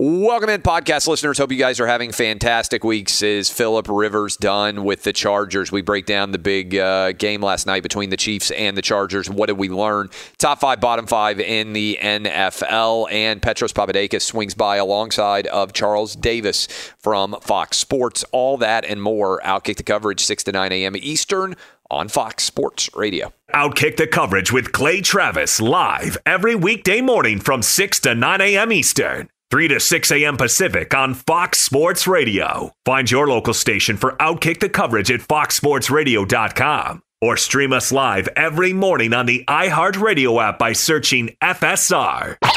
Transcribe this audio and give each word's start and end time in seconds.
Welcome 0.00 0.48
in, 0.50 0.62
podcast 0.62 1.08
listeners. 1.08 1.38
Hope 1.38 1.50
you 1.50 1.58
guys 1.58 1.80
are 1.80 1.86
having 1.88 2.12
fantastic 2.12 2.84
weeks. 2.84 3.20
Is 3.20 3.50
Philip 3.50 3.88
Rivers 3.90 4.36
done 4.36 4.84
with 4.84 5.02
the 5.02 5.12
Chargers? 5.12 5.72
We 5.72 5.82
break 5.82 6.06
down 6.06 6.30
the 6.30 6.38
big 6.38 6.76
uh, 6.76 7.10
game 7.10 7.42
last 7.42 7.66
night 7.66 7.82
between 7.82 8.10
the 8.10 8.16
Chiefs 8.16 8.52
and 8.52 8.76
the 8.76 8.80
Chargers. 8.80 9.28
What 9.28 9.46
did 9.46 9.58
we 9.58 9.68
learn? 9.68 10.08
Top 10.36 10.60
five, 10.60 10.78
bottom 10.78 11.08
five 11.08 11.40
in 11.40 11.72
the 11.72 11.98
NFL. 12.00 13.10
And 13.10 13.42
Petros 13.42 13.72
Papadakis 13.72 14.22
swings 14.22 14.54
by 14.54 14.76
alongside 14.76 15.48
of 15.48 15.72
Charles 15.72 16.14
Davis 16.14 16.68
from 17.00 17.34
Fox 17.40 17.76
Sports. 17.76 18.24
All 18.30 18.56
that 18.58 18.84
and 18.84 19.02
more. 19.02 19.40
Outkick 19.40 19.78
the 19.78 19.82
coverage, 19.82 20.20
6 20.20 20.44
to 20.44 20.52
9 20.52 20.70
a.m. 20.70 20.94
Eastern 20.94 21.56
on 21.90 22.06
Fox 22.06 22.44
Sports 22.44 22.88
Radio. 22.94 23.32
Outkick 23.52 23.96
the 23.96 24.06
coverage 24.06 24.52
with 24.52 24.70
Clay 24.70 25.00
Travis 25.00 25.60
live 25.60 26.16
every 26.24 26.54
weekday 26.54 27.00
morning 27.00 27.40
from 27.40 27.62
6 27.62 27.98
to 27.98 28.14
9 28.14 28.40
a.m. 28.40 28.70
Eastern. 28.70 29.28
3 29.50 29.68
to 29.68 29.80
6 29.80 30.10
a.m. 30.10 30.36
Pacific 30.36 30.92
on 30.94 31.14
Fox 31.14 31.58
Sports 31.58 32.06
Radio. 32.06 32.70
Find 32.84 33.10
your 33.10 33.26
local 33.26 33.54
station 33.54 33.96
for 33.96 34.12
Outkick 34.20 34.60
the 34.60 34.68
coverage 34.68 35.10
at 35.10 35.20
foxsportsradio.com 35.20 37.02
or 37.22 37.36
stream 37.38 37.72
us 37.72 37.90
live 37.90 38.28
every 38.36 38.74
morning 38.74 39.14
on 39.14 39.24
the 39.24 39.44
iHeartRadio 39.48 40.42
app 40.46 40.58
by 40.58 40.74
searching 40.74 41.34
FSR. 41.42 42.36
Now 42.42 42.52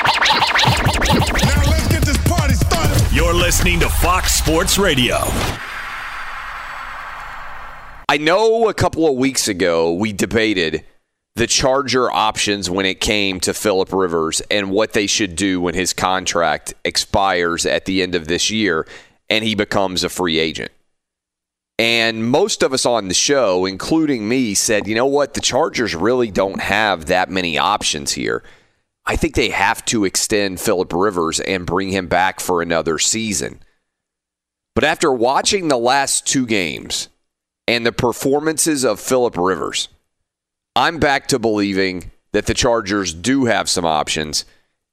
let's 1.72 1.88
get 1.88 2.04
this 2.04 2.18
party 2.28 2.56
started. 2.56 3.16
You're 3.16 3.34
listening 3.34 3.80
to 3.80 3.88
Fox 3.88 4.34
Sports 4.34 4.78
Radio. 4.78 5.16
I 8.10 8.18
know 8.20 8.68
a 8.68 8.74
couple 8.74 9.08
of 9.08 9.16
weeks 9.16 9.48
ago 9.48 9.94
we 9.94 10.12
debated 10.12 10.84
the 11.36 11.48
Charger 11.48 12.12
options 12.12 12.70
when 12.70 12.86
it 12.86 13.00
came 13.00 13.40
to 13.42 13.54
Philip 13.54 13.94
Rivers 13.94 14.42
and 14.52 14.70
what 14.70 14.94
they 14.94 15.08
should 15.08 15.36
do 15.36 15.62
when 15.62 15.74
his 15.74 15.94
contract 15.94 16.74
expires 16.84 17.66
at 17.66 17.86
the 17.86 18.02
end 18.02 18.16
of 18.16 18.28
this 18.28 18.52
year 18.52 18.86
and 19.30 19.46
he 19.46 19.56
becomes 19.56 20.04
a 20.04 20.10
free 20.10 20.40
agent. 20.40 20.72
And 21.80 22.30
most 22.30 22.62
of 22.62 22.74
us 22.74 22.86
on 22.86 23.08
the 23.08 23.14
show, 23.14 23.66
including 23.66 24.28
me, 24.28 24.54
said, 24.54 24.88
you 24.88 24.94
know 24.94 25.08
what? 25.08 25.34
The 25.34 25.42
Chargers 25.42 25.96
really 25.96 26.30
don't 26.30 26.62
have 26.62 27.06
that 27.08 27.30
many 27.30 27.58
options 27.58 28.12
here. 28.12 28.44
I 29.06 29.16
think 29.16 29.34
they 29.34 29.50
have 29.50 29.84
to 29.86 30.06
extend 30.06 30.60
Philip 30.60 30.94
Rivers 30.94 31.40
and 31.40 31.66
bring 31.66 31.90
him 31.90 32.08
back 32.08 32.40
for 32.40 32.62
another 32.62 33.00
season. 33.00 33.64
But 34.76 34.84
after 34.84 35.12
watching 35.12 35.70
the 35.70 35.78
last 35.78 36.28
two 36.28 36.46
games 36.46 37.10
and 37.68 37.86
the 37.86 37.92
performances 37.92 38.84
of 38.84 39.00
Philip 39.00 39.36
Rivers, 39.38 39.90
I'm 40.76 41.00
back 41.00 41.28
to 41.28 41.40
believing 41.40 42.12
that 42.32 42.46
the 42.46 42.54
Chargers 42.54 43.14
do 43.14 43.44
have 43.44 43.68
some 43.68 43.86
options 43.86 44.46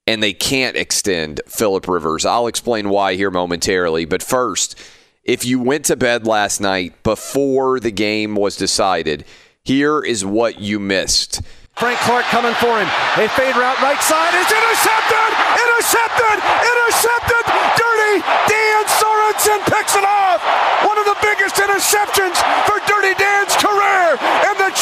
and 0.08 0.20
they 0.20 0.32
can't 0.32 0.76
extend 0.76 1.40
Philip 1.46 1.86
Rivers. 1.86 2.26
I'll 2.26 2.48
explain 2.48 2.88
why 2.88 3.14
here 3.14 3.30
momentarily. 3.30 4.04
But 4.04 4.22
first, 4.22 4.76
if 5.22 5.44
you 5.44 5.60
went 5.60 5.84
to 5.84 5.96
bed 5.96 6.26
last 6.26 6.60
night 6.60 7.00
before 7.04 7.78
the 7.78 7.92
game 7.92 8.34
was 8.34 8.56
decided, 8.56 9.24
here 9.62 10.00
is 10.00 10.24
what 10.24 10.58
you 10.58 10.80
missed. 10.80 11.42
Frank 11.76 12.00
Clark 12.00 12.24
coming 12.26 12.54
for 12.58 12.74
him. 12.74 12.88
A 13.14 13.28
fade 13.38 13.54
route 13.54 13.78
right 13.78 14.02
side 14.02 14.34
is 14.34 14.50
intercepted! 14.50 15.30
Intercepted! 15.62 16.36
Intercepted! 16.42 17.44
Dirty 17.78 18.14
Dan 18.50 18.82
Sorensen 18.98 19.62
picks 19.70 19.94
it 19.94 20.02
off! 20.02 20.42
One 20.82 20.98
of 20.98 21.04
the 21.04 21.18
biggest 21.22 21.54
interceptions 21.54 22.34
for 22.66 22.82
Dirty 22.90 23.14
the 23.14 23.37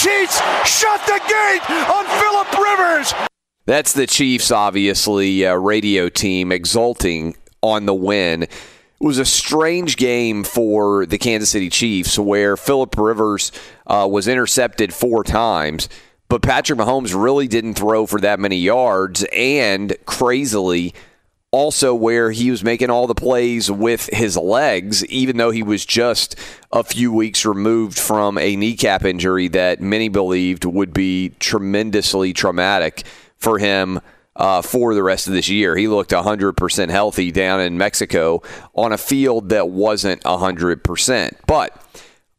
Shut 0.06 1.00
the 1.06 1.20
gate 1.28 1.70
on 1.90 2.04
Philip 2.20 2.58
Rivers! 2.58 3.12
That's 3.64 3.92
the 3.92 4.06
Chiefs, 4.06 4.52
obviously, 4.52 5.44
uh, 5.44 5.54
radio 5.54 6.08
team 6.08 6.52
exulting 6.52 7.36
on 7.60 7.86
the 7.86 7.94
win. 7.94 8.44
It 8.44 8.50
was 9.00 9.18
a 9.18 9.24
strange 9.24 9.96
game 9.96 10.44
for 10.44 11.06
the 11.06 11.18
Kansas 11.18 11.50
City 11.50 11.70
Chiefs 11.70 12.18
where 12.18 12.56
Philip 12.56 12.96
Rivers 12.96 13.50
uh, 13.88 14.06
was 14.08 14.28
intercepted 14.28 14.94
four 14.94 15.24
times, 15.24 15.88
but 16.28 16.40
Patrick 16.40 16.78
Mahomes 16.78 17.20
really 17.20 17.48
didn't 17.48 17.74
throw 17.74 18.06
for 18.06 18.20
that 18.20 18.38
many 18.38 18.58
yards, 18.58 19.24
and 19.32 19.96
crazily, 20.06 20.94
also 21.52 21.94
where 21.94 22.30
he 22.30 22.50
was 22.50 22.64
making 22.64 22.90
all 22.90 23.06
the 23.06 23.14
plays 23.14 23.70
with 23.70 24.08
his 24.12 24.36
legs, 24.36 25.04
even 25.06 25.36
though 25.36 25.50
he 25.50 25.62
was 25.62 25.86
just 25.86 26.36
a 26.72 26.82
few 26.82 27.12
weeks 27.12 27.46
removed 27.46 27.98
from 27.98 28.36
a 28.38 28.56
kneecap 28.56 29.04
injury 29.04 29.48
that 29.48 29.80
many 29.80 30.08
believed 30.08 30.64
would 30.64 30.92
be 30.92 31.30
tremendously 31.38 32.32
traumatic 32.32 33.04
for 33.38 33.58
him 33.58 34.00
uh, 34.34 34.60
for 34.60 34.94
the 34.94 35.02
rest 35.02 35.26
of 35.26 35.32
this 35.32 35.48
year. 35.48 35.76
He 35.76 35.88
looked 35.88 36.10
100% 36.10 36.90
healthy 36.90 37.32
down 37.32 37.60
in 37.60 37.78
Mexico 37.78 38.42
on 38.74 38.92
a 38.92 38.98
field 38.98 39.48
that 39.48 39.68
wasn't 39.68 40.22
100%. 40.24 41.32
But 41.46 41.82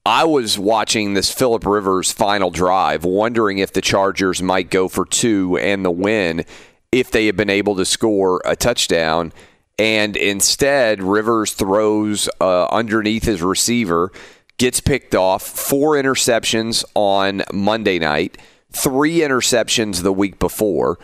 I 0.06 0.24
was 0.24 0.58
watching 0.60 1.14
this 1.14 1.34
Philip 1.34 1.66
Rivers 1.66 2.12
final 2.12 2.50
drive, 2.50 3.04
wondering 3.04 3.58
if 3.58 3.74
the 3.74 3.82
Chargers 3.82 4.42
might 4.42 4.70
go 4.70 4.88
for 4.88 5.06
two 5.06 5.58
and 5.58 5.84
the 5.84 5.92
win 5.92 6.46
if 6.92 7.12
they 7.12 7.26
had 7.26 7.36
been 7.36 7.50
able 7.50 7.76
to 7.76 7.86
score 7.86 8.42
a 8.46 8.56
touchdown. 8.56 9.34
And 9.80 10.18
instead, 10.18 11.04
Rivers 11.04 11.54
throws 11.54 12.30
uh, 12.42 12.66
underneath 12.68 13.24
his 13.24 13.42
receiver, 13.42 14.12
gets 14.58 14.80
picked 14.80 15.14
off, 15.14 15.44
four 15.44 15.94
interceptions 15.94 16.84
on 16.96 17.44
Monday 17.54 18.00
night, 18.00 18.38
three 18.72 19.20
interceptions 19.20 20.02
the 20.02 20.14
week 20.14 20.40
before. 20.40 20.98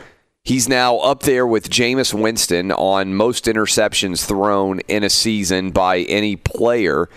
He's 0.43 0.67
now 0.67 0.97
up 0.97 1.21
there 1.21 1.47
with 1.47 1.69
Jameis 1.69 2.13
Winston 2.13 2.71
on 2.71 3.15
most 3.15 3.45
interceptions 3.45 4.25
thrown 4.25 4.81
in 4.81 5.03
a 5.03 5.09
season 5.09 5.71
by 5.71 5.99
any 5.99 6.35
player. 6.35 7.07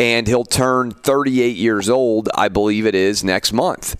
And 0.00 0.26
he'll 0.26 0.44
turn 0.44 0.90
38 0.90 1.56
years 1.56 1.88
old, 1.88 2.28
I 2.34 2.48
believe 2.48 2.86
it 2.86 2.94
is, 2.94 3.22
next 3.22 3.52
month. 3.52 3.96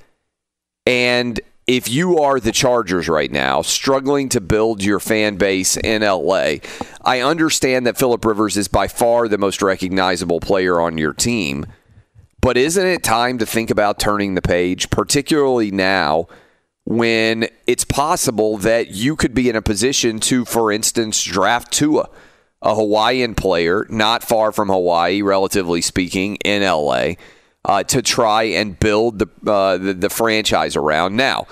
And 0.86 1.38
if 1.68 1.86
you 1.86 2.18
are 2.18 2.40
the 2.40 2.50
Chargers 2.50 3.10
right 3.10 3.30
now, 3.30 3.60
struggling 3.60 4.30
to 4.30 4.40
build 4.40 4.82
your 4.82 4.98
fan 4.98 5.36
base 5.36 5.76
in 5.76 6.00
LA, 6.00 6.54
I 7.04 7.20
understand 7.20 7.86
that 7.86 7.98
Philip 7.98 8.24
Rivers 8.24 8.56
is 8.56 8.68
by 8.68 8.88
far 8.88 9.28
the 9.28 9.36
most 9.36 9.60
recognizable 9.60 10.40
player 10.40 10.80
on 10.80 10.96
your 10.96 11.12
team. 11.12 11.66
But 12.40 12.56
isn't 12.56 12.86
it 12.86 13.02
time 13.02 13.36
to 13.36 13.46
think 13.46 13.68
about 13.70 13.98
turning 13.98 14.34
the 14.34 14.40
page, 14.40 14.88
particularly 14.88 15.70
now 15.70 16.26
when 16.86 17.46
it's 17.66 17.84
possible 17.84 18.56
that 18.56 18.88
you 18.88 19.14
could 19.14 19.34
be 19.34 19.50
in 19.50 19.56
a 19.56 19.60
position 19.60 20.20
to, 20.20 20.46
for 20.46 20.72
instance, 20.72 21.22
draft 21.22 21.70
Tua, 21.70 22.08
a 22.62 22.74
Hawaiian 22.74 23.34
player 23.34 23.86
not 23.90 24.24
far 24.24 24.52
from 24.52 24.68
Hawaii, 24.70 25.20
relatively 25.20 25.82
speaking, 25.82 26.36
in 26.36 26.62
LA, 26.62 27.10
uh, 27.68 27.82
to 27.84 28.00
try 28.00 28.44
and 28.44 28.80
build 28.80 29.18
the, 29.18 29.28
uh, 29.46 29.76
the, 29.76 29.92
the 29.92 30.10
franchise 30.10 30.74
around. 30.74 31.14
Now, 31.16 31.46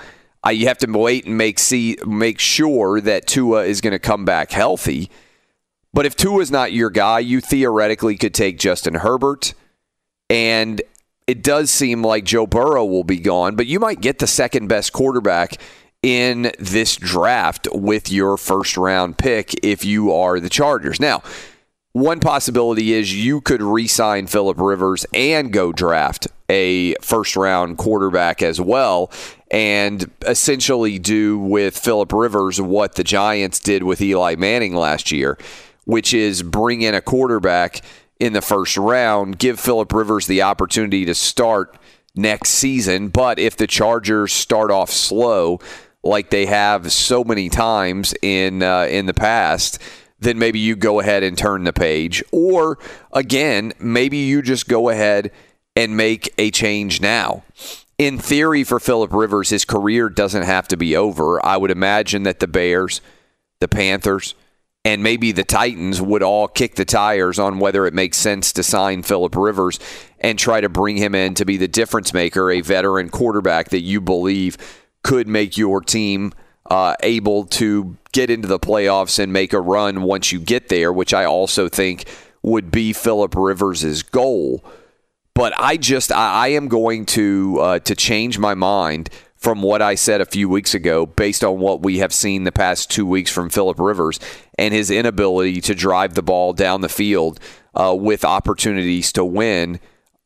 uh, 0.45 0.49
you 0.49 0.67
have 0.67 0.79
to 0.79 0.91
wait 0.91 1.25
and 1.25 1.37
make 1.37 1.59
see 1.59 1.97
make 2.05 2.39
sure 2.39 2.99
that 2.99 3.27
Tua 3.27 3.65
is 3.65 3.81
going 3.81 3.91
to 3.91 3.99
come 3.99 4.25
back 4.25 4.51
healthy. 4.51 5.11
But 5.93 6.05
if 6.05 6.15
Tua 6.15 6.41
is 6.41 6.51
not 6.51 6.73
your 6.73 6.89
guy, 6.89 7.19
you 7.19 7.39
theoretically 7.39 8.17
could 8.17 8.33
take 8.33 8.57
Justin 8.57 8.95
Herbert, 8.95 9.53
and 10.29 10.81
it 11.27 11.43
does 11.43 11.69
seem 11.69 12.03
like 12.03 12.23
Joe 12.23 12.47
Burrow 12.47 12.85
will 12.85 13.03
be 13.03 13.19
gone, 13.19 13.55
but 13.55 13.67
you 13.67 13.79
might 13.79 14.01
get 14.01 14.19
the 14.19 14.27
second 14.27 14.67
best 14.67 14.93
quarterback 14.93 15.57
in 16.03 16.51
this 16.59 16.95
draft 16.95 17.67
with 17.73 18.11
your 18.11 18.37
first 18.37 18.77
round 18.77 19.17
pick 19.17 19.53
if 19.63 19.83
you 19.83 20.13
are 20.13 20.39
the 20.39 20.49
Chargers. 20.49 20.99
Now, 20.99 21.23
one 21.97 22.19
possibility 22.19 22.93
is 22.93 23.15
you 23.15 23.41
could 23.41 23.61
re 23.61 23.87
sign 23.87 24.27
Philip 24.27 24.59
Rivers 24.59 25.05
and 25.13 25.51
go 25.51 25.71
draft 25.71 26.27
a 26.47 26.93
first 27.01 27.35
round 27.35 27.77
quarterback 27.77 28.43
as 28.43 28.61
well 28.61 29.11
and 29.49 30.09
essentially 30.25 30.99
do 30.99 31.39
with 31.39 31.77
Philip 31.77 32.13
Rivers 32.13 32.61
what 32.61 32.95
the 32.95 33.03
Giants 33.03 33.59
did 33.59 33.83
with 33.83 33.99
Eli 33.99 34.35
Manning 34.35 34.75
last 34.75 35.11
year, 35.11 35.39
which 35.85 36.13
is 36.13 36.43
bring 36.43 36.83
in 36.83 36.93
a 36.93 37.01
quarterback 37.01 37.81
in 38.19 38.33
the 38.33 38.41
first 38.41 38.77
round, 38.77 39.39
give 39.39 39.59
Philip 39.59 39.91
Rivers 39.91 40.27
the 40.27 40.43
opportunity 40.43 41.03
to 41.05 41.15
start 41.15 41.77
next 42.15 42.51
season. 42.51 43.07
But 43.09 43.39
if 43.39 43.57
the 43.57 43.67
Chargers 43.67 44.33
start 44.33 44.69
off 44.69 44.91
slow, 44.91 45.59
like 46.03 46.29
they 46.29 46.45
have 46.45 46.91
so 46.91 47.23
many 47.23 47.49
times 47.49 48.13
in 48.21 48.61
uh, 48.61 48.83
in 48.83 49.07
the 49.07 49.13
past, 49.15 49.79
then 50.19 50.39
maybe 50.39 50.59
you 50.59 50.75
go 50.75 50.99
ahead 50.99 51.23
and 51.23 51.37
turn 51.37 51.63
the 51.63 51.73
page. 51.73 52.23
Or 52.31 52.77
again, 53.11 53.73
maybe 53.79 54.17
you 54.17 54.41
just 54.41 54.67
go 54.67 54.89
ahead 54.89 55.31
and 55.75 55.95
make 55.95 56.33
a 56.37 56.51
change 56.51 57.01
now. 57.01 57.43
In 57.97 58.17
theory, 58.17 58.63
for 58.63 58.79
Philip 58.79 59.11
Rivers, 59.11 59.49
his 59.49 59.65
career 59.65 60.09
doesn't 60.09 60.43
have 60.43 60.67
to 60.69 60.77
be 60.77 60.95
over. 60.95 61.43
I 61.45 61.57
would 61.57 61.71
imagine 61.71 62.23
that 62.23 62.39
the 62.39 62.47
Bears, 62.47 63.01
the 63.59 63.67
Panthers, 63.67 64.35
and 64.85 65.03
maybe 65.03 65.31
the 65.31 65.43
Titans 65.43 66.01
would 66.01 66.23
all 66.23 66.47
kick 66.47 66.75
the 66.75 66.85
tires 66.85 67.39
on 67.39 67.59
whether 67.59 67.85
it 67.85 67.93
makes 67.93 68.17
sense 68.17 68.53
to 68.53 68.63
sign 68.63 69.03
Philip 69.03 69.35
Rivers 69.35 69.79
and 70.19 70.39
try 70.39 70.61
to 70.61 70.69
bring 70.69 70.97
him 70.97 71.13
in 71.13 71.33
to 71.35 71.45
be 71.45 71.57
the 71.57 71.67
difference 71.67 72.13
maker, 72.13 72.49
a 72.51 72.61
veteran 72.61 73.09
quarterback 73.09 73.69
that 73.69 73.81
you 73.81 73.99
believe 73.99 74.57
could 75.03 75.27
make 75.27 75.57
your 75.57 75.81
team 75.81 76.31
uh, 76.69 76.95
able 77.01 77.45
to 77.45 77.97
get 78.11 78.29
into 78.29 78.47
the 78.47 78.59
playoffs 78.59 79.19
and 79.19 79.31
make 79.31 79.53
a 79.53 79.61
run 79.61 80.01
once 80.01 80.31
you 80.31 80.39
get 80.39 80.69
there, 80.69 80.91
which 80.91 81.13
I 81.13 81.25
also 81.25 81.69
think 81.69 82.05
would 82.41 82.71
be 82.71 82.93
Philip 82.93 83.35
Rivers' 83.35 84.03
goal. 84.03 84.63
But 85.33 85.53
I 85.57 85.77
just 85.77 86.11
I, 86.11 86.45
I 86.45 86.47
am 86.49 86.67
going 86.67 87.05
to 87.07 87.59
uh, 87.59 87.79
to 87.79 87.95
change 87.95 88.39
my 88.39 88.55
mind 88.55 89.09
from 89.35 89.61
what 89.61 89.83
I 89.83 89.93
said 89.93 90.19
a 90.19 90.25
few 90.25 90.49
weeks 90.49 90.73
ago, 90.73 91.05
based 91.05 91.43
on 91.43 91.59
what 91.59 91.83
we 91.83 91.99
have 91.99 92.11
seen 92.11 92.43
the 92.43 92.51
past 92.51 92.89
two 92.89 93.05
weeks 93.05 93.31
from 93.31 93.49
Philip 93.49 93.79
Rivers 93.79 94.19
and 94.57 94.73
his 94.73 94.89
inability 94.89 95.61
to 95.61 95.75
drive 95.75 96.15
the 96.15 96.23
ball 96.23 96.53
down 96.53 96.81
the 96.81 96.89
field 96.89 97.39
uh, 97.75 97.95
with 97.97 98.25
opportunities 98.25 99.11
to 99.11 99.23
win 99.23 99.79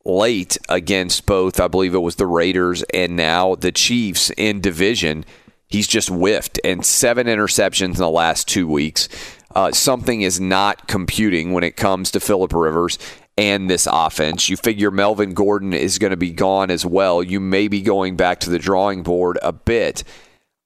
late 0.04 0.56
against 0.68 1.26
both, 1.26 1.60
I 1.60 1.68
believe 1.68 1.94
it 1.94 1.98
was 1.98 2.16
the 2.16 2.26
Raiders 2.26 2.82
and 2.94 3.14
now 3.14 3.54
the 3.54 3.70
Chiefs 3.70 4.30
in 4.36 4.60
division. 4.60 5.24
He's 5.72 5.88
just 5.88 6.10
whiffed 6.10 6.60
and 6.64 6.84
seven 6.84 7.26
interceptions 7.26 7.82
in 7.82 7.92
the 7.94 8.10
last 8.10 8.46
two 8.46 8.68
weeks. 8.68 9.08
Uh, 9.54 9.72
something 9.72 10.20
is 10.20 10.38
not 10.38 10.86
computing 10.86 11.52
when 11.52 11.64
it 11.64 11.76
comes 11.76 12.10
to 12.10 12.20
Philip 12.20 12.52
Rivers 12.52 12.98
and 13.38 13.70
this 13.70 13.88
offense. 13.90 14.50
You 14.50 14.58
figure 14.58 14.90
Melvin 14.90 15.32
Gordon 15.32 15.72
is 15.72 15.98
going 15.98 16.10
to 16.10 16.16
be 16.18 16.30
gone 16.30 16.70
as 16.70 16.84
well. 16.84 17.22
You 17.22 17.40
may 17.40 17.68
be 17.68 17.80
going 17.80 18.16
back 18.16 18.40
to 18.40 18.50
the 18.50 18.58
drawing 18.58 19.02
board 19.02 19.38
a 19.42 19.50
bit. 19.50 20.04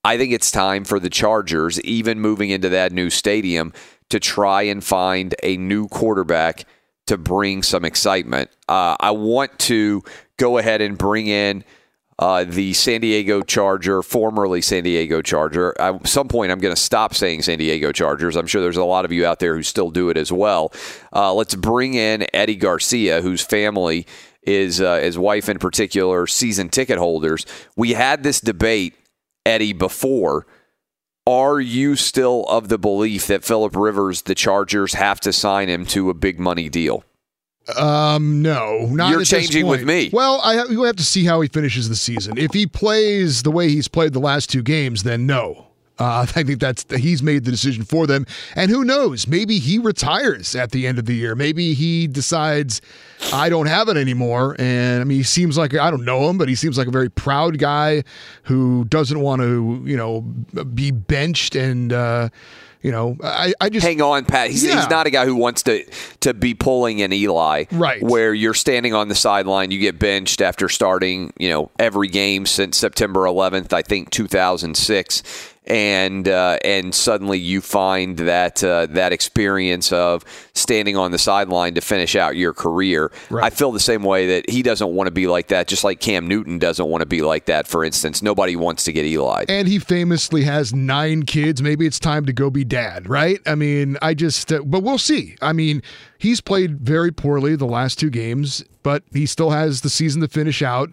I 0.03 0.19
think 0.19 0.33
it's 0.33 0.51
time 0.51 0.83
for 0.83 0.99
the 0.99 1.09
Chargers, 1.09 1.81
even 1.83 2.21
moving 2.21 2.51
into 2.51 2.69
that 2.71 2.91
new 2.91 3.09
stadium, 3.09 3.73
to 4.09 4.19
try 4.19 4.63
and 4.63 4.83
find 4.83 5.37
a 5.45 5.57
new 5.57 5.87
quarterback 5.87 6.65
to 7.07 7.17
bring 7.17 7.63
some 7.63 7.85
excitement. 7.85 8.51
Uh, 8.69 8.97
I 8.99 9.13
want 9.13 9.57
to 9.61 10.03
go 10.37 10.59
ahead 10.59 10.81
and 10.81 10.99
bring 10.99 11.29
in 11.29 11.63
uh, 12.19 12.45
the 12.45 12.73
San 12.73 13.03
Diego 13.03 13.43
Charger, 13.43 14.03
formerly 14.03 14.63
San 14.63 14.85
Diego 14.85 15.21
Charger. 15.21 15.79
At 15.79 16.07
some 16.07 16.29
point, 16.29 16.51
I'm 16.51 16.61
going 16.61 16.75
to 16.75 16.81
stop 16.81 17.15
saying 17.15 17.43
San 17.43 17.59
Diego 17.59 17.93
Chargers. 17.93 18.37
I'm 18.37 18.47
sure 18.47 18.63
there's 18.63 18.79
a 18.79 18.85
lot 18.85 19.05
of 19.05 19.13
you 19.13 19.27
out 19.27 19.39
there 19.39 19.55
who 19.55 19.63
still 19.63 19.91
do 19.91 20.09
it 20.09 20.17
as 20.17 20.33
well. 20.33 20.73
Uh, 21.13 21.35
let's 21.35 21.55
bring 21.55 21.95
in 21.95 22.27
Eddie 22.33 22.57
Garcia, 22.57 23.21
whose 23.21 23.43
family 23.43 24.07
is, 24.43 24.81
uh, 24.81 24.97
his 24.97 25.19
wife 25.19 25.49
in 25.49 25.59
particular, 25.59 26.27
season 26.27 26.71
ticket 26.71 26.99
holders. 26.99 27.45
We 27.77 27.93
had 27.93 28.23
this 28.23 28.41
debate, 28.41 28.95
Eddie, 29.45 29.75
before. 29.75 30.47
Are 31.27 31.61
you 31.61 31.97
still 31.97 32.45
of 32.45 32.69
the 32.69 32.79
belief 32.79 33.27
that 33.27 33.45
Philip 33.45 33.75
Rivers, 33.75 34.23
the 34.23 34.35
Chargers, 34.35 34.95
have 34.95 35.21
to 35.21 35.33
sign 35.33 35.69
him 35.69 35.85
to 35.87 36.09
a 36.09 36.15
big 36.15 36.39
money 36.39 36.69
deal? 36.69 37.05
Um, 37.75 38.43
no, 38.43 38.87
not 38.87 39.11
You're 39.11 39.25
changing 39.25 39.67
with 39.67 39.83
me. 39.83 40.11
Well, 40.13 40.41
I 40.43 40.65
we 40.67 40.87
have 40.87 40.97
to 40.97 41.05
see 41.05 41.25
how 41.25 41.41
he 41.41 41.49
finishes 41.49 41.89
the 41.89 41.97
season. 41.97 42.39
If 42.39 42.53
he 42.53 42.67
plays 42.67 43.43
the 43.43 43.51
way 43.51 43.69
he's 43.69 43.89
played 43.89 44.13
the 44.13 44.21
last 44.21 44.51
two 44.51 44.63
games, 44.63 45.03
then 45.03 45.27
no. 45.27 45.66
Uh, 45.99 46.27
I 46.37 46.43
think 46.43 46.61
that's 46.61 46.85
he's 46.97 47.23
made 47.23 47.45
the 47.45 47.51
decision 47.51 47.85
for 47.85 48.07
them, 48.07 48.27
and 48.55 48.71
who 48.71 48.85
knows? 48.85 49.27
Maybe 49.27 49.59
he 49.59 49.79
retires 49.79 50.55
at 50.55 50.71
the 50.73 50.87
end 50.87 50.99
of 50.99 51.07
the 51.07 51.15
year. 51.15 51.35
Maybe 51.35 51.75
he 51.75 52.07
decides 52.07 52.81
I 53.33 53.49
don't 53.49 53.67
have 53.67 53.89
it 53.89 53.97
anymore. 53.97 54.57
And 54.59 55.01
I 55.01 55.05
mean, 55.05 55.19
he 55.19 55.25
seems 55.25 55.57
like 55.57 55.75
I 55.75 55.91
don't 55.91 56.05
know 56.05 56.29
him, 56.29 56.39
but 56.39 56.49
he 56.49 56.55
seems 56.55 56.77
like 56.79 56.87
a 56.89 56.91
very 56.93 57.11
proud 57.11 57.59
guy 57.59 58.05
who 58.45 58.85
doesn't 58.85 59.21
want 59.21 59.43
to, 59.43 59.83
you 59.85 59.97
know, 59.97 60.21
be 60.75 60.91
benched 60.91 61.55
and. 61.57 61.93
Uh, 61.93 62.29
you 62.83 62.93
know, 62.93 63.17
I, 63.25 63.53
I 63.61 63.69
just 63.69 63.85
hang 63.85 64.01
on, 64.01 64.27
Pat. 64.27 64.49
He's, 64.51 64.63
Yeah. 64.63 64.77
he's 64.77 64.89
not 64.89 65.09
a 65.09 65.11
guy 65.11 65.25
who 65.25 65.35
wants 65.35 65.65
to 65.65 65.85
to 66.21 66.33
be 66.35 66.55
pulling 66.55 67.03
an 67.03 67.13
Eli, 67.13 67.65
Right. 67.73 68.01
Where 68.01 68.33
you're 68.33 68.55
standing 68.55 68.95
on 68.95 69.09
the 69.09 69.17
sideline, 69.17 69.73
you 69.73 69.81
get 69.81 69.99
benched 69.99 70.41
after 70.41 70.69
starting, 70.69 71.33
you 71.37 71.49
know, 71.51 71.71
every 71.81 72.07
game 72.07 72.47
since 72.47 72.77
September 72.77 73.21
11th, 73.23 73.73
I 73.73 73.83
think 73.83 74.11
2006, 74.11 75.23
and 75.67 76.29
uh, 76.29 76.59
and 76.65 76.95
suddenly 76.95 77.39
you 77.39 77.61
find 77.61 78.17
that 78.19 78.63
uh, 78.63 78.87
that 78.87 79.13
experience 79.13 79.93
of 79.93 80.25
standing 80.55 80.97
on 80.97 81.11
the 81.11 81.19
sideline 81.19 81.75
to 81.75 81.81
finish 81.81 82.17
out 82.17 82.37
your 82.37 82.53
career. 82.53 83.11
I 83.33 83.51
feel 83.51 83.73
the 83.73 83.81
same 83.81 84.03
way 84.03 84.27
that 84.29 84.51
he 84.51 84.63
doesn't 84.63 84.89
want 84.89 85.09
to 85.09 85.11
be 85.11 85.27
like 85.27 85.49
that, 85.49 85.67
just 85.69 85.85
like 85.85 86.01
Cam 86.01 86.29
Newton 86.29 86.59
doesn't 86.59 86.87
want 86.87 87.03
to 87.03 87.07
be 87.07 87.23
like 87.23 87.47
that. 87.47 87.67
For 87.67 87.85
instance, 87.85 88.23
nobody 88.23 88.57
wants 88.57 88.85
to 88.85 88.93
get 88.93 89.05
Eli. 89.05 89.45
And 89.49 89.67
he 89.69 89.79
famously 89.79 90.45
has 90.45 90.75
nine 90.75 91.25
kids. 91.25 91.63
Maybe 91.63 91.87
it's 91.87 91.99
time 91.99 92.27
to 92.27 92.33
go 92.33 92.51
be 92.51 92.65
dad, 92.65 93.09
right? 93.09 93.41
I 93.47 93.55
mean, 93.55 93.97
I 94.03 94.15
just, 94.15 94.53
uh, 94.53 94.63
but 94.65 94.83
we'll 94.83 94.99
see. 94.99 95.37
I 95.43 95.53
mean, 95.53 95.83
he's 96.19 96.41
played 96.41 96.81
very 96.81 97.13
poorly 97.13 97.57
the 97.57 97.67
last 97.67 97.99
two 97.99 98.11
games, 98.11 98.65
but 98.83 99.03
he 99.13 99.27
still 99.27 99.51
has 99.51 99.81
the 99.81 99.91
season 99.91 100.21
to 100.23 100.29
finish 100.29 100.63
out. 100.63 100.93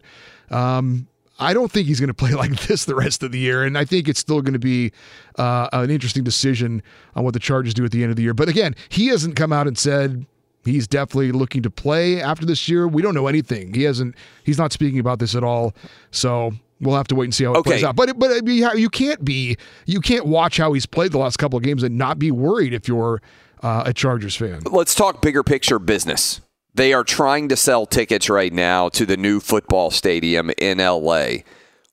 Um, 0.49 1.07
I 1.43 1.53
don't 1.53 1.71
think 1.71 1.87
he's 1.87 1.99
going 1.99 2.07
to 2.07 2.13
play 2.13 2.31
like 2.33 2.51
this 2.67 2.85
the 2.85 2.95
rest 2.95 3.23
of 3.23 3.31
the 3.31 3.39
year, 3.39 3.63
and 3.63 3.77
I 3.77 3.85
think 3.85 4.07
it's 4.07 4.19
still 4.19 4.41
going 4.41 4.53
to 4.53 4.59
be 4.59 4.91
uh, 5.37 5.67
an 5.73 5.89
interesting 5.89 6.23
decision 6.23 6.81
on 7.15 7.23
what 7.23 7.33
the 7.33 7.39
Chargers 7.39 7.73
do 7.73 7.85
at 7.85 7.91
the 7.91 8.01
end 8.03 8.09
of 8.09 8.15
the 8.15 8.23
year. 8.23 8.33
But 8.33 8.49
again, 8.49 8.75
he 8.89 9.07
hasn't 9.07 9.35
come 9.35 9.53
out 9.53 9.67
and 9.67 9.77
said 9.77 10.25
he's 10.65 10.87
definitely 10.87 11.31
looking 11.31 11.61
to 11.63 11.69
play 11.69 12.21
after 12.21 12.45
this 12.45 12.67
year. 12.69 12.87
We 12.87 13.01
don't 13.01 13.13
know 13.13 13.27
anything. 13.27 13.73
He 13.73 13.83
hasn't. 13.83 14.15
He's 14.43 14.57
not 14.57 14.71
speaking 14.71 14.99
about 14.99 15.19
this 15.19 15.35
at 15.35 15.43
all. 15.43 15.73
So 16.11 16.53
we'll 16.79 16.95
have 16.95 17.07
to 17.09 17.15
wait 17.15 17.25
and 17.25 17.35
see 17.35 17.43
how 17.45 17.53
it 17.53 17.57
Okay. 17.57 17.69
plays 17.71 17.83
out. 17.83 17.95
But 17.95 18.17
but 18.17 18.31
how- 18.61 18.73
you 18.73 18.89
can't 18.89 19.23
be 19.23 19.57
you 19.85 19.99
can't 20.01 20.25
watch 20.25 20.57
how 20.57 20.73
he's 20.73 20.85
played 20.85 21.11
the 21.11 21.17
last 21.19 21.37
couple 21.37 21.57
of 21.57 21.63
games 21.63 21.83
and 21.83 21.97
not 21.97 22.17
be 22.19 22.31
worried 22.31 22.73
if 22.73 22.87
you're 22.87 23.21
uh, 23.61 23.83
a 23.85 23.93
Chargers 23.93 24.35
fan. 24.35 24.61
let's 24.71 24.93
talk 24.93 25.21
bigger 25.21 25.41
picture 25.43 25.79
business. 25.79 26.41
They 26.75 26.93
are 26.93 27.03
trying 27.03 27.49
to 27.49 27.55
sell 27.55 27.85
tickets 27.85 28.29
right 28.29 28.51
now 28.51 28.89
to 28.89 29.05
the 29.05 29.17
new 29.17 29.39
football 29.39 29.91
stadium 29.91 30.51
in 30.57 30.79
LA. 30.79 31.27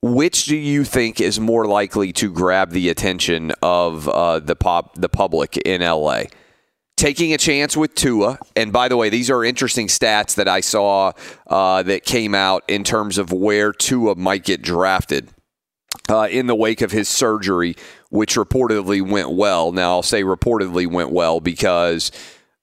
Which 0.02 0.46
do 0.46 0.56
you 0.56 0.84
think 0.84 1.20
is 1.20 1.38
more 1.38 1.66
likely 1.66 2.12
to 2.14 2.32
grab 2.32 2.70
the 2.70 2.88
attention 2.88 3.52
of 3.62 4.08
uh, 4.08 4.38
the 4.40 4.56
pop 4.56 4.94
the 4.96 5.10
public 5.10 5.58
in 5.58 5.82
LA? 5.82 6.24
Taking 6.96 7.34
a 7.34 7.38
chance 7.38 7.76
with 7.76 7.94
Tua, 7.94 8.38
and 8.56 8.72
by 8.72 8.88
the 8.88 8.96
way, 8.96 9.10
these 9.10 9.30
are 9.30 9.44
interesting 9.44 9.88
stats 9.88 10.34
that 10.36 10.48
I 10.48 10.60
saw 10.60 11.12
uh, 11.46 11.82
that 11.82 12.04
came 12.04 12.34
out 12.34 12.64
in 12.68 12.84
terms 12.84 13.18
of 13.18 13.32
where 13.32 13.72
Tua 13.72 14.14
might 14.16 14.44
get 14.44 14.62
drafted. 14.62 15.28
uh, 16.08 16.28
in 16.30 16.46
the 16.46 16.54
wake 16.54 16.80
of 16.80 16.92
his 16.92 17.08
surgery, 17.08 17.76
which 18.10 18.34
reportedly 18.36 19.06
went 19.06 19.30
well. 19.30 19.72
Now, 19.72 19.92
I'll 19.92 20.02
say 20.02 20.22
reportedly 20.22 20.86
went 20.90 21.10
well 21.10 21.40
because 21.40 22.10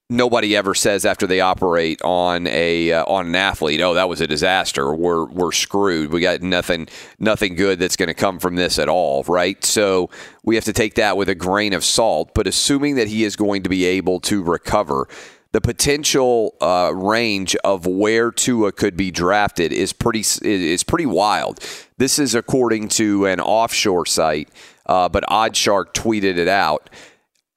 nobody 0.09 0.55
ever 0.55 0.73
says 0.73 1.05
after 1.05 1.27
they 1.27 1.41
operate 1.41 2.01
on 2.01 2.47
a 2.47 2.91
uh, 2.91 3.03
on 3.05 3.27
an 3.27 3.35
athlete, 3.35 3.81
"Oh, 3.81 3.93
that 3.93 4.09
was 4.09 4.21
a 4.21 4.27
disaster. 4.27 4.93
We're 4.93 5.25
we're 5.25 5.51
screwed. 5.51 6.11
We 6.11 6.21
got 6.21 6.41
nothing 6.41 6.87
nothing 7.19 7.55
good 7.55 7.79
that's 7.79 7.95
going 7.95 8.07
to 8.07 8.13
come 8.13 8.39
from 8.39 8.55
this 8.55 8.79
at 8.79 8.89
all." 8.89 9.23
Right? 9.23 9.63
So 9.63 10.09
we 10.43 10.55
have 10.55 10.65
to 10.65 10.73
take 10.73 10.95
that 10.95 11.17
with 11.17 11.29
a 11.29 11.35
grain 11.35 11.73
of 11.73 11.83
salt. 11.83 12.31
But 12.33 12.47
assuming 12.47 12.95
that 12.95 13.07
he 13.07 13.23
is 13.23 13.35
going 13.35 13.63
to 13.63 13.69
be 13.69 13.85
able 13.85 14.19
to 14.21 14.43
recover. 14.43 15.07
The 15.53 15.61
potential 15.61 16.55
uh, 16.59 16.91
range 16.93 17.55
of 17.63 17.87
where 17.87 18.31
Tua 18.31 18.73
could 18.73 18.97
be 18.97 19.11
drafted 19.11 19.71
is 19.71 19.93
pretty 19.93 20.19
is 20.19 20.83
pretty 20.83 21.05
wild. 21.05 21.59
This 21.97 22.19
is 22.19 22.35
according 22.35 22.89
to 22.89 23.25
an 23.25 23.39
offshore 23.39 24.05
site, 24.05 24.49
uh, 24.85 25.07
but 25.09 25.23
OddsShark 25.23 25.93
tweeted 25.93 26.37
it 26.37 26.49
out. 26.49 26.89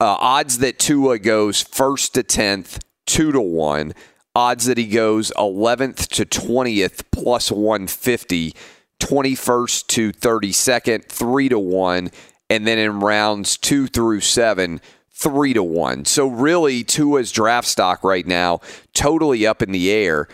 Uh, 0.01 0.17
odds 0.19 0.57
that 0.57 0.79
Tua 0.79 1.19
goes 1.19 1.61
first 1.61 2.15
to 2.15 2.23
10th, 2.23 2.79
2 3.05 3.33
to 3.33 3.39
1. 3.39 3.93
Odds 4.33 4.65
that 4.65 4.79
he 4.79 4.87
goes 4.87 5.31
11th 5.37 6.07
to 6.07 6.25
20th, 6.25 7.03
plus 7.11 7.51
150. 7.51 8.55
21st 8.99 9.87
to 9.87 10.11
32nd, 10.11 11.05
3 11.05 11.49
to 11.49 11.59
1. 11.59 12.09
And 12.49 12.65
then 12.65 12.79
in 12.79 12.99
rounds 12.99 13.57
2 13.57 13.85
through 13.85 14.21
7, 14.21 14.81
3 15.11 15.53
to 15.53 15.61
1. 15.61 16.05
So 16.05 16.25
really, 16.25 16.83
Tua's 16.83 17.31
draft 17.31 17.67
stock 17.67 18.03
right 18.03 18.25
now, 18.25 18.59
totally 18.95 19.45
up 19.45 19.61
in 19.61 19.71
the 19.71 19.91
air. 19.91 20.27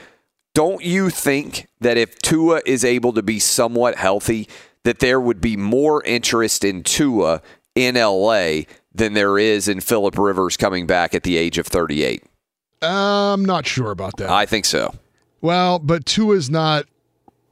Don't 0.54 0.82
you 0.82 1.10
think 1.10 1.68
that 1.82 1.98
if 1.98 2.18
Tua 2.20 2.62
is 2.66 2.86
able 2.86 3.12
to 3.12 3.22
be 3.22 3.38
somewhat 3.38 3.96
healthy, 3.96 4.48
that 4.86 5.00
there 5.00 5.20
would 5.20 5.42
be 5.42 5.58
more 5.58 6.02
interest 6.06 6.64
in 6.64 6.84
Tua 6.84 7.42
in 7.76 7.96
LA 7.96 8.62
than 8.98 9.14
there 9.14 9.38
is 9.38 9.68
in 9.68 9.80
Philip 9.80 10.18
Rivers 10.18 10.58
coming 10.58 10.88
back 10.88 11.14
at 11.14 11.24
the 11.24 11.38
age 11.38 11.58
of 11.58 11.68
38? 11.68 12.24
I'm 12.82 13.46
not 13.46 13.66
sure 13.66 13.92
about 13.92 14.18
that. 14.18 14.30
I 14.30 14.46
think 14.46 14.66
so. 14.66 14.94
Well, 15.42 15.80
but 15.80 16.06
Tua 16.06 16.36
is 16.36 16.50
not 16.50 16.86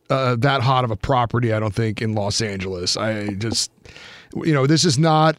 uh, 0.10 0.36
that 0.38 0.62
hot 0.62 0.84
of 0.84 0.92
a 0.92 0.96
property, 0.96 1.54
I 1.54 1.60
don't 1.60 1.74
think, 1.74 2.02
in 2.02 2.14
Los 2.14 2.42
Angeles. 2.42 2.98
I 2.98 3.30
just, 3.30 3.72
you 4.36 4.54
know, 4.54 4.68
this 4.68 4.86
is 4.86 5.00
not 5.00 5.38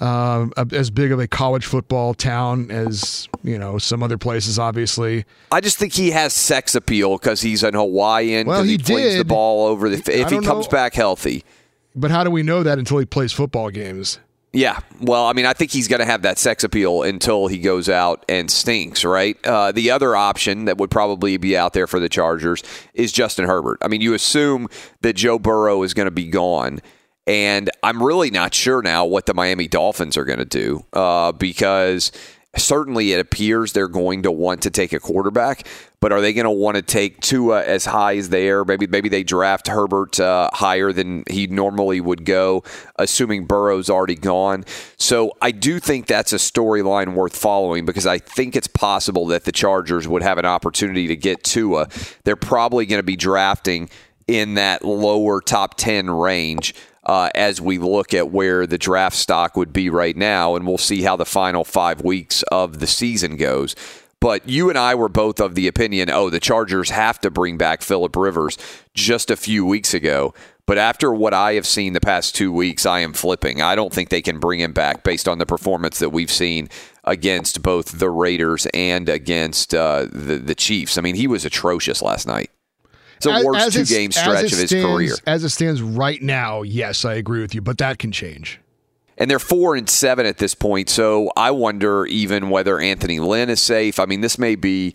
uh, 0.00 0.48
as 0.72 0.90
big 0.90 1.12
of 1.12 1.20
a 1.20 1.28
college 1.28 1.64
football 1.64 2.12
town 2.12 2.70
as 2.70 3.28
you 3.44 3.58
know 3.58 3.78
some 3.78 4.02
other 4.02 4.18
places. 4.18 4.58
Obviously, 4.58 5.24
I 5.52 5.60
just 5.60 5.78
think 5.78 5.92
he 5.92 6.10
has 6.10 6.32
sex 6.32 6.74
appeal 6.74 7.18
because 7.18 7.42
he's 7.42 7.62
an 7.62 7.74
Hawaiian. 7.74 8.48
Well, 8.48 8.64
he 8.64 8.78
flings 8.78 9.16
the 9.16 9.24
ball 9.24 9.66
over 9.66 9.88
the. 9.88 9.96
If 9.96 10.30
he 10.30 10.40
comes 10.40 10.66
know. 10.66 10.70
back 10.70 10.94
healthy, 10.94 11.44
but 11.94 12.10
how 12.10 12.24
do 12.24 12.30
we 12.30 12.42
know 12.42 12.62
that 12.64 12.78
until 12.78 12.98
he 12.98 13.06
plays 13.06 13.32
football 13.32 13.70
games? 13.70 14.18
Yeah, 14.54 14.80
well, 15.00 15.26
I 15.26 15.32
mean, 15.32 15.46
I 15.46 15.54
think 15.54 15.70
he's 15.70 15.88
going 15.88 16.00
to 16.00 16.04
have 16.04 16.22
that 16.22 16.38
sex 16.38 16.62
appeal 16.62 17.02
until 17.02 17.46
he 17.46 17.58
goes 17.58 17.88
out 17.88 18.22
and 18.28 18.50
stinks, 18.50 19.02
right? 19.02 19.34
Uh, 19.46 19.72
the 19.72 19.90
other 19.90 20.14
option 20.14 20.66
that 20.66 20.76
would 20.76 20.90
probably 20.90 21.38
be 21.38 21.56
out 21.56 21.72
there 21.72 21.86
for 21.86 21.98
the 21.98 22.10
Chargers 22.10 22.62
is 22.92 23.12
Justin 23.12 23.46
Herbert. 23.46 23.78
I 23.80 23.88
mean, 23.88 24.02
you 24.02 24.12
assume 24.12 24.68
that 25.00 25.14
Joe 25.14 25.38
Burrow 25.38 25.82
is 25.84 25.94
going 25.94 26.04
to 26.04 26.10
be 26.10 26.26
gone, 26.26 26.80
and 27.26 27.70
I'm 27.82 28.02
really 28.02 28.30
not 28.30 28.52
sure 28.52 28.82
now 28.82 29.06
what 29.06 29.24
the 29.24 29.32
Miami 29.32 29.68
Dolphins 29.68 30.18
are 30.18 30.24
going 30.26 30.40
to 30.40 30.44
do 30.44 30.84
uh, 30.92 31.32
because 31.32 32.12
certainly 32.56 33.12
it 33.12 33.20
appears 33.20 33.72
they're 33.72 33.88
going 33.88 34.22
to 34.22 34.30
want 34.30 34.62
to 34.62 34.70
take 34.70 34.92
a 34.92 35.00
quarterback, 35.00 35.66
but 36.00 36.12
are 36.12 36.20
they 36.20 36.32
going 36.32 36.44
to 36.44 36.50
want 36.50 36.76
to 36.76 36.82
take 36.82 37.20
Tua 37.20 37.64
as 37.64 37.86
high 37.86 38.16
as 38.16 38.28
they 38.28 38.50
are? 38.50 38.64
Maybe 38.64 38.86
maybe 38.86 39.08
they 39.08 39.22
draft 39.22 39.68
Herbert 39.68 40.20
uh, 40.20 40.50
higher 40.52 40.92
than 40.92 41.24
he 41.30 41.46
normally 41.46 42.00
would 42.00 42.24
go, 42.24 42.62
assuming 42.96 43.46
Burrow's 43.46 43.88
already 43.88 44.16
gone. 44.16 44.64
So 44.98 45.32
I 45.40 45.50
do 45.50 45.78
think 45.80 46.06
that's 46.06 46.32
a 46.32 46.36
storyline 46.36 47.14
worth 47.14 47.36
following 47.36 47.86
because 47.86 48.06
I 48.06 48.18
think 48.18 48.54
it's 48.54 48.68
possible 48.68 49.26
that 49.28 49.44
the 49.44 49.52
Chargers 49.52 50.06
would 50.06 50.22
have 50.22 50.38
an 50.38 50.46
opportunity 50.46 51.08
to 51.08 51.16
get 51.16 51.44
Tua. 51.44 51.88
They're 52.24 52.36
probably 52.36 52.84
going 52.84 52.98
to 52.98 53.04
be 53.04 53.16
drafting 53.16 53.88
in 54.28 54.54
that 54.54 54.84
lower 54.84 55.40
top 55.40 55.76
10 55.76 56.10
range 56.10 56.74
uh, 57.04 57.30
as 57.34 57.60
we 57.60 57.78
look 57.78 58.14
at 58.14 58.30
where 58.30 58.66
the 58.66 58.78
draft 58.78 59.16
stock 59.16 59.56
would 59.56 59.72
be 59.72 59.90
right 59.90 60.16
now, 60.16 60.54
and 60.54 60.66
we'll 60.66 60.78
see 60.78 61.02
how 61.02 61.16
the 61.16 61.24
final 61.24 61.64
five 61.64 62.02
weeks 62.02 62.42
of 62.50 62.80
the 62.80 62.86
season 62.86 63.36
goes. 63.36 63.74
But 64.20 64.48
you 64.48 64.68
and 64.68 64.78
I 64.78 64.94
were 64.94 65.08
both 65.08 65.40
of 65.40 65.56
the 65.56 65.66
opinion, 65.66 66.08
oh, 66.08 66.30
the 66.30 66.38
Chargers 66.38 66.90
have 66.90 67.20
to 67.22 67.30
bring 67.30 67.58
back 67.58 67.82
Philip 67.82 68.14
Rivers 68.14 68.56
just 68.94 69.32
a 69.32 69.36
few 69.36 69.66
weeks 69.66 69.94
ago. 69.94 70.32
But 70.64 70.78
after 70.78 71.12
what 71.12 71.34
I 71.34 71.54
have 71.54 71.66
seen 71.66 71.92
the 71.92 72.00
past 72.00 72.36
two 72.36 72.52
weeks, 72.52 72.86
I 72.86 73.00
am 73.00 73.14
flipping. 73.14 73.60
I 73.60 73.74
don't 73.74 73.92
think 73.92 74.10
they 74.10 74.22
can 74.22 74.38
bring 74.38 74.60
him 74.60 74.72
back 74.72 75.02
based 75.02 75.26
on 75.26 75.38
the 75.38 75.44
performance 75.44 75.98
that 75.98 76.10
we've 76.10 76.30
seen 76.30 76.68
against 77.02 77.62
both 77.62 77.98
the 77.98 78.10
Raiders 78.10 78.66
and 78.72 79.08
against 79.08 79.74
uh, 79.74 80.06
the 80.12 80.36
the 80.36 80.54
Chiefs. 80.54 80.96
I 80.96 81.00
mean, 81.00 81.16
he 81.16 81.26
was 81.26 81.44
atrocious 81.44 82.00
last 82.00 82.28
night. 82.28 82.50
It's 83.26 83.38
As- 83.38 83.44
worst 83.44 83.72
two 83.72 83.84
game 83.84 84.12
stretch 84.12 84.52
of 84.52 84.58
his 84.58 84.70
stands- 84.70 84.86
career. 84.86 85.14
As 85.26 85.44
it 85.44 85.50
stands 85.50 85.80
right 85.82 86.20
now, 86.22 86.62
yes, 86.62 87.04
I 87.04 87.14
agree 87.14 87.40
with 87.40 87.54
you, 87.54 87.60
but 87.60 87.78
that 87.78 87.98
can 87.98 88.12
change. 88.12 88.58
and 89.18 89.30
they're 89.30 89.38
four 89.38 89.76
and 89.76 89.88
seven 89.88 90.24
at 90.26 90.38
this 90.38 90.54
point. 90.54 90.88
So 90.88 91.30
I 91.36 91.50
wonder 91.52 92.06
even 92.06 92.48
whether 92.50 92.80
Anthony 92.80 93.20
Lynn 93.20 93.50
is 93.50 93.60
safe. 93.62 94.00
I 94.00 94.06
mean, 94.06 94.20
this 94.22 94.38
may 94.38 94.56
be 94.56 94.94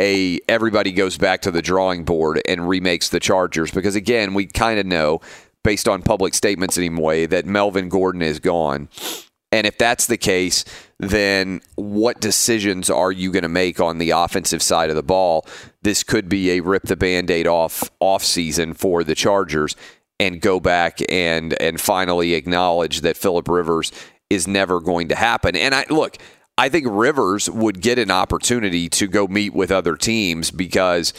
a 0.00 0.40
everybody 0.48 0.90
goes 0.90 1.18
back 1.18 1.42
to 1.42 1.50
the 1.50 1.60
drawing 1.62 2.02
board 2.04 2.40
and 2.48 2.68
remakes 2.68 3.08
the 3.10 3.20
Chargers 3.20 3.70
because 3.70 3.94
again, 3.94 4.32
we 4.34 4.46
kind 4.46 4.80
of 4.80 4.86
know 4.86 5.20
based 5.64 5.86
on 5.86 6.02
public 6.02 6.34
statements 6.34 6.78
anyway 6.78 7.26
that 7.26 7.44
Melvin 7.46 7.88
Gordon 7.88 8.22
is 8.22 8.40
gone. 8.40 8.88
And 9.50 9.66
if 9.66 9.78
that's 9.78 10.06
the 10.06 10.16
case, 10.18 10.64
then 10.98 11.60
what 11.76 12.20
decisions 12.20 12.90
are 12.90 13.10
you 13.12 13.30
going 13.32 13.42
to 13.44 13.48
make 13.48 13.80
on 13.80 13.98
the 13.98 14.10
offensive 14.10 14.62
side 14.62 14.90
of 14.90 14.96
the 14.96 15.02
ball? 15.02 15.46
This 15.88 16.02
could 16.02 16.28
be 16.28 16.50
a 16.50 16.60
rip 16.60 16.82
the 16.82 16.96
band-aid 16.96 17.46
off 17.46 17.90
off 17.98 18.22
season 18.22 18.74
for 18.74 19.02
the 19.02 19.14
Chargers 19.14 19.74
and 20.20 20.38
go 20.38 20.60
back 20.60 20.98
and 21.08 21.58
and 21.62 21.80
finally 21.80 22.34
acknowledge 22.34 23.00
that 23.00 23.16
Philip 23.16 23.48
Rivers 23.48 23.90
is 24.28 24.46
never 24.46 24.82
going 24.82 25.08
to 25.08 25.14
happen. 25.14 25.56
And 25.56 25.74
I 25.74 25.86
look, 25.88 26.18
I 26.58 26.68
think 26.68 26.84
Rivers 26.90 27.48
would 27.48 27.80
get 27.80 27.98
an 27.98 28.10
opportunity 28.10 28.90
to 28.90 29.06
go 29.06 29.28
meet 29.28 29.54
with 29.54 29.72
other 29.72 29.96
teams 29.96 30.50
because 30.50 31.14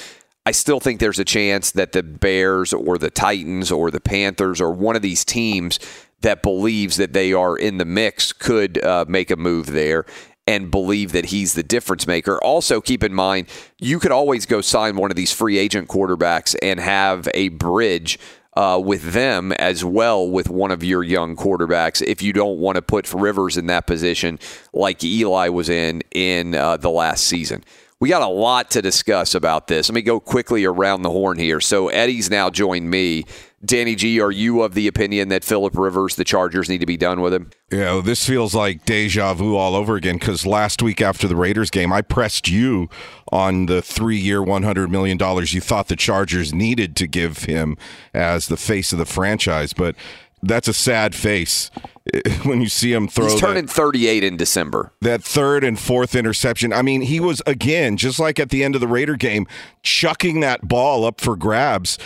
I 0.45 0.51
still 0.51 0.79
think 0.79 0.99
there's 0.99 1.17
a 1.17 1.25
chance 1.25 1.71
that 1.71 1.93
the 1.93 2.03
Bears 2.03 2.71
or 2.71 2.99
the 2.99 3.09
Titans 3.09 3.71
or 3.71 3.89
the 3.89 3.99
Panthers 3.99 4.61
or 4.61 4.71
one 4.71 4.95
of 4.95 5.01
these 5.01 5.25
teams 5.25 5.79
that 6.21 6.43
believes 6.43 6.97
that 6.97 7.13
they 7.13 7.33
are 7.33 7.57
in 7.57 7.79
the 7.79 7.85
mix 7.85 8.33
could 8.33 8.83
uh, 8.83 9.05
make 9.07 9.31
a 9.31 9.35
move 9.35 9.65
there 9.65 10.05
and 10.47 10.71
believe 10.71 11.11
that 11.11 11.25
he's 11.25 11.53
the 11.53 11.63
difference 11.63 12.07
maker. 12.07 12.39
Also, 12.43 12.81
keep 12.81 13.03
in 13.03 13.13
mind, 13.13 13.47
you 13.79 13.99
could 13.99 14.11
always 14.11 14.45
go 14.45 14.61
sign 14.61 14.95
one 14.95 15.11
of 15.11 15.15
these 15.15 15.31
free 15.31 15.57
agent 15.57 15.87
quarterbacks 15.87 16.55
and 16.61 16.79
have 16.79 17.27
a 17.33 17.49
bridge 17.49 18.17
uh, 18.55 18.81
with 18.83 19.13
them 19.13 19.51
as 19.53 19.85
well 19.85 20.27
with 20.27 20.49
one 20.49 20.71
of 20.71 20.83
your 20.83 21.03
young 21.03 21.35
quarterbacks 21.35 22.01
if 22.01 22.21
you 22.21 22.33
don't 22.33 22.59
want 22.59 22.75
to 22.75 22.81
put 22.81 23.13
Rivers 23.13 23.57
in 23.57 23.67
that 23.67 23.87
position 23.87 24.39
like 24.73 25.03
Eli 25.03 25.49
was 25.49 25.69
in 25.69 26.01
in 26.11 26.55
uh, 26.55 26.77
the 26.77 26.89
last 26.89 27.25
season. 27.25 27.63
We 28.01 28.09
got 28.09 28.21
a 28.21 28.27
lot 28.27 28.71
to 28.71 28.81
discuss 28.81 29.35
about 29.35 29.67
this. 29.67 29.89
Let 29.89 29.95
me 29.95 30.01
go 30.01 30.19
quickly 30.19 30.63
around 30.63 31.01
the 31.01 31.09
horn 31.09 31.37
here. 31.37 31.59
So 31.59 31.89
Eddie's 31.89 32.29
now 32.29 32.49
joined 32.49 32.89
me. 32.89 33.25
Danny 33.63 33.95
G, 33.95 34.21
are 34.21 34.31
you 34.31 34.61
of 34.61 34.73
the 34.73 34.87
opinion 34.87 35.27
that 35.29 35.43
Philip 35.43 35.77
Rivers, 35.77 36.15
the 36.15 36.23
Chargers, 36.23 36.69
need 36.69 36.79
to 36.79 36.85
be 36.85 36.95
done 36.97 37.19
with 37.21 37.33
him? 37.33 37.49
Yeah, 37.71 38.01
this 38.03 38.25
feels 38.25 38.55
like 38.55 38.85
deja 38.85 39.33
vu 39.33 39.55
all 39.55 39.75
over 39.75 39.95
again 39.95 40.17
because 40.17 40.45
last 40.45 40.81
week 40.81 41.01
after 41.01 41.27
the 41.27 41.35
Raiders 41.35 41.69
game, 41.69 41.91
I 41.91 42.01
pressed 42.01 42.47
you 42.47 42.89
on 43.31 43.65
the 43.65 43.81
three 43.81 44.17
year, 44.17 44.39
$100 44.41 44.89
million 44.89 45.17
you 45.47 45.61
thought 45.61 45.87
the 45.89 45.95
Chargers 45.97 46.53
needed 46.53 46.95
to 46.97 47.07
give 47.07 47.43
him 47.43 47.77
as 48.13 48.47
the 48.47 48.57
face 48.57 48.91
of 48.93 48.97
the 48.97 49.05
franchise. 49.05 49.73
But 49.73 49.95
that's 50.41 50.69
a 50.69 50.73
sad 50.73 51.13
face 51.13 51.69
when 52.43 52.61
you 52.61 52.69
see 52.69 52.93
him 52.93 53.09
throw 53.09 53.25
He's 53.25 53.33
that- 53.41 53.45
turning 53.47 53.67
38 53.67 54.23
in 54.23 54.37
December. 54.37 54.93
that 55.01 55.21
third 55.21 55.65
and 55.65 55.77
fourth 55.77 56.15
interception. 56.15 56.71
I 56.71 56.81
mean, 56.81 57.01
he 57.01 57.19
was 57.19 57.41
again 57.45 57.97
just 57.97 58.19
like 58.19 58.39
at 58.39 58.49
the 58.49 58.63
end 58.63 58.73
of 58.73 58.79
the 58.81 58.87
Raider 58.87 59.17
game, 59.17 59.45
chucking 59.83 60.39
that 60.39 60.65
ball 60.67 61.03
up 61.03 61.19
for 61.19 61.35
grabs. 61.35 61.97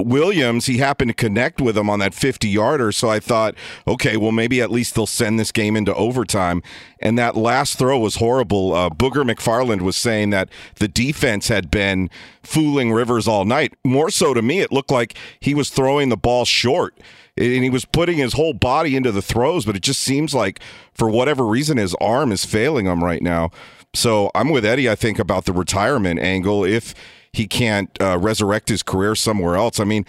Williams, 0.00 0.66
he 0.66 0.78
happened 0.78 1.08
to 1.08 1.14
connect 1.14 1.60
with 1.60 1.76
him 1.76 1.90
on 1.90 1.98
that 1.98 2.14
50 2.14 2.48
yarder. 2.48 2.92
So 2.92 3.10
I 3.10 3.18
thought, 3.18 3.56
okay, 3.84 4.16
well, 4.16 4.30
maybe 4.30 4.62
at 4.62 4.70
least 4.70 4.94
they'll 4.94 5.06
send 5.06 5.40
this 5.40 5.50
game 5.50 5.74
into 5.74 5.92
overtime. 5.96 6.62
And 7.00 7.18
that 7.18 7.36
last 7.36 7.78
throw 7.78 7.98
was 7.98 8.16
horrible. 8.16 8.74
Uh, 8.74 8.90
Booger 8.90 9.28
McFarland 9.28 9.82
was 9.82 9.96
saying 9.96 10.30
that 10.30 10.50
the 10.76 10.86
defense 10.86 11.48
had 11.48 11.68
been 11.68 12.10
fooling 12.44 12.92
Rivers 12.92 13.26
all 13.26 13.44
night. 13.44 13.74
More 13.84 14.08
so 14.08 14.34
to 14.34 14.40
me, 14.40 14.60
it 14.60 14.70
looked 14.70 14.92
like 14.92 15.16
he 15.40 15.52
was 15.52 15.68
throwing 15.68 16.10
the 16.10 16.16
ball 16.16 16.44
short 16.44 16.96
and 17.36 17.64
he 17.64 17.70
was 17.70 17.84
putting 17.84 18.18
his 18.18 18.34
whole 18.34 18.52
body 18.52 18.94
into 18.94 19.10
the 19.10 19.22
throws, 19.22 19.64
but 19.64 19.74
it 19.74 19.82
just 19.82 20.00
seems 20.00 20.32
like 20.32 20.60
for 20.94 21.10
whatever 21.10 21.44
reason 21.44 21.76
his 21.76 21.96
arm 21.96 22.30
is 22.30 22.44
failing 22.44 22.86
him 22.86 23.02
right 23.02 23.22
now. 23.22 23.50
So 23.94 24.30
I'm 24.34 24.50
with 24.50 24.64
Eddie, 24.64 24.88
I 24.88 24.94
think, 24.94 25.18
about 25.18 25.44
the 25.44 25.52
retirement 25.52 26.20
angle 26.20 26.64
if 26.64 26.94
he 27.32 27.46
can't 27.46 27.90
uh, 28.00 28.18
resurrect 28.18 28.68
his 28.68 28.82
career 28.82 29.14
somewhere 29.14 29.56
else. 29.56 29.80
I 29.80 29.84
mean, 29.84 30.04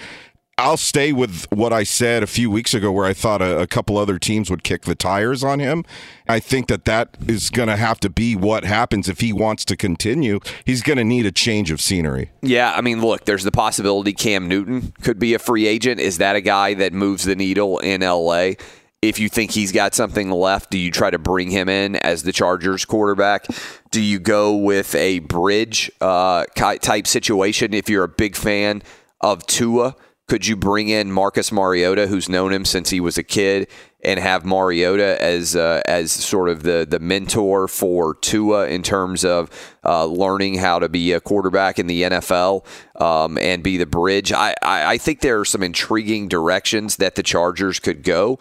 I'll 0.60 0.76
stay 0.76 1.14
with 1.14 1.46
what 1.54 1.72
I 1.72 1.84
said 1.84 2.22
a 2.22 2.28
few 2.28 2.52
weeks 2.52 2.74
ago, 2.74 2.92
where 2.92 3.06
I 3.06 3.14
thought 3.14 3.42
a, 3.42 3.60
a 3.62 3.66
couple 3.66 3.98
other 3.98 4.20
teams 4.20 4.50
would 4.50 4.62
kick 4.64 4.82
the 4.82 4.94
tires 4.94 5.42
on 5.42 5.60
him. 5.60 5.86
I 6.28 6.42
think 6.42 6.68
that 6.68 6.84
that 6.84 7.16
is 7.26 7.50
going 7.50 7.70
to 7.70 7.78
have 7.78 8.02
to 8.02 8.10
be 8.10 8.36
what 8.36 8.66
happens 8.66 9.08
if 9.08 9.22
he 9.22 9.32
wants 9.32 9.64
to 9.66 9.78
continue. 9.78 10.42
He's 10.66 10.82
going 10.82 10.98
to 10.98 11.06
need 11.06 11.26
a 11.26 11.32
change 11.32 11.72
of 11.72 11.80
scenery. 11.80 12.32
Yeah, 12.42 12.74
I 12.76 12.82
mean, 12.82 13.00
look, 13.00 13.24
there's 13.24 13.46
the 13.46 13.54
possibility 13.54 14.12
Cam 14.12 14.50
Newton 14.50 14.92
could 15.02 15.18
be 15.18 15.34
a 15.34 15.40
free 15.40 15.66
agent. 15.66 16.02
Is 16.02 16.18
that 16.18 16.36
a 16.36 16.42
guy 16.42 16.74
that 16.74 16.92
moves 16.92 17.24
the 17.24 17.38
needle 17.38 17.80
in 17.80 18.02
LA? 18.02 18.52
If 19.02 19.18
you 19.18 19.30
think 19.30 19.52
he's 19.52 19.72
got 19.72 19.96
something 19.96 20.30
left, 20.30 20.72
do 20.72 20.78
you 20.78 20.92
try 20.92 21.10
to 21.10 21.18
bring 21.18 21.52
him 21.52 21.70
in 21.70 21.96
as 21.96 22.24
the 22.24 22.34
Chargers 22.34 22.84
quarterback? 22.84 23.46
Do 23.92 24.02
you 24.02 24.20
go 24.20 24.58
with 24.58 24.94
a 24.94 25.20
bridge 25.20 25.90
uh, 26.02 26.44
type 26.56 27.08
situation 27.08 27.74
if 27.74 27.90
you're 27.90 28.04
a 28.04 28.10
big 28.10 28.36
fan 28.36 28.84
of 29.22 29.46
Tua? 29.48 29.96
Could 30.28 30.46
you 30.46 30.56
bring 30.56 30.90
in 30.90 31.12
Marcus 31.12 31.52
Mariota, 31.52 32.08
who's 32.08 32.30
known 32.30 32.54
him 32.54 32.64
since 32.64 32.92
he 32.92 33.00
was 33.00 33.18
a 33.18 33.24
kid, 33.24 33.68
and 34.04 34.20
have 34.20 34.46
Mariota 34.46 35.20
as 35.22 35.56
uh, 35.56 35.82
as 35.88 36.12
sort 36.12 36.50
of 36.50 36.62
the 36.62 36.86
the 36.88 37.00
mentor 37.00 37.68
for 37.68 38.14
Tua 38.16 38.68
in 38.68 38.84
terms 38.84 39.26
of 39.26 39.50
uh, 39.84 40.06
learning 40.06 40.56
how 40.56 40.78
to 40.78 40.88
be 40.88 41.14
a 41.14 41.20
quarterback 41.20 41.80
in 41.80 41.88
the 41.88 42.04
NFL 42.04 42.64
um, 43.02 43.40
and 43.40 43.64
be 43.64 43.78
the 43.78 43.88
bridge? 43.88 44.32
I, 44.32 44.54
I, 44.62 44.86
I 44.94 44.98
think 45.00 45.22
there 45.22 45.40
are 45.40 45.46
some 45.46 45.64
intriguing 45.64 46.28
directions 46.28 46.98
that 46.98 47.16
the 47.16 47.24
Chargers 47.24 47.80
could 47.80 48.04
go 48.04 48.38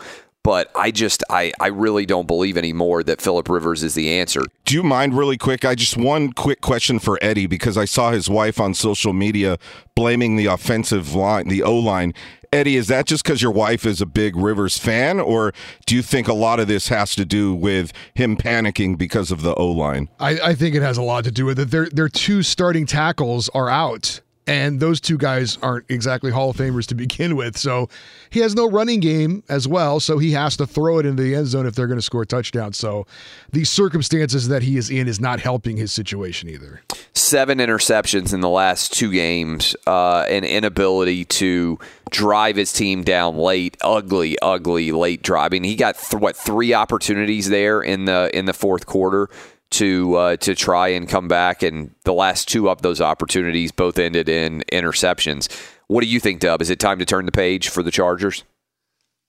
but 0.49 0.71
I 0.75 0.91
just 0.91 1.23
I, 1.29 1.53
I 1.61 1.67
really 1.67 2.07
don't 2.07 2.27
believe 2.27 2.57
anymore 2.57 3.03
that 3.03 3.21
Philip 3.21 3.51
Rivers 3.51 3.83
is 3.83 3.93
the 3.93 4.19
answer. 4.19 4.41
Do 4.65 4.75
you 4.75 4.83
mind 4.83 5.13
really 5.13 5.37
quick? 5.37 5.63
I 5.63 5.75
just 5.75 5.99
one 5.99 6.33
quick 6.33 6.63
question 6.63 6.99
for 6.99 7.19
Eddie 7.21 7.47
because 7.47 7.77
I 7.77 7.85
saw 7.85 8.13
his 8.13 8.31
wife 8.31 8.59
on 8.59 8.73
social 8.73 9.13
media 9.13 9.59
blaming 9.95 10.37
the 10.37 10.47
offensive 10.47 11.15
line, 11.15 11.49
the 11.49 11.63
O 11.63 11.75
line. 11.77 12.15
Eddie, 12.51 12.77
is 12.77 12.89
that 12.89 13.05
just 13.05 13.25
because 13.25 13.43
your 13.43 13.51
wife 13.51 13.85
is 13.85 14.01
a 14.01 14.07
big 14.07 14.37
Rivers 14.37 14.79
fan, 14.79 15.21
or 15.21 15.53
do 15.85 15.95
you 15.95 16.01
think 16.01 16.29
a 16.29 16.33
lot 16.33 16.61
of 16.61 16.67
this 16.67 16.89
has 16.89 17.15
to 17.17 17.27
do 17.27 17.55
with 17.55 17.93
him 18.15 18.35
panicking 18.35 18.97
because 18.97 19.31
of 19.31 19.43
the 19.43 19.55
O 19.57 19.71
line? 19.71 20.09
I, 20.19 20.41
I 20.41 20.55
think 20.55 20.75
it 20.75 20.81
has 20.81 20.97
a 20.97 21.03
lot 21.03 21.25
to 21.25 21.31
do 21.31 21.45
with 21.45 21.59
it. 21.59 21.71
Their 21.71 21.91
their 21.91 22.09
two 22.09 22.43
starting 22.43 22.87
tackles 22.87 23.51
are 23.51 23.69
out 23.69 24.23
and 24.49 24.81
those 24.81 25.01
two 25.01 25.19
guys 25.19 25.59
aren't 25.63 25.85
exactly 25.91 26.31
Hall 26.31 26.51
of 26.51 26.57
Famers 26.57 26.87
to 26.87 26.95
begin 26.97 27.37
with. 27.37 27.57
So 27.57 27.89
he 28.31 28.41
has 28.41 28.55
no 28.55 28.69
running 28.69 29.01
game 29.01 29.45
as 29.49 29.69
well. 29.69 30.01
So 30.01 30.19
he 30.19 30.33
has 30.33 30.57
to 30.57 30.67
throw 30.67 30.99
it 30.99 31.07
into 31.07 31.23
the 31.23 31.35
end 31.35 31.47
zone 31.47 31.67
if 31.67 31.75
they're 31.75 31.87
going 31.87 31.99
to 31.99 32.03
score 32.03 32.23
a 32.23 32.27
touchdown. 32.27 32.73
So 32.73 33.07
the 33.53 33.65
circumstances 33.65 34.49
that 34.49 34.63
he 34.63 34.77
is 34.77 34.91
in 34.91 35.07
is 35.07 35.21
not 35.21 35.41
helping 35.41 35.77
his 35.77 35.93
situation 35.93 36.49
either. 36.49 36.83
Seven 37.13 37.59
interceptions 37.59 38.33
in 38.33 38.41
the 38.41 38.49
last 38.49 38.93
two 38.93 39.13
games, 39.13 39.77
uh, 39.87 40.25
an 40.29 40.45
inability 40.45 41.27
to 41.27 41.79
drive 42.11 42.57
his 42.57 42.73
team 42.73 43.03
down 43.03 43.37
late, 43.37 43.77
ugly, 43.83 44.39
ugly 44.41 44.93
late 44.93 45.23
driving. 45.23 45.63
He 45.63 45.77
got 45.77 45.97
th- 45.99 46.21
what 46.21 46.37
three 46.37 46.73
opportunities 46.73 47.51
there 47.51 47.83
in 47.83 48.07
the 48.07 48.31
in 48.37 48.47
the 48.47 48.55
fourth 48.55 48.87
quarter 48.87 49.29
to 49.71 50.15
uh, 50.15 50.37
to 50.39 50.55
try 50.55 50.89
and 50.89 51.09
come 51.09 51.29
back. 51.29 51.63
And 51.63 51.95
the 52.05 52.13
last 52.13 52.49
two 52.49 52.69
of 52.71 52.83
those 52.83 53.01
opportunities 53.01 53.73
both 53.73 53.99
ended 53.99 54.29
in 54.29 54.63
interceptions. 54.73 55.49
What 55.87 56.03
do 56.03 56.07
you 56.09 56.21
think, 56.21 56.41
Dub? 56.41 56.61
Is 56.61 56.71
it 56.71 56.79
time 56.79 56.99
to 56.99 57.05
turn 57.05 57.27
the 57.27 57.33
page 57.33 57.69
for 57.69 57.83
the 57.83 57.91
Chargers? 57.91 58.45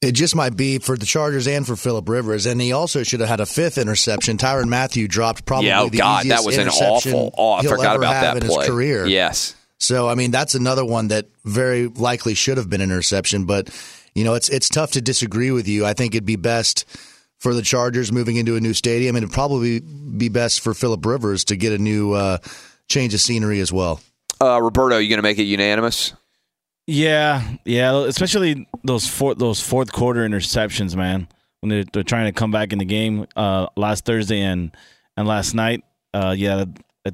It 0.01 0.13
just 0.13 0.33
might 0.33 0.55
be 0.55 0.79
for 0.79 0.95
the 0.95 1.05
Chargers 1.05 1.45
and 1.45 1.67
for 1.67 1.75
Philip 1.75 2.07
Rivers, 2.07 2.45
and 2.45 2.61
he 2.61 2.71
also 2.71 3.03
should 3.03 3.19
have 3.19 3.27
had 3.27 3.41
a 3.41 3.45
fifth 3.45 3.77
interception. 3.77 4.37
Tyrann 4.37 4.69
Mathieu 4.69 5.09
dropped 5.09 5.45
probably 5.45 5.67
yeah, 5.67 5.81
oh 5.81 5.89
the 5.89 5.97
God, 5.97 6.21
easiest 6.25 6.37
that 6.37 6.45
was 6.45 6.55
an 6.55 6.61
interception 6.63 7.13
awful. 7.13 7.35
Oh, 7.37 7.51
I 7.53 7.61
he'll 7.61 7.71
forgot 7.71 7.95
ever 7.95 8.03
about 8.03 8.13
have 8.13 8.35
that 8.35 8.43
in 8.43 8.49
play. 8.49 8.65
his 8.65 8.69
career. 8.69 9.05
Yes. 9.07 9.55
So 9.77 10.07
I 10.07 10.15
mean, 10.15 10.31
that's 10.31 10.55
another 10.55 10.85
one 10.85 11.09
that 11.09 11.27
very 11.43 11.87
likely 11.87 12.33
should 12.33 12.57
have 12.57 12.69
been 12.69 12.79
an 12.81 12.89
interception. 12.91 13.43
But 13.43 13.69
you 14.15 14.23
know, 14.23 14.35
it's 14.35 14.47
it's 14.47 14.69
tough 14.69 14.91
to 14.91 15.01
disagree 15.01 15.51
with 15.51 15.67
you. 15.67 15.85
I 15.85 15.93
think 15.93 16.15
it'd 16.15 16.25
be 16.25 16.37
best 16.37 16.85
for 17.39 17.53
the 17.53 17.61
Chargers 17.61 18.11
moving 18.11 18.35
into 18.35 18.55
a 18.55 18.59
new 18.59 18.73
stadium, 18.73 19.15
and 19.15 19.23
it'd 19.23 19.33
probably 19.33 19.79
be 19.79 20.29
best 20.29 20.61
for 20.61 20.73
Philip 20.73 21.05
Rivers 21.05 21.43
to 21.45 21.55
get 21.55 21.73
a 21.73 21.77
new 21.77 22.13
uh, 22.13 22.37
change 22.87 23.13
of 23.13 23.21
scenery 23.21 23.59
as 23.59 23.71
well. 23.73 24.01
Uh, 24.41 24.61
Roberto, 24.61 24.97
you 24.97 25.09
going 25.09 25.17
to 25.17 25.23
make 25.23 25.39
it 25.39 25.43
unanimous? 25.43 26.13
Yeah, 26.87 27.43
yeah, 27.65 28.05
especially 28.05 28.67
those 28.83 29.07
fourth 29.07 29.37
those 29.37 29.61
fourth 29.61 29.91
quarter 29.91 30.27
interceptions, 30.27 30.95
man. 30.95 31.27
When 31.61 31.69
they're, 31.69 31.83
they're 31.83 32.03
trying 32.03 32.25
to 32.25 32.31
come 32.31 32.51
back 32.51 32.73
in 32.73 32.79
the 32.79 32.85
game 32.85 33.27
uh, 33.35 33.67
last 33.75 34.05
Thursday 34.05 34.41
and 34.41 34.75
and 35.15 35.27
last 35.27 35.53
night, 35.53 35.83
uh, 36.13 36.33
yeah, 36.35 36.65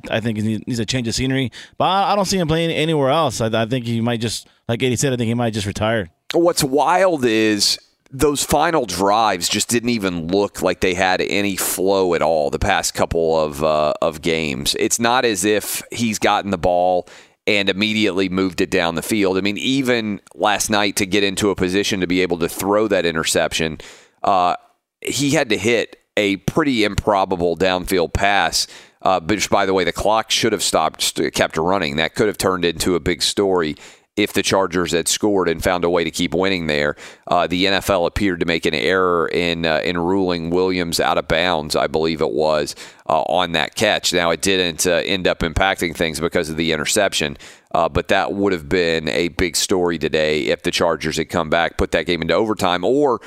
I 0.10 0.19
think 0.21 0.38
he 0.38 0.63
needs 0.65 0.80
a 0.80 0.86
change 0.86 1.08
of 1.08 1.15
scenery. 1.15 1.52
But 1.78 1.86
I 1.86 2.15
don't 2.15 2.26
see 2.26 2.38
him 2.38 2.47
playing 2.47 2.71
anywhere 2.71 3.10
else. 3.10 3.41
I, 3.41 3.47
I 3.47 3.65
think 3.65 3.86
he 3.86 4.02
might 4.02 4.21
just, 4.21 4.47
like 4.69 4.82
Eddie 4.82 4.95
said, 4.95 5.13
I 5.13 5.17
think 5.17 5.28
he 5.28 5.34
might 5.34 5.54
just 5.54 5.67
retire. 5.67 6.10
What's 6.34 6.63
wild 6.63 7.26
is 7.26 7.78
those 8.17 8.45
final 8.45 8.86
drives 8.86 9.49
just 9.49 9.67
didn't 9.67 9.89
even 9.89 10.28
look 10.28 10.62
like 10.62 10.80
they 10.80 10.93
had 10.93 11.19
any 11.19 11.58
flow 11.58 12.13
at 12.13 12.21
all 12.21 12.49
the 12.49 12.60
past 12.60 12.93
couple 12.93 13.38
of 13.39 13.62
uh, 13.62 13.93
of 14.01 14.21
games. 14.21 14.75
It's 14.80 14.99
not 14.99 15.25
as 15.25 15.43
if 15.43 15.84
he's 15.91 16.17
gotten 16.17 16.51
the 16.51 16.58
ball 16.58 17.10
and 17.45 17.69
immediately 17.69 18.30
moved 18.30 18.62
it 18.62 18.71
down 18.71 18.95
the 18.95 19.01
field. 19.01 19.38
I 19.38 19.41
mean, 19.41 19.58
even 19.58 20.21
last 20.34 20.69
night 20.69 20.95
to 20.95 21.06
get 21.06 21.23
into 21.23 21.49
a 21.49 21.56
position 21.56 21.99
to 21.99 22.08
be 22.08 22.21
able 22.21 22.39
to 22.39 22.49
throw 22.49 22.88
that 22.88 23.06
interception, 23.06 23.80
uh, 24.23 24.56
he 25.01 25.32
had 25.32 25.49
to 25.49 25.58
hit 25.58 25.97
a 26.15 26.38
pretty 26.38 26.86
improbable 26.86 27.58
downfield 27.58 28.13
pass. 28.13 28.67
Uh, 29.01 29.19
which, 29.19 29.51
by 29.51 29.67
the 29.67 29.73
way, 29.73 29.84
the 29.84 29.93
clock 29.93 30.32
should 30.32 30.51
have 30.51 30.63
stopped, 30.63 31.21
kept 31.34 31.58
running. 31.58 31.97
That 31.97 32.15
could 32.15 32.25
have 32.25 32.39
turned 32.39 32.65
into 32.65 32.95
a 32.95 32.99
big 32.99 33.21
story 33.21 33.75
if 34.15 34.32
the 34.32 34.43
Chargers 34.43 34.91
had 34.91 35.08
scored 35.08 35.49
and 35.49 35.63
found 35.63 35.84
a 35.84 35.89
way 35.89 36.04
to 36.04 36.12
keep 36.12 36.34
winning 36.34 36.67
there. 36.67 36.95
Uh, 37.28 37.47
the 37.47 37.65
NFL 37.65 38.08
appeared 38.08 38.39
to 38.39 38.45
make 38.45 38.65
an 38.65 38.73
error 38.73 39.28
in 39.28 39.65
uh, 39.65 39.82
in 39.84 39.97
ruling 39.97 40.49
Williams 40.49 40.99
out 40.99 41.17
of 41.17 41.28
bounds, 41.28 41.75
I 41.75 41.88
believe 41.88 42.21
it 42.21 42.32
was, 42.32 42.75
uh, 43.10 43.21
on 43.23 43.51
that 43.54 43.75
catch. 43.75 44.13
Now 44.13 44.32
it 44.32 44.41
didn't 44.41 44.88
uh, 44.88 45.01
end 45.06 45.28
up 45.28 45.39
impacting 45.39 45.95
things 45.95 46.19
because 46.19 46.49
of 46.49 46.58
the 46.58 46.71
interception, 46.71 47.38
uh, 47.73 47.89
but 47.89 48.08
that 48.08 48.34
would 48.34 48.54
have 48.54 48.69
been 48.69 49.10
a 49.10 49.30
big 49.30 49.56
story 49.56 49.97
today 49.97 50.45
if 50.45 50.63
the 50.63 50.71
Chargers 50.71 51.17
had 51.17 51.30
come 51.30 51.49
back, 51.49 51.78
put 51.78 51.91
that 51.91 52.06
game 52.06 52.21
into 52.21 52.34
overtime, 52.34 52.86
or 52.86 53.19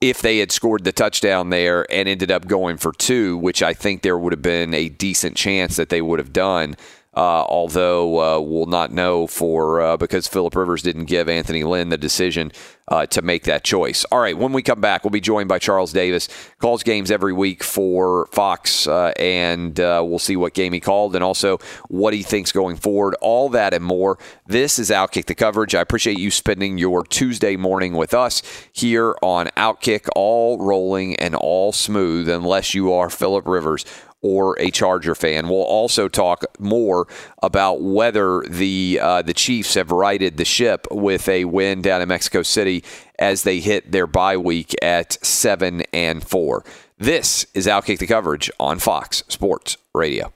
if 0.00 0.20
they 0.20 0.38
had 0.38 0.52
scored 0.52 0.84
the 0.84 0.92
touchdown 0.92 1.50
there 1.50 1.90
and 1.90 2.08
ended 2.08 2.30
up 2.30 2.46
going 2.46 2.76
for 2.76 2.92
two, 2.92 3.36
which 3.38 3.62
I 3.62 3.72
think 3.72 4.02
there 4.02 4.18
would 4.18 4.32
have 4.32 4.42
been 4.42 4.74
a 4.74 4.88
decent 4.90 5.36
chance 5.36 5.76
that 5.76 5.88
they 5.88 6.02
would 6.02 6.18
have 6.18 6.32
done. 6.32 6.76
Uh, 7.16 7.44
although 7.48 8.20
uh, 8.20 8.40
we'll 8.40 8.66
not 8.66 8.92
know 8.92 9.26
for 9.26 9.80
uh, 9.80 9.96
because 9.96 10.28
Philip 10.28 10.54
Rivers 10.54 10.82
didn't 10.82 11.06
give 11.06 11.30
Anthony 11.30 11.64
Lynn 11.64 11.88
the 11.88 11.96
decision 11.96 12.52
uh, 12.88 13.06
to 13.06 13.22
make 13.22 13.44
that 13.44 13.64
choice. 13.64 14.04
All 14.12 14.20
right, 14.20 14.36
when 14.36 14.52
we 14.52 14.62
come 14.62 14.80
back, 14.80 15.02
we'll 15.02 15.10
be 15.10 15.20
joined 15.20 15.48
by 15.48 15.58
Charles 15.58 15.92
Davis. 15.92 16.28
Calls 16.60 16.82
games 16.82 17.10
every 17.10 17.32
week 17.32 17.64
for 17.64 18.26
Fox, 18.32 18.86
uh, 18.86 19.12
and 19.18 19.80
uh, 19.80 20.02
we'll 20.06 20.18
see 20.18 20.36
what 20.36 20.54
game 20.54 20.72
he 20.72 20.80
called 20.80 21.14
and 21.14 21.24
also 21.24 21.58
what 21.88 22.14
he 22.14 22.22
thinks 22.22 22.52
going 22.52 22.76
forward. 22.76 23.16
All 23.20 23.48
that 23.48 23.74
and 23.74 23.84
more. 23.84 24.18
This 24.46 24.78
is 24.78 24.90
Outkick 24.90 25.24
the 25.24 25.34
coverage. 25.34 25.74
I 25.74 25.80
appreciate 25.80 26.18
you 26.18 26.30
spending 26.30 26.78
your 26.78 27.02
Tuesday 27.02 27.56
morning 27.56 27.94
with 27.94 28.14
us 28.14 28.42
here 28.72 29.16
on 29.22 29.46
Outkick, 29.56 30.08
all 30.14 30.58
rolling 30.58 31.16
and 31.16 31.34
all 31.34 31.72
smooth, 31.72 32.28
unless 32.28 32.74
you 32.74 32.92
are 32.92 33.10
Philip 33.10 33.46
Rivers 33.46 33.84
or 34.26 34.58
a 34.58 34.72
Charger 34.72 35.14
fan. 35.14 35.48
We'll 35.48 35.62
also 35.62 36.08
talk 36.08 36.44
more 36.58 37.06
about 37.42 37.80
whether 37.80 38.42
the 38.48 38.98
uh, 39.00 39.22
the 39.22 39.32
Chiefs 39.32 39.74
have 39.74 39.92
righted 39.92 40.36
the 40.36 40.44
ship 40.44 40.88
with 40.90 41.28
a 41.28 41.44
win 41.44 41.80
down 41.80 42.02
in 42.02 42.08
Mexico 42.08 42.42
City 42.42 42.82
as 43.20 43.44
they 43.44 43.60
hit 43.60 43.92
their 43.92 44.08
bye 44.08 44.36
week 44.36 44.74
at 44.82 45.12
seven 45.24 45.82
and 45.92 46.26
four. 46.26 46.64
This 46.98 47.46
is 47.54 47.68
Outkick 47.68 47.98
the 47.98 48.06
coverage 48.06 48.50
on 48.58 48.80
Fox 48.80 49.22
Sports 49.28 49.76
Radio. 49.94 50.32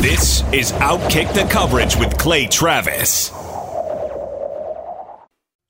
This 0.00 0.42
is 0.52 0.72
Outkick 0.72 1.34
the 1.34 1.48
coverage 1.50 1.96
with 1.96 2.16
Clay 2.18 2.46
Travis. 2.46 3.41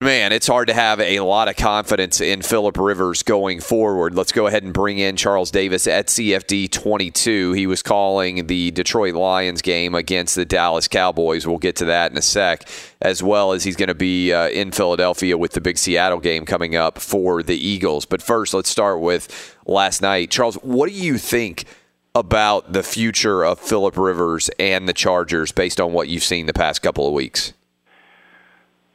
Man, 0.00 0.30
it's 0.30 0.46
hard 0.46 0.68
to 0.68 0.74
have 0.74 1.00
a 1.00 1.18
lot 1.18 1.48
of 1.48 1.56
confidence 1.56 2.20
in 2.20 2.42
Philip 2.42 2.78
Rivers 2.78 3.24
going 3.24 3.58
forward. 3.58 4.14
Let's 4.14 4.30
go 4.30 4.46
ahead 4.46 4.62
and 4.62 4.72
bring 4.72 4.98
in 4.98 5.16
Charles 5.16 5.50
Davis 5.50 5.88
at 5.88 6.06
CFD 6.06 6.70
22. 6.70 7.52
He 7.54 7.66
was 7.66 7.82
calling 7.82 8.46
the 8.46 8.70
Detroit 8.70 9.16
Lions 9.16 9.60
game 9.60 9.96
against 9.96 10.36
the 10.36 10.44
Dallas 10.44 10.86
Cowboys. 10.86 11.48
We'll 11.48 11.58
get 11.58 11.74
to 11.76 11.86
that 11.86 12.12
in 12.12 12.16
a 12.16 12.22
sec, 12.22 12.68
as 13.02 13.24
well 13.24 13.50
as 13.50 13.64
he's 13.64 13.74
going 13.74 13.88
to 13.88 13.94
be 13.96 14.32
uh, 14.32 14.50
in 14.50 14.70
Philadelphia 14.70 15.36
with 15.36 15.54
the 15.54 15.60
big 15.60 15.76
Seattle 15.76 16.20
game 16.20 16.46
coming 16.46 16.76
up 16.76 17.00
for 17.00 17.42
the 17.42 17.56
Eagles. 17.56 18.04
But 18.04 18.22
first, 18.22 18.54
let's 18.54 18.70
start 18.70 19.00
with 19.00 19.56
last 19.66 20.00
night. 20.00 20.30
Charles, 20.30 20.54
what 20.62 20.88
do 20.88 20.94
you 20.94 21.18
think 21.18 21.64
about 22.14 22.72
the 22.72 22.84
future 22.84 23.44
of 23.44 23.58
Philip 23.58 23.96
Rivers 23.96 24.48
and 24.60 24.88
the 24.88 24.92
Chargers 24.92 25.50
based 25.50 25.80
on 25.80 25.92
what 25.92 26.06
you've 26.06 26.22
seen 26.22 26.46
the 26.46 26.52
past 26.52 26.82
couple 26.82 27.04
of 27.04 27.12
weeks? 27.12 27.52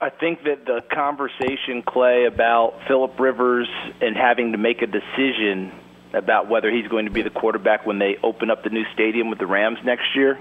I 0.04 0.10
think 0.10 0.44
that 0.44 0.66
the 0.66 0.82
conversation, 0.94 1.82
Clay, 1.82 2.26
about 2.26 2.82
Philip 2.90 3.18
Rivers 3.18 3.70
and 4.02 4.18
having 4.18 4.52
to 4.52 4.58
make 4.58 4.82
a 4.82 4.86
decision 4.86 5.72
about 6.14 6.50
whether 6.50 6.70
he's 6.70 6.90
going 6.90 7.06
to 7.06 7.12
be 7.12 7.22
the 7.22 7.30
quarterback 7.30 7.86
when 7.86 8.00
they 8.00 8.18
open 8.22 8.52
up 8.52 8.66
the 8.66 8.70
new 8.70 8.84
stadium 8.94 9.30
with 9.30 9.40
the 9.40 9.48
Rams 9.48 9.80
next 9.86 10.14
year 10.14 10.38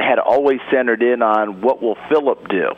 had 0.00 0.18
always 0.18 0.58
centered 0.72 1.02
in 1.02 1.20
on 1.20 1.60
what 1.60 1.82
will 1.82 1.98
Philip 2.08 2.48
do. 2.48 2.70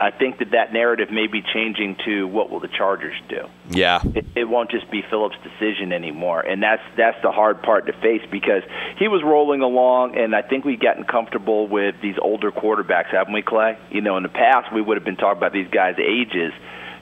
I 0.00 0.12
think 0.12 0.38
that 0.38 0.52
that 0.52 0.72
narrative 0.72 1.10
may 1.10 1.26
be 1.26 1.42
changing 1.42 1.96
to 2.04 2.28
what 2.28 2.50
will 2.50 2.60
the 2.60 2.68
Chargers 2.68 3.16
do. 3.28 3.48
Yeah, 3.68 4.00
it, 4.14 4.26
it 4.36 4.44
won't 4.44 4.70
just 4.70 4.88
be 4.90 5.02
Philip's 5.10 5.36
decision 5.42 5.92
anymore, 5.92 6.40
and 6.40 6.62
that's 6.62 6.82
that's 6.96 7.20
the 7.22 7.32
hard 7.32 7.62
part 7.62 7.86
to 7.86 7.92
face 7.94 8.22
because 8.30 8.62
he 8.98 9.08
was 9.08 9.22
rolling 9.24 9.60
along, 9.60 10.16
and 10.16 10.36
I 10.36 10.42
think 10.42 10.64
we've 10.64 10.78
gotten 10.78 11.04
comfortable 11.04 11.66
with 11.66 11.96
these 12.00 12.14
older 12.20 12.52
quarterbacks, 12.52 13.10
haven't 13.10 13.32
we, 13.32 13.42
Clay? 13.42 13.76
You 13.90 14.00
know, 14.00 14.16
in 14.16 14.22
the 14.22 14.28
past 14.28 14.72
we 14.72 14.80
would 14.80 14.96
have 14.96 15.04
been 15.04 15.16
talking 15.16 15.38
about 15.38 15.52
these 15.52 15.68
guys' 15.68 15.96
ages. 15.98 16.52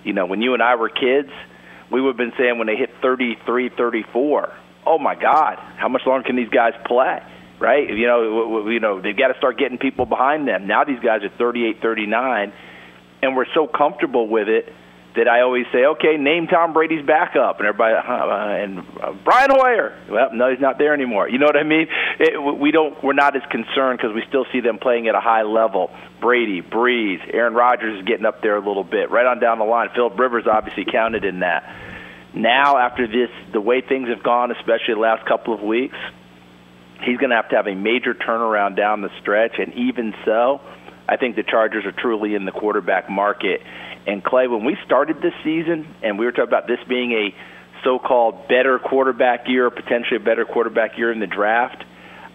You 0.02 0.14
know, 0.14 0.24
when 0.24 0.40
you 0.40 0.54
and 0.54 0.62
I 0.62 0.76
were 0.76 0.88
kids, 0.88 1.30
we 1.90 2.00
would 2.00 2.10
have 2.10 2.16
been 2.16 2.32
saying 2.38 2.56
when 2.56 2.66
they 2.66 2.76
hit 2.76 2.90
33, 3.02 3.70
34, 3.76 4.54
oh 4.86 4.98
my 4.98 5.16
God, 5.16 5.58
how 5.76 5.88
much 5.88 6.02
longer 6.06 6.26
can 6.26 6.36
these 6.36 6.48
guys 6.48 6.72
play? 6.86 7.20
Right? 7.58 7.88
You 7.88 8.06
know, 8.06 8.68
you 8.68 8.80
know 8.80 9.02
they've 9.02 9.16
got 9.16 9.28
to 9.28 9.38
start 9.38 9.58
getting 9.58 9.76
people 9.76 10.06
behind 10.06 10.48
them. 10.48 10.66
Now 10.66 10.84
these 10.84 11.00
guys 11.00 11.22
are 11.22 11.30
38, 11.36 11.82
39 11.82 12.52
and 13.26 13.36
we're 13.36 13.52
so 13.54 13.66
comfortable 13.66 14.28
with 14.28 14.48
it 14.48 14.72
that 15.16 15.28
I 15.28 15.40
always 15.40 15.64
say, 15.72 15.84
okay, 15.84 16.16
name 16.18 16.46
Tom 16.46 16.72
Brady's 16.72 17.04
backup, 17.04 17.58
and 17.58 17.66
everybody, 17.66 17.94
uh, 17.94 18.62
and 18.62 18.78
uh, 19.02 19.12
Brian 19.24 19.50
Hoyer. 19.50 19.98
Well, 20.10 20.28
no, 20.34 20.50
he's 20.50 20.60
not 20.60 20.78
there 20.78 20.92
anymore. 20.92 21.28
You 21.28 21.38
know 21.38 21.46
what 21.46 21.56
I 21.56 21.62
mean? 21.62 21.88
It, 22.20 22.60
we 22.60 22.70
don't, 22.70 23.02
we're 23.02 23.14
not 23.14 23.34
as 23.34 23.42
concerned 23.50 23.98
because 23.98 24.14
we 24.14 24.22
still 24.28 24.44
see 24.52 24.60
them 24.60 24.78
playing 24.78 25.08
at 25.08 25.14
a 25.14 25.20
high 25.20 25.42
level. 25.42 25.90
Brady, 26.20 26.60
Brees, 26.60 27.18
Aaron 27.32 27.54
Rodgers 27.54 27.98
is 27.98 28.06
getting 28.06 28.26
up 28.26 28.42
there 28.42 28.56
a 28.56 28.66
little 28.66 28.84
bit, 28.84 29.10
right 29.10 29.26
on 29.26 29.40
down 29.40 29.58
the 29.58 29.64
line. 29.64 29.88
Philip 29.94 30.18
Rivers 30.18 30.44
obviously 30.46 30.84
counted 30.84 31.24
in 31.24 31.40
that. 31.40 31.64
Now, 32.34 32.76
after 32.76 33.06
this, 33.06 33.30
the 33.52 33.60
way 33.60 33.80
things 33.80 34.08
have 34.10 34.22
gone, 34.22 34.50
especially 34.50 34.94
the 34.94 35.00
last 35.00 35.26
couple 35.26 35.54
of 35.54 35.62
weeks, 35.62 35.96
he's 37.00 37.16
going 37.16 37.30
to 37.30 37.36
have 37.36 37.48
to 37.48 37.56
have 37.56 37.66
a 37.66 37.74
major 37.74 38.12
turnaround 38.12 38.76
down 38.76 39.00
the 39.00 39.10
stretch, 39.22 39.58
and 39.58 39.72
even 39.74 40.14
so 40.26 40.60
I 41.08 41.16
think 41.16 41.36
the 41.36 41.42
Chargers 41.42 41.84
are 41.84 41.92
truly 41.92 42.34
in 42.34 42.44
the 42.44 42.52
quarterback 42.52 43.08
market. 43.08 43.62
And 44.06 44.22
Clay, 44.22 44.48
when 44.48 44.64
we 44.64 44.76
started 44.84 45.20
this 45.20 45.34
season, 45.44 45.94
and 46.02 46.18
we 46.18 46.26
were 46.26 46.32
talking 46.32 46.48
about 46.48 46.66
this 46.66 46.80
being 46.88 47.12
a 47.12 47.34
so-called 47.84 48.48
better 48.48 48.78
quarterback 48.78 49.48
year, 49.48 49.70
potentially 49.70 50.16
a 50.16 50.24
better 50.24 50.44
quarterback 50.44 50.98
year 50.98 51.12
in 51.12 51.20
the 51.20 51.26
draft, 51.26 51.84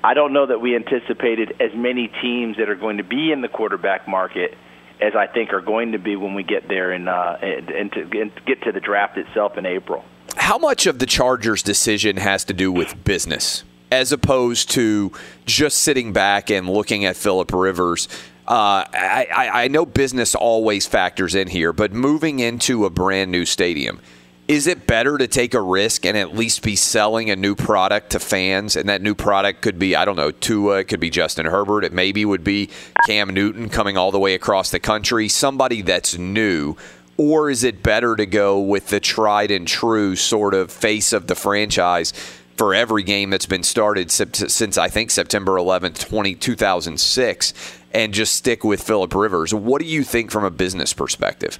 I 0.04 0.14
don't 0.14 0.34
know 0.34 0.48
that 0.48 0.60
we 0.62 0.76
anticipated 0.76 1.56
as 1.60 1.72
many 1.76 2.08
teams 2.22 2.58
that 2.58 2.70
are 2.70 2.76
going 2.76 2.98
to 2.98 3.04
be 3.04 3.32
in 3.32 3.42
the 3.42 3.48
quarterback 3.48 4.08
market 4.08 4.58
as 5.00 5.16
I 5.16 5.28
think 5.28 5.52
are 5.54 5.62
going 5.62 5.94
to 5.94 6.00
be 6.00 6.16
when 6.16 6.34
we 6.34 6.44
get 6.44 6.68
there 6.68 6.92
and 6.92 7.10
uh, 7.10 7.38
and, 7.42 7.92
to, 7.94 8.32
get 8.46 8.64
to 8.64 8.72
the 8.72 8.80
draft 8.80 9.18
itself 9.18 9.58
in 9.58 9.66
April. 9.66 10.04
How 10.38 10.58
much 10.58 10.86
of 10.86 11.00
the 11.00 11.06
Chargers' 11.06 11.62
decision 11.62 12.18
has 12.18 12.46
to 12.46 12.54
do 12.54 12.72
with 12.72 13.04
business? 13.04 13.64
as 13.92 14.14
opposed 14.14 14.72
to 14.72 15.12
just 15.46 15.80
sitting 15.80 16.14
back 16.14 16.50
and 16.50 16.70
looking 16.70 17.04
at 17.04 17.18
Philip 17.18 17.52
Rivers 17.52 18.08
Uh, 18.52 18.84
I, 18.92 19.50
I, 19.54 19.68
know 19.70 19.86
business 19.86 20.36
always 20.36 20.86
factors 20.86 21.36
in 21.36 21.48
here, 21.48 21.72
but 21.72 21.94
moving 21.94 22.42
into 22.42 22.84
a 22.84 22.90
brand 22.90 23.32
new 23.32 23.46
stadium, 23.46 24.02
is 24.50 24.68
it 24.68 24.86
better 24.86 25.18
to 25.18 25.26
take 25.26 25.54
a 25.54 25.62
risk 25.62 26.06
and 26.06 26.18
at 26.18 26.36
least 26.36 26.62
be 26.62 26.76
selling 26.76 27.30
a 27.30 27.38
new 27.38 27.56
product 27.56 28.10
to 28.10 28.20
fans? 28.20 28.76
And 28.76 28.90
that 28.90 29.02
new 29.02 29.16
product 29.16 29.62
could 29.62 29.80
be, 29.80 29.96
I 29.96 30.04
don't 30.04 30.18
know, 30.18 30.32
Tua, 30.32 30.80
it 30.80 30.90
could 30.90 31.00
be 31.00 31.10
Justin 31.10 31.46
Herbert, 31.46 31.86
it 31.86 31.94
maybe 31.94 32.26
would 32.26 32.44
be 32.44 32.70
Cam 33.08 33.30
Newton 33.30 33.70
coming 33.70 33.96
all 33.96 34.12
the 34.12 34.20
way 34.20 34.34
across 34.34 34.70
the 34.70 34.82
country, 34.82 35.30
somebody 35.30 35.82
that's 35.82 36.18
new. 36.18 36.76
Or 37.16 37.50
is 37.50 37.64
it 37.64 37.82
better 37.82 38.18
to 38.18 38.26
go 38.26 38.60
with 38.60 38.90
the 38.90 39.00
tried 39.00 39.52
and 39.52 39.66
true 39.66 40.18
sort 40.18 40.54
of 40.54 40.74
face 40.74 41.14
of 41.14 41.28
the 41.28 41.36
franchise 41.36 42.12
for 42.62 42.76
every 42.76 43.02
game 43.02 43.32
that's 43.32 43.48
been 43.48 43.64
started 43.64 44.12
since 44.12 44.78
I 44.78 44.88
think 44.88 45.10
September 45.10 45.54
11th, 45.54 46.08
20, 46.08 46.36
2006, 46.36 47.54
and 47.92 48.14
just 48.14 48.36
stick 48.36 48.64
with 48.64 48.84
Philip 48.84 49.16
Rivers? 49.16 49.52
What 49.52 49.82
do 49.82 49.88
you 49.88 50.04
think 50.04 50.30
from 50.30 50.44
a 50.44 50.52
business 50.52 50.94
perspective? 50.94 51.60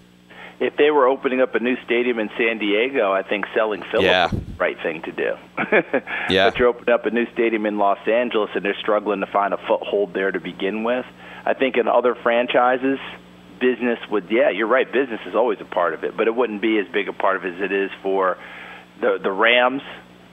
if 0.60 0.78
they 0.78 0.92
were 0.92 1.08
opening 1.08 1.42
up 1.42 1.56
a 1.56 1.60
new 1.60 1.76
stadium 1.84 2.20
in 2.20 2.30
San 2.38 2.60
Diego, 2.60 3.12
I 3.12 3.24
think 3.24 3.46
selling 3.56 3.82
Philip 3.90 4.06
Yeah. 4.06 4.28
the 4.28 4.42
right 4.60 4.78
thing 4.84 5.02
to 5.02 5.12
do. 5.12 5.34
Yeah. 6.30 6.52
But 6.52 6.60
you're 6.60 6.68
opening 6.68 6.94
up 6.94 7.08
a 7.08 7.10
new 7.10 7.26
stadium 7.34 7.66
in 7.66 7.80
Los 7.80 7.98
Angeles 8.08 8.52
and 8.54 8.64
they're 8.64 8.78
struggling 8.80 9.22
to 9.22 9.26
find 9.26 9.56
a 9.56 9.58
foothold 9.68 10.14
there 10.14 10.32
to 10.32 10.40
begin 10.40 10.84
with. 10.84 11.08
I 11.48 11.56
think 11.56 11.78
in 11.78 11.88
other 11.88 12.14
franchises, 12.14 13.00
business 13.60 13.98
would 14.12 14.28
yeah, 14.30 14.52
you're 14.52 14.68
right, 14.68 14.86
business 14.86 15.22
is 15.26 15.34
always 15.34 15.60
a 15.62 15.66
part 15.66 15.96
of 15.96 16.04
it, 16.04 16.16
but 16.16 16.28
it 16.28 16.36
wouldn't 16.36 16.62
be 16.62 16.78
as 16.78 16.86
big 16.94 17.08
a 17.10 17.14
part 17.14 17.38
of 17.38 17.44
it 17.46 17.56
as 17.56 17.62
it 17.64 17.72
is 17.72 17.90
for 18.04 18.38
the 19.02 19.18
the 19.20 19.32
Rams. 19.32 19.82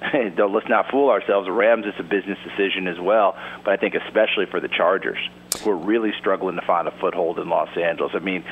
Though 0.37 0.47
let's 0.47 0.69
not 0.69 0.91
fool 0.91 1.11
ourselves, 1.11 1.49
Rams 1.51 1.87
is 1.87 1.95
a 1.99 2.03
business 2.03 2.39
decision 2.45 2.87
as 2.87 3.01
well, 3.01 3.37
but 3.65 3.73
I 3.73 3.77
think 3.77 3.95
especially 3.95 4.47
for 4.47 4.61
the 4.61 4.69
Chargers, 4.69 5.19
who 5.63 5.71
are 5.71 5.77
really 5.77 6.13
struggling 6.19 6.57
to 6.57 6.63
find 6.63 6.87
a 6.87 6.93
foothold 7.01 7.39
in 7.39 7.49
Los 7.49 7.77
Angeles. 7.77 8.13
I 8.15 8.21
mean, 8.21 8.45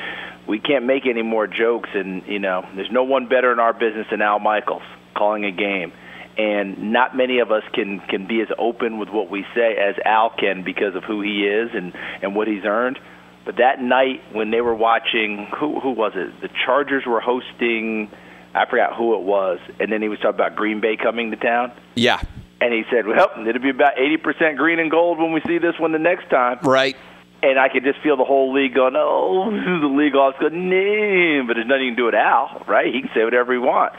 we 0.47 0.59
can't 0.59 0.85
make 0.85 1.05
any 1.05 1.21
more 1.21 1.47
jokes, 1.47 1.89
and 1.93 2.23
you 2.27 2.39
know, 2.39 2.67
there's 2.75 2.91
no 2.91 3.03
one 3.03 3.27
better 3.27 3.51
in 3.51 3.59
our 3.59 3.73
business 3.73 4.07
than 4.11 4.21
Al 4.21 4.39
Michaels 4.39 4.83
calling 5.15 5.45
a 5.45 5.51
game, 5.51 5.93
and 6.37 6.91
not 6.91 7.15
many 7.15 7.39
of 7.39 7.51
us 7.51 7.63
can 7.73 8.01
can 8.01 8.27
be 8.27 8.41
as 8.41 8.49
open 8.57 8.97
with 8.99 9.09
what 9.09 9.31
we 9.31 9.45
say 9.55 9.77
as 9.77 9.95
Al 10.03 10.29
can 10.29 10.63
because 10.63 10.95
of 10.95 11.03
who 11.05 11.21
he 11.21 11.47
is 11.47 11.69
and 11.73 11.93
and 12.21 12.35
what 12.35 12.47
he's 12.47 12.65
earned. 12.65 12.99
But 13.45 13.57
that 13.57 13.81
night 13.81 14.21
when 14.33 14.51
they 14.51 14.59
were 14.59 14.75
watching, 14.75 15.47
who 15.57 15.79
who 15.79 15.91
was 15.91 16.11
it? 16.15 16.41
The 16.41 16.49
Chargers 16.65 17.05
were 17.05 17.21
hosting. 17.21 18.11
I 18.57 18.69
forgot 18.69 18.95
who 18.95 19.15
it 19.15 19.21
was, 19.21 19.59
and 19.79 19.91
then 19.91 20.01
he 20.01 20.09
was 20.09 20.19
talking 20.19 20.35
about 20.35 20.55
Green 20.55 20.81
Bay 20.81 20.97
coming 20.97 21.31
to 21.31 21.37
town. 21.37 21.71
Yeah. 21.95 22.21
And 22.59 22.73
he 22.73 22.83
said, 22.89 23.05
"Well, 23.05 23.29
it'll 23.47 23.61
be 23.61 23.69
about 23.69 23.99
eighty 23.99 24.17
percent 24.17 24.57
green 24.57 24.79
and 24.79 24.89
gold 24.89 25.19
when 25.19 25.31
we 25.31 25.41
see 25.45 25.59
this 25.59 25.77
one 25.79 25.91
the 25.91 25.99
next 25.99 26.29
time." 26.29 26.59
Right. 26.63 26.95
And 27.43 27.59
I 27.59 27.69
could 27.69 27.83
just 27.83 27.99
feel 28.01 28.17
the 28.17 28.23
whole 28.23 28.51
league 28.51 28.73
going, 28.73 28.95
"Oh, 28.97 29.51
the 29.51 29.87
league 29.87 30.15
office 30.15 30.39
going, 30.39 30.69
no," 30.69 31.45
but 31.45 31.53
there's 31.53 31.67
nothing 31.67 31.85
you 31.85 31.91
can 31.91 31.97
do 31.97 32.05
with 32.05 32.15
Al, 32.15 32.63
right? 32.67 32.91
He 32.91 33.01
can 33.01 33.11
say 33.13 33.23
whatever 33.23 33.53
he 33.53 33.59
wants. 33.59 33.97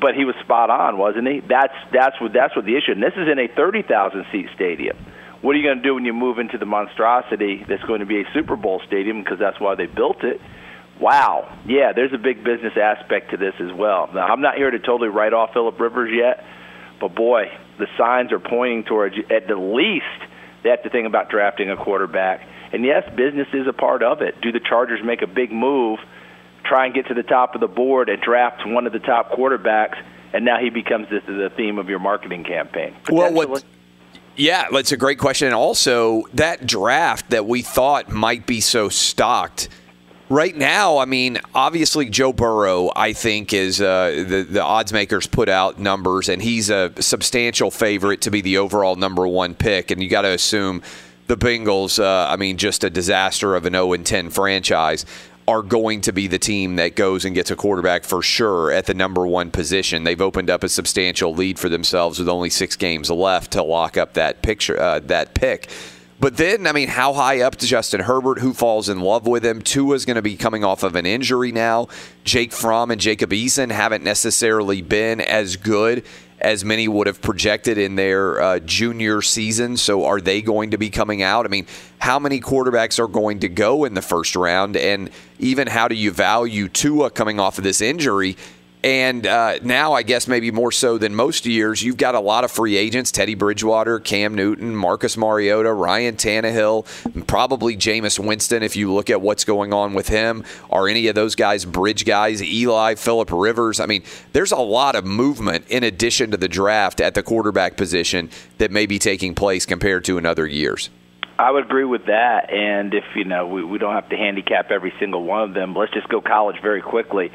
But 0.00 0.14
he 0.14 0.24
was 0.24 0.36
spot 0.42 0.70
on, 0.70 0.98
wasn't 0.98 1.26
he? 1.26 1.40
That's 1.40 1.74
that's 1.92 2.20
what 2.20 2.32
that's 2.32 2.54
what 2.54 2.64
the 2.64 2.76
issue. 2.76 2.92
And 2.92 3.02
this 3.02 3.14
is 3.16 3.28
in 3.28 3.40
a 3.40 3.48
thirty 3.48 3.82
thousand 3.82 4.26
seat 4.30 4.46
stadium. 4.54 4.96
What 5.42 5.54
are 5.54 5.58
you 5.58 5.64
going 5.64 5.78
to 5.78 5.82
do 5.82 5.94
when 5.94 6.06
you 6.06 6.14
move 6.14 6.38
into 6.38 6.56
the 6.56 6.64
monstrosity 6.64 7.64
that's 7.68 7.82
going 7.82 8.00
to 8.00 8.06
be 8.06 8.20
a 8.22 8.24
Super 8.32 8.56
Bowl 8.56 8.80
stadium 8.86 9.22
because 9.22 9.38
that's 9.38 9.60
why 9.60 9.74
they 9.74 9.86
built 9.86 10.24
it? 10.24 10.40
Wow. 11.00 11.58
Yeah, 11.66 11.92
there's 11.92 12.12
a 12.12 12.18
big 12.18 12.44
business 12.44 12.74
aspect 12.76 13.30
to 13.32 13.36
this 13.36 13.54
as 13.58 13.72
well. 13.72 14.08
Now, 14.14 14.26
I'm 14.26 14.40
not 14.40 14.56
here 14.56 14.70
to 14.70 14.78
totally 14.78 15.08
write 15.08 15.32
off 15.32 15.52
Philip 15.52 15.78
Rivers 15.78 16.10
yet, 16.14 16.44
but 17.00 17.14
boy, 17.14 17.46
the 17.78 17.86
signs 17.98 18.32
are 18.32 18.38
pointing 18.38 18.84
towards 18.84 19.16
at 19.30 19.48
the 19.48 19.56
least 19.56 20.30
they 20.64 20.70
have 20.70 20.82
to 20.82 20.90
think 20.90 21.06
about 21.06 21.28
drafting 21.28 21.70
a 21.70 21.76
quarterback. 21.76 22.48
And 22.72 22.84
yes, 22.84 23.04
business 23.14 23.46
is 23.52 23.68
a 23.68 23.72
part 23.72 24.02
of 24.02 24.22
it. 24.22 24.40
Do 24.40 24.50
the 24.50 24.60
Chargers 24.60 25.00
make 25.04 25.22
a 25.22 25.26
big 25.26 25.52
move, 25.52 26.00
try 26.64 26.86
and 26.86 26.94
get 26.94 27.06
to 27.08 27.14
the 27.14 27.22
top 27.22 27.54
of 27.54 27.60
the 27.60 27.68
board 27.68 28.08
and 28.08 28.20
draft 28.20 28.66
one 28.66 28.86
of 28.86 28.92
the 28.92 28.98
top 28.98 29.30
quarterbacks, 29.32 30.02
and 30.32 30.44
now 30.44 30.58
he 30.58 30.70
becomes 30.70 31.08
the, 31.10 31.20
the 31.30 31.50
theme 31.56 31.78
of 31.78 31.88
your 31.88 31.98
marketing 31.98 32.44
campaign? 32.44 32.96
Well, 33.10 33.32
what? 33.32 33.62
Yeah, 34.36 34.66
that's 34.72 34.90
a 34.90 34.96
great 34.96 35.18
question. 35.18 35.46
And 35.46 35.54
also, 35.54 36.24
that 36.32 36.66
draft 36.66 37.30
that 37.30 37.46
we 37.46 37.62
thought 37.62 38.08
might 38.08 38.46
be 38.46 38.60
so 38.60 38.88
stocked. 38.88 39.68
Right 40.30 40.56
now, 40.56 40.96
I 40.98 41.04
mean, 41.04 41.38
obviously 41.54 42.08
Joe 42.08 42.32
Burrow, 42.32 42.90
I 42.96 43.12
think, 43.12 43.52
is 43.52 43.80
uh, 43.80 44.24
the 44.26 44.46
the 44.48 44.62
odds 44.62 44.90
makers 44.90 45.26
put 45.26 45.50
out 45.50 45.78
numbers, 45.78 46.30
and 46.30 46.40
he's 46.40 46.70
a 46.70 46.92
substantial 46.98 47.70
favorite 47.70 48.22
to 48.22 48.30
be 48.30 48.40
the 48.40 48.56
overall 48.56 48.96
number 48.96 49.28
one 49.28 49.54
pick. 49.54 49.90
And 49.90 50.02
you 50.02 50.08
got 50.08 50.22
to 50.22 50.30
assume 50.30 50.80
the 51.26 51.36
Bengals, 51.36 52.02
uh, 52.02 52.30
I 52.30 52.36
mean, 52.36 52.56
just 52.56 52.84
a 52.84 52.90
disaster 52.90 53.54
of 53.54 53.66
an 53.66 53.74
0 53.74 53.94
10 53.96 54.30
franchise, 54.30 55.04
are 55.46 55.60
going 55.60 56.00
to 56.00 56.12
be 56.12 56.26
the 56.26 56.38
team 56.38 56.76
that 56.76 56.96
goes 56.96 57.26
and 57.26 57.34
gets 57.34 57.50
a 57.50 57.56
quarterback 57.56 58.04
for 58.04 58.22
sure 58.22 58.72
at 58.72 58.86
the 58.86 58.94
number 58.94 59.26
one 59.26 59.50
position. 59.50 60.04
They've 60.04 60.20
opened 60.20 60.48
up 60.48 60.64
a 60.64 60.70
substantial 60.70 61.34
lead 61.34 61.58
for 61.58 61.68
themselves 61.68 62.18
with 62.18 62.30
only 62.30 62.48
six 62.48 62.76
games 62.76 63.10
left 63.10 63.52
to 63.52 63.62
lock 63.62 63.98
up 63.98 64.14
that 64.14 64.40
picture, 64.40 64.80
uh, 64.80 65.00
that 65.00 65.34
pick. 65.34 65.68
But 66.20 66.36
then, 66.36 66.66
I 66.66 66.72
mean, 66.72 66.88
how 66.88 67.12
high 67.12 67.40
up 67.40 67.56
to 67.56 67.66
Justin 67.66 68.00
Herbert? 68.00 68.38
Who 68.38 68.54
falls 68.54 68.88
in 68.88 69.00
love 69.00 69.26
with 69.26 69.44
him? 69.44 69.60
Tua's 69.60 70.04
going 70.04 70.16
to 70.16 70.22
be 70.22 70.36
coming 70.36 70.64
off 70.64 70.82
of 70.82 70.94
an 70.94 71.06
injury 71.06 71.50
now. 71.50 71.88
Jake 72.22 72.52
Fromm 72.52 72.90
and 72.90 73.00
Jacob 73.00 73.30
Eason 73.30 73.70
haven't 73.70 74.04
necessarily 74.04 74.80
been 74.80 75.20
as 75.20 75.56
good 75.56 76.04
as 76.40 76.64
many 76.64 76.86
would 76.86 77.06
have 77.06 77.22
projected 77.22 77.78
in 77.78 77.96
their 77.96 78.40
uh, 78.40 78.58
junior 78.60 79.22
season. 79.22 79.76
So, 79.76 80.04
are 80.04 80.20
they 80.20 80.40
going 80.40 80.70
to 80.70 80.78
be 80.78 80.90
coming 80.90 81.22
out? 81.22 81.46
I 81.46 81.48
mean, 81.48 81.66
how 81.98 82.18
many 82.18 82.40
quarterbacks 82.40 82.98
are 82.98 83.08
going 83.08 83.40
to 83.40 83.48
go 83.48 83.84
in 83.84 83.94
the 83.94 84.02
first 84.02 84.36
round? 84.36 84.76
And 84.76 85.10
even 85.38 85.66
how 85.66 85.88
do 85.88 85.94
you 85.94 86.10
value 86.10 86.68
Tua 86.68 87.10
coming 87.10 87.40
off 87.40 87.58
of 87.58 87.64
this 87.64 87.80
injury? 87.80 88.36
And 88.84 89.26
uh, 89.26 89.60
now, 89.62 89.94
I 89.94 90.02
guess 90.02 90.28
maybe 90.28 90.50
more 90.50 90.70
so 90.70 90.98
than 90.98 91.14
most 91.14 91.46
years, 91.46 91.82
you've 91.82 91.96
got 91.96 92.14
a 92.14 92.20
lot 92.20 92.44
of 92.44 92.50
free 92.50 92.76
agents: 92.76 93.10
Teddy 93.10 93.34
Bridgewater, 93.34 93.98
Cam 93.98 94.34
Newton, 94.34 94.76
Marcus 94.76 95.16
Mariota, 95.16 95.72
Ryan 95.72 96.16
Tannehill, 96.16 97.26
probably 97.26 97.78
Jameis 97.78 98.18
Winston. 98.18 98.62
If 98.62 98.76
you 98.76 98.92
look 98.92 99.08
at 99.08 99.22
what's 99.22 99.44
going 99.44 99.72
on 99.72 99.94
with 99.94 100.08
him, 100.08 100.44
are 100.68 100.86
any 100.86 101.06
of 101.06 101.14
those 101.14 101.34
guys 101.34 101.64
bridge 101.64 102.04
guys? 102.04 102.42
Eli, 102.42 102.96
Philip 102.96 103.30
Rivers. 103.32 103.80
I 103.80 103.86
mean, 103.86 104.02
there's 104.34 104.52
a 104.52 104.58
lot 104.58 104.96
of 104.96 105.06
movement 105.06 105.64
in 105.68 105.82
addition 105.82 106.30
to 106.32 106.36
the 106.36 106.46
draft 106.48 107.00
at 107.00 107.14
the 107.14 107.22
quarterback 107.22 107.78
position 107.78 108.28
that 108.58 108.70
may 108.70 108.84
be 108.84 108.98
taking 108.98 109.34
place 109.34 109.64
compared 109.64 110.04
to 110.04 110.18
in 110.18 110.26
other 110.26 110.46
years. 110.46 110.90
I 111.38 111.50
would 111.50 111.64
agree 111.64 111.84
with 111.84 112.04
that. 112.06 112.52
And 112.52 112.92
if 112.92 113.04
you 113.16 113.24
know, 113.24 113.46
we, 113.46 113.64
we 113.64 113.78
don't 113.78 113.94
have 113.94 114.10
to 114.10 114.16
handicap 114.16 114.70
every 114.70 114.92
single 115.00 115.24
one 115.24 115.42
of 115.42 115.54
them. 115.54 115.74
Let's 115.74 115.92
just 115.94 116.08
go 116.10 116.20
college 116.20 116.56
very 116.60 116.82
quickly. 116.82 117.32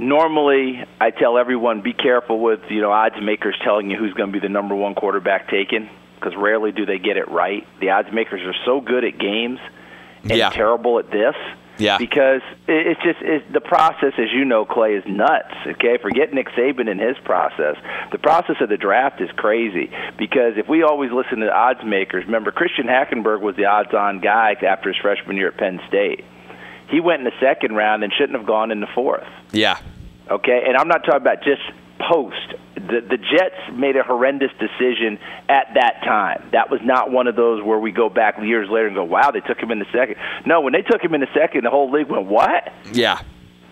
Normally, 0.00 0.82
I 1.00 1.10
tell 1.10 1.36
everyone 1.36 1.82
be 1.82 1.92
careful 1.92 2.40
with 2.40 2.60
you 2.70 2.80
know 2.80 2.90
odds 2.90 3.16
makers 3.22 3.54
telling 3.62 3.90
you 3.90 3.98
who's 3.98 4.14
going 4.14 4.32
to 4.32 4.32
be 4.32 4.40
the 4.40 4.48
number 4.48 4.74
one 4.74 4.94
quarterback 4.94 5.48
taken 5.50 5.90
because 6.14 6.32
rarely 6.36 6.72
do 6.72 6.86
they 6.86 6.98
get 6.98 7.16
it 7.18 7.30
right. 7.30 7.66
The 7.80 7.90
odds 7.90 8.08
makers 8.12 8.40
are 8.42 8.54
so 8.64 8.80
good 8.80 9.04
at 9.04 9.18
games 9.18 9.58
and 10.22 10.32
Yeah. 10.32 10.50
terrible 10.50 10.98
at 10.98 11.10
this. 11.10 11.34
Yeah. 11.78 11.96
Because 11.98 12.42
it- 12.66 12.86
it's 12.88 13.02
just 13.02 13.20
it, 13.22 13.52
the 13.52 13.60
process, 13.60 14.12
as 14.18 14.30
you 14.32 14.44
know, 14.44 14.64
Clay, 14.64 14.94
is 14.94 15.04
nuts. 15.06 15.54
Okay, 15.66 15.96
forget 15.98 16.32
Nick 16.32 16.48
Saban 16.50 16.90
and 16.90 17.00
his 17.00 17.16
process. 17.24 17.76
The 18.10 18.18
process 18.18 18.56
of 18.60 18.68
the 18.70 18.76
draft 18.78 19.20
is 19.20 19.30
crazy 19.36 19.90
because 20.18 20.56
if 20.56 20.66
we 20.68 20.82
always 20.82 21.10
listen 21.12 21.40
to 21.40 21.50
odds 21.54 21.84
makers, 21.84 22.24
remember 22.24 22.50
Christian 22.50 22.86
Hackenberg 22.86 23.40
was 23.42 23.56
the 23.56 23.66
odds-on 23.66 24.20
guy 24.20 24.56
after 24.66 24.90
his 24.92 24.96
freshman 25.00 25.36
year 25.36 25.48
at 25.48 25.56
Penn 25.58 25.80
State. 25.88 26.24
He 26.88 27.00
went 27.00 27.20
in 27.20 27.24
the 27.24 27.32
second 27.40 27.76
round 27.76 28.02
and 28.02 28.12
shouldn't 28.12 28.36
have 28.36 28.46
gone 28.46 28.70
in 28.72 28.80
the 28.80 28.88
fourth. 28.88 29.24
Yeah. 29.52 29.76
Okay, 30.30 30.62
and 30.66 30.76
I'm 30.76 30.88
not 30.88 31.04
talking 31.04 31.22
about 31.22 31.42
just 31.42 31.62
post. 32.08 32.54
The 32.74 33.00
the 33.00 33.18
Jets 33.18 33.76
made 33.76 33.96
a 33.96 34.02
horrendous 34.02 34.50
decision 34.58 35.18
at 35.48 35.74
that 35.74 36.00
time. 36.04 36.50
That 36.52 36.70
was 36.70 36.80
not 36.82 37.10
one 37.10 37.26
of 37.26 37.36
those 37.36 37.62
where 37.62 37.78
we 37.78 37.92
go 37.92 38.08
back 38.08 38.38
years 38.42 38.68
later 38.70 38.86
and 38.86 38.96
go, 38.96 39.04
"Wow, 39.04 39.30
they 39.32 39.40
took 39.40 39.58
him 39.58 39.70
in 39.70 39.78
the 39.78 39.86
second. 39.92 40.16
No, 40.46 40.60
when 40.60 40.72
they 40.72 40.82
took 40.82 41.02
him 41.02 41.14
in 41.14 41.20
the 41.20 41.28
second, 41.34 41.64
the 41.64 41.70
whole 41.70 41.90
league 41.90 42.08
went, 42.08 42.26
"What? 42.26 42.72
Yeah. 42.92 43.20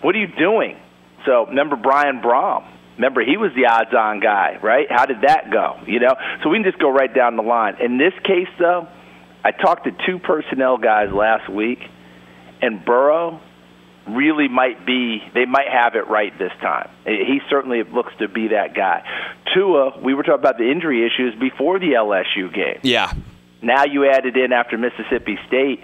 What 0.01 0.15
are 0.15 0.19
you 0.19 0.27
doing?" 0.27 0.77
So 1.25 1.45
remember 1.47 1.75
Brian 1.75 2.21
Brohm. 2.21 2.63
Remember 2.97 3.21
he 3.21 3.37
was 3.37 3.51
the 3.55 3.65
odds-on 3.65 4.19
guy, 4.19 4.59
right? 4.61 4.87
How 4.91 5.05
did 5.05 5.21
that 5.21 5.49
go? 5.51 5.77
You 5.87 6.01
know, 6.01 6.15
so 6.43 6.49
we 6.49 6.57
can 6.57 6.65
just 6.65 6.79
go 6.79 6.89
right 6.89 7.13
down 7.13 7.37
the 7.37 7.43
line. 7.43 7.77
In 7.79 7.97
this 7.97 8.13
case, 8.25 8.49
though, 8.59 8.87
I 9.43 9.51
talked 9.51 9.85
to 9.85 9.91
two 10.05 10.19
personnel 10.19 10.77
guys 10.77 11.09
last 11.13 11.47
week, 11.49 11.79
and 12.61 12.83
Burrow 12.83 13.39
really 14.15 14.47
might 14.47 14.85
be 14.85 15.21
they 15.33 15.45
might 15.45 15.67
have 15.71 15.95
it 15.95 16.07
right 16.07 16.37
this 16.37 16.51
time. 16.61 16.89
He 17.05 17.39
certainly 17.49 17.83
looks 17.83 18.13
to 18.19 18.27
be 18.27 18.49
that 18.49 18.75
guy. 18.75 19.03
Tua, 19.53 19.99
we 19.99 20.13
were 20.13 20.23
talking 20.23 20.39
about 20.39 20.57
the 20.57 20.69
injury 20.69 21.05
issues 21.05 21.33
before 21.39 21.79
the 21.79 21.93
LSU 21.93 22.53
game. 22.53 22.79
Yeah. 22.83 23.13
Now 23.61 23.85
you 23.85 24.09
added 24.09 24.37
in 24.37 24.53
after 24.53 24.77
Mississippi 24.77 25.37
State. 25.47 25.81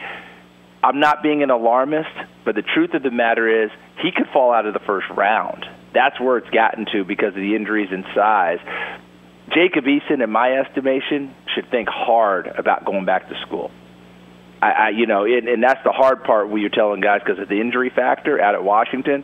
I'm 0.83 0.99
not 0.99 1.23
being 1.23 1.41
an 1.41 1.49
alarmist, 1.49 2.09
but 2.45 2.55
the 2.55 2.61
truth 2.61 2.93
of 2.93 3.01
the 3.01 3.11
matter 3.11 3.63
is 3.63 3.71
he 4.01 4.11
could 4.11 4.27
fall 4.31 4.53
out 4.53 4.65
of 4.65 4.73
the 4.73 4.79
first 4.79 5.07
round. 5.09 5.65
That's 5.93 6.19
where 6.19 6.37
it's 6.37 6.49
gotten 6.49 6.85
to 6.93 7.03
because 7.03 7.29
of 7.29 7.41
the 7.41 7.55
injuries 7.55 7.89
and 7.91 8.05
size. 8.13 8.59
Jacob 9.53 9.85
Eason, 9.85 10.23
in 10.23 10.29
my 10.29 10.53
estimation, 10.53 11.33
should 11.53 11.69
think 11.71 11.87
hard 11.89 12.47
about 12.47 12.85
going 12.85 13.05
back 13.05 13.29
to 13.29 13.35
school. 13.45 13.71
I, 14.65 14.71
I 14.71 14.89
you 14.89 15.05
know, 15.05 15.25
and, 15.25 15.47
and 15.47 15.63
that's 15.63 15.83
the 15.83 15.91
hard 15.91 16.23
part 16.23 16.49
where 16.49 16.57
you're 16.57 16.69
telling 16.69 17.01
guys 17.01 17.21
because 17.25 17.41
of 17.41 17.49
the 17.49 17.59
injury 17.61 17.91
factor 17.95 18.41
out 18.41 18.55
at 18.55 18.63
Washington. 18.63 19.23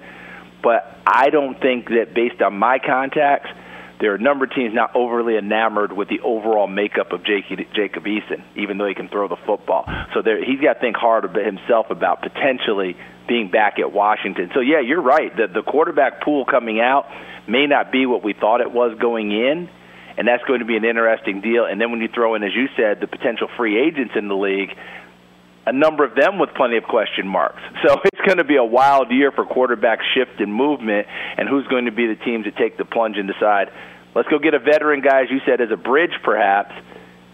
But 0.62 0.99
I 1.06 1.30
don't 1.30 1.60
think 1.60 1.89
that 1.89 2.13
based 2.13 2.41
on 2.41 2.58
my 2.58 2.77
contacts, 2.80 3.49
there 3.99 4.12
are 4.12 4.15
a 4.15 4.21
number 4.21 4.45
of 4.45 4.54
teams 4.54 4.73
not 4.73 4.95
overly 4.95 5.38
enamored 5.38 5.91
with 5.91 6.10
the 6.10 6.21
overall 6.21 6.67
makeup 6.67 7.12
of 7.12 7.23
Jake, 7.23 7.45
Jacob 7.73 8.04
Eason, 8.06 8.43
even 8.56 8.77
though 8.77 8.88
he 8.88 8.95
can 8.95 9.10
throw 9.10 9.27
the 9.27 9.38
football. 9.45 9.86
So 10.13 10.21
there, 10.21 10.43
he's 10.43 10.60
got 10.60 10.73
to 10.73 10.80
think 10.80 10.95
hard 10.95 11.25
about 11.25 11.45
himself 11.45 11.88
about 11.89 12.21
potentially 12.21 12.97
being 13.27 13.51
back 13.51 13.80
at 13.80 13.91
Washington. 13.93 14.49
So 14.54 14.60
yeah, 14.60 14.82
you're 14.82 15.01
right. 15.01 15.36
The 15.36 15.47
the 15.47 15.62
quarterback 15.62 16.21
pool 16.23 16.45
coming 16.45 16.80
out 16.80 17.06
may 17.47 17.67
not 17.67 17.91
be 17.91 18.06
what 18.06 18.23
we 18.23 18.34
thought 18.34 18.62
it 18.62 18.71
was 18.71 18.97
going 18.99 19.32
in, 19.32 19.69
and 20.17 20.27
that's 20.27 20.43
going 20.45 20.60
to 20.60 20.65
be 20.65 20.77
an 20.77 20.86
interesting 20.86 21.41
deal. 21.41 21.65
And 21.65 21.80
then 21.80 21.91
when 21.91 22.01
you 22.01 22.10
throw 22.13 22.36
in, 22.36 22.43
as 22.43 22.56
you 22.56 22.67
said, 22.75 22.99
the 23.01 23.08
potential 23.08 23.49
free 23.56 23.80
agents 23.80 24.13
in 24.15 24.27
the 24.27 24.36
league, 24.36 24.75
a 25.65 25.74
number 25.74 26.04
of 26.04 26.15
them 26.15 26.39
with 26.39 26.50
plenty 26.56 26.78
of 26.78 26.84
question 26.84 27.28
marks. 27.28 27.62
So 27.86 28.00
it's 28.06 28.21
going 28.26 28.38
to 28.38 28.43
be 28.43 28.56
a 28.56 28.63
wild 28.63 29.12
year 29.12 29.32
for 29.32 29.45
quarterback 29.45 30.00
shift 30.13 30.39
and 30.39 30.54
movement, 30.54 31.08
and 31.38 31.47
who's 31.47 31.67
going 31.67 31.86
to 31.86 31.91
be 31.91 32.08
the 32.08 32.15
teams 32.15 32.45
that 32.45 32.58
take 32.58 32.78
the 32.78 32.86
plunge 32.86 33.17
and 33.17 33.28
decide, 33.28 33.71
let's 34.15 34.28
go 34.30 34.39
get 34.39 34.54
a 34.54 34.60
veteran 34.60 35.02
guy, 35.02 35.24
as 35.24 35.30
you 35.30 35.39
said, 35.45 35.62
as 35.62 35.69
a 35.71 35.78
bridge 35.78 36.13
perhaps, 36.24 36.74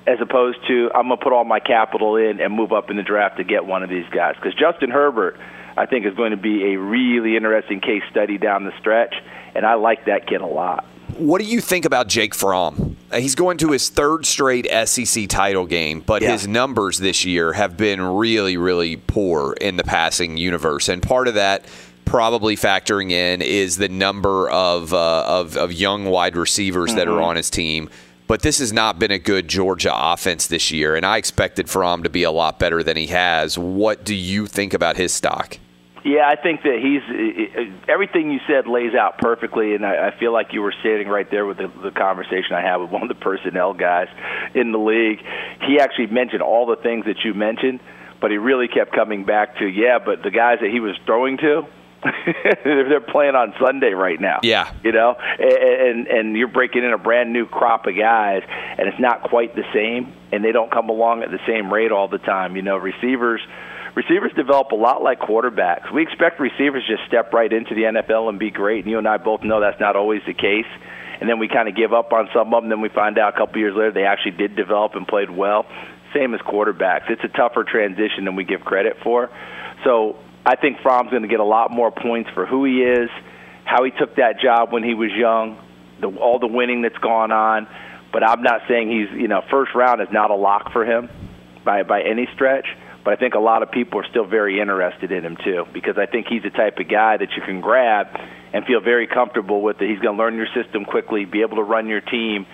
as 0.05 0.19
opposed 0.21 0.57
to 0.67 0.89
I'm 0.93 1.07
going 1.07 1.19
to 1.19 1.23
put 1.23 1.33
all 1.33 1.43
my 1.43 1.59
capital 1.59 2.15
in 2.15 2.39
and 2.39 2.53
move 2.53 2.71
up 2.71 2.89
in 2.89 2.97
the 2.97 3.03
draft 3.03 3.37
to 3.37 3.43
get 3.43 3.65
one 3.65 3.83
of 3.83 3.89
these 3.89 4.07
guys. 4.13 4.35
Because 4.35 4.53
Justin 4.55 4.89
Herbert, 4.89 5.37
I 5.75 5.85
think, 5.85 6.05
is 6.05 6.13
going 6.15 6.31
to 6.31 6.37
be 6.37 6.73
a 6.73 6.79
really 6.79 7.35
interesting 7.35 7.81
case 7.81 8.03
study 8.09 8.37
down 8.37 8.63
the 8.63 8.71
stretch, 8.79 9.15
and 9.55 9.65
I 9.65 9.75
like 9.75 10.05
that 10.05 10.27
kid 10.27 10.41
a 10.41 10.45
lot. 10.45 10.85
What 11.17 11.41
do 11.41 11.47
you 11.47 11.61
think 11.61 11.85
about 11.85 12.07
Jake 12.07 12.35
Fromm? 12.35 12.95
Uh, 13.11 13.17
he's 13.19 13.35
going 13.35 13.57
to 13.59 13.71
his 13.71 13.89
third 13.89 14.25
straight 14.25 14.67
SEC 14.87 15.27
title 15.27 15.65
game, 15.65 16.01
but 16.05 16.21
Yeah. 16.21 16.31
his 16.31 16.47
numbers 16.47 16.97
this 16.99 17.25
year 17.25 17.53
have 17.53 17.75
been 17.77 18.01
really, 18.01 18.57
really 18.57 18.97
poor 18.97 19.53
in 19.53 19.77
the 19.77 19.83
passing 19.83 20.37
universe. 20.37 20.89
And 20.89 21.01
part 21.01 21.27
of 21.27 21.33
that, 21.35 21.65
probably 22.05 22.55
factoring 22.55 23.11
in, 23.11 23.41
is 23.41 23.77
the 23.77 23.89
number 23.89 24.49
of 24.49 24.93
uh, 24.93 25.23
of, 25.25 25.57
of 25.57 25.73
young 25.73 26.05
wide 26.05 26.35
receivers 26.35 26.93
that 26.95 27.07
are 27.07 27.19
Mhm. 27.19 27.23
on 27.23 27.35
his 27.35 27.49
team. 27.49 27.89
But 28.27 28.41
this 28.41 28.59
has 28.59 28.73
not 28.73 28.99
been 28.99 29.11
a 29.11 29.19
good 29.19 29.47
Georgia 29.47 29.93
offense 29.95 30.47
this 30.47 30.69
year, 30.71 30.95
and 30.95 31.05
I 31.05 31.17
expected 31.17 31.69
Fromm 31.69 32.03
to 32.03 32.09
be 32.09 32.23
a 32.23 32.31
lot 32.31 32.59
better 32.59 32.83
than 32.83 32.97
he 32.97 33.07
has. 33.07 33.57
What 33.57 34.03
do 34.03 34.13
you 34.13 34.47
think 34.47 34.73
about 34.73 34.97
his 34.97 35.13
stock? 35.13 35.57
Yeah, 36.03 36.27
I 36.27 36.35
think 36.35 36.61
that 36.63 36.79
he's 36.79 37.01
uh, 37.09 37.61
uh, 37.61 37.91
everything 37.91 38.31
you 38.31 38.39
said 38.47 38.67
lays 38.67 38.93
out 38.93 39.17
perfectly, 39.17 39.73
and 39.75 39.85
I, 39.85 40.09
I 40.09 40.19
feel 40.19 40.31
like 40.31 40.53
you 40.53 40.61
were 40.61 40.73
sitting 40.83 41.07
right 41.07 41.29
there 41.29 41.45
with 41.45 41.57
the, 41.57 41.71
the 41.83 41.91
conversation 41.91 42.53
I 42.53 42.61
had 42.61 42.77
with 42.77 42.89
one 42.91 43.01
of 43.03 43.09
the 43.09 43.15
personnel 43.15 43.73
guys 43.73 44.07
in 44.53 44.71
the 44.71 44.77
league. 44.77 45.19
He 45.67 45.79
actually 45.79 46.07
mentioned 46.07 46.41
all 46.41 46.65
the 46.65 46.77
things 46.77 47.05
that 47.05 47.23
you 47.23 47.33
mentioned, 47.33 47.79
but 48.21 48.31
he 48.31 48.37
really 48.37 48.67
kept 48.67 48.93
coming 48.93 49.25
back 49.25 49.57
to 49.57 49.65
yeah, 49.65 49.99
but 50.03 50.23
the 50.23 50.31
guys 50.31 50.59
that 50.61 50.69
he 50.69 50.79
was 50.79 50.95
throwing 51.05 51.37
to. 51.37 51.67
they're 52.63 52.87
they're 52.87 53.01
playing 53.01 53.33
on 53.33 53.55
Sunday 53.59 53.91
right 53.91 54.21
now. 54.21 54.39
Yeah. 54.43 54.71
you 54.83 54.91
know, 54.91 55.15
and, 55.39 55.51
and 55.51 56.07
and 56.07 56.37
you're 56.37 56.47
breaking 56.47 56.83
in 56.83 56.93
a 56.93 56.97
brand 56.97 57.33
new 57.33 57.47
crop 57.47 57.87
of 57.87 57.95
guys, 57.97 58.43
and 58.77 58.87
it's 58.87 58.99
not 58.99 59.23
quite 59.23 59.55
the 59.55 59.63
same, 59.73 60.13
and 60.31 60.45
they 60.45 60.51
don't 60.51 60.71
come 60.71 60.89
along 60.89 61.23
at 61.23 61.31
the 61.31 61.39
same 61.47 61.73
rate 61.73 61.91
all 61.91 62.07
the 62.07 62.19
time. 62.19 62.55
You 62.55 62.61
know, 62.61 62.77
receivers 62.77 63.41
receivers 63.97 64.31
develop 64.35 64.69
a 64.71 64.75
lot 64.75 65.01
like 65.01 65.19
quarterbacks. 65.19 65.91
We 65.91 66.03
expect 66.03 66.39
receivers 66.39 66.83
just 66.87 67.01
step 67.07 67.33
right 67.33 67.51
into 67.51 67.73
the 67.73 67.81
NFL 67.81 68.29
and 68.29 68.37
be 68.37 68.51
great, 68.51 68.83
and 68.83 68.91
you 68.91 68.99
and 68.99 69.07
I 69.07 69.17
both 69.17 69.41
know 69.41 69.59
that's 69.59 69.79
not 69.79 69.95
always 69.95 70.21
the 70.27 70.35
case. 70.35 70.69
And 71.19 71.27
then 71.27 71.39
we 71.39 71.47
kind 71.47 71.67
of 71.67 71.75
give 71.75 71.93
up 71.93 72.13
on 72.13 72.29
some 72.31 72.53
of 72.53 72.61
them. 72.61 72.69
Then 72.69 72.79
we 72.79 72.89
find 72.89 73.17
out 73.17 73.33
a 73.33 73.37
couple 73.37 73.57
years 73.57 73.73
later 73.75 73.91
they 73.91 74.05
actually 74.05 74.37
did 74.37 74.55
develop 74.55 74.93
and 74.93 75.07
played 75.07 75.31
well. 75.31 75.65
Same 76.13 76.35
as 76.35 76.41
quarterbacks. 76.41 77.09
It's 77.09 77.23
a 77.23 77.27
tougher 77.35 77.63
transition 77.63 78.25
than 78.25 78.35
we 78.35 78.43
give 78.43 78.61
credit 78.61 78.97
for. 79.03 79.31
So 79.83 80.17
I 80.45 80.55
think 80.57 80.77
Fromm's 80.83 81.09
going 81.09 81.23
to 81.23 81.27
get 81.27 81.39
a 81.39 81.49
lot 81.57 81.71
more 81.71 81.91
points 81.91 82.29
for 82.35 82.45
who 82.45 82.65
he 82.65 82.83
is, 82.83 83.09
how 83.65 83.83
he 83.83 83.89
took 83.89 84.15
that 84.17 84.39
job 84.39 84.71
when 84.71 84.83
he 84.83 84.93
was 84.93 85.09
young, 85.11 85.57
the, 85.99 86.07
all 86.07 86.37
the 86.37 86.47
winning 86.47 86.83
that's 86.83 86.97
gone 86.99 87.31
on. 87.31 87.67
But 88.13 88.23
I'm 88.23 88.43
not 88.43 88.61
saying 88.69 88.91
he's, 88.91 89.19
you 89.19 89.27
know, 89.27 89.41
first 89.49 89.73
round 89.73 90.01
is 90.03 90.09
not 90.11 90.29
a 90.29 90.35
lock 90.35 90.71
for 90.71 90.85
him 90.85 91.09
by 91.65 91.81
by 91.81 92.03
any 92.03 92.29
stretch. 92.35 92.67
But 93.07 93.13
I 93.13 93.21
think 93.21 93.35
a 93.35 93.39
lot 93.39 93.63
of 93.63 93.71
people 93.71 94.01
are 94.01 94.05
still 94.09 94.25
very 94.25 94.59
interested 94.59 95.13
in 95.13 95.23
him 95.23 95.37
too, 95.41 95.65
because 95.71 95.97
I 95.97 96.07
think 96.07 96.27
he's 96.27 96.43
the 96.43 96.49
type 96.49 96.77
of 96.77 96.89
guy 96.89 97.15
that 97.15 97.29
you 97.37 97.41
can 97.41 97.61
grab 97.61 98.07
and 98.51 98.65
feel 98.65 98.81
very 98.81 99.07
comfortable 99.07 99.61
with. 99.61 99.77
That 99.77 99.87
he's 99.87 99.99
going 99.99 100.17
to 100.17 100.21
learn 100.21 100.35
your 100.35 100.49
system 100.53 100.83
quickly, 100.83 101.23
be 101.23 101.39
able 101.39 101.55
to 101.55 101.63
run 101.63 101.87
your 101.87 102.01
team. 102.01 102.45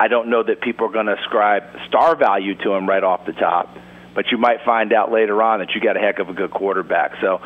I 0.00 0.08
don't 0.08 0.28
know 0.28 0.42
that 0.42 0.62
people 0.62 0.86
are 0.86 0.90
going 0.90 1.06
to 1.06 1.14
ascribe 1.16 1.62
star 1.86 2.16
value 2.16 2.56
to 2.56 2.72
him 2.72 2.88
right 2.88 3.04
off 3.04 3.24
the 3.24 3.34
top, 3.34 3.68
but 4.12 4.32
you 4.32 4.36
might 4.36 4.64
find 4.64 4.92
out 4.92 5.12
later 5.12 5.40
on 5.44 5.60
that 5.60 5.76
you 5.76 5.80
got 5.80 5.96
a 5.96 6.00
heck 6.00 6.18
of 6.18 6.28
a 6.28 6.32
good 6.32 6.50
quarterback. 6.50 7.12
So 7.20 7.38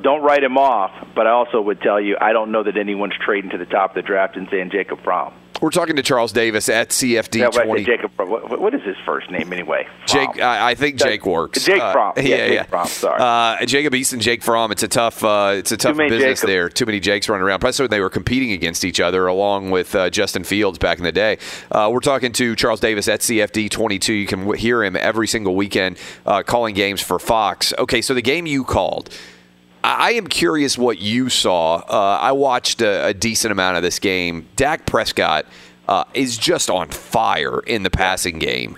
don't 0.00 0.22
write 0.22 0.42
him 0.42 0.56
off. 0.56 0.92
But 1.14 1.26
I 1.26 1.32
also 1.32 1.60
would 1.60 1.82
tell 1.82 2.00
you, 2.00 2.16
I 2.18 2.32
don't 2.32 2.52
know 2.52 2.62
that 2.62 2.78
anyone's 2.78 3.18
trading 3.22 3.50
to 3.50 3.58
the 3.58 3.66
top 3.66 3.90
of 3.90 3.96
the 3.96 4.02
draft 4.08 4.34
and 4.34 4.48
saying 4.50 4.70
Jacob 4.72 5.04
Fromm. 5.04 5.34
We're 5.60 5.70
talking 5.70 5.96
to 5.96 6.02
Charles 6.02 6.32
Davis 6.32 6.68
at 6.68 6.90
CFD 6.90 7.38
Yeah, 7.40 7.46
what 7.46 7.54
I 7.56 7.58
say, 7.58 7.64
twenty. 7.64 7.84
Jacob. 7.84 8.12
What, 8.16 8.74
is 8.74 8.82
his 8.82 8.96
first 9.04 9.30
name 9.30 9.52
anyway? 9.52 9.88
Jake, 10.06 10.40
I, 10.40 10.70
I 10.70 10.74
think 10.74 10.96
Jake 10.96 11.26
works. 11.26 11.64
Jake 11.64 11.80
Uh, 11.82 11.92
Fromm. 11.92 12.12
Yeah, 12.16 12.22
yeah, 12.22 12.36
Jake 12.36 12.52
yeah. 12.54 12.62
Fromm, 12.64 12.86
sorry. 12.86 13.20
Uh, 13.20 13.66
Jacob 13.66 13.92
Eason, 13.94 14.20
Jake 14.20 14.42
Fromm. 14.42 14.70
It's 14.70 14.82
a 14.82 14.88
tough, 14.88 15.24
uh, 15.24 15.54
it's 15.56 15.72
a 15.72 15.76
tough 15.76 15.96
business 15.96 16.20
Jacobs. 16.22 16.42
there. 16.42 16.68
Too 16.68 16.86
many 16.86 17.00
Jakes 17.00 17.28
running 17.28 17.42
around. 17.44 17.60
Plus, 17.60 17.78
when 17.80 17.90
they 17.90 18.00
were 18.00 18.10
competing 18.10 18.52
against 18.52 18.84
each 18.84 19.00
other, 19.00 19.26
along 19.26 19.70
with 19.70 19.94
uh, 19.94 20.10
Justin 20.10 20.44
Fields 20.44 20.78
back 20.78 20.98
in 20.98 21.04
the 21.04 21.12
day. 21.12 21.38
Uh, 21.72 21.90
we're 21.92 22.00
talking 22.00 22.32
to 22.32 22.54
Charles 22.54 22.80
Davis 22.80 23.08
at 23.08 23.20
CFD 23.20 23.70
22. 23.70 24.12
You 24.14 24.26
can 24.26 24.54
hear 24.54 24.84
him 24.84 24.94
every 24.96 25.26
single 25.26 25.56
weekend 25.56 25.98
uh, 26.26 26.42
calling 26.44 26.74
games 26.74 27.00
for 27.00 27.18
Fox. 27.18 27.72
Okay, 27.78 28.00
so 28.00 28.14
the 28.14 28.22
game 28.22 28.46
you 28.46 28.62
called. 28.64 29.10
I 29.84 30.12
am 30.12 30.26
curious 30.26 30.76
what 30.76 30.98
you 30.98 31.28
saw. 31.28 31.76
Uh, 31.76 32.18
I 32.20 32.32
watched 32.32 32.82
a, 32.82 33.06
a 33.06 33.14
decent 33.14 33.52
amount 33.52 33.76
of 33.76 33.82
this 33.82 33.98
game. 33.98 34.48
Dak 34.56 34.86
Prescott 34.86 35.46
uh, 35.88 36.04
is 36.14 36.36
just 36.36 36.68
on 36.70 36.88
fire 36.88 37.60
in 37.60 37.82
the 37.82 37.90
passing 37.90 38.38
game. 38.38 38.76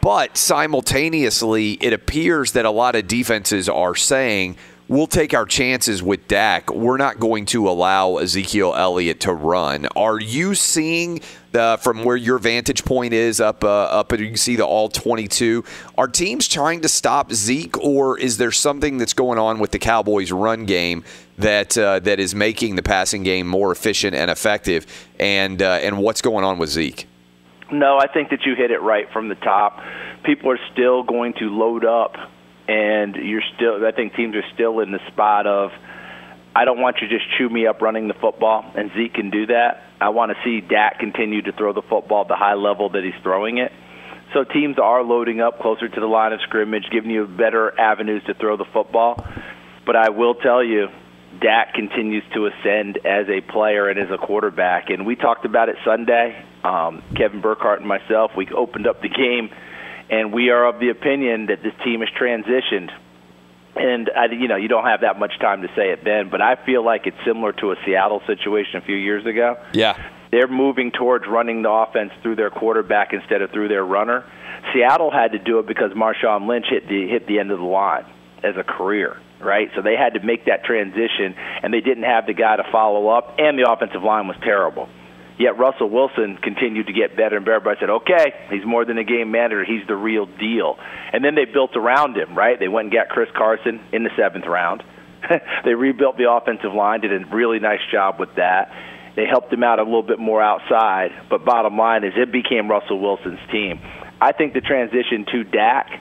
But 0.00 0.36
simultaneously, 0.36 1.72
it 1.72 1.92
appears 1.92 2.52
that 2.52 2.64
a 2.64 2.70
lot 2.70 2.94
of 2.94 3.08
defenses 3.08 3.68
are 3.68 3.96
saying, 3.96 4.56
we'll 4.88 5.08
take 5.08 5.34
our 5.34 5.44
chances 5.44 6.02
with 6.02 6.28
Dak. 6.28 6.70
We're 6.70 6.96
not 6.96 7.18
going 7.18 7.44
to 7.46 7.68
allow 7.68 8.18
Ezekiel 8.18 8.74
Elliott 8.76 9.20
to 9.20 9.32
run. 9.32 9.86
Are 9.96 10.20
you 10.20 10.54
seeing 10.54 11.20
the 11.56 11.78
from 11.80 12.04
where 12.04 12.16
your 12.16 12.38
vantage 12.38 12.84
point 12.84 13.12
is 13.12 13.40
up 13.40 13.64
uh, 13.64 13.68
up 13.68 14.12
and 14.12 14.20
you 14.20 14.28
can 14.28 14.36
see 14.36 14.56
the 14.56 14.66
all 14.66 14.88
22? 14.88 15.64
Are 15.96 16.06
teams 16.06 16.46
trying 16.48 16.82
to 16.82 16.88
stop 16.88 17.32
Zeke 17.32 17.78
or 17.78 18.18
is 18.18 18.36
there 18.36 18.52
something 18.52 18.98
that's 18.98 19.14
going 19.14 19.38
on 19.38 19.58
with 19.58 19.70
the 19.70 19.78
Cowboys 19.78 20.30
run 20.30 20.66
game 20.66 21.02
that 21.38 21.76
uh, 21.78 22.00
that 22.00 22.20
is 22.20 22.34
making 22.34 22.76
the 22.76 22.82
passing 22.82 23.22
game 23.22 23.46
more 23.46 23.72
efficient 23.72 24.14
and 24.14 24.30
effective 24.30 24.86
and 25.18 25.62
uh, 25.62 25.78
and 25.82 25.98
what's 25.98 26.20
going 26.20 26.44
on 26.44 26.58
with 26.58 26.70
Zeke? 26.70 27.06
No, 27.72 27.98
I 27.98 28.06
think 28.06 28.30
that 28.30 28.44
you 28.44 28.54
hit 28.54 28.70
it 28.70 28.80
right 28.80 29.10
from 29.12 29.28
the 29.28 29.34
top. 29.34 29.82
People 30.24 30.50
are 30.50 30.60
still 30.72 31.02
going 31.02 31.32
to 31.34 31.46
load 31.50 31.84
up, 31.84 32.14
and 32.68 33.16
you're 33.16 33.42
still. 33.56 33.84
I 33.84 33.92
think 33.92 34.14
teams 34.14 34.36
are 34.36 34.44
still 34.54 34.80
in 34.80 34.92
the 34.92 35.00
spot 35.08 35.46
of, 35.46 35.72
I 36.56 36.64
don't 36.64 36.80
want 36.80 36.96
you 37.02 37.08
to 37.08 37.14
just 37.14 37.28
chew 37.36 37.50
me 37.50 37.66
up 37.66 37.82
running 37.82 38.08
the 38.08 38.14
football, 38.14 38.64
and 38.74 38.90
Zeke 38.96 39.12
can 39.12 39.28
do 39.28 39.44
that. 39.48 39.82
I 40.00 40.08
want 40.08 40.32
to 40.32 40.36
see 40.42 40.66
Dak 40.66 40.98
continue 40.98 41.42
to 41.42 41.52
throw 41.52 41.74
the 41.74 41.82
football 41.82 42.22
at 42.22 42.28
the 42.28 42.34
high 42.34 42.54
level 42.54 42.88
that 42.88 43.04
he's 43.04 43.22
throwing 43.22 43.58
it. 43.58 43.70
So 44.32 44.42
teams 44.42 44.78
are 44.78 45.02
loading 45.02 45.42
up 45.42 45.60
closer 45.60 45.86
to 45.86 46.00
the 46.00 46.06
line 46.06 46.32
of 46.32 46.40
scrimmage, 46.48 46.84
giving 46.90 47.10
you 47.10 47.26
better 47.26 47.78
avenues 47.78 48.22
to 48.24 48.32
throw 48.32 48.56
the 48.56 48.64
football. 48.72 49.22
But 49.84 49.96
I 49.96 50.08
will 50.08 50.34
tell 50.34 50.64
you, 50.64 50.86
Dak 51.42 51.74
continues 51.74 52.24
to 52.32 52.46
ascend 52.46 53.00
as 53.04 53.26
a 53.28 53.42
player 53.52 53.90
and 53.90 53.98
as 54.00 54.08
a 54.10 54.16
quarterback. 54.16 54.88
And 54.88 55.04
we 55.04 55.14
talked 55.14 55.44
about 55.44 55.68
it 55.68 55.76
Sunday. 55.84 56.42
Um, 56.64 57.02
Kevin 57.18 57.42
Burkhardt 57.42 57.80
and 57.80 57.88
myself, 57.88 58.30
we 58.34 58.48
opened 58.56 58.86
up 58.86 59.02
the 59.02 59.10
game, 59.10 59.50
and 60.08 60.32
we 60.32 60.48
are 60.48 60.66
of 60.66 60.80
the 60.80 60.88
opinion 60.88 61.46
that 61.46 61.62
this 61.62 61.74
team 61.84 62.00
has 62.00 62.08
transitioned. 62.18 62.88
And 63.76 64.10
I, 64.16 64.26
you 64.26 64.48
know, 64.48 64.56
you 64.56 64.68
don't 64.68 64.84
have 64.84 65.02
that 65.02 65.18
much 65.18 65.38
time 65.38 65.62
to 65.62 65.68
say 65.76 65.90
it 65.90 66.02
then, 66.04 66.30
but 66.30 66.40
I 66.40 66.56
feel 66.64 66.84
like 66.84 67.06
it's 67.06 67.16
similar 67.26 67.52
to 67.54 67.72
a 67.72 67.76
Seattle 67.84 68.22
situation 68.26 68.76
a 68.76 68.80
few 68.80 68.96
years 68.96 69.26
ago 69.26 69.58
Yeah. 69.72 69.96
they're 70.30 70.48
moving 70.48 70.90
towards 70.90 71.26
running 71.26 71.62
the 71.62 71.70
offense 71.70 72.12
through 72.22 72.36
their 72.36 72.50
quarterback 72.50 73.12
instead 73.12 73.42
of 73.42 73.50
through 73.50 73.68
their 73.68 73.84
runner. 73.84 74.24
Seattle 74.72 75.10
had 75.10 75.32
to 75.32 75.38
do 75.38 75.58
it 75.58 75.66
because 75.66 75.92
Marshawn 75.92 76.48
Lynch 76.48 76.66
hit 76.68 76.88
the 76.88 77.06
hit 77.06 77.26
the 77.26 77.38
end 77.38 77.50
of 77.50 77.58
the 77.58 77.64
line 77.64 78.04
as 78.42 78.56
a 78.56 78.64
career, 78.64 79.16
right? 79.40 79.70
So 79.76 79.82
they 79.82 79.94
had 79.96 80.14
to 80.14 80.20
make 80.24 80.46
that 80.46 80.64
transition, 80.64 81.34
and 81.62 81.72
they 81.72 81.80
didn't 81.80 82.04
have 82.04 82.26
the 82.26 82.32
guy 82.34 82.56
to 82.56 82.64
follow 82.72 83.08
up, 83.08 83.36
and 83.38 83.58
the 83.58 83.70
offensive 83.70 84.02
line 84.02 84.26
was 84.26 84.36
terrible. 84.42 84.88
Yet 85.38 85.58
Russell 85.58 85.90
Wilson 85.90 86.38
continued 86.42 86.86
to 86.86 86.94
get 86.94 87.16
better 87.16 87.36
and 87.36 87.44
better. 87.44 87.60
But 87.60 87.76
I 87.76 87.80
said, 87.80 87.90
okay, 87.90 88.32
he's 88.50 88.64
more 88.64 88.84
than 88.84 88.96
a 88.96 89.04
game 89.04 89.30
manager. 89.30 89.64
He's 89.64 89.86
the 89.86 89.96
real 89.96 90.24
deal. 90.24 90.78
And 91.12 91.24
then 91.24 91.34
they 91.34 91.44
built 91.44 91.76
around 91.76 92.16
him, 92.16 92.36
right? 92.36 92.58
They 92.58 92.68
went 92.68 92.86
and 92.86 92.92
got 92.92 93.08
Chris 93.08 93.28
Carson 93.36 93.80
in 93.92 94.02
the 94.02 94.10
seventh 94.16 94.46
round. 94.46 94.82
they 95.64 95.74
rebuilt 95.74 96.16
the 96.16 96.30
offensive 96.30 96.72
line, 96.72 97.00
did 97.00 97.12
a 97.12 97.26
really 97.34 97.58
nice 97.58 97.84
job 97.92 98.18
with 98.18 98.34
that. 98.36 98.72
They 99.14 99.26
helped 99.26 99.52
him 99.52 99.62
out 99.62 99.78
a 99.78 99.82
little 99.82 100.02
bit 100.02 100.18
more 100.18 100.42
outside. 100.42 101.10
But 101.28 101.44
bottom 101.44 101.76
line 101.76 102.04
is, 102.04 102.12
it 102.16 102.32
became 102.32 102.70
Russell 102.70 103.00
Wilson's 103.00 103.40
team. 103.50 103.80
I 104.20 104.32
think 104.32 104.54
the 104.54 104.60
transition 104.60 105.26
to 105.32 105.44
Dak 105.44 106.00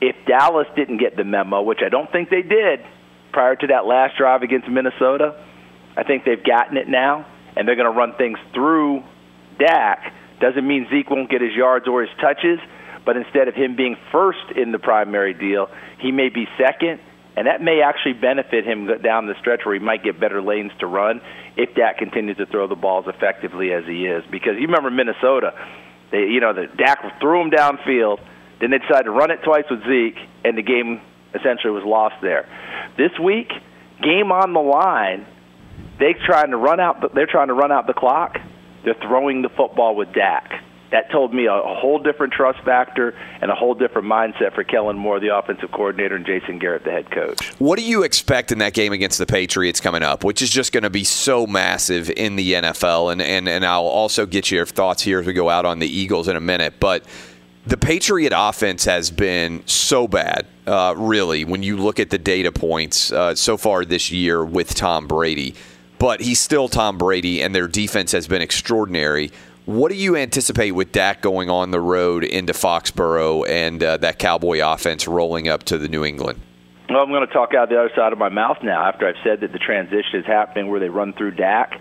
If 0.00 0.16
Dallas 0.26 0.66
didn't 0.74 0.98
get 0.98 1.16
the 1.16 1.24
memo, 1.24 1.62
which 1.62 1.80
I 1.84 1.88
don't 1.88 2.10
think 2.10 2.30
they 2.30 2.42
did 2.42 2.80
prior 3.32 3.54
to 3.54 3.66
that 3.68 3.86
last 3.86 4.16
drive 4.16 4.42
against 4.42 4.68
Minnesota, 4.68 5.44
I 5.96 6.02
think 6.04 6.24
they've 6.24 6.42
gotten 6.42 6.76
it 6.76 6.88
now, 6.88 7.26
and 7.58 7.66
they're 7.66 7.76
going 7.76 7.92
to 7.92 7.98
run 7.98 8.14
things 8.14 8.38
through 8.54 9.02
Dak. 9.58 10.14
Doesn't 10.40 10.66
mean 10.66 10.86
Zeke 10.88 11.10
won't 11.10 11.28
get 11.28 11.40
his 11.40 11.52
yards 11.54 11.88
or 11.88 12.02
his 12.02 12.10
touches, 12.20 12.60
but 13.04 13.16
instead 13.16 13.48
of 13.48 13.54
him 13.54 13.74
being 13.74 13.96
first 14.12 14.52
in 14.54 14.70
the 14.70 14.78
primary 14.78 15.34
deal, 15.34 15.68
he 15.98 16.12
may 16.12 16.28
be 16.28 16.46
second, 16.56 17.00
and 17.36 17.48
that 17.48 17.60
may 17.60 17.82
actually 17.82 18.12
benefit 18.12 18.64
him 18.64 18.86
down 19.02 19.26
the 19.26 19.34
stretch 19.40 19.62
where 19.64 19.74
he 19.74 19.80
might 19.80 20.04
get 20.04 20.20
better 20.20 20.40
lanes 20.40 20.70
to 20.78 20.86
run 20.86 21.20
if 21.56 21.74
Dak 21.74 21.98
continues 21.98 22.36
to 22.36 22.46
throw 22.46 22.68
the 22.68 22.76
balls 22.76 23.06
effectively 23.08 23.72
as 23.72 23.84
he 23.86 24.06
is. 24.06 24.22
Because 24.30 24.54
you 24.54 24.66
remember 24.68 24.90
Minnesota, 24.90 25.52
they 26.12 26.30
you 26.30 26.40
know 26.40 26.52
the 26.52 26.66
Dak 26.76 27.18
threw 27.20 27.42
him 27.42 27.50
downfield, 27.50 28.20
then 28.60 28.70
they 28.70 28.78
decided 28.78 29.04
to 29.04 29.10
run 29.10 29.32
it 29.32 29.40
twice 29.42 29.64
with 29.68 29.82
Zeke, 29.82 30.18
and 30.44 30.56
the 30.56 30.62
game 30.62 31.00
essentially 31.34 31.72
was 31.72 31.84
lost 31.84 32.14
there. 32.22 32.48
This 32.96 33.18
week, 33.18 33.50
game 34.00 34.30
on 34.30 34.52
the 34.52 34.60
line, 34.60 35.26
they 35.98 36.14
trying 36.26 36.50
to 36.50 36.56
run 36.56 36.80
out. 36.80 37.00
The, 37.00 37.08
they're 37.08 37.26
trying 37.26 37.48
to 37.48 37.54
run 37.54 37.72
out 37.72 37.86
the 37.86 37.94
clock. 37.94 38.38
They're 38.84 38.94
throwing 39.02 39.42
the 39.42 39.48
football 39.50 39.96
with 39.96 40.12
Dak. 40.12 40.64
That 40.90 41.10
told 41.10 41.34
me 41.34 41.46
a, 41.46 41.52
a 41.52 41.74
whole 41.74 41.98
different 41.98 42.32
trust 42.32 42.60
factor 42.64 43.14
and 43.42 43.50
a 43.50 43.54
whole 43.54 43.74
different 43.74 44.08
mindset 44.08 44.54
for 44.54 44.64
Kellen 44.64 44.96
Moore, 44.96 45.20
the 45.20 45.36
offensive 45.36 45.70
coordinator, 45.70 46.16
and 46.16 46.24
Jason 46.24 46.58
Garrett, 46.58 46.84
the 46.84 46.90
head 46.90 47.10
coach. 47.10 47.52
What 47.58 47.78
do 47.78 47.84
you 47.84 48.04
expect 48.04 48.52
in 48.52 48.58
that 48.58 48.72
game 48.72 48.92
against 48.94 49.18
the 49.18 49.26
Patriots 49.26 49.80
coming 49.80 50.02
up, 50.02 50.24
which 50.24 50.40
is 50.40 50.48
just 50.48 50.72
going 50.72 50.84
to 50.84 50.90
be 50.90 51.04
so 51.04 51.46
massive 51.46 52.08
in 52.10 52.36
the 52.36 52.54
NFL? 52.54 53.12
And, 53.12 53.20
and, 53.20 53.48
and 53.48 53.66
I'll 53.66 53.82
also 53.82 54.24
get 54.24 54.50
your 54.50 54.64
thoughts 54.64 55.02
here 55.02 55.20
as 55.20 55.26
we 55.26 55.34
go 55.34 55.50
out 55.50 55.66
on 55.66 55.78
the 55.78 55.86
Eagles 55.86 56.26
in 56.26 56.36
a 56.36 56.40
minute. 56.40 56.80
But 56.80 57.04
the 57.66 57.76
Patriot 57.76 58.32
offense 58.34 58.86
has 58.86 59.10
been 59.10 59.62
so 59.66 60.08
bad, 60.08 60.46
uh, 60.66 60.94
really, 60.96 61.44
when 61.44 61.62
you 61.62 61.76
look 61.76 62.00
at 62.00 62.08
the 62.08 62.16
data 62.16 62.50
points 62.50 63.12
uh, 63.12 63.34
so 63.34 63.58
far 63.58 63.84
this 63.84 64.10
year 64.10 64.42
with 64.42 64.74
Tom 64.74 65.06
Brady. 65.06 65.54
But 65.98 66.20
he's 66.20 66.40
still 66.40 66.68
Tom 66.68 66.98
Brady, 66.98 67.42
and 67.42 67.54
their 67.54 67.68
defense 67.68 68.12
has 68.12 68.28
been 68.28 68.42
extraordinary. 68.42 69.32
What 69.64 69.90
do 69.90 69.96
you 69.96 70.16
anticipate 70.16 70.70
with 70.70 70.92
Dak 70.92 71.20
going 71.20 71.50
on 71.50 71.72
the 71.72 71.80
road 71.80 72.24
into 72.24 72.52
Foxborough 72.52 73.46
and 73.48 73.82
uh, 73.82 73.96
that 73.98 74.18
Cowboy 74.18 74.60
offense 74.64 75.06
rolling 75.06 75.48
up 75.48 75.64
to 75.64 75.76
the 75.76 75.88
New 75.88 76.04
England? 76.04 76.40
Well, 76.88 77.02
I'm 77.02 77.10
going 77.10 77.26
to 77.26 77.32
talk 77.32 77.52
out 77.52 77.68
the 77.68 77.78
other 77.78 77.90
side 77.94 78.14
of 78.14 78.18
my 78.18 78.30
mouth 78.30 78.58
now 78.62 78.86
after 78.86 79.06
I've 79.06 79.22
said 79.22 79.40
that 79.40 79.52
the 79.52 79.58
transition 79.58 80.20
is 80.20 80.24
happening 80.24 80.70
where 80.70 80.80
they 80.80 80.88
run 80.88 81.12
through 81.12 81.32
Dak. 81.32 81.78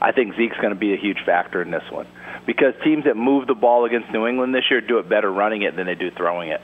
I 0.00 0.12
think 0.12 0.34
Zeke's 0.36 0.56
going 0.56 0.72
to 0.72 0.78
be 0.78 0.94
a 0.94 0.96
huge 0.96 1.18
factor 1.26 1.60
in 1.60 1.70
this 1.70 1.84
one 1.90 2.06
because 2.46 2.72
teams 2.82 3.04
that 3.04 3.16
move 3.16 3.46
the 3.46 3.54
ball 3.54 3.84
against 3.84 4.10
New 4.12 4.26
England 4.26 4.54
this 4.54 4.64
year 4.70 4.80
do 4.80 4.98
it 4.98 5.08
better 5.08 5.30
running 5.30 5.62
it 5.62 5.76
than 5.76 5.86
they 5.86 5.94
do 5.94 6.10
throwing 6.10 6.50
it. 6.50 6.62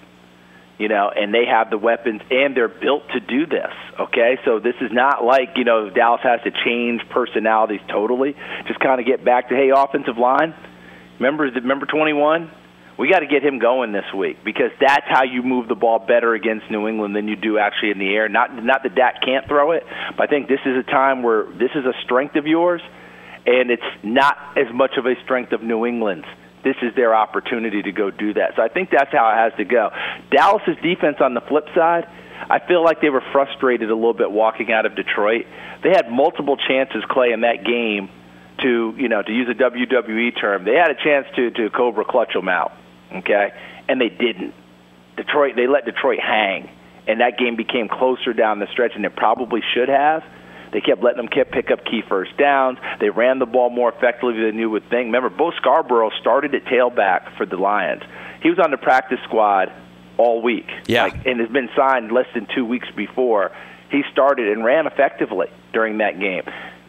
You 0.82 0.88
know, 0.88 1.12
and 1.14 1.32
they 1.32 1.46
have 1.46 1.70
the 1.70 1.78
weapons 1.78 2.22
and 2.28 2.56
they're 2.56 2.66
built 2.66 3.04
to 3.14 3.20
do 3.20 3.46
this. 3.46 3.70
Okay, 4.00 4.36
so 4.44 4.58
this 4.58 4.74
is 4.80 4.90
not 4.90 5.22
like 5.22 5.50
you 5.54 5.62
know 5.62 5.90
Dallas 5.90 6.22
has 6.24 6.40
to 6.42 6.50
change 6.50 7.02
personalities 7.08 7.78
totally. 7.86 8.34
Just 8.66 8.80
kind 8.80 9.00
of 9.00 9.06
get 9.06 9.24
back 9.24 9.48
to 9.50 9.54
hey, 9.54 9.70
offensive 9.70 10.18
line. 10.18 10.52
Remember, 11.20 11.44
remember 11.44 11.86
21. 11.86 12.50
We 12.98 13.08
got 13.08 13.20
to 13.20 13.28
get 13.28 13.44
him 13.44 13.60
going 13.60 13.92
this 13.92 14.10
week 14.12 14.38
because 14.44 14.72
that's 14.80 15.06
how 15.06 15.22
you 15.22 15.44
move 15.44 15.68
the 15.68 15.76
ball 15.76 16.00
better 16.00 16.34
against 16.34 16.68
New 16.68 16.88
England 16.88 17.14
than 17.14 17.28
you 17.28 17.36
do 17.36 17.58
actually 17.58 17.92
in 17.92 18.00
the 18.00 18.12
air. 18.12 18.28
Not 18.28 18.52
not 18.52 18.82
that 18.82 18.96
Dak 18.96 19.22
can't 19.24 19.46
throw 19.46 19.70
it, 19.70 19.84
but 20.16 20.24
I 20.24 20.26
think 20.26 20.48
this 20.48 20.66
is 20.66 20.76
a 20.76 20.90
time 20.90 21.22
where 21.22 21.44
this 21.44 21.70
is 21.76 21.86
a 21.86 21.94
strength 22.02 22.34
of 22.34 22.48
yours 22.48 22.82
and 23.46 23.70
it's 23.70 23.82
not 24.02 24.36
as 24.56 24.66
much 24.74 24.98
of 24.98 25.06
a 25.06 25.14
strength 25.22 25.52
of 25.52 25.62
New 25.62 25.86
England's. 25.86 26.26
This 26.64 26.76
is 26.82 26.94
their 26.94 27.14
opportunity 27.14 27.82
to 27.82 27.92
go 27.92 28.10
do 28.10 28.34
that. 28.34 28.52
So 28.56 28.62
I 28.62 28.68
think 28.68 28.90
that's 28.90 29.10
how 29.10 29.30
it 29.30 29.36
has 29.36 29.52
to 29.58 29.64
go. 29.64 29.90
Dallas's 30.30 30.76
defense 30.82 31.16
on 31.20 31.34
the 31.34 31.40
flip 31.40 31.66
side, 31.74 32.06
I 32.48 32.58
feel 32.66 32.84
like 32.84 33.00
they 33.00 33.10
were 33.10 33.22
frustrated 33.32 33.90
a 33.90 33.94
little 33.94 34.14
bit 34.14 34.30
walking 34.30 34.72
out 34.72 34.86
of 34.86 34.94
Detroit. 34.94 35.46
They 35.82 35.90
had 35.90 36.10
multiple 36.10 36.56
chances, 36.56 37.04
Clay, 37.08 37.32
in 37.32 37.42
that 37.42 37.64
game 37.64 38.10
to, 38.60 38.94
you 38.96 39.08
know, 39.08 39.22
to 39.22 39.32
use 39.32 39.48
a 39.48 39.54
WWE 39.54 40.40
term. 40.40 40.64
They 40.64 40.74
had 40.74 40.90
a 40.90 41.02
chance 41.02 41.26
to 41.36 41.50
to 41.50 41.70
Cobra 41.70 42.04
clutch 42.04 42.32
them 42.32 42.48
out, 42.48 42.72
okay, 43.12 43.52
and 43.88 44.00
they 44.00 44.08
didn't. 44.08 44.54
Detroit, 45.16 45.56
they 45.56 45.66
let 45.66 45.84
Detroit 45.84 46.20
hang, 46.20 46.70
and 47.06 47.20
that 47.20 47.38
game 47.38 47.56
became 47.56 47.88
closer 47.88 48.32
down 48.32 48.58
the 48.58 48.66
stretch, 48.72 48.92
and 48.94 49.04
it 49.04 49.16
probably 49.16 49.60
should 49.74 49.88
have. 49.88 50.22
They 50.72 50.80
kept 50.80 51.02
letting 51.02 51.18
them 51.18 51.28
kept 51.28 51.52
pick 51.52 51.70
up 51.70 51.84
key 51.84 52.02
first 52.08 52.36
downs. 52.36 52.78
They 52.98 53.10
ran 53.10 53.38
the 53.38 53.46
ball 53.46 53.70
more 53.70 53.92
effectively 53.92 54.42
than 54.42 54.58
you 54.58 54.70
would 54.70 54.88
think. 54.88 55.06
Remember, 55.06 55.28
Bo 55.28 55.52
Scarborough 55.52 56.10
started 56.20 56.54
at 56.54 56.64
tailback 56.64 57.36
for 57.36 57.44
the 57.44 57.56
Lions. 57.56 58.02
He 58.42 58.48
was 58.48 58.58
on 58.58 58.70
the 58.70 58.78
practice 58.78 59.18
squad 59.24 59.72
all 60.16 60.42
week. 60.42 60.68
Yeah. 60.86 61.04
Like, 61.04 61.26
and 61.26 61.40
has 61.40 61.50
been 61.50 61.68
signed 61.76 62.10
less 62.10 62.26
than 62.34 62.46
two 62.54 62.64
weeks 62.64 62.88
before. 62.96 63.52
He 63.90 64.02
started 64.10 64.48
and 64.48 64.64
ran 64.64 64.86
effectively 64.86 65.48
during 65.72 65.98
that 65.98 66.18
game. 66.18 66.42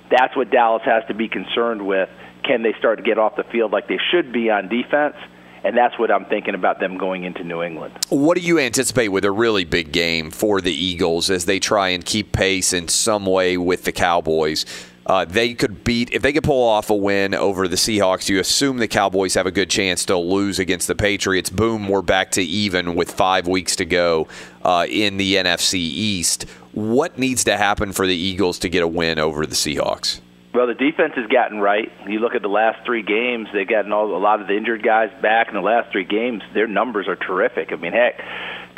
That's 0.10 0.36
what 0.36 0.50
Dallas 0.50 0.84
has 0.86 1.04
to 1.08 1.14
be 1.14 1.28
concerned 1.28 1.86
with. 1.86 2.10
Can 2.44 2.64
they 2.64 2.74
start 2.80 3.00
to 3.00 3.04
get 3.04 3.18
off 3.18 3.36
the 3.36 3.44
field 3.44 3.72
like 3.72 3.88
they 3.88 4.00
should 4.12 4.32
be 4.32 4.50
on 4.50 4.70
defense? 4.70 5.16
And 5.64 5.78
that's 5.78 5.98
what 5.98 6.12
I'm 6.12 6.26
thinking 6.26 6.56
about 6.56 6.80
them 6.80 6.98
going 6.98 7.24
into 7.24 7.44
New 7.44 7.64
England. 7.64 7.98
What 8.10 8.38
do 8.38 8.44
you 8.44 8.60
anticipate 8.60 9.10
with 9.10 9.24
a 9.24 9.32
really 9.32 9.64
big 9.64 9.92
game 9.92 10.30
for 10.30 10.60
the 10.60 10.74
Eagles 10.74 11.30
as 11.30 11.46
they 11.46 11.60
try 11.60 11.90
and 11.90 12.04
keep 12.04 12.34
pace 12.34 12.74
in 12.74 12.90
some 12.90 13.26
way 13.26 13.58
with 13.58 13.86
the 13.86 13.94
Cowboys? 13.94 14.66
Uh, 15.06 15.26
they 15.26 15.54
could 15.54 15.84
beat 15.84 16.12
if 16.12 16.22
they 16.22 16.32
could 16.32 16.44
pull 16.44 16.66
off 16.66 16.90
a 16.90 16.96
win 16.96 17.34
over 17.34 17.68
the 17.68 17.76
Seahawks. 17.76 18.30
You 18.30 18.40
assume 18.40 18.78
the 18.78 18.88
Cowboys 18.88 19.34
have 19.34 19.46
a 19.46 19.52
good 19.52 19.70
chance 19.70 20.06
to 20.06 20.18
lose 20.18 20.60
against 20.60 20.88
the 20.88 20.96
Patriots. 20.96 21.50
Boom, 21.50 21.90
we're 21.90 22.02
back 22.02 22.32
to 22.32 22.42
even 22.42 22.96
with 22.96 23.12
five 23.12 23.48
weeks 23.48 23.76
to 23.78 23.86
go 23.86 24.28
uh, 24.64 24.86
in 24.90 25.18
the 25.18 25.36
NFC 25.36 25.76
East. 25.76 26.44
What 26.72 27.18
needs 27.18 27.44
to 27.46 27.58
happen 27.58 27.92
for 27.92 28.08
the 28.08 28.16
Eagles 28.16 28.60
to 28.60 28.70
get 28.70 28.82
a 28.82 28.88
win 28.88 29.20
over 29.20 29.46
the 29.46 29.56
Seahawks? 29.56 30.22
Well, 30.54 30.68
the 30.68 30.76
defense 30.76 31.14
has 31.16 31.26
gotten 31.28 31.60
right. 31.60 31.92
You 32.08 32.20
look 32.20 32.36
at 32.36 32.44
the 32.44 32.48
last 32.48 32.86
three 32.86 33.02
games; 33.02 33.48
they've 33.54 33.68
gotten 33.68 33.92
all, 33.92 34.16
a 34.16 34.22
lot 34.22 34.40
of 34.40 34.48
the 34.48 34.56
injured 34.56 34.84
guys 34.84 35.10
back 35.22 35.48
in 35.48 35.56
the 35.56 35.62
last 35.62 35.92
three 35.92 36.06
games. 36.06 36.44
Their 36.54 36.68
numbers 36.68 37.08
are 37.08 37.16
terrific. 37.16 37.70
I 37.72 37.76
mean, 37.76 37.92
heck, 37.92 38.22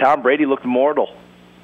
Tom 0.01 0.21
Brady 0.21 0.45
looked 0.45 0.65
mortal, 0.65 1.09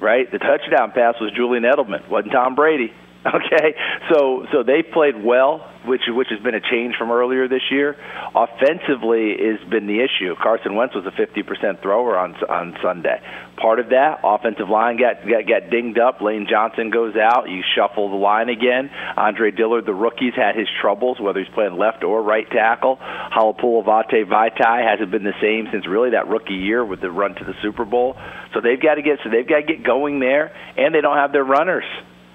right? 0.00 0.30
The 0.30 0.38
touchdown 0.38 0.92
pass 0.92 1.14
was 1.18 1.32
Julian 1.34 1.64
Edelman, 1.64 2.08
wasn't 2.10 2.32
Tom 2.32 2.54
Brady. 2.54 2.92
Okay, 3.24 3.76
so 4.12 4.46
so 4.50 4.64
they 4.64 4.82
played 4.82 5.14
well, 5.22 5.71
which 5.86 6.02
which 6.08 6.28
has 6.30 6.40
been 6.40 6.54
a 6.54 6.60
change 6.60 6.94
from 6.96 7.10
earlier 7.10 7.48
this 7.48 7.62
year. 7.70 7.96
Offensively 8.34 9.36
has 9.38 9.68
been 9.68 9.86
the 9.86 10.00
issue. 10.00 10.34
Carson 10.40 10.74
Wentz 10.74 10.94
was 10.94 11.04
a 11.06 11.10
50% 11.10 11.82
thrower 11.82 12.16
on 12.18 12.34
on 12.48 12.76
Sunday. 12.82 13.20
Part 13.56 13.78
of 13.78 13.90
that 13.90 14.20
offensive 14.24 14.68
line 14.68 14.98
got, 14.98 15.22
got 15.28 15.46
got 15.46 15.70
dinged 15.70 15.98
up. 15.98 16.20
Lane 16.20 16.46
Johnson 16.48 16.90
goes 16.90 17.14
out. 17.16 17.48
You 17.48 17.62
shuffle 17.76 18.10
the 18.10 18.16
line 18.16 18.48
again. 18.48 18.90
Andre 19.16 19.50
Dillard, 19.50 19.86
the 19.86 19.94
rookie's 19.94 20.34
had 20.34 20.56
his 20.56 20.68
troubles, 20.80 21.20
whether 21.20 21.38
he's 21.38 21.52
playing 21.54 21.76
left 21.76 22.04
or 22.04 22.22
right 22.22 22.48
tackle. 22.50 22.96
Halapoulivaati 22.96 24.24
Vaitai 24.24 24.88
hasn't 24.88 25.10
been 25.10 25.24
the 25.24 25.36
same 25.40 25.68
since 25.72 25.86
really 25.86 26.10
that 26.10 26.28
rookie 26.28 26.54
year 26.54 26.84
with 26.84 27.00
the 27.00 27.10
run 27.10 27.34
to 27.34 27.44
the 27.44 27.54
Super 27.62 27.84
Bowl. 27.84 28.16
So 28.54 28.60
they've 28.60 28.80
got 28.80 28.94
to 28.94 29.02
get 29.02 29.18
so 29.22 29.30
they've 29.30 29.48
got 29.48 29.60
to 29.60 29.66
get 29.66 29.84
going 29.84 30.20
there, 30.20 30.54
and 30.76 30.94
they 30.94 31.00
don't 31.00 31.16
have 31.16 31.32
their 31.32 31.44
runners. 31.44 31.84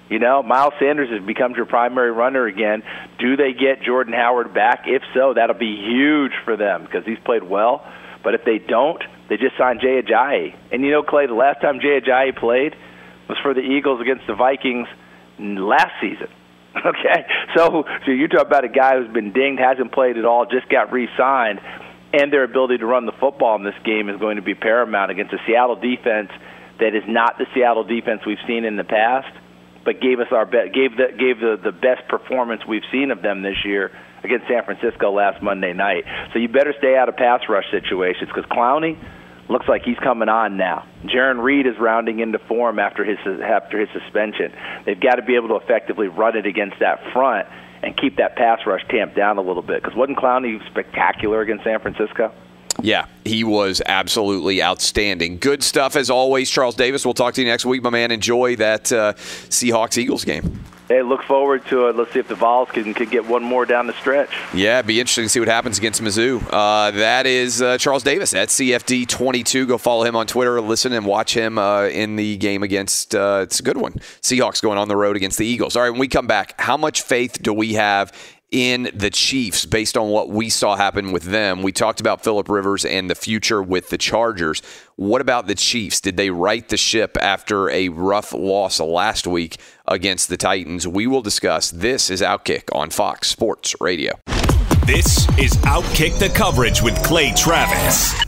You 0.08 0.18
know, 0.18 0.42
Miles 0.42 0.72
Sanders 0.80 1.10
has 1.10 1.24
become 1.26 1.54
your 1.54 1.66
primary 1.66 2.10
runner 2.10 2.46
again. 2.46 2.82
Do 3.18 3.36
they 3.36 3.52
get 3.52 3.82
Jordan 3.82 4.14
Howard 4.14 4.54
back? 4.54 4.84
If 4.86 5.02
so, 5.14 5.34
that'll 5.34 5.58
be 5.58 5.76
huge 5.76 6.32
for 6.44 6.56
them 6.56 6.84
because 6.84 7.04
he's 7.04 7.18
played 7.24 7.42
well. 7.42 7.86
But 8.24 8.34
if 8.34 8.44
they 8.44 8.58
don't, 8.58 9.02
they 9.28 9.36
just 9.36 9.56
signed 9.58 9.80
Jay 9.80 10.00
Ajayi. 10.00 10.54
And 10.72 10.82
you 10.82 10.90
know, 10.90 11.02
Clay, 11.02 11.26
the 11.26 11.34
last 11.34 11.60
time 11.60 11.80
Jay 11.80 12.00
Ajayi 12.00 12.36
played 12.38 12.74
was 13.28 13.36
for 13.42 13.52
the 13.52 13.60
Eagles 13.60 14.00
against 14.00 14.26
the 14.26 14.34
Vikings 14.34 14.88
last 15.38 15.92
season. 16.00 16.28
Okay, 16.78 17.26
so 17.56 17.84
so 18.04 18.12
you 18.12 18.28
talk 18.28 18.46
about 18.46 18.62
a 18.62 18.68
guy 18.68 18.96
who's 18.96 19.12
been 19.12 19.32
dinged, 19.32 19.58
hasn't 19.58 19.90
played 19.90 20.16
at 20.16 20.24
all, 20.24 20.46
just 20.46 20.68
got 20.68 20.92
re-signed, 20.92 21.58
and 22.12 22.32
their 22.32 22.44
ability 22.44 22.78
to 22.78 22.86
run 22.86 23.04
the 23.04 23.16
football 23.18 23.56
in 23.56 23.64
this 23.64 23.74
game 23.84 24.08
is 24.08 24.20
going 24.20 24.36
to 24.36 24.42
be 24.42 24.54
paramount 24.54 25.10
against 25.10 25.32
a 25.32 25.38
Seattle 25.44 25.74
defense 25.74 26.30
that 26.78 26.94
is 26.94 27.02
not 27.08 27.36
the 27.38 27.46
Seattle 27.52 27.82
defense 27.82 28.20
we've 28.24 28.38
seen 28.46 28.64
in 28.64 28.76
the 28.76 28.84
past 28.84 29.34
but 29.88 30.02
gave 30.02 30.20
us 30.20 30.26
our 30.32 30.44
be- 30.44 30.68
gave 30.68 30.98
the 31.00 31.08
gave 31.16 31.40
the 31.40 31.56
the 31.64 31.72
best 31.72 32.06
performance 32.10 32.60
we've 32.68 32.84
seen 32.92 33.10
of 33.10 33.22
them 33.22 33.40
this 33.40 33.64
year 33.64 33.90
against 34.22 34.46
San 34.46 34.62
Francisco 34.62 35.10
last 35.10 35.42
Monday 35.42 35.72
night. 35.72 36.04
So 36.34 36.38
you 36.38 36.46
better 36.46 36.74
stay 36.76 36.94
out 36.94 37.08
of 37.08 37.16
pass 37.16 37.40
rush 37.48 37.64
situations 37.70 38.28
because 38.28 38.44
Clowney 38.52 39.00
looks 39.48 39.64
like 39.66 39.84
he's 39.84 39.96
coming 40.04 40.28
on 40.28 40.58
now. 40.58 40.84
Jarran 41.06 41.42
Reed 41.42 41.66
is 41.66 41.72
rounding 41.80 42.20
into 42.20 42.38
form 42.38 42.78
after 42.78 43.02
his 43.02 43.16
after 43.40 43.80
his 43.80 43.88
suspension. 43.96 44.52
They've 44.84 45.00
got 45.00 45.14
to 45.14 45.22
be 45.22 45.36
able 45.36 45.48
to 45.48 45.56
effectively 45.56 46.08
run 46.08 46.36
it 46.36 46.44
against 46.44 46.76
that 46.80 47.00
front 47.14 47.48
and 47.82 47.96
keep 47.96 48.18
that 48.18 48.36
pass 48.36 48.60
rush 48.66 48.82
tamped 48.90 49.16
down 49.16 49.38
a 49.38 49.42
little 49.42 49.62
bit. 49.62 49.80
Because 49.82 49.96
wasn't 49.96 50.18
Clowney 50.18 50.60
spectacular 50.68 51.40
against 51.40 51.64
San 51.64 51.80
Francisco? 51.80 52.30
Yeah, 52.80 53.06
he 53.24 53.42
was 53.42 53.82
absolutely 53.84 54.62
outstanding. 54.62 55.38
Good 55.38 55.64
stuff 55.64 55.96
as 55.96 56.10
always, 56.10 56.48
Charles 56.48 56.76
Davis. 56.76 57.04
We'll 57.04 57.14
talk 57.14 57.34
to 57.34 57.40
you 57.40 57.46
next 57.46 57.64
week, 57.64 57.82
my 57.82 57.90
man. 57.90 58.12
Enjoy 58.12 58.56
that 58.56 58.92
uh, 58.92 59.14
Seahawks 59.14 59.98
Eagles 59.98 60.24
game. 60.24 60.60
Hey, 60.88 61.02
look 61.02 61.22
forward 61.24 61.66
to 61.66 61.88
it. 61.88 61.96
Let's 61.96 62.12
see 62.12 62.18
if 62.18 62.28
the 62.28 62.34
Vols 62.34 62.70
can, 62.70 62.94
can 62.94 63.10
get 63.10 63.26
one 63.26 63.42
more 63.42 63.66
down 63.66 63.86
the 63.86 63.92
stretch. 63.92 64.34
Yeah, 64.54 64.78
it'd 64.78 64.86
be 64.86 65.00
interesting 65.00 65.26
to 65.26 65.28
see 65.28 65.38
what 65.38 65.48
happens 65.48 65.76
against 65.76 66.00
Mizzou. 66.00 66.42
Uh, 66.50 66.92
that 66.92 67.26
is 67.26 67.60
uh, 67.60 67.76
Charles 67.76 68.02
Davis 68.02 68.32
at 68.32 68.48
CFD22. 68.48 69.68
Go 69.68 69.76
follow 69.76 70.04
him 70.04 70.16
on 70.16 70.26
Twitter, 70.26 70.58
listen 70.62 70.94
and 70.94 71.04
watch 71.04 71.34
him 71.34 71.58
uh, 71.58 71.82
in 71.88 72.16
the 72.16 72.38
game 72.38 72.62
against, 72.62 73.14
uh, 73.14 73.40
it's 73.42 73.60
a 73.60 73.62
good 73.62 73.76
one, 73.76 73.92
Seahawks 74.22 74.62
going 74.62 74.78
on 74.78 74.88
the 74.88 74.96
road 74.96 75.14
against 75.14 75.36
the 75.36 75.44
Eagles. 75.44 75.76
All 75.76 75.82
right, 75.82 75.90
when 75.90 76.00
we 76.00 76.08
come 76.08 76.26
back, 76.26 76.58
how 76.58 76.78
much 76.78 77.02
faith 77.02 77.42
do 77.42 77.52
we 77.52 77.74
have 77.74 78.10
in 78.50 78.90
the 78.94 79.10
Chiefs 79.10 79.66
based 79.66 79.96
on 79.96 80.08
what 80.08 80.28
we 80.28 80.48
saw 80.48 80.76
happen 80.76 81.12
with 81.12 81.24
them. 81.24 81.62
We 81.62 81.72
talked 81.72 82.00
about 82.00 82.22
Philip 82.22 82.48
Rivers 82.48 82.84
and 82.84 83.10
the 83.10 83.14
future 83.14 83.62
with 83.62 83.90
the 83.90 83.98
Chargers. 83.98 84.62
What 84.96 85.20
about 85.20 85.46
the 85.46 85.54
Chiefs? 85.54 86.00
Did 86.00 86.16
they 86.16 86.30
right 86.30 86.66
the 86.68 86.76
ship 86.76 87.16
after 87.20 87.68
a 87.70 87.88
rough 87.90 88.32
loss 88.32 88.80
last 88.80 89.26
week 89.26 89.58
against 89.86 90.28
the 90.28 90.36
Titans? 90.36 90.88
We 90.88 91.06
will 91.06 91.22
discuss. 91.22 91.70
This 91.70 92.10
is 92.10 92.22
Outkick 92.22 92.74
on 92.74 92.90
Fox 92.90 93.28
Sports 93.28 93.74
Radio. 93.80 94.18
This 94.86 95.28
is 95.38 95.52
Outkick 95.64 96.18
the 96.18 96.30
coverage 96.30 96.80
with 96.80 97.02
Clay 97.02 97.32
Travis. 97.36 98.27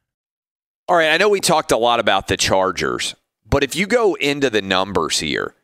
All 0.91 0.97
right, 0.97 1.11
I 1.11 1.15
know 1.15 1.29
we 1.29 1.39
talked 1.39 1.71
a 1.71 1.77
lot 1.77 2.01
about 2.01 2.27
the 2.27 2.35
Chargers, 2.35 3.15
but 3.49 3.63
if 3.63 3.77
you 3.77 3.87
go 3.87 4.15
into 4.15 4.49
the 4.49 4.61
numbers 4.61 5.19
here, 5.19 5.55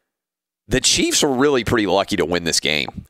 the 0.69 0.79
Chiefs 0.79 1.21
were 1.21 1.33
really 1.33 1.65
pretty 1.65 1.85
lucky 1.85 2.15
to 2.15 2.23
win 2.23 2.45
this 2.45 2.61
game. 2.61 3.03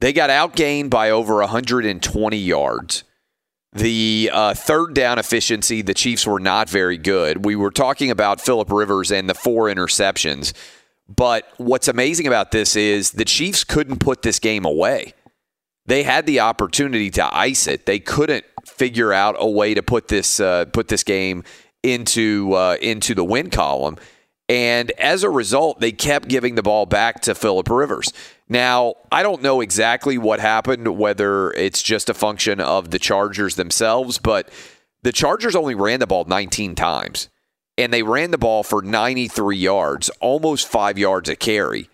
They 0.00 0.12
got 0.12 0.28
outgained 0.28 0.90
by 0.90 1.10
over 1.10 1.36
120 1.36 2.36
yards. 2.36 3.04
The 3.72 4.28
uh, 4.32 4.54
third 4.54 4.94
down 4.94 5.20
efficiency, 5.20 5.82
the 5.82 5.94
Chiefs 5.94 6.26
were 6.26 6.40
not 6.40 6.68
very 6.68 6.98
good. 6.98 7.44
We 7.44 7.54
were 7.54 7.70
talking 7.70 8.10
about 8.10 8.40
Philip 8.40 8.72
Rivers 8.72 9.12
and 9.12 9.30
the 9.30 9.34
four 9.34 9.66
interceptions. 9.66 10.52
But 11.08 11.48
what's 11.58 11.86
amazing 11.86 12.26
about 12.26 12.50
this 12.50 12.74
is 12.74 13.12
the 13.12 13.24
Chiefs 13.24 13.62
couldn't 13.62 14.00
put 14.00 14.22
this 14.22 14.40
game 14.40 14.64
away. 14.64 15.14
They 15.86 16.02
had 16.04 16.26
the 16.26 16.40
opportunity 16.40 17.10
to 17.10 17.36
ice 17.36 17.66
it. 17.66 17.86
They 17.86 17.98
couldn't 17.98 18.44
figure 18.64 19.12
out 19.12 19.36
a 19.38 19.48
way 19.48 19.74
to 19.74 19.82
put 19.82 20.08
this 20.08 20.38
uh, 20.40 20.66
put 20.66 20.88
this 20.88 21.02
game 21.02 21.44
into 21.82 22.52
uh, 22.54 22.76
into 22.80 23.14
the 23.14 23.24
win 23.24 23.50
column. 23.50 23.96
And 24.48 24.90
as 24.92 25.24
a 25.24 25.30
result, 25.30 25.80
they 25.80 25.92
kept 25.92 26.28
giving 26.28 26.56
the 26.56 26.62
ball 26.62 26.84
back 26.84 27.22
to 27.22 27.34
Philip 27.34 27.70
Rivers. 27.70 28.12
Now, 28.48 28.96
I 29.10 29.22
don't 29.22 29.40
know 29.40 29.60
exactly 29.62 30.18
what 30.18 30.40
happened, 30.40 30.98
whether 30.98 31.52
it's 31.52 31.82
just 31.82 32.10
a 32.10 32.14
function 32.14 32.60
of 32.60 32.90
the 32.90 32.98
Chargers 32.98 33.54
themselves, 33.54 34.18
but 34.18 34.50
the 35.02 35.12
Chargers 35.12 35.56
only 35.56 35.74
ran 35.74 36.00
the 36.00 36.06
ball 36.06 36.24
19 36.24 36.74
times. 36.74 37.28
And 37.78 37.92
they 37.92 38.02
ran 38.02 38.30
the 38.30 38.38
ball 38.38 38.62
for 38.62 38.82
93 38.82 39.56
yards, 39.56 40.10
almost 40.20 40.68
five 40.68 40.98
yards 40.98 41.30
a 41.30 41.36
carry. 41.36 41.88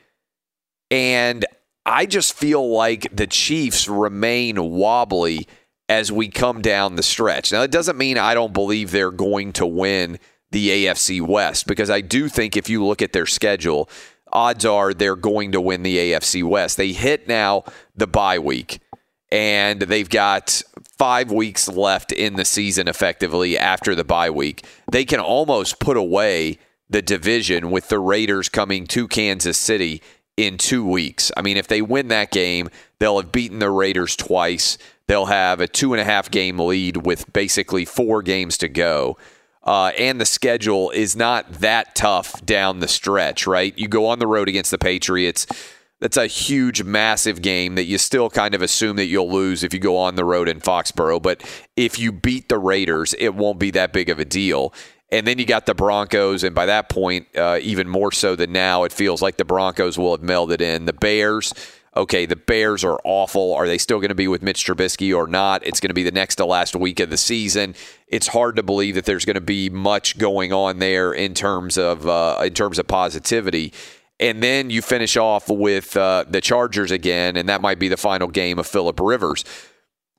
And 0.90 1.46
I 1.86 2.06
just 2.06 2.34
feel 2.34 2.68
like 2.70 3.08
the 3.14 3.26
Chiefs 3.26 3.88
remain 3.88 4.70
wobbly 4.70 5.46
as 5.88 6.12
we 6.12 6.28
come 6.28 6.60
down 6.60 6.96
the 6.96 7.02
stretch. 7.02 7.50
Now, 7.50 7.62
it 7.62 7.70
doesn't 7.70 7.96
mean 7.96 8.18
I 8.18 8.34
don't 8.34 8.52
believe 8.52 8.90
they're 8.90 9.10
going 9.10 9.52
to 9.54 9.66
win 9.66 10.18
the 10.50 10.86
AFC 10.86 11.26
West 11.26 11.66
because 11.66 11.90
I 11.90 12.00
do 12.00 12.28
think 12.28 12.56
if 12.56 12.68
you 12.68 12.84
look 12.84 13.02
at 13.02 13.12
their 13.12 13.26
schedule, 13.26 13.88
odds 14.32 14.64
are 14.64 14.92
they're 14.92 15.16
going 15.16 15.52
to 15.52 15.60
win 15.60 15.82
the 15.82 15.96
AFC 15.96 16.44
West. 16.44 16.76
They 16.76 16.92
hit 16.92 17.28
now 17.28 17.64
the 17.96 18.06
bye 18.06 18.38
week, 18.38 18.80
and 19.30 19.80
they've 19.80 20.08
got 20.08 20.62
five 20.98 21.30
weeks 21.30 21.68
left 21.68 22.12
in 22.12 22.36
the 22.36 22.44
season 22.44 22.88
effectively 22.88 23.58
after 23.58 23.94
the 23.94 24.04
bye 24.04 24.30
week. 24.30 24.64
They 24.90 25.04
can 25.04 25.20
almost 25.20 25.80
put 25.80 25.96
away 25.96 26.58
the 26.90 27.02
division 27.02 27.70
with 27.70 27.88
the 27.88 27.98
Raiders 27.98 28.48
coming 28.48 28.86
to 28.88 29.06
Kansas 29.08 29.58
City 29.58 30.02
in 30.38 30.56
two 30.56 30.86
weeks. 30.86 31.32
I 31.36 31.42
mean, 31.42 31.56
if 31.56 31.66
they 31.66 31.82
win 31.82 32.08
that 32.08 32.30
game, 32.30 32.70
they'll 33.00 33.20
have 33.20 33.32
beaten 33.32 33.58
the 33.58 33.70
Raiders 33.70 34.14
twice. 34.14 34.78
They'll 35.08 35.26
have 35.26 35.60
a 35.60 35.66
two 35.66 35.92
and 35.92 36.00
a 36.00 36.04
half 36.04 36.30
game 36.30 36.60
lead 36.60 36.98
with 36.98 37.32
basically 37.32 37.84
four 37.84 38.22
games 38.22 38.56
to 38.58 38.68
go. 38.68 39.18
Uh, 39.64 39.90
and 39.98 40.20
the 40.20 40.24
schedule 40.24 40.90
is 40.90 41.16
not 41.16 41.52
that 41.54 41.96
tough 41.96 42.46
down 42.46 42.78
the 42.78 42.86
stretch, 42.86 43.48
right? 43.48 43.76
You 43.76 43.88
go 43.88 44.06
on 44.06 44.20
the 44.20 44.28
road 44.28 44.48
against 44.48 44.70
the 44.70 44.78
Patriots. 44.78 45.44
That's 45.98 46.16
a 46.16 46.28
huge, 46.28 46.84
massive 46.84 47.42
game 47.42 47.74
that 47.74 47.86
you 47.86 47.98
still 47.98 48.30
kind 48.30 48.54
of 48.54 48.62
assume 48.62 48.94
that 48.96 49.06
you'll 49.06 49.32
lose 49.32 49.64
if 49.64 49.74
you 49.74 49.80
go 49.80 49.96
on 49.96 50.14
the 50.14 50.24
road 50.24 50.48
in 50.48 50.60
Foxborough. 50.60 51.20
But 51.20 51.42
if 51.74 51.98
you 51.98 52.12
beat 52.12 52.48
the 52.48 52.58
Raiders, 52.58 53.12
it 53.18 53.34
won't 53.34 53.58
be 53.58 53.72
that 53.72 53.92
big 53.92 54.08
of 54.08 54.20
a 54.20 54.24
deal. 54.24 54.72
And 55.10 55.26
then 55.26 55.38
you 55.38 55.46
got 55.46 55.64
the 55.64 55.74
Broncos, 55.74 56.44
and 56.44 56.54
by 56.54 56.66
that 56.66 56.90
point, 56.90 57.28
uh, 57.34 57.58
even 57.62 57.88
more 57.88 58.12
so 58.12 58.36
than 58.36 58.52
now, 58.52 58.84
it 58.84 58.92
feels 58.92 59.22
like 59.22 59.38
the 59.38 59.44
Broncos 59.44 59.96
will 59.96 60.14
have 60.14 60.20
melded 60.20 60.60
in. 60.60 60.84
The 60.84 60.92
Bears, 60.92 61.54
okay, 61.96 62.26
the 62.26 62.36
Bears 62.36 62.84
are 62.84 63.00
awful. 63.04 63.54
Are 63.54 63.66
they 63.66 63.78
still 63.78 64.00
going 64.00 64.10
to 64.10 64.14
be 64.14 64.28
with 64.28 64.42
Mitch 64.42 64.66
Trubisky 64.66 65.16
or 65.16 65.26
not? 65.26 65.66
It's 65.66 65.80
going 65.80 65.88
to 65.88 65.94
be 65.94 66.02
the 66.02 66.12
next 66.12 66.36
to 66.36 66.44
last 66.44 66.76
week 66.76 67.00
of 67.00 67.08
the 67.08 67.16
season. 67.16 67.74
It's 68.06 68.26
hard 68.26 68.56
to 68.56 68.62
believe 68.62 68.96
that 68.96 69.06
there's 69.06 69.24
going 69.24 69.34
to 69.34 69.40
be 69.40 69.70
much 69.70 70.18
going 70.18 70.52
on 70.52 70.78
there 70.78 71.14
in 71.14 71.32
terms 71.32 71.78
of 71.78 72.06
uh, 72.06 72.42
in 72.44 72.52
terms 72.52 72.78
of 72.78 72.86
positivity. 72.86 73.72
And 74.20 74.42
then 74.42 74.68
you 74.68 74.82
finish 74.82 75.16
off 75.16 75.48
with 75.48 75.96
uh, 75.96 76.24
the 76.28 76.40
Chargers 76.40 76.90
again, 76.90 77.36
and 77.36 77.48
that 77.48 77.62
might 77.62 77.78
be 77.78 77.88
the 77.88 77.96
final 77.96 78.28
game 78.28 78.58
of 78.58 78.66
Philip 78.66 78.98
Rivers. 79.00 79.44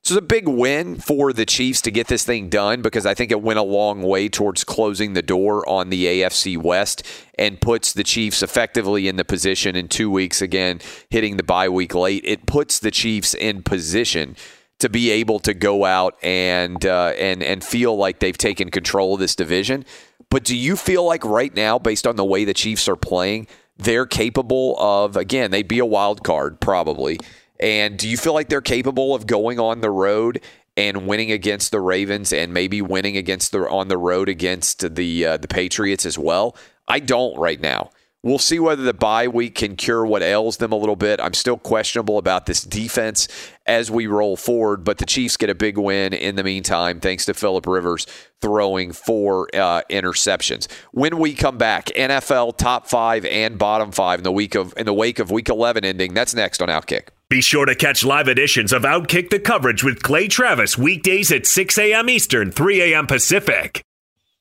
So 0.02 0.14
it's 0.14 0.18
a 0.18 0.22
big 0.22 0.48
win 0.48 0.96
for 0.96 1.30
the 1.32 1.44
Chiefs 1.44 1.82
to 1.82 1.90
get 1.90 2.06
this 2.06 2.24
thing 2.24 2.48
done 2.48 2.80
because 2.80 3.04
I 3.04 3.12
think 3.12 3.30
it 3.30 3.42
went 3.42 3.58
a 3.58 3.62
long 3.62 4.00
way 4.00 4.30
towards 4.30 4.64
closing 4.64 5.12
the 5.12 5.20
door 5.20 5.68
on 5.68 5.90
the 5.90 6.06
AFC 6.06 6.56
West 6.56 7.06
and 7.38 7.60
puts 7.60 7.92
the 7.92 8.02
Chiefs 8.02 8.42
effectively 8.42 9.08
in 9.08 9.16
the 9.16 9.26
position 9.26 9.76
in 9.76 9.88
two 9.88 10.10
weeks 10.10 10.40
again, 10.40 10.80
hitting 11.10 11.36
the 11.36 11.42
bye 11.42 11.68
week 11.68 11.94
late. 11.94 12.22
It 12.24 12.46
puts 12.46 12.78
the 12.78 12.90
Chiefs 12.90 13.34
in 13.34 13.62
position 13.62 14.36
to 14.78 14.88
be 14.88 15.10
able 15.10 15.38
to 15.40 15.52
go 15.52 15.84
out 15.84 16.16
and 16.22 16.84
uh, 16.86 17.12
and 17.18 17.42
and 17.42 17.62
feel 17.62 17.94
like 17.94 18.20
they've 18.20 18.38
taken 18.38 18.70
control 18.70 19.14
of 19.14 19.20
this 19.20 19.36
division. 19.36 19.84
But 20.30 20.44
do 20.44 20.56
you 20.56 20.76
feel 20.76 21.04
like 21.04 21.24
right 21.26 21.54
now, 21.54 21.78
based 21.78 22.06
on 22.06 22.16
the 22.16 22.24
way 22.24 22.46
the 22.46 22.54
Chiefs 22.54 22.88
are 22.88 22.96
playing, 22.96 23.48
they're 23.76 24.06
capable 24.06 24.76
of 24.78 25.18
again? 25.18 25.50
They'd 25.50 25.68
be 25.68 25.78
a 25.78 25.86
wild 25.86 26.24
card 26.24 26.58
probably 26.58 27.18
and 27.60 27.98
do 27.98 28.08
you 28.08 28.16
feel 28.16 28.34
like 28.34 28.48
they're 28.48 28.60
capable 28.60 29.14
of 29.14 29.26
going 29.26 29.60
on 29.60 29.82
the 29.82 29.90
road 29.90 30.40
and 30.76 31.06
winning 31.06 31.30
against 31.30 31.70
the 31.70 31.80
Ravens 31.80 32.32
and 32.32 32.54
maybe 32.54 32.80
winning 32.80 33.16
against 33.16 33.52
the 33.52 33.68
on 33.68 33.88
the 33.88 33.98
road 33.98 34.28
against 34.28 34.94
the 34.94 35.26
uh, 35.26 35.36
the 35.36 35.48
Patriots 35.48 36.06
as 36.06 36.18
well? 36.18 36.56
I 36.88 36.98
don't 36.98 37.38
right 37.38 37.60
now. 37.60 37.90
We'll 38.22 38.38
see 38.38 38.58
whether 38.58 38.82
the 38.82 38.92
bye 38.92 39.28
week 39.28 39.54
can 39.54 39.76
cure 39.76 40.04
what 40.04 40.22
ails 40.22 40.58
them 40.58 40.72
a 40.72 40.76
little 40.76 40.96
bit. 40.96 41.20
I'm 41.20 41.32
still 41.32 41.56
questionable 41.56 42.18
about 42.18 42.44
this 42.44 42.62
defense 42.62 43.28
as 43.64 43.90
we 43.90 44.06
roll 44.06 44.36
forward, 44.36 44.84
but 44.84 44.98
the 44.98 45.06
Chiefs 45.06 45.38
get 45.38 45.48
a 45.48 45.54
big 45.54 45.78
win 45.78 46.12
in 46.12 46.36
the 46.36 46.44
meantime, 46.44 47.00
thanks 47.00 47.24
to 47.26 47.34
Philip 47.34 47.66
Rivers 47.66 48.06
throwing 48.42 48.92
four 48.92 49.48
uh, 49.54 49.82
interceptions. 49.88 50.70
When 50.92 51.18
we 51.18 51.32
come 51.32 51.56
back, 51.56 51.86
NFL 51.96 52.58
top 52.58 52.88
five 52.88 53.24
and 53.24 53.58
bottom 53.58 53.90
five 53.90 54.20
in 54.20 54.24
the 54.24 54.32
week 54.32 54.54
of 54.54 54.74
in 54.76 54.84
the 54.84 54.94
wake 54.94 55.18
of 55.18 55.30
Week 55.30 55.48
11 55.48 55.86
ending. 55.86 56.12
That's 56.12 56.34
next 56.34 56.60
on 56.60 56.68
Outkick. 56.68 57.08
Be 57.30 57.40
sure 57.40 57.64
to 57.64 57.76
catch 57.76 58.04
live 58.04 58.26
editions 58.26 58.72
of 58.72 58.82
Outkick 58.82 59.30
the 59.30 59.38
coverage 59.38 59.84
with 59.84 60.02
Clay 60.02 60.26
Travis 60.26 60.76
weekdays 60.76 61.30
at 61.30 61.46
6 61.46 61.78
a.m. 61.78 62.10
Eastern, 62.10 62.50
3 62.50 62.92
a.m. 62.92 63.06
Pacific 63.06 63.84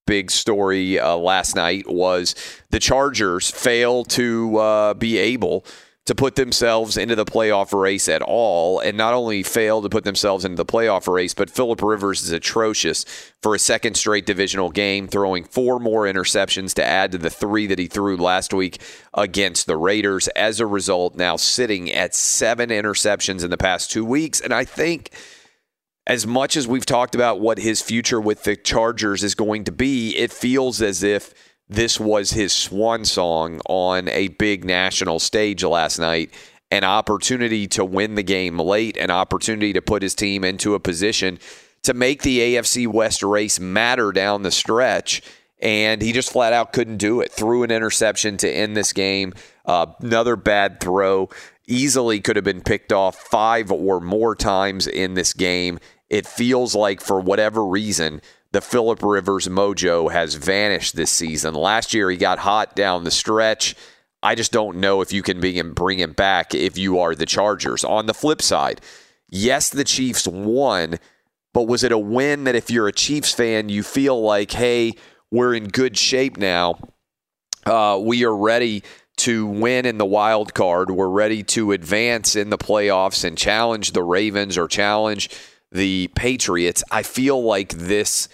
big 0.08 0.32
story 0.32 0.98
uh, 0.98 1.16
last 1.16 1.56
night 1.56 1.88
was 1.88 2.34
the 2.72 2.80
Chargers 2.80 3.52
fail 3.52 4.04
to 4.04 4.58
uh, 4.58 4.94
be 4.96 5.20
able 5.20 5.64
to 6.10 6.16
put 6.16 6.36
themselves 6.36 6.97
into 6.97 7.16
the 7.16 7.24
playoff 7.24 7.72
race 7.72 8.10
at 8.10 8.24
all, 8.24 8.80
and 8.80 8.97
not 8.97 9.14
only 9.14 9.43
fail 9.43 9.80
to 9.80 9.89
put 9.89 10.03
themselves 10.03 10.43
into 10.43 10.57
the 10.57 10.66
playoff 10.66 11.07
race, 11.07 11.36
but 11.36 11.51
Philip 11.51 11.84
Rivers 11.84 12.24
is 12.24 12.32
atrocious 12.32 13.05
for 13.43 13.53
a 13.53 13.60
second 13.60 13.93
straight 13.93 14.26
divisional 14.26 14.72
game, 14.72 15.07
throwing 15.07 15.43
four 15.43 15.80
more 15.80 16.05
interceptions 16.05 16.74
to 16.74 16.84
add 16.84 17.12
to 17.12 17.20
the 17.20 17.30
three 17.30 17.68
that 17.68 17.78
he 17.78 17.86
threw 17.86 18.18
last 18.18 18.55
week 18.55 18.82
against 19.14 19.68
the 19.68 19.78
Raiders. 19.78 20.28
As 20.30 20.60
a 20.60 20.66
result, 20.66 21.14
now 21.14 21.36
sitting 21.36 21.91
at 21.91 22.16
seven 22.16 22.72
interceptions 22.72 23.43
in 23.43 23.51
the 23.51 23.55
past 23.57 23.91
two 23.91 24.03
weeks, 24.03 24.41
and 24.41 24.51
I 24.51 24.66
think 24.66 25.12
as 26.07 26.26
much 26.26 26.57
as 26.57 26.68
we've 26.68 26.88
talked 26.88 27.14
about 27.14 27.39
what 27.39 27.60
his 27.60 27.84
future 27.84 28.20
with 28.20 28.45
the 28.45 28.55
Chargers 28.55 29.24
is 29.24 29.36
going 29.36 29.66
to 29.66 29.72
be, 29.72 30.18
it 30.18 30.34
feels 30.34 30.82
as 30.82 31.03
if 31.03 31.36
this 31.70 32.00
was 32.00 32.32
his 32.32 32.52
swan 32.52 33.06
song 33.06 33.62
on 33.68 34.10
a 34.10 34.30
big 34.30 34.66
national 34.66 35.20
stage 35.20 35.64
last 35.64 36.00
night. 36.00 36.34
An 36.72 36.84
opportunity 36.84 37.68
to 37.68 37.86
win 37.86 38.16
the 38.16 38.24
game 38.24 38.60
late, 38.60 38.98
an 38.98 39.12
opportunity 39.12 39.74
to 39.74 39.82
put 39.82 40.04
his 40.04 40.16
team 40.16 40.44
into 40.44 40.76
a 40.76 40.80
position 40.80 41.40
to 41.84 41.94
make 41.94 42.22
the 42.22 42.40
AFC 42.40 42.88
West 42.88 43.24
race 43.24 43.60
matter 43.60 44.12
down 44.12 44.44
the 44.44 44.52
stretch. 44.52 45.22
And 45.62 46.02
he 46.02 46.12
just 46.12 46.32
flat 46.32 46.54
out 46.54 46.74
couldn't 46.74 46.98
do 46.98 47.22
it. 47.22 47.32
Threw 47.32 47.64
an 47.64 47.72
interception 47.72 48.38
to 48.38 48.50
end 48.50 48.78
this 48.78 48.94
game. 48.94 49.34
Uh, 49.66 49.88
another 50.00 50.36
bad 50.36 50.80
throw. 50.80 51.30
Easily 51.68 52.20
could 52.20 52.36
have 52.36 52.46
been 52.46 52.62
picked 52.62 52.94
off 52.94 53.16
five 53.16 53.72
or 53.72 54.00
more 54.00 54.36
times 54.36 54.88
in 54.88 55.14
this 55.14 55.34
game 55.34 55.80
it 56.10 56.26
feels 56.26 56.76
like 56.76 57.02
for 57.02 57.20
whatever 57.20 57.66
reason, 57.66 58.22
the 58.52 58.62
Philip 58.62 59.04
Rivers 59.04 59.47
mojo 59.47 60.12
has 60.12 60.36
vanished 60.36 60.95
this 60.95 61.12
season. 61.12 61.54
Last 61.54 61.93
year 61.93 62.10
he 62.10 62.18
got 62.18 62.39
hot 62.39 62.76
down 62.76 63.04
the 63.04 63.12
stretch. 63.12 63.76
I 64.24 64.36
just 64.36 64.52
don't 64.52 64.78
know 64.78 65.02
if 65.02 65.14
you 65.14 65.22
can 65.22 65.39
bring 65.74 66.00
him 66.00 66.14
back 66.14 66.54
if 66.54 66.78
you 66.78 67.00
are 67.00 67.16
the 67.16 67.26
Chargers. 67.26 67.84
On 67.84 68.06
the 68.06 68.14
flip 68.14 68.41
side, 68.41 68.82
yes, 69.30 69.70
the 69.70 69.84
Chiefs 69.84 70.28
won, 70.28 71.00
but 71.54 71.68
was 71.68 71.84
it 71.84 71.91
a 71.91 71.97
win 71.97 72.43
that 72.45 72.56
if 72.56 72.70
you're 72.70 72.88
a 72.88 72.93
Chiefs 72.93 73.34
fan, 73.34 73.70
you 73.70 73.84
feel 73.84 74.20
like, 74.20 74.52
hey, 74.52 74.93
we're 75.32 75.54
in 75.54 75.68
good 75.68 75.95
shape 75.95 76.38
now. 76.38 76.80
Uh, 77.66 78.00
we 78.02 78.26
are 78.26 78.36
ready 78.36 78.84
to 79.18 79.45
win 79.45 79.86
in 79.86 79.97
the 79.97 80.06
wild 80.06 80.54
card. 80.54 80.89
We're 80.89 81.08
ready 81.08 81.43
to 81.43 81.72
advance 81.72 82.36
in 82.36 82.50
the 82.50 82.58
playoffs 82.58 83.24
and 83.24 83.38
challenge 83.38 83.91
the 83.91 84.04
Ravens 84.04 84.58
or 84.58 84.68
challenge 84.68 85.30
the 85.72 86.10
Patriots, 86.16 86.84
I 86.91 87.04
feel 87.04 87.41
like 87.43 87.74
this 87.74 88.28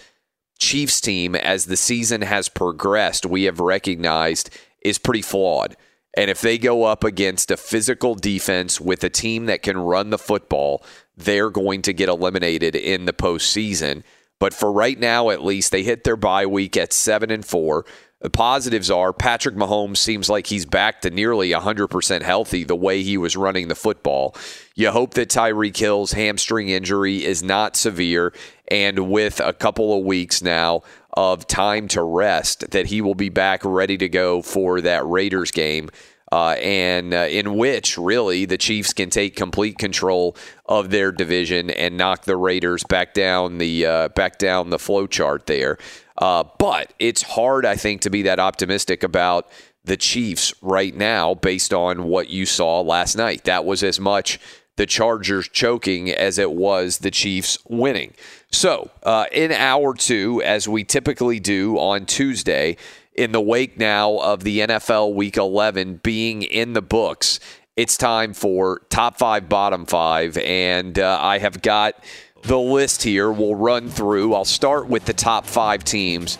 Chiefs 0.58 1.00
team, 1.00 1.34
as 1.34 1.66
the 1.66 1.76
season 1.76 2.22
has 2.22 2.48
progressed, 2.48 3.26
we 3.26 3.44
have 3.44 3.60
recognized 3.60 4.50
is 4.80 4.98
pretty 4.98 5.22
flawed. 5.22 5.76
And 6.16 6.30
if 6.30 6.40
they 6.40 6.56
go 6.56 6.84
up 6.84 7.04
against 7.04 7.50
a 7.50 7.58
physical 7.58 8.14
defense 8.14 8.80
with 8.80 9.04
a 9.04 9.10
team 9.10 9.46
that 9.46 9.62
can 9.62 9.76
run 9.76 10.10
the 10.10 10.18
football, 10.18 10.82
they're 11.16 11.50
going 11.50 11.82
to 11.82 11.92
get 11.92 12.08
eliminated 12.08 12.74
in 12.74 13.04
the 13.04 13.12
postseason. 13.12 14.02
But 14.38 14.54
for 14.54 14.72
right 14.72 14.98
now, 14.98 15.30
at 15.30 15.44
least, 15.44 15.72
they 15.72 15.82
hit 15.82 16.04
their 16.04 16.16
bye 16.16 16.46
week 16.46 16.76
at 16.76 16.92
seven 16.92 17.30
and 17.30 17.44
four. 17.44 17.84
The 18.20 18.30
positives 18.30 18.90
are 18.90 19.12
Patrick 19.12 19.56
Mahomes 19.56 19.98
seems 19.98 20.30
like 20.30 20.46
he's 20.46 20.64
back 20.64 21.02
to 21.02 21.10
nearly 21.10 21.50
100% 21.50 22.22
healthy 22.22 22.64
the 22.64 22.74
way 22.74 23.02
he 23.02 23.18
was 23.18 23.36
running 23.36 23.68
the 23.68 23.74
football. 23.74 24.34
You 24.74 24.90
hope 24.90 25.14
that 25.14 25.28
Tyreek 25.28 25.76
Hill's 25.76 26.12
hamstring 26.12 26.70
injury 26.70 27.24
is 27.24 27.42
not 27.42 27.76
severe, 27.76 28.32
and 28.68 29.10
with 29.10 29.40
a 29.40 29.52
couple 29.52 29.96
of 29.96 30.04
weeks 30.04 30.42
now 30.42 30.82
of 31.14 31.46
time 31.46 31.88
to 31.88 32.02
rest, 32.02 32.70
that 32.70 32.86
he 32.86 33.00
will 33.00 33.14
be 33.14 33.28
back 33.28 33.64
ready 33.64 33.96
to 33.96 34.08
go 34.08 34.42
for 34.42 34.80
that 34.80 35.06
Raiders 35.06 35.50
game. 35.50 35.90
Uh, 36.32 36.56
and 36.60 37.14
uh, 37.14 37.18
in 37.18 37.54
which 37.54 37.96
really 37.96 38.44
the 38.46 38.58
Chiefs 38.58 38.92
can 38.92 39.08
take 39.08 39.36
complete 39.36 39.78
control 39.78 40.36
of 40.66 40.90
their 40.90 41.12
division 41.12 41.70
and 41.70 41.96
knock 41.96 42.24
the 42.24 42.36
Raiders 42.36 42.82
back 42.82 43.14
down 43.14 43.58
the 43.58 43.86
uh, 43.86 44.08
back 44.08 44.36
down 44.38 44.70
the 44.70 44.78
flow 44.78 45.06
chart 45.06 45.46
there. 45.46 45.78
Uh, 46.18 46.42
but 46.58 46.92
it's 46.98 47.22
hard, 47.22 47.64
I 47.64 47.76
think, 47.76 48.00
to 48.02 48.10
be 48.10 48.22
that 48.22 48.40
optimistic 48.40 49.04
about 49.04 49.48
the 49.84 49.96
Chiefs 49.96 50.52
right 50.62 50.94
now 50.94 51.34
based 51.34 51.72
on 51.72 52.04
what 52.04 52.28
you 52.28 52.44
saw 52.44 52.80
last 52.80 53.16
night. 53.16 53.44
That 53.44 53.64
was 53.64 53.84
as 53.84 54.00
much 54.00 54.40
the 54.76 54.86
Chargers 54.86 55.48
choking 55.48 56.10
as 56.10 56.38
it 56.38 56.52
was 56.52 56.98
the 56.98 57.10
Chiefs 57.10 57.58
winning. 57.68 58.14
So, 58.50 58.90
uh, 59.02 59.26
in 59.32 59.52
hour 59.52 59.94
two, 59.94 60.42
as 60.42 60.68
we 60.68 60.84
typically 60.84 61.40
do 61.40 61.76
on 61.78 62.06
Tuesday, 62.06 62.76
in 63.14 63.32
the 63.32 63.40
wake 63.40 63.78
now 63.78 64.18
of 64.18 64.44
the 64.44 64.60
NFL 64.60 65.14
Week 65.14 65.36
11 65.36 66.00
being 66.02 66.42
in 66.42 66.74
the 66.74 66.82
books, 66.82 67.40
it's 67.76 67.96
time 67.96 68.32
for 68.32 68.80
top 68.88 69.18
five, 69.18 69.48
bottom 69.48 69.84
five. 69.86 70.36
And 70.38 70.98
uh, 70.98 71.18
I 71.20 71.38
have 71.38 71.60
got 71.62 72.02
the 72.42 72.58
list 72.58 73.02
here. 73.02 73.30
We'll 73.30 73.54
run 73.54 73.88
through. 73.88 74.34
I'll 74.34 74.44
start 74.44 74.88
with 74.88 75.04
the 75.04 75.12
top 75.12 75.46
five 75.46 75.84
teams 75.84 76.38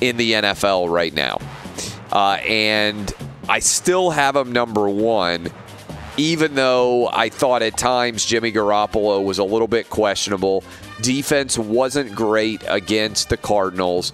in 0.00 0.16
the 0.16 0.32
NFL 0.32 0.90
right 0.90 1.14
now. 1.14 1.40
Uh, 2.12 2.38
and 2.46 3.12
I 3.48 3.60
still 3.60 4.10
have 4.10 4.34
them 4.34 4.52
number 4.52 4.88
one, 4.88 5.48
even 6.16 6.54
though 6.54 7.08
I 7.08 7.28
thought 7.28 7.62
at 7.62 7.76
times 7.76 8.24
Jimmy 8.24 8.52
Garoppolo 8.52 9.24
was 9.24 9.38
a 9.38 9.44
little 9.44 9.68
bit 9.68 9.90
questionable. 9.90 10.62
Defense 11.00 11.58
wasn't 11.58 12.14
great 12.14 12.62
against 12.66 13.28
the 13.28 13.36
Cardinals, 13.36 14.12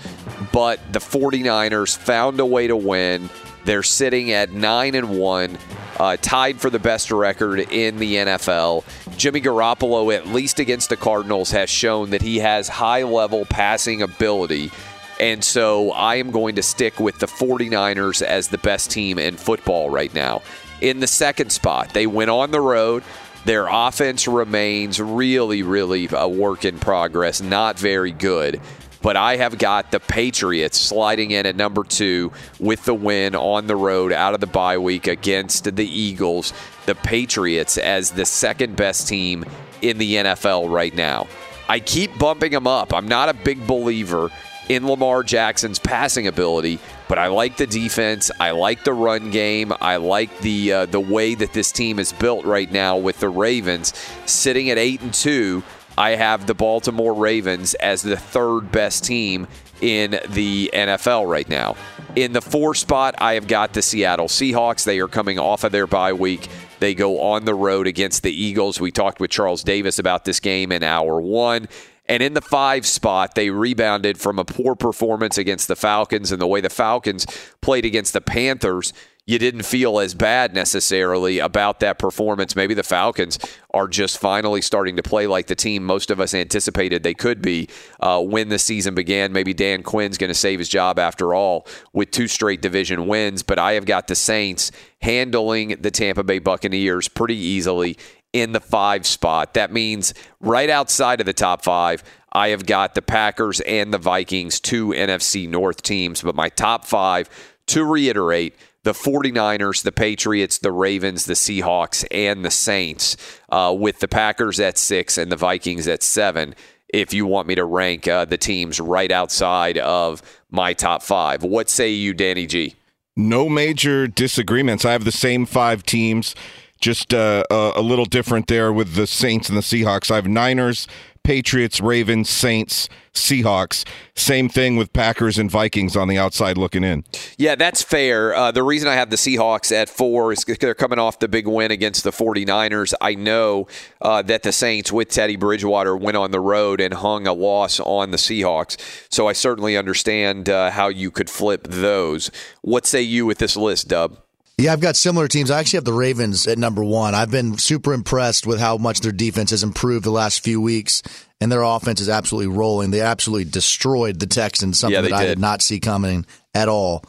but 0.53 0.81
the 0.93 0.99
49ers 0.99 1.97
found 1.97 2.41
a 2.41 2.47
way 2.47 2.67
to 2.67 2.77
win. 2.77 3.31
They're 3.65 3.85
sitting 3.85 4.33
at 4.33 4.51
9 4.51 4.95
and 4.97 5.17
1, 5.17 5.59
uh, 5.99 6.17
tied 6.21 6.61
for 6.61 6.69
the 6.69 6.81
best 6.81 7.13
record 7.13 7.61
in 7.61 7.99
the 7.99 8.17
NFL. 8.17 8.85
Jimmy 9.17 9.41
Garoppolo, 9.41 10.13
at 10.15 10.27
least 10.27 10.59
against 10.59 10.89
the 10.89 10.97
Cardinals, 10.97 11.53
has 11.53 11.71
shown 11.71 12.11
that 12.11 12.23
he 12.23 12.41
has 12.41 12.69
high 12.69 13.05
level 13.05 13.45
passing 13.45 14.03
ability. 14.03 14.73
And 15.21 15.45
so 15.45 15.93
I 15.93 16.17
am 16.17 16.33
going 16.33 16.57
to 16.57 16.63
stick 16.63 16.99
with 16.99 17.21
the 17.21 17.27
49ers 17.27 18.23
as 18.23 18.49
the 18.49 18.59
best 18.59 18.91
team 18.91 19.21
in 19.21 19.37
football 19.37 19.89
right 19.89 20.13
now. 20.13 20.43
In 20.81 20.99
the 20.99 21.07
second 21.07 21.53
spot, 21.53 21.95
they 21.95 22.09
went 22.09 22.31
on 22.31 22.51
the 22.51 22.61
road. 22.61 23.05
Their 23.45 23.67
offense 23.69 24.29
remains 24.29 25.01
really, 25.01 25.63
really 25.63 26.09
a 26.13 26.29
work 26.29 26.65
in 26.65 26.79
progress, 26.79 27.43
not 27.43 27.79
very 27.79 28.13
good. 28.13 28.61
But 29.03 29.17
I 29.17 29.37
have 29.37 29.59
got 29.59 29.91
the 29.91 29.99
Patriots 29.99 30.79
sliding 30.79 31.33
in 31.33 31.45
at 31.45 31.57
number 31.57 31.83
two 31.83 32.33
with 32.61 32.85
the 32.85 32.95
win 32.95 33.35
on 33.35 33.67
the 33.67 33.75
road 33.75 34.13
out 34.13 34.35
of 34.35 34.41
the 34.41 34.47
bye 34.47 34.79
week 34.79 35.09
against 35.09 35.75
the 35.75 35.85
Eagles. 35.85 36.53
The 36.87 36.95
Patriots 36.95 37.79
as 37.79 38.13
the 38.13 38.25
second 38.25 38.77
best 38.77 39.09
team 39.09 39.45
in 39.81 39.99
the 39.99 40.15
NFL 40.15 40.71
right 40.71 40.95
now. 40.95 41.27
I 41.69 41.81
keep 41.81 42.17
bumping 42.17 42.53
them 42.53 42.69
up. 42.69 42.95
I'm 42.95 43.09
not 43.09 43.29
a 43.29 43.35
big 43.35 43.67
believer 43.67 44.31
in 44.69 44.87
Lamar 44.87 45.25
Jackson's 45.25 45.81
passing 45.81 46.29
ability, 46.29 46.79
but 47.13 47.19
I 47.19 47.27
like 47.27 47.59
the 47.59 47.67
defense. 47.67 48.31
I 48.41 48.53
like 48.53 48.85
the 48.85 48.95
run 48.95 49.31
game. 49.31 49.71
I 49.83 49.97
like 49.97 50.39
the 50.39 50.73
uh, 50.73 50.87
the 50.87 50.99
way 50.99 51.35
that 51.35 51.53
this 51.53 51.71
team 51.71 51.99
is 51.99 52.11
built 52.11 52.47
right 52.47 52.73
now 52.73 52.97
with 52.97 53.21
the 53.21 53.29
Ravens 53.29 53.93
sitting 54.25 54.71
at 54.71 54.79
eight 54.79 55.03
and 55.03 55.13
two. 55.13 55.63
I 55.99 56.13
have 56.13 56.47
the 56.47 56.55
Baltimore 56.55 57.13
Ravens 57.13 57.75
as 57.75 58.01
the 58.01 58.17
third 58.17 58.73
best 58.73 59.05
team 59.05 59.47
in 59.83 60.21
the 60.31 60.71
NFL 60.73 61.31
right 61.31 61.47
now. 61.47 61.77
In 62.17 62.33
the 62.33 62.41
four 62.41 62.75
spot, 62.75 63.15
I 63.19 63.35
have 63.35 63.47
got 63.47 63.75
the 63.75 63.83
Seattle 63.83 64.29
Seahawks. 64.29 64.85
They 64.85 64.99
are 64.99 65.07
coming 65.07 65.39
off 65.39 65.65
of 65.65 65.73
their 65.73 65.87
bye 65.87 66.15
week. 66.15 66.49
They 66.81 66.95
go 66.95 67.21
on 67.21 67.45
the 67.45 67.55
road 67.55 67.87
against 67.87 68.23
the 68.23 68.33
Eagles. 68.33 68.81
We 68.81 68.91
talked 68.91 69.21
with 69.21 69.31
Charles 69.31 69.63
Davis 69.63 69.99
about 69.99 70.25
this 70.25 70.41
game 70.41 70.73
in 70.73 70.83
hour 70.83 71.21
one. 71.21 71.69
And 72.13 72.23
in 72.23 72.35
the 72.35 72.43
five 72.43 72.85
spot, 72.85 73.37
they 73.37 73.49
rebounded 73.49 74.19
from 74.19 74.39
a 74.39 74.45
poor 74.45 74.75
performance 74.75 75.39
against 75.39 75.67
the 75.67 75.75
Falcons 75.75 76.31
and 76.31 76.43
the 76.43 76.47
way 76.47 76.61
the 76.61 76.69
Falcons 76.69 77.27
played 77.63 77.87
against 77.87 78.13
the 78.13 78.21
Panthers. 78.21 78.93
You 79.25 79.39
didn't 79.39 79.63
feel 79.63 79.99
as 79.99 80.13
bad 80.13 80.53
necessarily 80.53 81.39
about 81.39 81.81
that 81.81 81.99
performance. 81.99 82.55
Maybe 82.55 82.75
the 82.75 82.83
Falcons 82.83 83.39
are 83.73 83.89
just 83.89 84.19
finally 84.19 84.61
starting 84.61 84.97
to 84.97 85.03
play 85.03 85.27
like 85.27 85.47
the 85.47 85.55
team 85.55 85.85
most 85.85 86.11
of 86.11 86.21
us 86.21 86.35
anticipated 86.35 87.03
they 87.03 87.15
could 87.15 87.41
be 87.41 87.71
uh, 88.01 88.21
when 88.21 88.51
the 88.51 88.59
season 88.59 88.95
began. 88.95 89.33
Maybe 89.33 89.55
Dan 89.55 89.83
Quinn's 89.83 90.19
going 90.19 90.29
to 90.29 90.35
save 90.35 90.59
his 90.59 90.69
job 90.69 90.99
after 90.99 91.33
all 91.33 91.67
with 91.95 92.11
two 92.11 92.29
straight 92.29 92.61
division 92.61 93.07
wins. 93.07 93.43
But 93.43 93.59
I 93.59 93.73
have 93.73 93.87
got 93.87 94.09
the 94.09 94.17
Saints 94.17 94.71
handling 95.01 95.77
the 95.81 95.91
Tampa 95.91 96.25
Bay 96.25 96.41
Buccaneers 96.41 97.09
pretty 97.09 97.37
easily 97.37 97.97
in 98.33 98.53
the 98.53 98.61
five 98.61 99.07
spot. 99.07 99.55
That 99.55 99.73
means 99.73 100.15
right 100.41 100.71
outside 100.71 101.21
of 101.21 101.27
the 101.27 101.33
top 101.33 101.63
five, 101.63 102.03
I 102.33 102.49
have 102.49 102.67
got 102.67 102.95
the 102.95 103.03
Packers 103.03 103.61
and 103.61 103.93
the 103.93 103.99
Vikings, 103.99 104.59
two 104.59 104.89
NFC 104.89 105.49
North 105.49 105.83
teams. 105.83 106.23
But 106.23 106.35
my 106.35 106.49
top 106.49 106.85
five, 106.87 107.29
to 107.67 107.85
reiterate, 107.85 108.55
the 108.85 108.93
49ers, 108.93 109.83
the 109.83 109.93
Patriots, 109.93 110.59
the 110.59 110.73
Ravens, 110.73 111.25
the 111.27 111.35
Seahawks, 111.35 112.05
and 112.11 112.45
the 112.45 112.51
Saints, 112.51 113.17
uh, 113.51 113.75
with 113.77 114.01
the 114.01 114.09
Packers 114.09 114.59
at 114.59 114.77
six 114.77 115.19
and 115.19 115.31
the 115.31 115.37
Vikings 115.37 115.87
at 115.87 116.03
seven. 116.03 116.55
If 116.89 117.15
you 117.15 117.25
want 117.25 117.49
me 117.49 117.55
to 117.55 117.65
rank 117.65 118.09
uh, 118.09 118.25
the 118.25 118.37
teams 118.37 118.81
right 118.81 119.11
outside 119.11 119.79
of 119.79 120.21
my 120.51 120.75
top 120.75 121.03
five, 121.03 121.43
what 121.43 121.71
say 121.71 121.91
you, 121.91 122.13
Danny 122.13 122.47
G? 122.47 122.75
No 123.17 123.49
major 123.49 124.07
disagreements. 124.07 124.85
I 124.85 124.93
have 124.93 125.05
the 125.05 125.13
same 125.13 125.47
five 125.47 125.85
teams, 125.85 126.35
just 126.83 127.15
uh, 127.15 127.45
a, 127.51 127.73
a 127.77 127.81
little 127.81 128.05
different 128.05 128.49
there 128.49 128.73
with 128.73 128.95
the 128.95 129.07
Saints 129.07 129.49
and 129.49 129.57
the 129.57 129.63
Seahawks. 129.63 130.11
I 130.11 130.17
have 130.17 130.27
Niners, 130.27 130.87
Patriots, 131.23 131.81
Ravens, 131.81 132.29
Saints, 132.29 132.89
Seahawks. 133.15 133.87
Same 134.17 134.49
thing 134.49 134.77
with 134.77 134.93
Packers 134.93 135.39
and 135.39 135.49
Vikings 135.49 135.97
on 135.97 136.09
the 136.09 136.19
outside 136.19 136.59
looking 136.59 136.83
in. 136.83 137.05
Yeah, 137.39 137.55
that's 137.55 137.83
fair. 137.83 138.35
Uh, 138.35 138.51
the 138.51 138.65
reason 138.65 138.89
I 138.89 138.95
have 138.95 139.11
the 139.11 139.17
Seahawks 139.17 139.71
at 139.71 139.89
four 139.89 140.33
is 140.33 140.45
they're 140.45 140.75
coming 140.75 140.99
off 140.99 141.21
the 141.21 141.29
big 141.29 141.47
win 141.47 141.71
against 141.71 142.03
the 142.03 142.11
49ers. 142.11 142.93
I 143.01 143.15
know 143.15 143.69
uh, 144.01 144.23
that 144.23 144.43
the 144.43 144.53
Saints, 144.53 144.91
with 144.91 145.09
Teddy 145.09 145.37
Bridgewater, 145.37 145.97
went 145.97 146.17
on 146.17 146.33
the 146.33 146.41
road 146.41 146.81
and 146.81 146.93
hung 146.93 147.29
a 147.29 147.33
loss 147.33 147.79
on 147.79 148.11
the 148.11 148.17
Seahawks. 148.17 148.77
So 149.09 149.29
I 149.29 149.35
certainly 149.35 149.77
understand 149.77 150.49
uh, 150.49 150.73
how 150.73 150.89
you 150.89 151.13
could 151.13 151.31
flip 151.31 151.69
those. 151.69 152.33
What 152.63 152.87
say 152.87 153.03
you 153.03 153.25
with 153.25 153.39
this 153.39 153.57
list, 153.57 153.87
Dub? 153.89 154.19
Yeah, 154.63 154.73
I've 154.73 154.81
got 154.81 154.95
similar 154.95 155.27
teams. 155.27 155.51
I 155.51 155.59
actually 155.59 155.79
have 155.79 155.85
the 155.85 155.93
Ravens 155.93 156.47
at 156.47 156.57
number 156.57 156.85
one. 156.85 157.17
I've 157.17 157.33
been 157.33 157.59
super 157.59 157.93
impressed 157.93 158.47
with 158.47 158.61
how 158.61 158.77
much 158.79 159.01
their 159.01 159.11
defense 159.11 159.51
has 159.51 159.65
improved 159.65 160.05
the 160.05 160.13
last 160.13 160.45
few 160.45 160.61
weeks, 160.61 161.03
and 161.41 161.51
their 161.51 161.63
offense 161.63 162.01
is 162.01 162.09
absolutely 162.09 162.55
rolling. 162.57 162.93
They 162.93 163.01
absolutely 163.01 163.51
destroyed 163.51 164.21
the 164.21 164.27
Texans, 164.29 164.79
something 164.79 164.95
Yeah, 164.95 165.01
that 165.03 165.13
I 165.13 165.23
did. 165.23 165.29
did 165.31 165.39
not 165.41 165.63
see 165.63 165.81
coming 165.81 166.27
at 166.55 166.69
all. 166.69 167.03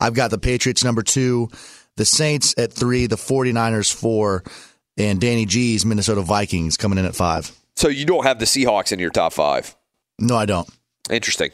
I've 0.00 0.14
got 0.14 0.32
the 0.32 0.38
Patriots 0.38 0.82
number 0.82 1.02
two, 1.04 1.48
the 1.96 2.04
Saints 2.04 2.54
at 2.58 2.72
three, 2.72 3.06
the 3.06 3.14
49ers 3.16 3.94
four, 3.94 4.42
and 4.98 5.20
Danny 5.20 5.46
G's 5.46 5.86
Minnesota 5.86 6.22
Vikings 6.22 6.76
coming 6.76 6.98
in 6.98 7.04
at 7.04 7.14
five. 7.14 7.52
So 7.76 7.86
you 7.88 8.04
don't 8.04 8.24
have 8.24 8.40
the 8.40 8.46
Seahawks 8.46 8.90
in 8.90 8.98
your 8.98 9.10
top 9.10 9.32
five. 9.32 9.76
No, 10.18 10.36
I 10.36 10.46
don't. 10.46 10.68
Interesting. 11.08 11.50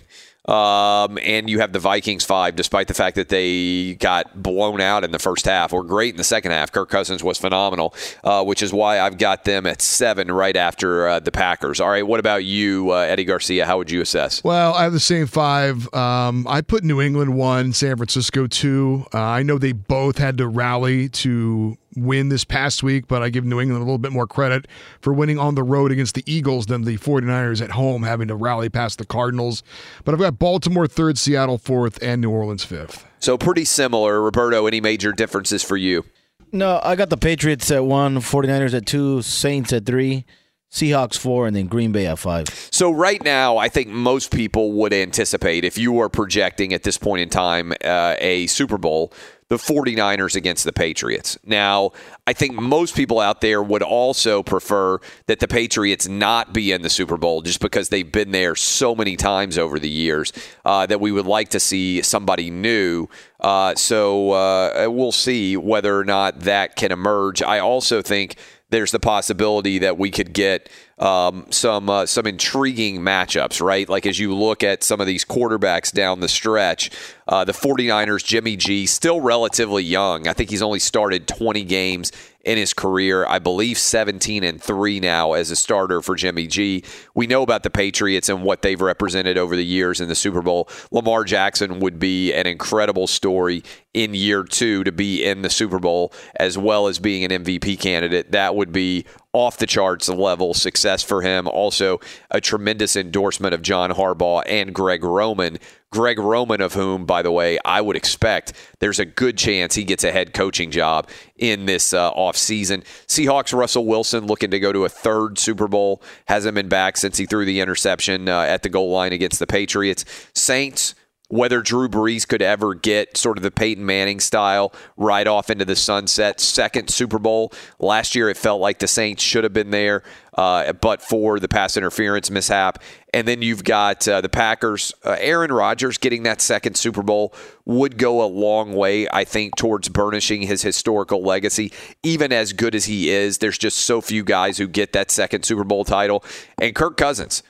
Um, 0.49 1.19
and 1.23 1.49
you 1.49 1.61
have 1.61 1.73
the 1.73 1.79
Vikings 1.79 2.25
five, 2.25 2.57
despite 2.57 2.89
the 2.89 2.95
fact 2.95 3.15
that 3.15 3.29
they 3.29 3.95
got 3.95 4.43
blown 4.43 4.81
out 4.81 5.05
in 5.05 5.13
the 5.13 5.21
first 5.21 5.45
half, 5.45 5.73
or 5.73 5.85
great 5.85 6.15
in 6.15 6.17
the 6.17 6.25
second 6.25 6.51
half. 6.51 6.73
Kirk 6.73 6.89
Cousins 6.89 7.23
was 7.23 7.39
phenomenal, 7.39 7.95
uh, 8.25 8.43
which 8.45 8.61
is 8.61 8.73
why 8.73 8.99
I've 8.99 9.19
got 9.19 9.45
them 9.45 9.67
at 9.67 9.81
seven 9.81 10.33
right 10.33 10.57
after 10.57 11.07
uh, 11.07 11.21
the 11.21 11.31
Packers. 11.31 11.81
All 11.81 11.91
right, 11.91 12.05
what 12.05 12.19
about 12.19 12.45
you, 12.45 12.91
uh, 12.91 12.97
Eddie 12.97 13.25
Garcia? 13.25 13.67
How 13.67 13.79
would 13.79 13.91
you 13.91 14.01
assess? 14.01 14.43
Well, 14.43 14.75
I 14.75 14.83
have 14.83 14.93
the 14.93 14.99
same 15.01 15.29
five. 15.29 15.93
Um, 15.95 16.47
I 16.49 16.61
put 16.61 16.83
New 16.83 17.01
England 17.01 17.37
one, 17.37 17.73
San 17.73 17.97
Francisco 17.97 18.49
two. 18.49 19.07
Uh, 19.15 19.21
I 19.21 19.45
know 19.45 19.59
they 19.59 19.73
both 19.73 20.19
had 20.19 20.39
to 20.39 20.49
rally 20.49 21.09
to 21.11 21.79
win 21.97 22.29
this 22.29 22.45
past 22.45 22.83
week, 22.83 23.07
but 23.09 23.23
I 23.23 23.29
give 23.29 23.45
New 23.45 23.61
England 23.61 23.83
a 23.83 23.85
little 23.85 23.99
bit 23.99 24.13
more 24.13 24.27
credit 24.27 24.67
for 25.01 25.13
winning 25.13 25.39
on 25.39 25.55
the 25.55 25.63
road 25.63 25.93
against 25.93 26.15
the 26.15 26.25
Eagles 26.27 26.67
than 26.67 26.83
the 26.83 26.99
49ers 26.99 27.63
at 27.63 27.73
home 27.73 28.03
having 28.03 28.29
to 28.29 28.35
rally 28.35 28.69
past 28.69 28.99
the 28.99 29.07
Cardinals. 29.07 29.63
But 30.05 30.15
I've 30.15 30.21
got 30.21 30.39
Baltimore 30.39 30.87
third, 30.87 31.19
Seattle 31.19 31.59
fourth, 31.59 31.99
and 32.03 32.21
New 32.21 32.31
Orleans 32.31 32.65
fifth. 32.65 33.05
So 33.19 33.39
pretty 33.39 33.65
similar. 33.65 34.21
Roberto, 34.21 34.67
any 34.67 34.81
major 34.81 35.13
differences 35.13 35.63
for 35.63 35.77
you? 35.77 36.05
No, 36.51 36.81
I 36.83 36.97
got 36.97 37.09
the 37.09 37.17
Patriots 37.17 37.71
at 37.71 37.85
one, 37.85 38.17
49ers 38.17 38.75
at 38.75 38.85
two, 38.85 39.23
Saints 39.23 39.73
at 39.73 39.87
three, 39.87 40.27
Seahawks 40.71 41.17
four, 41.17 41.47
and 41.47 41.57
then 41.57 41.67
Green 41.67 41.93
Bay 41.93 42.07
at 42.07 42.19
five. 42.19 42.49
So 42.71 42.91
right 42.91 43.23
now, 43.23 43.57
I 43.57 43.69
think 43.69 43.89
most 43.89 44.31
people 44.31 44.73
would 44.73 44.93
anticipate 44.93 45.65
if 45.65 45.79
you 45.79 45.93
were 45.93 46.09
projecting 46.09 46.75
at 46.75 46.83
this 46.83 46.99
point 46.99 47.23
in 47.23 47.29
time 47.31 47.73
uh, 47.85 48.17
a 48.19 48.47
Super 48.49 48.77
Bowl, 48.77 49.13
the 49.53 49.59
49ers 49.59 50.35
against 50.35 50.65
the 50.65 50.73
Patriots. 50.73 51.39
Now, 51.45 51.91
I 52.27 52.33
think 52.33 52.55
most 52.55 52.97
people 52.97 53.21
out 53.21 53.43
there 53.43 53.63
would 53.63 53.83
also 53.83 54.43
prefer 54.43 54.99
that 55.27 55.41
the 55.41 55.47
Patriots 55.47 56.09
not 56.09 56.55
be 56.55 56.73
in 56.73 56.81
the 56.81 56.89
Super 56.89 57.19
Bowl 57.19 57.43
just 57.43 57.61
because 57.61 57.91
they've 57.91 58.11
been 58.11 58.31
there 58.31 58.55
so 58.55 58.95
many 58.95 59.15
times 59.15 59.59
over 59.59 59.79
the 59.79 59.91
years 59.91 60.33
uh, 60.65 60.87
that 60.87 61.03
we 61.03 61.13
would 61.13 61.27
like 61.27 61.51
to 61.51 61.61
see 61.61 62.01
somebody 62.01 62.51
new. 62.51 63.09
Uh, 63.41 63.75
so 63.75 64.31
uh, 64.31 64.87
we'll 64.89 65.13
see 65.13 65.59
whether 65.59 65.99
or 65.99 66.05
not 66.05 66.41
that 66.41 66.75
can 66.75 66.91
emerge. 66.91 67.43
I 67.43 67.59
also 67.59 68.01
think 68.01 68.37
there's 68.73 68.91
the 68.91 68.99
possibility 68.99 69.79
that 69.79 69.99
we 69.99 70.11
could 70.11 70.33
get 70.33 70.69
um, 70.99 71.47
some 71.51 71.91
uh, 71.91 72.07
some 72.07 72.27
intriguing 72.27 73.01
matchups, 73.01 73.61
right? 73.61 73.89
Like 73.89 74.07
as 74.07 74.19
you 74.19 74.35
look 74.35 74.63
at 74.63 74.83
some 74.83 75.01
of 75.01 75.07
these 75.07 75.25
quarterbacks 75.25 75.93
down 75.93 76.21
the 76.21 76.29
stretch, 76.29 76.91
uh, 77.29 77.45
the 77.45 77.53
49ers, 77.53 78.25
Jimmy 78.25 78.57
G, 78.57 78.87
still 78.87 79.21
relatively 79.21 79.85
young. 79.85 80.27
I 80.27 80.33
think 80.33 80.51
he's 80.51 80.63
only 80.63 80.79
started 80.79 81.29
20 81.29 81.65
games 81.65 82.13
in 82.45 82.59
his 82.59 82.75
career. 82.75 83.27
I 83.27 83.39
believe 83.39 83.79
17 83.79 84.45
and 84.45 84.63
3 84.63 85.01
now 85.01 85.33
as 85.33 85.51
a 85.51 85.57
starter 85.57 86.03
for 86.03 86.15
Jimmy 86.15 86.47
G. 86.47 86.85
We 87.15 87.27
know 87.27 87.43
about 87.43 87.63
the 87.63 87.71
Patriots 87.71 88.29
and 88.29 88.43
what 88.43 88.63
they've 88.63 88.81
represented 88.81 89.39
over 89.39 89.57
the 89.57 89.65
years 89.65 90.01
in 90.01 90.09
the 90.09 90.15
Super 90.15 90.43
Bowl. 90.43 90.69
Lamar 90.91 91.25
Jackson 91.25 91.81
would 91.81 91.99
be 91.99 92.33
an 92.33 92.47
incredible 92.47 93.07
story 93.07 93.63
in 93.95 94.15
year 94.15 94.43
2 94.43 94.85
to 94.85 94.93
be 94.93 95.25
in 95.25 95.43
the 95.43 95.51
Super 95.51 95.79
Bowl 95.79 96.13
as 96.37 96.57
well 96.57 96.87
as 96.87 96.99
being 96.99 97.25
an 97.31 97.45
MVP 97.45 97.79
candidate. 97.79 98.33
That 98.33 98.57
would 98.57 98.73
be 98.73 99.05
off 99.33 99.57
the 99.59 99.67
charts 99.67 100.09
level 100.09 100.55
success 100.55 101.03
for 101.03 101.23
him. 101.23 101.49
Also, 101.49 102.01
a 102.31 102.41
tremendous 102.41 102.97
endorsement 102.97 103.55
of 103.55 103.63
John 103.63 103.91
Harbaugh 103.91 104.43
and 104.47 104.75
Greg 104.75 105.05
Roman. 105.05 105.59
Greg 105.93 106.19
Roman, 106.19 106.61
of 106.61 106.73
whom, 106.73 107.05
by 107.05 107.23
the 107.23 107.31
way, 107.31 107.59
I 107.65 107.81
would 107.81 107.97
expect 107.97 108.55
there's 108.81 108.99
a 108.99 109.05
good 109.05 109.39
chance 109.39 109.75
he 109.75 109.85
gets 109.85 110.03
a 110.03 110.11
head 110.11 110.33
coaching 110.33 110.71
job 110.71 111.09
in 111.37 111.67
this 111.67 111.93
uh, 111.93 112.11
offseason. 112.13 112.83
Seahawks, 113.07 113.57
Russell 113.57 113.87
Wilson 113.87 114.27
looking 114.27 114.51
to 114.51 114.59
go 114.59 114.73
to 114.73 114.85
a 114.85 114.89
third 114.89 115.39
Super 115.39 115.69
Bowl. 115.69 116.03
Hasn't 116.27 116.55
been 116.55 116.69
back 116.69 116.97
since 116.97 117.19
he 117.19 117.27
threw 117.27 117.45
the 117.45 117.61
interception 117.61 118.29
uh, 118.29 118.41
at 118.41 118.63
the 118.63 118.71
goal 118.71 118.91
line 118.91 119.13
against 119.13 119.39
the 119.39 119.47
Patriots. 119.47 120.05
Saints, 120.35 120.95
whether 121.33 121.63
Drew 121.63 121.89
Brees 121.89 122.29
could 122.29 122.43
ever 122.43 122.75
get 122.75 123.17
sort 123.17 123.39
of 123.39 123.43
the 123.43 123.51
Peyton 123.51 123.87
Manning 123.87 124.21
style 124.21 124.71
right 124.99 125.27
off 125.27 125.49
into 125.49 125.65
the 125.65 125.75
sunset. 125.75 126.41
Second 126.41 126.91
Super 126.91 127.19
Bowl. 127.19 127.55
Last 127.79 128.15
year, 128.15 128.29
it 128.29 128.37
felt 128.37 128.61
like 128.61 128.81
the 128.81 128.87
Saints 128.87 129.23
should 129.23 129.43
have 129.43 129.55
been 129.55 129.71
there, 129.71 130.03
uh, 130.37 130.75
but 130.75 131.01
for 131.01 131.41
the 131.41 131.49
pass 131.49 131.79
interference 131.79 132.31
mishap. 132.31 132.83
And 133.15 133.27
then 133.27 133.41
you've 133.41 133.65
got 133.65 134.07
uh, 134.07 134.21
the 134.21 134.29
Packers. 134.29 134.93
Uh, 135.07 135.17
Aaron 135.19 135.51
Rodgers 135.51 135.97
getting 135.97 136.25
that 136.25 136.43
second 136.43 136.75
Super 136.75 137.03
Bowl 137.03 137.33
would 137.65 137.97
go 137.97 138.23
a 138.23 138.29
long 138.29 138.75
way, 138.75 139.09
I 139.09 139.25
think, 139.25 139.57
towards 139.57 139.89
burnishing 139.89 140.43
his 140.43 140.61
historical 140.61 141.23
legacy. 141.23 141.73
Even 142.03 142.31
as 142.31 142.53
good 142.53 142.75
as 142.75 142.85
he 142.85 143.09
is, 143.09 143.39
there's 143.39 143.57
just 143.57 143.79
so 143.79 144.03
few 144.03 144.23
guys 144.23 144.59
who 144.59 144.69
get 144.69 144.93
that 144.93 145.11
second 145.11 145.45
Super 145.45 145.65
Bowl 145.65 145.87
title. 145.87 146.23
And 146.61 146.75
Kirk 146.75 146.99
Cousins 146.99 147.43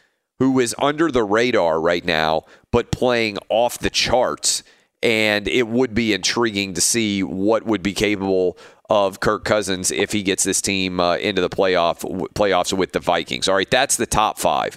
who 0.43 0.59
is 0.59 0.75
under 0.81 1.09
the 1.09 1.23
radar 1.23 1.81
right 1.81 2.05
now, 2.05 2.43
but 2.73 2.91
playing 2.91 3.39
off 3.49 3.79
the 3.79 3.91
charts. 3.91 4.65
And 5.05 5.49
it 5.49 5.67
would 5.67 5.95
be 5.95 6.13
intriguing 6.13 6.75
to 6.75 6.81
see 6.81 7.23
what 7.23 7.65
would 7.65 7.83
be 7.83 7.93
capable 7.93 8.57
of 8.89 9.21
Kirk 9.21 9.45
Cousins 9.45 9.91
if 9.91 10.13
he 10.13 10.23
gets 10.23 10.45
this 10.45 10.61
team 10.61 11.01
uh, 11.01 11.17
into 11.17 11.41
the 11.41 11.49
playoff 11.49 12.01
playoffs 12.35 12.77
with 12.77 12.93
the 12.93 13.01
Vikings. 13.01 13.49
All 13.49 13.57
right, 13.57 13.71
that's 13.71 13.97
the 13.97 14.07
top 14.07 14.39
five. 14.39 14.77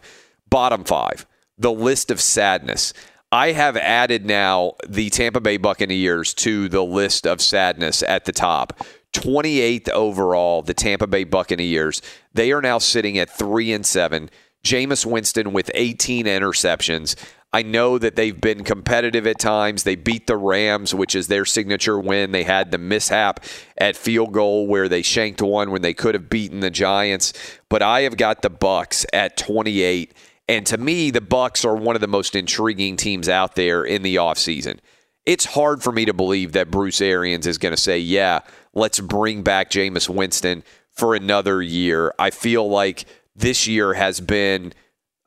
Bottom 0.50 0.84
five, 0.84 1.26
the 1.58 1.72
list 1.72 2.10
of 2.12 2.22
sadness. 2.22 2.94
I 3.32 3.52
have 3.52 3.76
added 3.76 4.26
now 4.26 4.76
the 4.88 5.10
Tampa 5.10 5.42
Bay 5.42 5.58
Buccaneers 5.58 6.34
to 6.36 6.70
the 6.70 6.84
list 6.84 7.28
of 7.28 7.42
sadness 7.42 8.02
at 8.04 8.26
the 8.26 8.32
top. 8.32 8.80
28th 9.12 9.90
overall, 9.90 10.62
the 10.62 10.74
Tampa 10.74 11.08
Bay 11.08 11.26
Buccaneers. 11.26 12.02
They 12.34 12.52
are 12.52 12.62
now 12.62 12.78
sitting 12.78 13.18
at 13.18 13.30
3 13.30 13.74
and 13.74 13.86
7. 13.86 14.30
Jameis 14.64 15.06
Winston 15.06 15.54
with 15.54 15.70
18 15.74 16.26
interceptions. 16.26 17.16
I 17.56 17.62
know 17.62 17.98
that 17.98 18.18
they've 18.18 18.42
been 18.42 18.66
competitive 18.66 19.26
at 19.26 19.40
times. 19.40 19.84
They 19.84 19.96
beat 19.96 20.28
the 20.28 20.36
Rams, 20.36 20.94
which 20.94 21.16
is 21.16 21.30
their 21.30 21.46
signature 21.46 21.98
win. 21.98 22.34
They 22.34 22.44
had 22.44 22.70
the 22.70 22.78
mishap 22.78 23.46
at 23.78 23.96
field 23.96 24.34
goal 24.34 24.68
where 24.68 24.90
they 24.90 25.02
shanked 25.02 25.42
one 25.42 25.72
when 25.72 25.82
they 25.82 25.94
could 25.94 26.16
have 26.16 26.30
beaten 26.30 26.60
the 26.60 26.70
Giants. 26.70 27.32
But 27.70 27.82
I 27.82 28.02
have 28.02 28.18
got 28.18 28.42
the 28.42 28.50
Bucks 28.50 29.06
at 29.14 29.38
28. 29.38 30.14
And 30.50 30.66
to 30.66 30.78
me, 30.78 31.12
the 31.12 31.22
Bucks 31.22 31.64
are 31.64 31.78
one 31.78 31.96
of 31.96 32.02
the 32.02 32.10
most 32.10 32.36
intriguing 32.36 32.98
teams 32.98 33.30
out 33.30 33.56
there 33.56 33.86
in 33.86 34.02
the 34.02 34.18
offseason. 34.18 34.80
It's 35.26 35.46
hard 35.46 35.82
for 35.82 35.94
me 35.94 36.04
to 36.04 36.14
believe 36.14 36.52
that 36.52 36.70
Bruce 36.70 37.00
Arians 37.00 37.48
is 37.48 37.58
going 37.58 37.74
to 37.74 37.82
say, 37.82 38.00
yeah, 38.00 38.40
let's 38.74 39.00
bring 39.00 39.44
back 39.44 39.70
Jameis 39.70 40.10
Winston 40.10 40.62
for 40.92 41.16
another 41.16 41.62
year. 41.62 42.14
I 42.20 42.32
feel 42.32 42.68
like 42.68 43.06
this 43.34 43.66
year 43.66 43.94
has 43.94 44.20
been 44.20 44.74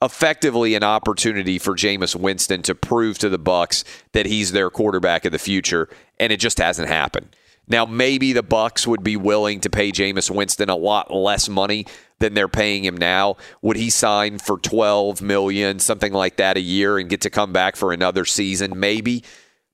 effectively 0.00 0.74
an 0.74 0.84
opportunity 0.84 1.58
for 1.58 1.74
Jameis 1.74 2.14
Winston 2.14 2.62
to 2.62 2.74
prove 2.74 3.18
to 3.18 3.28
the 3.28 3.38
Bucks 3.38 3.84
that 4.12 4.26
he's 4.26 4.52
their 4.52 4.70
quarterback 4.70 5.24
of 5.24 5.32
the 5.32 5.38
future, 5.38 5.88
and 6.18 6.32
it 6.32 6.38
just 6.38 6.58
hasn't 6.58 6.88
happened. 6.88 7.34
Now, 7.70 7.84
maybe 7.84 8.32
the 8.32 8.42
Bucks 8.42 8.86
would 8.86 9.04
be 9.04 9.16
willing 9.16 9.60
to 9.60 9.70
pay 9.70 9.92
Jameis 9.92 10.30
Winston 10.30 10.70
a 10.70 10.76
lot 10.76 11.12
less 11.12 11.48
money 11.48 11.86
than 12.18 12.34
they're 12.34 12.48
paying 12.48 12.84
him 12.84 12.96
now. 12.96 13.36
Would 13.60 13.76
he 13.76 13.90
sign 13.90 14.38
for 14.38 14.58
12 14.58 15.20
million, 15.20 15.78
something 15.78 16.12
like 16.12 16.36
that 16.36 16.56
a 16.56 16.60
year 16.60 16.98
and 16.98 17.10
get 17.10 17.20
to 17.22 17.30
come 17.30 17.52
back 17.52 17.76
for 17.76 17.92
another 17.92 18.24
season? 18.24 18.78
Maybe. 18.78 19.22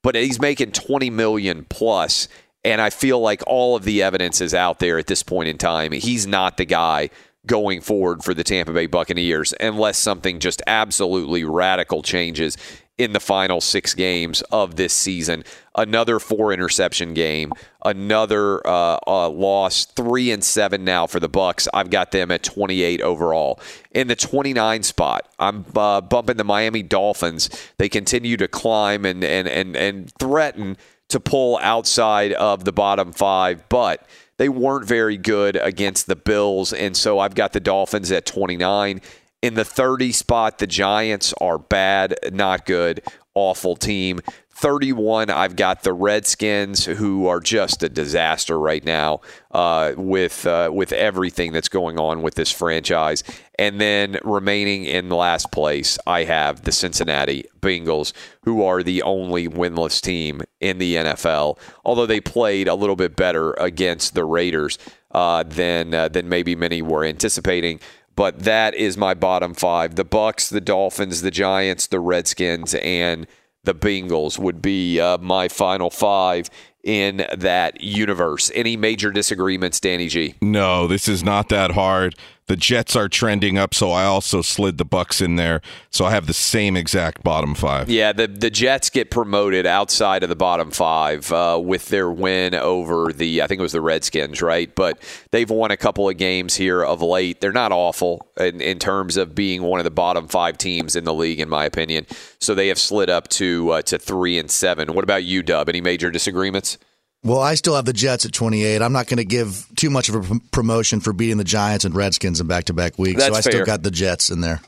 But 0.03 0.17
he's 0.17 0.41
making 0.41 0.73
20 0.73 1.09
million 1.11 1.67
plus, 1.69 2.29
and 2.65 2.81
I 2.81 2.91
feel 2.91 3.21
like 3.21 3.43
all 3.47 3.77
of 3.77 3.85
the 3.85 4.03
evidence 4.03 4.41
is 4.41 4.55
out 4.55 4.81
there 4.81 4.99
at 4.99 5.07
this 5.07 5.23
point 5.23 5.49
in 5.49 5.57
time. 5.57 5.93
He's 5.93 6.27
not 6.27 6.57
the 6.57 6.65
guy 6.65 7.11
going 7.47 7.81
forward 7.81 8.25
for 8.25 8.35
the 8.35 8.45
Tampa 8.45 8.73
Bay 8.73 8.87
Buccaneers 8.87 9.55
unless 9.61 9.99
something 9.99 10.41
just 10.41 10.63
absolutely 10.67 11.45
radical 11.45 12.03
changes 12.03 12.57
in 12.97 13.13
the 13.13 13.21
final 13.21 13.61
six 13.61 13.93
games 13.95 14.41
of 14.53 14.77
this 14.77 14.93
season. 14.93 15.43
Another 15.75 16.21
four 16.21 16.53
interception 16.53 17.13
game, 17.13 17.53
another 17.85 18.65
uh, 18.67 18.99
uh, 19.07 19.29
loss, 19.29 19.85
three 19.85 20.31
and 20.31 20.45
seven 20.45 20.85
now 20.85 21.07
for 21.07 21.19
the 21.19 21.29
Bucks. 21.29 21.67
I've 21.75 21.91
got 21.91 22.13
them 22.13 22.31
at 22.31 22.45
28 22.45 23.03
overall. 23.03 23.61
In 23.91 24.07
the 24.07 24.15
29 24.15 24.85
spot, 24.85 25.29
I'm 25.39 25.65
uh, 25.75 26.03
bumping 26.03 26.37
the 26.37 26.45
Miami 26.45 26.83
Dolphins. 26.83 27.51
They 27.79 27.89
continue 27.89 28.37
to 28.37 28.47
climb 28.47 29.05
and 29.05 29.25
and 29.25 29.49
and 29.49 29.77
and 29.77 30.13
threaten 30.21 30.77
to 31.09 31.21
pull 31.21 31.59
outside 31.63 32.33
of 32.33 32.65
the 32.65 32.73
bottom 32.73 33.13
five, 33.13 33.69
but 33.69 34.07
they 34.37 34.49
weren't 34.49 34.87
very 34.87 35.17
good 35.17 35.57
against 35.57 36.07
the 36.07 36.17
Bills, 36.17 36.73
and 36.73 36.97
so 36.97 37.19
I've 37.19 37.35
got 37.35 37.53
the 37.53 37.61
Dolphins 37.61 38.11
at 38.11 38.27
29. 38.27 39.01
In 39.43 39.55
the 39.55 39.65
30 39.65 40.13
spot, 40.13 40.59
the 40.59 40.67
Giants 40.67 41.35
are 41.41 41.59
bad, 41.59 42.17
not 42.33 42.67
good, 42.67 43.03
awful 43.35 43.77
team. 43.77 44.21
31, 44.55 45.31
I've 45.31 45.57
got 45.57 45.83
the 45.83 45.93
Redskins, 45.93 46.85
who 46.85 47.27
are 47.27 47.41
just 47.41 47.83
a 47.83 47.89
disaster 47.89 48.59
right 48.59 48.85
now 48.85 49.21
uh, 49.51 49.93
with 49.97 50.47
uh, 50.47 50.71
with 50.73 50.93
everything 50.93 51.53
that's 51.53 51.69
going 51.69 51.99
on 51.99 52.23
with 52.23 52.37
this 52.37 52.53
franchise. 52.53 53.25
And 53.59 53.81
then 53.81 54.19
remaining 54.25 54.85
in 54.85 55.09
last 55.09 55.53
place, 55.53 55.99
I 56.07 56.25
have 56.25 56.63
the 56.63 56.73
Cincinnati 56.73 57.45
Bengals, 57.61 58.13
who 58.45 58.63
are 58.65 58.83
the 58.83 59.03
only 59.03 59.49
winless 59.49 60.01
team 60.01 60.43
in 60.61 60.79
the 60.79 60.97
NFL. 60.97 61.59
Although 61.85 62.07
they 62.07 62.21
played 62.21 62.69
a 62.69 62.75
little 62.75 62.97
bit 62.97 63.17
better 63.17 63.53
against 63.55 64.15
the 64.15 64.25
Raiders 64.25 64.79
uh, 65.13 65.45
than 65.45 65.95
uh, 65.95 66.09
than 66.09 66.29
maybe 66.29 66.57
many 66.57 66.83
were 66.83 67.05
anticipating 67.05 67.81
but 68.17 68.41
that 68.41 68.75
is 68.75 68.97
my 68.97 69.15
bottom 69.15 69.55
five: 69.55 69.97
the 69.97 70.05
Bucks, 70.05 70.49
the 70.49 70.61
Dolphins, 70.61 71.23
the 71.23 71.31
Giants, 71.31 71.87
the 71.87 72.01
Redskins, 72.01 72.75
and 72.75 73.27
the 73.65 73.75
Bengals 73.75 74.39
would 74.39 74.63
be 74.63 75.01
uh, 75.01 75.19
my 75.19 75.49
final 75.49 75.91
five 75.91 76.49
in 76.83 77.27
that 77.35 77.81
universe. 77.81 78.51
Any 78.55 78.77
major 78.77 79.11
disagreements, 79.11 79.81
Danny 79.81 80.09
G? 80.09 80.35
No, 80.43 80.87
this 80.87 81.09
is 81.09 81.25
not 81.25 81.49
that 81.49 81.73
hard. 81.73 82.15
The 82.47 82.57
Jets 82.57 82.95
are 82.95 83.09
trending 83.09 83.57
up, 83.57 83.73
so 83.73 83.91
I 83.91 84.05
also 84.05 84.43
slid 84.43 84.77
the 84.77 84.85
Bucks 84.85 85.23
in 85.23 85.37
there. 85.37 85.63
So 85.91 86.05
I 86.05 86.11
have 86.11 86.27
the 86.27 86.35
same 86.35 86.77
exact 86.77 87.23
bottom 87.23 87.55
five. 87.55 87.89
Yeah, 87.89 88.13
the 88.13 88.27
the 88.27 88.51
Jets 88.51 88.91
get 88.91 89.11
promoted 89.11 89.65
outside 89.65 90.23
of 90.23 90.29
the 90.29 90.37
bottom 90.37 90.71
five 90.71 91.33
uh, 91.33 91.59
with 91.63 91.89
their 91.89 92.11
win 92.11 92.55
over 92.55 93.13
the 93.15 93.41
I 93.41 93.47
think 93.47 93.61
it 93.61 93.63
was 93.63 93.73
the 93.73 93.81
Redskins, 93.81 94.43
right? 94.43 94.75
But 94.75 94.99
they've 95.31 95.49
won 95.49 95.71
a 95.71 95.77
couple 95.77 96.07
of 96.07 96.19
games 96.19 96.55
here 96.55 96.83
of 96.83 97.01
late. 97.01 97.41
They're 97.41 97.53
not 97.53 97.73
awful 97.73 98.27
in, 98.39 98.61
in 98.61 98.79
terms 98.79 99.17
of 99.17 99.35
being 99.35 99.63
one 99.63 99.81
of 99.81 99.85
the 99.85 99.91
bottom 99.91 100.29
five 100.29 100.59
teams 100.59 100.97
in 100.97 101.05
the 101.05 101.15
league, 101.15 101.41
in 101.41 101.49
my 101.49 101.65
opinion. 101.65 102.07
So 102.41 102.55
they 102.55 102.69
have 102.69 102.79
slid 102.79 103.09
up 103.09 103.29
to 103.29 103.71
uh, 103.71 103.83
to 103.83 103.99
three 103.99 104.39
and 104.39 104.51
seven. 104.51 104.93
What 104.93 105.05
about 105.05 105.25
you, 105.25 105.43
Dub? 105.43 105.71
Any 105.71 105.81
major 105.81 106.11
disagreements? 106.11 106.77
Well, 107.25 107.41
I 107.41 107.55
still 107.55 107.75
have 107.75 107.87
the 107.87 107.95
Jets 107.95 108.27
at 108.27 108.33
28. 108.33 108.83
I'm 108.83 108.93
not 108.93 109.07
going 109.07 109.17
to 109.17 109.25
give 109.25 109.67
too 109.77 109.89
much 109.89 110.11
of 110.11 110.31
a 110.31 110.41
promotion 110.53 111.01
for 111.01 111.15
beating 111.15 111.39
the 111.39 111.45
Giants 111.45 111.87
and 111.87 111.95
Redskins 111.95 112.39
in 112.39 112.47
back 112.47 112.65
to 112.65 112.75
back 112.75 112.99
weeks. 112.99 113.21
That's 113.21 113.33
so 113.33 113.39
I 113.39 113.43
fair. 113.43 113.53
still 113.53 113.65
got 113.65 113.83
the 113.83 113.91
Jets 113.91 114.29
in 114.29 114.43
there. 114.43 114.61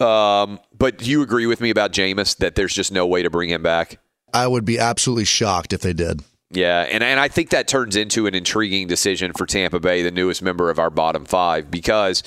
Um, 0.00 0.60
but 0.76 0.98
do 0.98 1.10
you 1.10 1.22
agree 1.22 1.46
with 1.46 1.60
me 1.60 1.70
about 1.70 1.92
Jameis 1.92 2.36
that 2.38 2.54
there's 2.54 2.72
just 2.72 2.92
no 2.92 3.06
way 3.06 3.22
to 3.22 3.30
bring 3.30 3.50
him 3.50 3.62
back? 3.62 3.98
I 4.32 4.46
would 4.46 4.64
be 4.64 4.78
absolutely 4.78 5.24
shocked 5.24 5.72
if 5.72 5.80
they 5.80 5.92
did. 5.92 6.22
Yeah, 6.50 6.82
and, 6.82 7.02
and 7.02 7.18
I 7.18 7.26
think 7.26 7.50
that 7.50 7.66
turns 7.66 7.96
into 7.96 8.28
an 8.28 8.34
intriguing 8.34 8.86
decision 8.86 9.32
for 9.32 9.44
Tampa 9.44 9.80
Bay, 9.80 10.02
the 10.02 10.12
newest 10.12 10.40
member 10.40 10.70
of 10.70 10.78
our 10.78 10.90
bottom 10.90 11.24
five, 11.24 11.68
because 11.68 12.22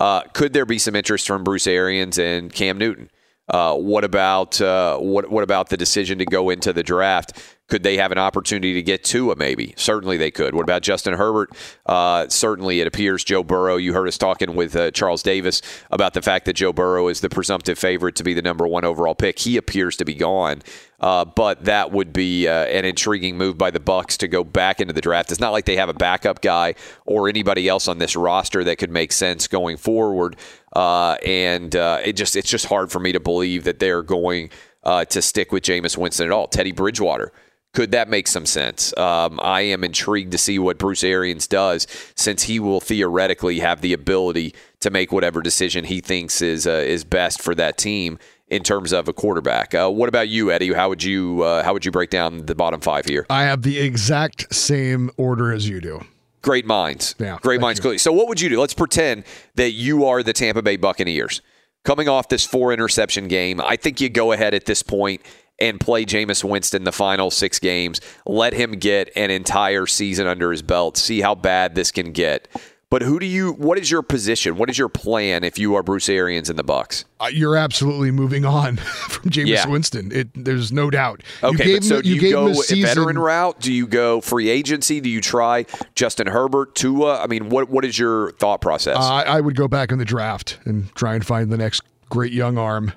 uh, 0.00 0.22
could 0.34 0.52
there 0.52 0.66
be 0.66 0.78
some 0.78 0.94
interest 0.94 1.26
from 1.26 1.42
Bruce 1.42 1.66
Arians 1.66 2.18
and 2.18 2.52
Cam 2.52 2.78
Newton? 2.78 3.10
Uh, 3.48 3.74
what 3.74 4.04
about 4.04 4.60
uh, 4.60 4.96
what 4.98 5.30
what 5.30 5.42
about 5.42 5.68
the 5.68 5.76
decision 5.76 6.18
to 6.18 6.24
go 6.24 6.48
into 6.48 6.72
the 6.72 6.84
draft? 6.84 7.32
Could 7.68 7.84
they 7.84 7.96
have 7.96 8.12
an 8.12 8.18
opportunity 8.18 8.74
to 8.74 8.82
get 8.82 9.02
Tua? 9.02 9.36
Maybe. 9.36 9.72
Certainly 9.76 10.18
they 10.18 10.30
could. 10.30 10.54
What 10.54 10.62
about 10.62 10.82
Justin 10.82 11.14
Herbert? 11.14 11.50
Uh, 11.86 12.28
certainly 12.28 12.80
it 12.80 12.86
appears 12.86 13.24
Joe 13.24 13.42
Burrow. 13.42 13.76
You 13.76 13.94
heard 13.94 14.08
us 14.08 14.18
talking 14.18 14.54
with 14.54 14.76
uh, 14.76 14.90
Charles 14.90 15.22
Davis 15.22 15.62
about 15.90 16.12
the 16.12 16.20
fact 16.20 16.44
that 16.46 16.52
Joe 16.54 16.72
Burrow 16.72 17.08
is 17.08 17.20
the 17.20 17.30
presumptive 17.30 17.78
favorite 17.78 18.16
to 18.16 18.24
be 18.24 18.34
the 18.34 18.42
number 18.42 18.66
one 18.66 18.84
overall 18.84 19.14
pick. 19.14 19.38
He 19.38 19.56
appears 19.56 19.96
to 19.96 20.04
be 20.04 20.14
gone. 20.14 20.62
Uh, 21.00 21.24
but 21.24 21.64
that 21.64 21.90
would 21.90 22.12
be 22.12 22.46
uh, 22.46 22.64
an 22.66 22.84
intriguing 22.84 23.36
move 23.36 23.58
by 23.58 23.72
the 23.72 23.80
Bucks 23.80 24.16
to 24.18 24.28
go 24.28 24.44
back 24.44 24.80
into 24.80 24.92
the 24.92 25.00
draft. 25.00 25.32
It's 25.32 25.40
not 25.40 25.50
like 25.50 25.64
they 25.64 25.76
have 25.76 25.88
a 25.88 25.94
backup 25.94 26.42
guy 26.42 26.76
or 27.06 27.28
anybody 27.28 27.68
else 27.68 27.88
on 27.88 27.98
this 27.98 28.14
roster 28.14 28.62
that 28.64 28.78
could 28.78 28.90
make 28.90 29.10
sense 29.10 29.48
going 29.48 29.78
forward. 29.78 30.36
Uh, 30.74 31.16
and 31.26 31.74
uh, 31.74 32.00
it 32.04 32.12
just 32.12 32.36
it's 32.36 32.48
just 32.48 32.66
hard 32.66 32.92
for 32.92 33.00
me 33.00 33.12
to 33.12 33.20
believe 33.20 33.64
that 33.64 33.80
they're 33.80 34.02
going 34.02 34.50
uh, 34.84 35.04
to 35.06 35.20
stick 35.20 35.50
with 35.50 35.64
Jameis 35.64 35.96
Winston 35.96 36.26
at 36.26 36.32
all. 36.32 36.46
Teddy 36.46 36.72
Bridgewater 36.72 37.32
could 37.72 37.92
that 37.92 38.08
make 38.08 38.26
some 38.28 38.44
sense? 38.46 38.96
Um, 38.98 39.40
I 39.42 39.62
am 39.62 39.82
intrigued 39.82 40.32
to 40.32 40.38
see 40.38 40.58
what 40.58 40.78
Bruce 40.78 41.02
Arians 41.02 41.46
does 41.46 41.86
since 42.14 42.42
he 42.42 42.60
will 42.60 42.80
theoretically 42.80 43.60
have 43.60 43.80
the 43.80 43.92
ability 43.92 44.54
to 44.80 44.90
make 44.90 45.10
whatever 45.12 45.40
decision 45.40 45.84
he 45.84 46.00
thinks 46.00 46.42
is 46.42 46.66
uh, 46.66 46.70
is 46.70 47.04
best 47.04 47.40
for 47.40 47.54
that 47.54 47.78
team 47.78 48.18
in 48.48 48.62
terms 48.62 48.92
of 48.92 49.08
a 49.08 49.12
quarterback. 49.12 49.74
Uh, 49.74 49.90
what 49.90 50.10
about 50.10 50.28
you, 50.28 50.50
Eddie? 50.50 50.72
How 50.74 50.90
would 50.90 51.02
you 51.02 51.42
uh, 51.42 51.62
how 51.62 51.72
would 51.72 51.84
you 51.84 51.90
break 51.90 52.10
down 52.10 52.44
the 52.46 52.54
bottom 52.54 52.80
five 52.80 53.06
here? 53.06 53.26
I 53.30 53.44
have 53.44 53.62
the 53.62 53.78
exact 53.78 54.54
same 54.54 55.10
order 55.16 55.52
as 55.52 55.68
you 55.68 55.80
do. 55.80 56.04
Great 56.42 56.66
minds. 56.66 57.14
Yeah, 57.18 57.38
Great 57.40 57.60
minds. 57.60 57.80
Clearly. 57.80 57.98
So, 57.98 58.12
what 58.12 58.28
would 58.28 58.40
you 58.40 58.48
do? 58.48 58.60
Let's 58.60 58.74
pretend 58.74 59.24
that 59.54 59.70
you 59.70 60.04
are 60.06 60.22
the 60.22 60.32
Tampa 60.32 60.60
Bay 60.60 60.76
Buccaneers. 60.76 61.40
Coming 61.84 62.08
off 62.08 62.28
this 62.28 62.44
four 62.44 62.72
interception 62.72 63.26
game, 63.26 63.60
I 63.60 63.76
think 63.76 64.00
you 64.00 64.08
go 64.08 64.30
ahead 64.32 64.54
at 64.54 64.66
this 64.66 64.82
point 64.82 65.20
and 65.62 65.78
play 65.80 66.04
Jameis 66.04 66.42
Winston 66.42 66.84
the 66.84 66.92
final 66.92 67.30
six 67.30 67.58
games. 67.58 68.00
Let 68.26 68.52
him 68.52 68.72
get 68.72 69.10
an 69.16 69.30
entire 69.30 69.86
season 69.86 70.26
under 70.26 70.50
his 70.50 70.60
belt. 70.62 70.96
See 70.96 71.20
how 71.20 71.34
bad 71.34 71.74
this 71.76 71.90
can 71.92 72.12
get. 72.12 72.48
But 72.90 73.00
who 73.00 73.18
do 73.18 73.24
you? 73.24 73.52
What 73.52 73.78
is 73.78 73.90
your 73.90 74.02
position? 74.02 74.58
What 74.58 74.68
is 74.68 74.76
your 74.76 74.90
plan 74.90 75.44
if 75.44 75.58
you 75.58 75.74
are 75.76 75.82
Bruce 75.82 76.10
Arians 76.10 76.50
in 76.50 76.56
the 76.56 76.62
Bucks? 76.62 77.06
Uh, 77.20 77.28
you're 77.32 77.56
absolutely 77.56 78.10
moving 78.10 78.44
on 78.44 78.76
from 79.08 79.30
Jameis 79.30 79.46
Yeah. 79.46 79.66
Winston. 79.66 80.12
It, 80.12 80.28
there's 80.34 80.72
no 80.72 80.90
doubt. 80.90 81.22
Okay, 81.42 81.70
you 81.70 81.76
but 81.78 81.84
so 81.84 81.96
him, 81.96 82.02
do 82.02 82.08
you, 82.10 82.20
gave 82.20 82.32
go 82.32 82.48
a 82.50 82.82
veteran 82.82 83.18
route? 83.18 83.58
Do 83.60 83.72
you 83.72 83.86
go 83.86 84.20
free 84.20 84.50
agency? 84.50 85.00
Do 85.00 85.08
you 85.08 85.22
try 85.22 85.64
Justin 85.94 86.26
Herbert, 86.26 86.74
Tua? 86.74 87.22
I 87.22 87.28
mean, 87.28 87.48
what 87.48 87.70
what 87.70 87.86
is 87.86 87.98
your 87.98 88.32
thought 88.32 88.60
process? 88.60 88.98
Uh, 88.98 89.00
I 89.26 89.40
would 89.40 89.56
go 89.56 89.68
back 89.68 89.90
in 89.90 89.98
the 89.98 90.04
draft 90.04 90.58
and 90.66 90.94
try 90.94 91.14
and 91.14 91.24
find 91.24 91.50
the 91.50 91.56
next 91.56 91.82
great 92.10 92.32
young 92.34 92.58
arm. 92.58 92.92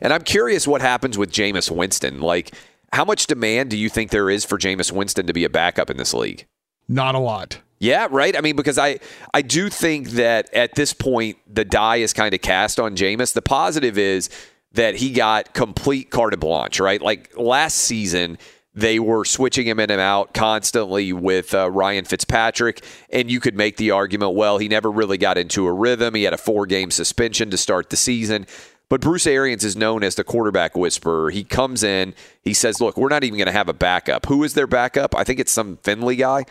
And 0.00 0.12
I'm 0.12 0.22
curious 0.22 0.66
what 0.66 0.80
happens 0.80 1.18
with 1.18 1.32
Jameis 1.32 1.70
Winston. 1.70 2.20
Like, 2.20 2.54
how 2.92 3.04
much 3.04 3.26
demand 3.26 3.70
do 3.70 3.76
you 3.76 3.88
think 3.88 4.10
there 4.10 4.30
is 4.30 4.44
for 4.44 4.58
Jameis 4.58 4.92
Winston 4.92 5.26
to 5.26 5.32
be 5.32 5.44
a 5.44 5.50
backup 5.50 5.90
in 5.90 5.96
this 5.96 6.12
league? 6.12 6.46
Not 6.88 7.14
a 7.14 7.18
lot. 7.18 7.58
Yeah, 7.78 8.06
right. 8.10 8.36
I 8.36 8.40
mean, 8.40 8.54
because 8.54 8.78
I 8.78 9.00
I 9.34 9.42
do 9.42 9.68
think 9.68 10.10
that 10.10 10.52
at 10.54 10.74
this 10.76 10.92
point 10.92 11.38
the 11.52 11.64
die 11.64 11.96
is 11.96 12.12
kind 12.12 12.32
of 12.32 12.40
cast 12.40 12.78
on 12.78 12.94
Jameis. 12.94 13.32
The 13.32 13.42
positive 13.42 13.98
is 13.98 14.30
that 14.74 14.94
he 14.96 15.10
got 15.10 15.52
complete 15.52 16.10
carte 16.10 16.38
blanche, 16.38 16.80
right? 16.80 17.02
Like 17.02 17.36
last 17.36 17.78
season, 17.78 18.38
they 18.74 18.98
were 18.98 19.24
switching 19.24 19.66
him 19.66 19.78
in 19.80 19.90
and 19.90 20.00
out 20.00 20.32
constantly 20.32 21.12
with 21.12 21.54
uh, 21.54 21.70
Ryan 21.70 22.04
Fitzpatrick, 22.04 22.82
and 23.10 23.30
you 23.30 23.38
could 23.38 23.54
make 23.54 23.76
the 23.76 23.90
argument, 23.90 24.34
well, 24.34 24.58
he 24.58 24.68
never 24.68 24.90
really 24.90 25.18
got 25.18 25.36
into 25.36 25.66
a 25.66 25.72
rhythm. 25.72 26.14
He 26.14 26.22
had 26.22 26.32
a 26.32 26.38
four 26.38 26.66
game 26.66 26.90
suspension 26.90 27.50
to 27.50 27.56
start 27.56 27.90
the 27.90 27.96
season. 27.96 28.46
But 28.92 29.00
Bruce 29.00 29.26
Arians 29.26 29.64
is 29.64 29.74
known 29.74 30.04
as 30.04 30.16
the 30.16 30.22
quarterback 30.22 30.76
whisperer. 30.76 31.30
He 31.30 31.44
comes 31.44 31.82
in, 31.82 32.12
he 32.42 32.52
says, 32.52 32.78
Look, 32.78 32.98
we're 32.98 33.08
not 33.08 33.24
even 33.24 33.38
going 33.38 33.46
to 33.46 33.52
have 33.52 33.70
a 33.70 33.72
backup. 33.72 34.26
Who 34.26 34.44
is 34.44 34.52
their 34.52 34.66
backup? 34.66 35.16
I 35.16 35.24
think 35.24 35.40
it's 35.40 35.50
some 35.50 35.78
Finley 35.78 36.14
guy. 36.14 36.44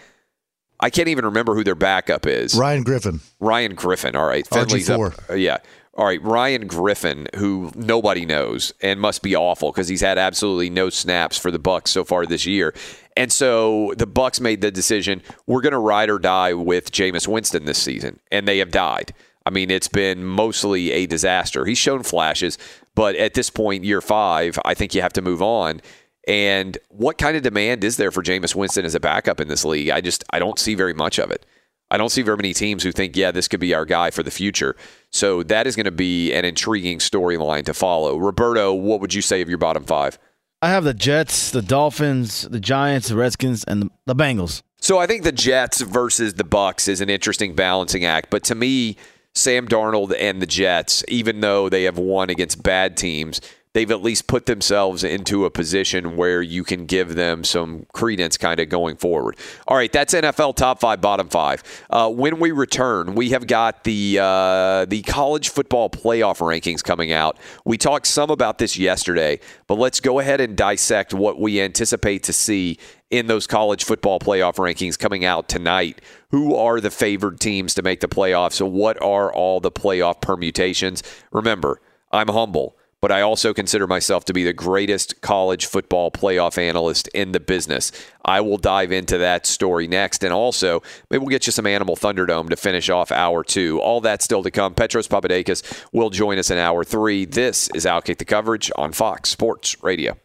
I 0.80 0.90
can't 0.90 1.08
even 1.08 1.26
remember 1.26 1.54
who 1.54 1.64
their 1.64 1.76
backup 1.76 2.26
is. 2.26 2.56
Ryan 2.56 2.82
Griffin. 2.82 3.20
Ryan 3.40 3.76
Griffin. 3.76 4.16
All 4.16 4.26
right. 4.26 4.48
Finley's. 4.48 4.90
RG4. 4.90 5.30
uh, 5.30 5.34
yeah. 5.36 5.58
All 5.94 6.06
right. 6.06 6.20
Ryan 6.24 6.66
Griffin, 6.66 7.28
who 7.36 7.72
nobody 7.76 8.26
knows 8.26 8.74
and 8.82 9.00
must 9.00 9.22
be 9.22 9.36
awful 9.36 9.72
because 9.72 9.88
he's 9.88 10.02
had 10.02 10.18
absolutely 10.18 10.72
no 10.72 10.90
snaps 10.90 11.38
for 11.38 11.52
the 11.52 11.60
Bucs 11.60 11.90
so 11.90 12.04
far 12.04 12.26
this 12.26 12.48
year. 12.48 12.74
And 13.16 13.32
so 13.32 13.94
the 13.98 14.08
Bucs 14.08 14.42
made 14.42 14.62
the 14.62 14.72
decision 14.72 15.22
we're 15.46 15.62
going 15.62 15.74
to 15.74 15.78
ride 15.78 16.10
or 16.10 16.18
die 16.18 16.54
with 16.56 16.92
Jameis 16.92 17.28
Winston 17.28 17.66
this 17.66 17.78
season, 17.78 18.20
and 18.32 18.48
they 18.48 18.58
have 18.58 18.72
died. 18.72 19.14
I 19.46 19.50
mean, 19.50 19.72
it's 19.72 19.88
been 19.88 20.24
mostly 20.24 20.92
a 20.92 21.06
disaster. 21.08 21.66
He's 21.66 21.78
shown 21.78 22.04
flashes, 22.04 22.58
but 22.96 23.16
at 23.16 23.34
this 23.34 23.50
point, 23.50 23.84
year 23.84 24.02
five, 24.02 24.60
I 24.64 24.74
think 24.74 24.94
you 24.94 25.02
have 25.02 25.14
to 25.14 25.22
move 25.22 25.42
on. 25.42 25.82
And 26.28 26.78
what 26.90 27.18
kind 27.18 27.36
of 27.36 27.42
demand 27.42 27.84
is 27.84 27.98
there 27.98 28.12
for 28.12 28.22
Jameis 28.22 28.54
Winston 28.54 28.86
as 28.86 28.94
a 28.94 29.00
backup 29.00 29.40
in 29.40 29.48
this 29.48 29.66
league? 29.66 29.90
I 29.90 30.02
just 30.02 30.24
I 30.30 30.40
don't 30.40 30.60
see 30.60 30.76
very 30.76 30.94
much 30.94 31.18
of 31.18 31.32
it. 31.32 31.46
I 31.90 31.98
don't 31.98 32.10
see 32.10 32.22
very 32.22 32.38
many 32.38 32.54
teams 32.54 32.84
who 32.84 32.94
think, 32.94 33.18
yeah, 33.18 33.32
this 33.32 33.50
could 33.50 33.60
be 33.60 33.74
our 33.74 33.84
guy 33.84 34.12
for 34.12 34.24
the 34.24 34.32
future. 34.32 34.78
So 35.10 35.44
that 35.44 35.68
is 35.68 35.76
going 35.76 35.86
to 35.86 35.92
be 35.92 36.32
an 36.32 36.46
intriguing 36.46 37.00
storyline 37.00 37.66
to 37.66 37.74
follow. 37.74 38.18
Roberto, 38.18 38.74
what 38.74 39.02
would 39.02 39.14
you 39.14 39.22
say 39.22 39.42
of 39.42 39.50
your 39.50 39.58
bottom 39.58 39.84
five? 39.84 40.18
I 40.62 40.70
have 40.70 40.86
the 40.86 40.94
Jets, 40.94 41.52
the 41.52 41.62
Dolphins, 41.62 42.44
the 42.44 42.62
Giants, 42.62 43.10
the 43.10 43.18
Redskins, 43.18 43.66
and 43.66 43.82
the, 43.82 43.90
the 44.06 44.16
Bengals. 44.16 44.62
So 44.80 45.00
I 45.00 45.08
think 45.08 45.24
the 45.24 45.34
Jets 45.34 45.82
versus 45.82 46.36
the 46.36 46.44
Bucs 46.44 46.88
is 46.88 47.02
an 47.02 47.10
interesting 47.10 47.56
balancing 47.56 48.06
act. 48.06 48.30
But 48.30 48.44
to 48.46 48.56
me, 48.56 48.96
Sam 49.34 49.68
Darnold 49.68 50.14
and 50.20 50.42
the 50.42 50.46
Jets, 50.48 51.04
even 51.08 51.40
though 51.40 51.70
they 51.70 51.84
have 51.84 51.98
won 51.98 52.30
against 52.30 52.62
bad 52.62 52.98
teams, 52.98 53.40
they've 53.74 53.92
at 53.92 54.02
least 54.02 54.28
put 54.28 54.46
themselves 54.46 55.04
into 55.04 55.46
a 55.46 55.50
position 55.50 56.18
where 56.18 56.42
you 56.42 56.64
can 56.64 56.86
give 56.86 57.16
them 57.16 57.44
some 57.44 57.86
credence 57.94 58.38
kind 58.38 58.60
of 58.60 58.70
going 58.70 58.98
forward. 58.98 59.38
All 59.68 59.78
right, 59.78 59.92
that's 59.92 60.14
NFL 60.14 60.56
top 60.56 60.80
five, 60.80 61.00
bottom 61.02 61.30
five. 61.30 61.64
Uh, 61.90 62.10
when 62.10 62.40
we 62.40 62.52
return, 62.52 63.16
we 63.16 63.30
have 63.30 63.48
got 63.48 63.84
the 63.84 64.20
uh, 64.22 64.86
the 64.86 65.02
college 65.04 65.50
football 65.50 65.90
playoff 65.90 66.40
rankings 66.40 66.84
coming 66.84 67.12
out. 67.12 67.38
We 67.66 67.78
talked 67.78 68.08
some 68.08 68.30
about 68.30 68.58
this 68.58 68.78
yesterday, 68.78 69.40
but 69.68 69.76
let's 69.76 70.00
go 70.00 70.20
ahead 70.20 70.42
and 70.42 70.56
dissect 70.58 71.14
what 71.14 71.40
we 71.40 71.62
anticipate 71.62 72.24
to 72.24 72.34
see 72.34 72.78
in 73.10 73.28
those 73.28 73.46
college 73.46 73.84
football 73.84 74.20
playoff 74.20 74.56
rankings 74.56 74.98
coming 74.98 75.26
out 75.26 75.50
tonight. 75.50 76.02
Who 76.32 76.56
are 76.56 76.80
the 76.80 76.90
favored 76.90 77.40
teams 77.40 77.74
to 77.74 77.82
make 77.82 78.00
the 78.00 78.08
playoffs? 78.08 78.54
So, 78.54 78.66
what 78.66 79.02
are 79.02 79.32
all 79.32 79.60
the 79.60 79.72
playoff 79.72 80.22
permutations? 80.22 81.04
Remember, 81.32 81.82
I'm 82.10 82.30
humble, 82.30 82.78
but 83.02 83.12
I 83.12 83.20
also 83.20 83.54
consider 83.54 83.86
myself 83.86 84.24
to 84.26 84.34
be 84.34 84.46
the 84.46 84.54
greatest 84.54 85.20
college 85.20 85.66
football 85.66 86.10
playoff 86.10 86.58
analyst 86.58 87.10
in 87.10 87.34
the 87.34 87.42
business. 87.42 87.92
I 88.24 88.40
will 88.40 88.58
dive 88.58 88.94
into 88.94 89.18
that 89.18 89.46
story 89.46 89.88
next. 89.88 90.24
And 90.24 90.32
also, 90.32 90.82
maybe 91.10 91.20
we'll 91.20 91.32
get 91.32 91.48
you 91.48 91.52
some 91.52 91.68
Animal 91.68 91.98
Thunderdome 91.98 92.50
to 92.50 92.56
finish 92.56 92.90
off 92.90 93.12
hour 93.12 93.44
two. 93.44 93.82
All 93.82 94.00
that 94.02 94.22
still 94.22 94.44
to 94.44 94.52
come. 94.52 94.74
Petros 94.74 95.10
Papadakis 95.10 95.86
will 95.92 96.12
join 96.12 96.40
us 96.40 96.50
in 96.50 96.58
hour 96.58 96.86
three. 96.86 97.26
This 97.26 97.70
is 97.76 97.86
Outkick 97.86 98.20
the 98.20 98.26
Coverage 98.26 98.72
on 98.78 98.94
Fox 98.94 99.30
Sports 99.30 99.84
Radio. 99.84 100.18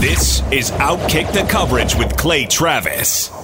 This 0.00 0.40
is 0.50 0.72
Outkick 0.72 1.32
the 1.32 1.46
Coverage 1.48 1.94
with 1.94 2.16
Clay 2.16 2.46
Travis. 2.46 3.43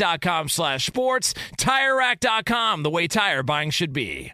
TireRack.com 0.00 0.48
slash 0.48 0.86
sports. 0.86 1.34
TireRack.com, 1.56 2.82
the 2.82 2.90
way 2.90 3.06
tire 3.06 3.42
buying 3.42 3.70
should 3.70 3.92
be. 3.92 4.32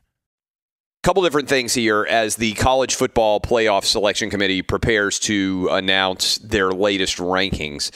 couple 1.03 1.23
different 1.23 1.49
things 1.49 1.75
here 1.75 2.05
as 2.09 2.37
the 2.37 2.53
college 2.55 2.95
football 2.95 3.41
playoff 3.41 3.85
selection 3.85 4.29
committee 4.29 4.63
prepares 4.63 5.19
to 5.21 5.69
announce 5.71 6.39
their 6.39 6.71
latest 6.71 7.19
rankings. 7.19 7.93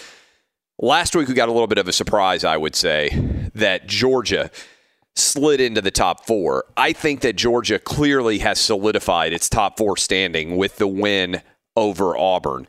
Last 0.79 1.17
week 1.17 1.29
we 1.29 1.35
got 1.35 1.49
a 1.49 1.53
little 1.53 1.67
bit 1.67 1.79
of 1.79 1.89
a 1.89 1.93
surprise, 1.93 2.45
I 2.45 2.57
would 2.57 2.77
say, 2.77 3.11
that 3.55 3.87
Georgia 3.87 4.51
slid 5.17 5.61
into 5.61 5.81
the 5.81 5.91
top 5.91 6.25
four. 6.25 6.65
I 6.77 6.93
think 6.93 7.21
that 7.23 7.35
Georgia 7.35 7.79
clearly 7.79 8.39
has 8.39 8.61
solidified 8.61 9.33
its 9.33 9.49
top 9.49 9.77
four 9.77 9.97
standing 9.97 10.57
with 10.57 10.77
the 10.77 10.87
win 10.87 11.43
over 11.77 12.17
Auburn. 12.17 12.67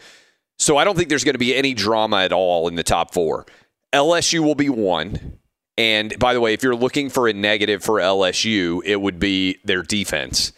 So 0.57 0.77
I 0.77 0.83
don't 0.83 0.97
think 0.97 1.09
there's 1.09 1.23
going 1.23 1.35
to 1.35 1.39
be 1.39 1.55
any 1.55 1.73
drama 1.73 2.17
at 2.17 2.33
all 2.33 2.67
in 2.67 2.75
the 2.75 2.83
top 2.83 3.13
four. 3.13 3.45
LSU 3.93 4.39
will 4.39 4.55
be 4.55 4.69
one. 4.69 5.39
And 5.77 6.17
by 6.19 6.33
the 6.33 6.41
way, 6.41 6.53
if 6.53 6.63
you're 6.63 6.75
looking 6.75 7.09
for 7.09 7.27
a 7.27 7.33
negative 7.33 7.83
for 7.83 7.95
LSU, 7.95 8.81
it 8.85 9.01
would 9.01 9.19
be 9.19 9.57
their 9.63 9.83
defense. 9.83 10.51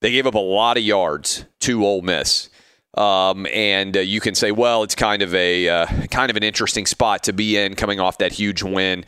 They 0.00 0.10
gave 0.10 0.26
up 0.26 0.34
a 0.34 0.38
lot 0.38 0.76
of 0.76 0.82
yards 0.82 1.44
to 1.60 1.84
Ole 1.84 2.02
Miss. 2.02 2.50
Um, 2.94 3.46
and 3.52 3.96
uh, 3.96 4.00
you 4.00 4.20
can 4.20 4.34
say, 4.34 4.50
well, 4.50 4.82
it's 4.82 4.94
kind 4.94 5.22
of 5.22 5.34
a 5.34 5.68
uh, 5.68 5.86
kind 6.10 6.30
of 6.30 6.36
an 6.36 6.42
interesting 6.42 6.86
spot 6.86 7.22
to 7.24 7.32
be 7.32 7.56
in, 7.56 7.74
coming 7.74 8.00
off 8.00 8.18
that 8.18 8.32
huge 8.32 8.62
win 8.62 9.04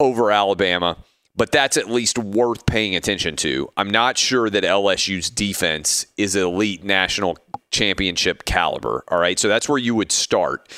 over 0.00 0.30
Alabama. 0.30 0.96
But 1.34 1.50
that's 1.50 1.76
at 1.76 1.88
least 1.88 2.18
worth 2.18 2.66
paying 2.66 2.94
attention 2.94 3.36
to. 3.36 3.70
I'm 3.76 3.90
not 3.90 4.18
sure 4.18 4.50
that 4.50 4.64
LSU's 4.64 5.30
defense 5.30 6.06
is 6.16 6.36
elite 6.36 6.84
national 6.84 7.38
championship 7.70 8.44
caliber. 8.44 9.04
All 9.08 9.18
right, 9.18 9.38
so 9.38 9.48
that's 9.48 9.68
where 9.68 9.78
you 9.78 9.94
would 9.94 10.12
start. 10.12 10.68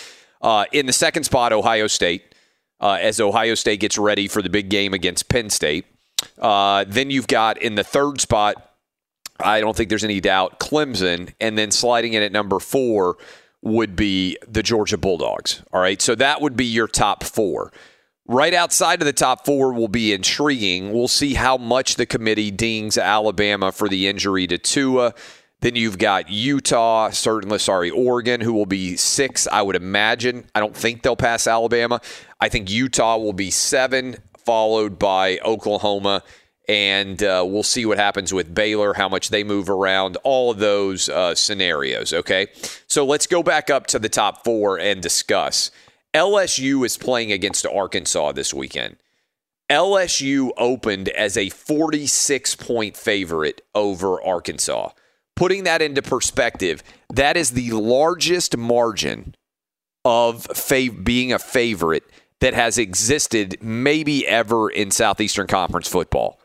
Uh, 0.44 0.66
in 0.72 0.84
the 0.84 0.92
second 0.92 1.24
spot, 1.24 1.54
Ohio 1.54 1.86
State, 1.86 2.34
uh, 2.78 2.98
as 3.00 3.18
Ohio 3.18 3.54
State 3.54 3.80
gets 3.80 3.96
ready 3.96 4.28
for 4.28 4.42
the 4.42 4.50
big 4.50 4.68
game 4.68 4.92
against 4.92 5.30
Penn 5.30 5.48
State. 5.48 5.86
Uh, 6.38 6.84
then 6.86 7.10
you've 7.10 7.26
got 7.26 7.56
in 7.56 7.76
the 7.76 7.82
third 7.82 8.20
spot, 8.20 8.72
I 9.40 9.60
don't 9.60 9.74
think 9.74 9.88
there's 9.88 10.04
any 10.04 10.20
doubt, 10.20 10.60
Clemson. 10.60 11.32
And 11.40 11.56
then 11.56 11.70
sliding 11.70 12.12
in 12.12 12.22
at 12.22 12.30
number 12.30 12.60
four 12.60 13.16
would 13.62 13.96
be 13.96 14.36
the 14.46 14.62
Georgia 14.62 14.98
Bulldogs. 14.98 15.62
All 15.72 15.80
right. 15.80 16.02
So 16.02 16.14
that 16.16 16.42
would 16.42 16.58
be 16.58 16.66
your 16.66 16.88
top 16.88 17.24
four. 17.24 17.72
Right 18.28 18.52
outside 18.52 19.00
of 19.00 19.06
the 19.06 19.14
top 19.14 19.46
four 19.46 19.72
will 19.72 19.88
be 19.88 20.12
intriguing. 20.12 20.92
We'll 20.92 21.08
see 21.08 21.34
how 21.34 21.56
much 21.56 21.96
the 21.96 22.06
committee 22.06 22.50
dings 22.50 22.98
Alabama 22.98 23.72
for 23.72 23.88
the 23.88 24.08
injury 24.08 24.46
to 24.48 24.58
Tua. 24.58 25.14
Then 25.64 25.76
you've 25.76 25.96
got 25.96 26.28
Utah, 26.28 27.08
certainly, 27.08 27.58
sorry, 27.58 27.88
Oregon, 27.88 28.42
who 28.42 28.52
will 28.52 28.66
be 28.66 28.98
six, 28.98 29.48
I 29.50 29.62
would 29.62 29.76
imagine. 29.76 30.44
I 30.54 30.60
don't 30.60 30.76
think 30.76 31.00
they'll 31.00 31.16
pass 31.16 31.46
Alabama. 31.46 32.02
I 32.38 32.50
think 32.50 32.70
Utah 32.70 33.16
will 33.16 33.32
be 33.32 33.50
seven, 33.50 34.16
followed 34.36 34.98
by 34.98 35.38
Oklahoma. 35.38 36.22
And 36.68 37.22
uh, 37.22 37.46
we'll 37.48 37.62
see 37.62 37.86
what 37.86 37.96
happens 37.96 38.30
with 38.30 38.54
Baylor, 38.54 38.92
how 38.92 39.08
much 39.08 39.30
they 39.30 39.42
move 39.42 39.70
around, 39.70 40.18
all 40.22 40.50
of 40.50 40.58
those 40.58 41.08
uh, 41.08 41.34
scenarios, 41.34 42.12
okay? 42.12 42.48
So 42.86 43.06
let's 43.06 43.26
go 43.26 43.42
back 43.42 43.70
up 43.70 43.86
to 43.86 43.98
the 43.98 44.10
top 44.10 44.44
four 44.44 44.78
and 44.78 45.00
discuss. 45.00 45.70
LSU 46.12 46.84
is 46.84 46.98
playing 46.98 47.32
against 47.32 47.64
Arkansas 47.64 48.32
this 48.32 48.52
weekend. 48.52 48.96
LSU 49.70 50.50
opened 50.58 51.08
as 51.08 51.38
a 51.38 51.48
46 51.48 52.54
point 52.56 52.98
favorite 52.98 53.62
over 53.74 54.22
Arkansas. 54.22 54.90
Putting 55.36 55.64
that 55.64 55.82
into 55.82 56.02
perspective, 56.02 56.82
that 57.12 57.36
is 57.36 57.50
the 57.50 57.72
largest 57.72 58.56
margin 58.56 59.34
of 60.04 60.46
fav- 60.48 61.04
being 61.04 61.32
a 61.32 61.38
favorite 61.38 62.04
that 62.40 62.54
has 62.54 62.78
existed 62.78 63.56
maybe 63.62 64.26
ever 64.26 64.70
in 64.70 64.90
Southeastern 64.90 65.46
Conference 65.46 65.88
football. 65.88 66.38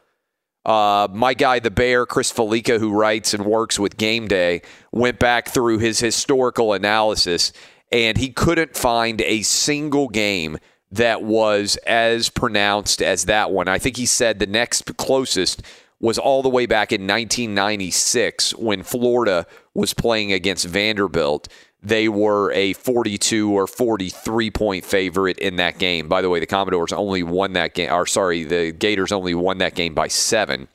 Uh, 0.66 1.08
my 1.12 1.34
guy, 1.34 1.60
the 1.60 1.72
Bear, 1.72 2.06
Chris 2.06 2.32
Fallica, 2.32 2.80
who 2.80 2.92
writes 2.92 3.34
and 3.34 3.46
works 3.46 3.80
with 3.80 3.98
Game 3.98 4.28
Day, 4.28 4.62
went 4.92 5.20
back 5.20 5.50
through 5.50 5.80
his 5.80 6.00
historical 6.00 6.74
analysis 6.74 7.52
and 7.92 8.18
he 8.18 8.30
couldn't 8.30 8.76
find 8.76 9.22
a 9.22 9.42
single 9.42 10.10
game 10.10 10.58
that 10.92 11.24
was 11.24 11.78
as 11.88 12.30
pronounced 12.30 13.02
as 13.02 13.26
that 13.26 13.52
one. 13.52 13.68
I 13.68 13.80
think 13.80 13.98
he 13.98 14.06
said 14.06 14.40
the 14.40 14.48
next 14.48 14.98
closest 14.98 15.62
was 16.00 16.18
all 16.18 16.42
the 16.42 16.50
way 16.50 16.66
back 16.66 16.92
in 16.92 17.02
1996 17.02 18.56
when 18.56 18.84
Florida 18.84 19.46
was 19.74 19.94
playing 19.94 20.32
against 20.32 20.66
Vanderbilt. 20.66 21.48
They 21.82 22.10
were 22.10 22.52
a 22.52 22.74
42 22.74 23.52
or 23.52 23.68
43 23.68 24.52
point 24.52 24.86
favorite 24.86 25.38
in 25.40 25.58
that 25.58 25.78
game. 25.78 26.08
By 26.08 26.22
the 26.22 26.30
way, 26.30 26.40
the 26.40 26.46
Commodores 26.46 26.92
only 26.92 27.24
won 27.24 27.54
that 27.54 27.74
game, 27.74 27.92
or 27.92 28.06
sorry, 28.06 28.44
the 28.44 28.72
Gators 28.72 29.12
only 29.12 29.34
won 29.34 29.60
that 29.60 29.76
game 29.76 29.94
by 29.94 30.08
seven. 30.08 30.68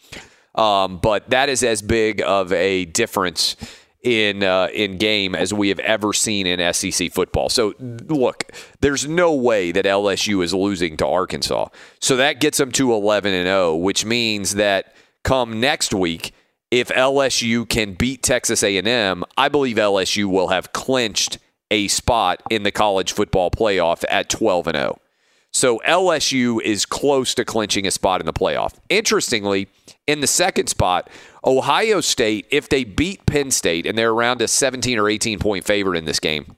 Um, 0.54 0.98
but 0.98 1.28
that 1.30 1.48
is 1.48 1.62
as 1.62 1.82
big 1.82 2.22
of 2.22 2.52
a 2.52 2.84
difference 2.86 3.56
in 4.02 4.44
uh, 4.44 4.68
in 4.72 4.98
game 4.98 5.34
as 5.34 5.52
we 5.52 5.70
have 5.70 5.78
ever 5.80 6.12
seen 6.12 6.46
in 6.46 6.72
SEC 6.72 7.10
football. 7.10 7.48
So 7.48 7.74
look, 7.78 8.52
there's 8.80 9.06
no 9.06 9.34
way 9.34 9.72
that 9.72 9.84
LSU 9.86 10.44
is 10.44 10.54
losing 10.54 10.96
to 10.98 11.06
Arkansas. 11.06 11.68
So 12.00 12.16
that 12.16 12.40
gets 12.40 12.58
them 12.58 12.70
to 12.72 12.92
11 12.92 13.32
and 13.32 13.46
0, 13.46 13.76
which 13.76 14.04
means 14.04 14.54
that 14.54 14.94
come 15.24 15.58
next 15.58 15.92
week, 15.92 16.32
if 16.70 16.88
LSU 16.88 17.68
can 17.68 17.94
beat 17.94 18.22
Texas 18.22 18.62
A&M, 18.62 19.24
I 19.36 19.48
believe 19.48 19.76
LSU 19.76 20.26
will 20.26 20.48
have 20.48 20.72
clinched 20.72 21.38
a 21.70 21.88
spot 21.88 22.42
in 22.50 22.62
the 22.62 22.70
college 22.70 23.12
football 23.12 23.50
playoff 23.50 24.04
at 24.08 24.28
12 24.28 24.68
and 24.68 24.76
0. 24.76 24.98
So 25.52 25.80
LSU 25.86 26.60
is 26.62 26.84
close 26.84 27.32
to 27.34 27.44
clinching 27.44 27.86
a 27.86 27.90
spot 27.92 28.20
in 28.20 28.26
the 28.26 28.32
playoff. 28.32 28.74
Interestingly, 28.88 29.68
in 30.06 30.20
the 30.20 30.26
second 30.26 30.66
spot, 30.66 31.08
Ohio 31.44 32.00
State, 32.00 32.46
if 32.50 32.68
they 32.68 32.82
beat 32.82 33.24
Penn 33.26 33.52
State, 33.52 33.86
and 33.86 33.96
they're 33.96 34.10
around 34.10 34.42
a 34.42 34.48
17 34.48 34.98
or 34.98 35.08
18 35.08 35.38
point 35.38 35.64
favorite 35.64 35.96
in 35.96 36.06
this 36.06 36.18
game, 36.18 36.56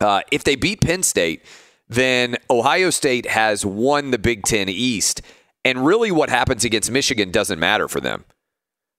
uh, 0.00 0.22
if 0.32 0.42
they 0.42 0.56
beat 0.56 0.80
Penn 0.80 1.02
State, 1.02 1.44
then 1.88 2.36
Ohio 2.48 2.88
State 2.88 3.26
has 3.26 3.64
won 3.64 4.10
the 4.10 4.18
Big 4.18 4.42
Ten 4.44 4.70
East. 4.70 5.20
And 5.64 5.84
really, 5.84 6.10
what 6.10 6.28
happens 6.28 6.64
against 6.64 6.90
Michigan 6.90 7.30
doesn't 7.30 7.58
matter 7.58 7.88
for 7.88 8.00
them. 8.00 8.24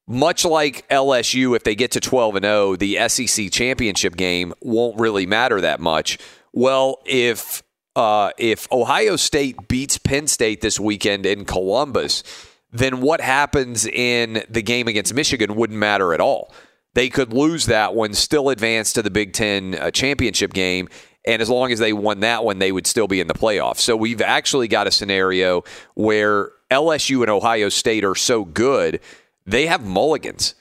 much 0.07 0.45
like 0.45 0.87
LSU, 0.89 1.55
if 1.55 1.63
they 1.63 1.75
get 1.75 1.91
to 1.91 1.99
12 1.99 2.35
and 2.35 2.45
0, 2.45 2.75
the 2.75 3.07
SEC 3.07 3.51
championship 3.51 4.15
game 4.15 4.53
won't 4.61 4.99
really 4.99 5.25
matter 5.25 5.59
that 5.61 5.79
much. 5.79 6.17
Well, 6.53 6.99
if 7.05 7.63
uh, 7.95 8.31
if 8.37 8.71
Ohio 8.71 9.15
State 9.15 9.67
beats 9.67 9.97
Penn 9.97 10.27
State 10.27 10.61
this 10.61 10.79
weekend 10.79 11.25
in 11.25 11.45
Columbus, 11.45 12.23
then 12.71 13.01
what 13.01 13.21
happens 13.21 13.85
in 13.85 14.43
the 14.49 14.61
game 14.61 14.87
against 14.87 15.13
Michigan 15.13 15.55
wouldn't 15.55 15.79
matter 15.79 16.13
at 16.13 16.19
all. 16.19 16.53
They 16.93 17.09
could 17.09 17.33
lose 17.33 17.65
that 17.67 17.93
one, 17.95 18.13
still 18.13 18.49
advance 18.49 18.93
to 18.93 19.01
the 19.01 19.09
Big 19.09 19.33
Ten 19.33 19.75
uh, 19.75 19.91
championship 19.91 20.53
game, 20.53 20.89
and 21.27 21.41
as 21.41 21.49
long 21.49 21.71
as 21.71 21.79
they 21.79 21.93
won 21.93 22.19
that 22.21 22.43
one, 22.43 22.59
they 22.59 22.71
would 22.71 22.87
still 22.87 23.07
be 23.07 23.19
in 23.19 23.27
the 23.27 23.33
playoffs. 23.33 23.79
So 23.79 23.95
we've 23.95 24.21
actually 24.21 24.67
got 24.67 24.87
a 24.87 24.91
scenario 24.91 25.63
where 25.95 26.51
LSU 26.71 27.21
and 27.21 27.29
Ohio 27.29 27.69
State 27.69 28.03
are 28.03 28.15
so 28.15 28.45
good, 28.45 28.99
they 29.45 29.67
have 29.67 29.85
mulligans. 29.85 30.55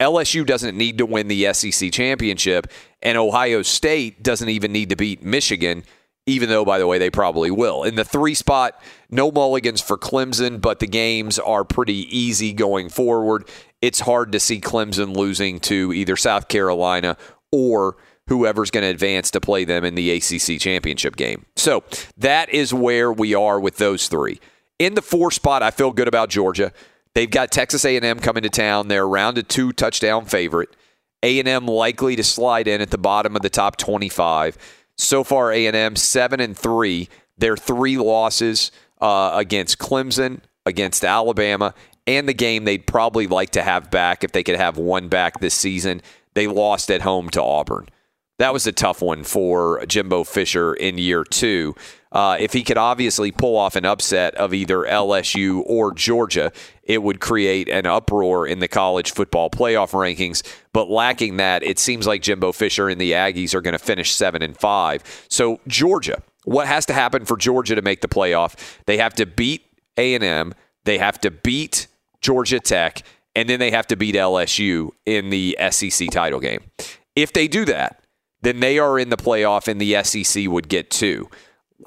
LSU 0.00 0.46
doesn't 0.46 0.76
need 0.76 0.98
to 0.98 1.06
win 1.06 1.26
the 1.26 1.52
SEC 1.52 1.90
championship, 1.92 2.68
and 3.02 3.18
Ohio 3.18 3.62
State 3.62 4.22
doesn't 4.22 4.48
even 4.48 4.72
need 4.72 4.90
to 4.90 4.96
beat 4.96 5.24
Michigan, 5.24 5.82
even 6.26 6.48
though, 6.48 6.64
by 6.64 6.78
the 6.78 6.86
way, 6.86 6.98
they 6.98 7.10
probably 7.10 7.50
will. 7.50 7.82
In 7.82 7.96
the 7.96 8.04
three 8.04 8.34
spot, 8.34 8.80
no 9.10 9.32
mulligans 9.32 9.80
for 9.80 9.98
Clemson, 9.98 10.60
but 10.60 10.78
the 10.78 10.86
games 10.86 11.38
are 11.40 11.64
pretty 11.64 12.06
easy 12.16 12.52
going 12.52 12.88
forward. 12.88 13.48
It's 13.82 14.00
hard 14.00 14.30
to 14.32 14.40
see 14.40 14.60
Clemson 14.60 15.16
losing 15.16 15.58
to 15.60 15.92
either 15.92 16.16
South 16.16 16.46
Carolina 16.46 17.16
or 17.50 17.96
whoever's 18.28 18.70
going 18.70 18.82
to 18.82 18.88
advance 18.88 19.30
to 19.32 19.40
play 19.40 19.64
them 19.64 19.84
in 19.84 19.94
the 19.94 20.10
ACC 20.10 20.60
championship 20.60 21.16
game. 21.16 21.46
So 21.56 21.82
that 22.16 22.48
is 22.50 22.72
where 22.72 23.12
we 23.12 23.34
are 23.34 23.58
with 23.58 23.76
those 23.78 24.08
three. 24.08 24.40
In 24.78 24.94
the 24.94 25.02
four 25.02 25.30
spot, 25.30 25.62
I 25.62 25.70
feel 25.70 25.92
good 25.92 26.08
about 26.08 26.28
Georgia. 26.28 26.72
They've 27.14 27.30
got 27.30 27.50
Texas 27.50 27.84
A&M 27.84 28.20
coming 28.20 28.44
to 28.44 28.50
town. 28.50 28.88
They're 28.88 29.04
around 29.04 29.38
a 29.38 29.42
two 29.42 29.72
touchdown 29.72 30.24
favorite. 30.26 30.68
A&M 31.22 31.66
likely 31.66 32.14
to 32.14 32.22
slide 32.22 32.68
in 32.68 32.80
at 32.80 32.90
the 32.90 32.98
bottom 32.98 33.34
of 33.34 33.42
the 33.42 33.50
top 33.50 33.76
25. 33.76 34.56
So 34.96 35.24
far, 35.24 35.52
A&M 35.52 35.96
seven 35.96 36.38
and 36.38 36.56
three. 36.56 37.08
Their 37.36 37.56
three 37.56 37.98
losses 37.98 38.70
uh, 39.00 39.32
against 39.34 39.78
Clemson, 39.78 40.40
against 40.66 41.04
Alabama, 41.04 41.74
and 42.06 42.28
the 42.28 42.34
game 42.34 42.64
they'd 42.64 42.86
probably 42.86 43.26
like 43.26 43.50
to 43.50 43.62
have 43.62 43.90
back 43.90 44.22
if 44.22 44.32
they 44.32 44.42
could 44.42 44.56
have 44.56 44.76
one 44.76 45.08
back 45.08 45.40
this 45.40 45.54
season. 45.54 46.02
They 46.34 46.46
lost 46.46 46.90
at 46.90 47.02
home 47.02 47.30
to 47.30 47.42
Auburn. 47.42 47.88
That 48.38 48.52
was 48.52 48.66
a 48.68 48.72
tough 48.72 49.02
one 49.02 49.24
for 49.24 49.84
Jimbo 49.86 50.22
Fisher 50.24 50.72
in 50.72 50.96
year 50.96 51.24
two. 51.24 51.74
Uh, 52.12 52.36
if 52.38 52.52
he 52.52 52.62
could 52.62 52.78
obviously 52.78 53.32
pull 53.32 53.56
off 53.56 53.76
an 53.76 53.84
upset 53.84 54.34
of 54.36 54.54
either 54.54 54.84
LSU 54.84 55.62
or 55.66 55.92
Georgia, 55.92 56.52
it 56.84 57.02
would 57.02 57.20
create 57.20 57.68
an 57.68 57.84
uproar 57.84 58.46
in 58.46 58.60
the 58.60 58.68
college 58.68 59.12
football 59.12 59.50
playoff 59.50 59.90
rankings. 59.90 60.42
But 60.72 60.88
lacking 60.88 61.36
that, 61.38 61.62
it 61.62 61.78
seems 61.78 62.06
like 62.06 62.22
Jimbo 62.22 62.52
Fisher 62.52 62.88
and 62.88 63.00
the 63.00 63.12
Aggies 63.12 63.54
are 63.54 63.60
going 63.60 63.72
to 63.72 63.78
finish 63.78 64.14
seven 64.14 64.40
and 64.40 64.56
five. 64.56 65.02
So 65.28 65.60
Georgia, 65.66 66.22
what 66.44 66.66
has 66.66 66.86
to 66.86 66.94
happen 66.94 67.24
for 67.24 67.36
Georgia 67.36 67.74
to 67.74 67.82
make 67.82 68.00
the 68.00 68.08
playoff? 68.08 68.54
They 68.86 68.98
have 68.98 69.14
to 69.14 69.26
beat 69.26 69.66
A 69.96 70.14
and 70.14 70.24
M. 70.24 70.54
They 70.84 70.98
have 70.98 71.20
to 71.20 71.30
beat 71.30 71.88
Georgia 72.20 72.60
Tech, 72.60 73.02
and 73.34 73.48
then 73.48 73.58
they 73.58 73.72
have 73.72 73.88
to 73.88 73.96
beat 73.96 74.14
LSU 74.14 74.90
in 75.04 75.30
the 75.30 75.58
SEC 75.70 76.08
title 76.10 76.40
game. 76.40 76.60
If 77.14 77.32
they 77.32 77.48
do 77.48 77.64
that, 77.66 78.00
then 78.42 78.60
they 78.60 78.78
are 78.78 78.98
in 78.98 79.10
the 79.10 79.16
playoff, 79.16 79.68
and 79.68 79.80
the 79.80 80.02
SEC 80.02 80.48
would 80.48 80.68
get 80.68 80.90
two 80.90 81.28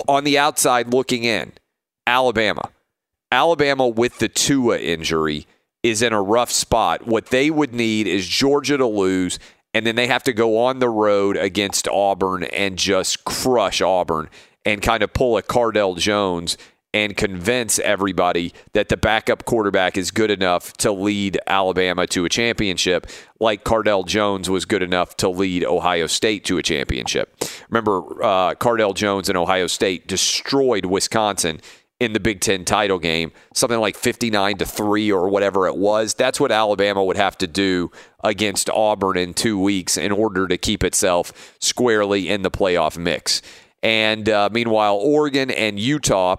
on 0.08 0.24
the 0.24 0.38
outside 0.38 0.94
looking 0.94 1.24
in, 1.24 1.54
Alabama. 2.08 2.70
Alabama 3.32 3.88
with 3.88 4.20
the 4.20 4.28
Tua 4.28 4.78
injury 4.78 5.48
is 5.84 6.02
in 6.02 6.14
a 6.14 6.22
rough 6.22 6.52
spot. 6.52 7.08
What 7.08 7.28
they 7.28 7.50
would 7.50 7.74
need 7.74 8.08
is 8.08 8.28
Georgia 8.28 8.78
to 8.78 8.86
lose, 8.86 9.40
and 9.74 9.86
then 9.86 9.96
they 9.96 10.08
have 10.08 10.24
to 10.24 10.34
go 10.34 10.58
on 10.66 10.80
the 10.80 10.90
road 10.90 11.38
against 11.38 11.88
Auburn 11.88 12.44
and 12.44 12.78
just 12.78 13.24
crush 13.24 13.82
Auburn 13.82 14.30
and 14.66 14.82
kind 14.82 15.02
of 15.02 15.14
pull 15.14 15.38
a 15.38 15.44
Cardale 15.44 15.98
Jones 15.98 16.58
and 16.94 17.16
convince 17.16 17.80
everybody 17.80 18.54
that 18.74 18.90
the 18.90 18.98
backup 18.98 19.46
quarterback 19.46 19.98
is 19.98 20.12
good 20.12 20.30
enough 20.30 20.74
to 20.74 20.92
lead 20.92 21.40
Alabama 21.48 22.06
to 22.08 22.26
a 22.26 22.30
championship, 22.30 23.08
like 23.40 23.64
Cardale 23.64 24.06
Jones 24.06 24.50
was 24.50 24.66
good 24.66 24.84
enough 24.84 25.16
to 25.18 25.30
lead 25.30 25.64
Ohio 25.64 26.08
State 26.08 26.44
to 26.46 26.58
a 26.58 26.64
championship. 26.64 27.36
Remember, 27.70 28.00
uh, 28.24 28.56
Cardale 28.56 28.94
Jones 28.94 29.30
and 29.30 29.38
Ohio 29.38 29.68
State 29.68 30.08
destroyed 30.08 30.86
Wisconsin 30.86 31.62
in 32.02 32.14
the 32.14 32.20
Big 32.20 32.42
Ten 32.42 32.66
title 32.66 32.98
game, 32.98 33.32
something 33.54 33.80
like 33.80 33.96
59 33.96 34.58
to 34.58 34.66
3 34.66 35.12
or 35.12 35.30
whatever 35.30 35.68
it 35.68 35.78
was. 35.78 36.16
That's 36.16 36.40
what 36.40 36.52
Alabama 36.52 37.04
would 37.04 37.16
have 37.16 37.38
to 37.38 37.48
do 37.48 37.92
against 38.24 38.72
Auburn 38.72 39.18
in 39.18 39.36
two 39.36 39.60
weeks 39.60 39.98
in 39.98 40.12
order 40.12 40.48
to 40.48 40.58
keep 40.58 40.84
itself 40.84 41.56
squarely 41.60 42.28
in 42.28 42.42
the 42.42 42.52
playoff 42.52 42.98
mix. 42.98 43.44
And 43.84 44.28
uh, 44.28 44.50
meanwhile, 44.52 44.96
Oregon 44.96 45.52
and 45.52 45.80
Utah 45.80 46.38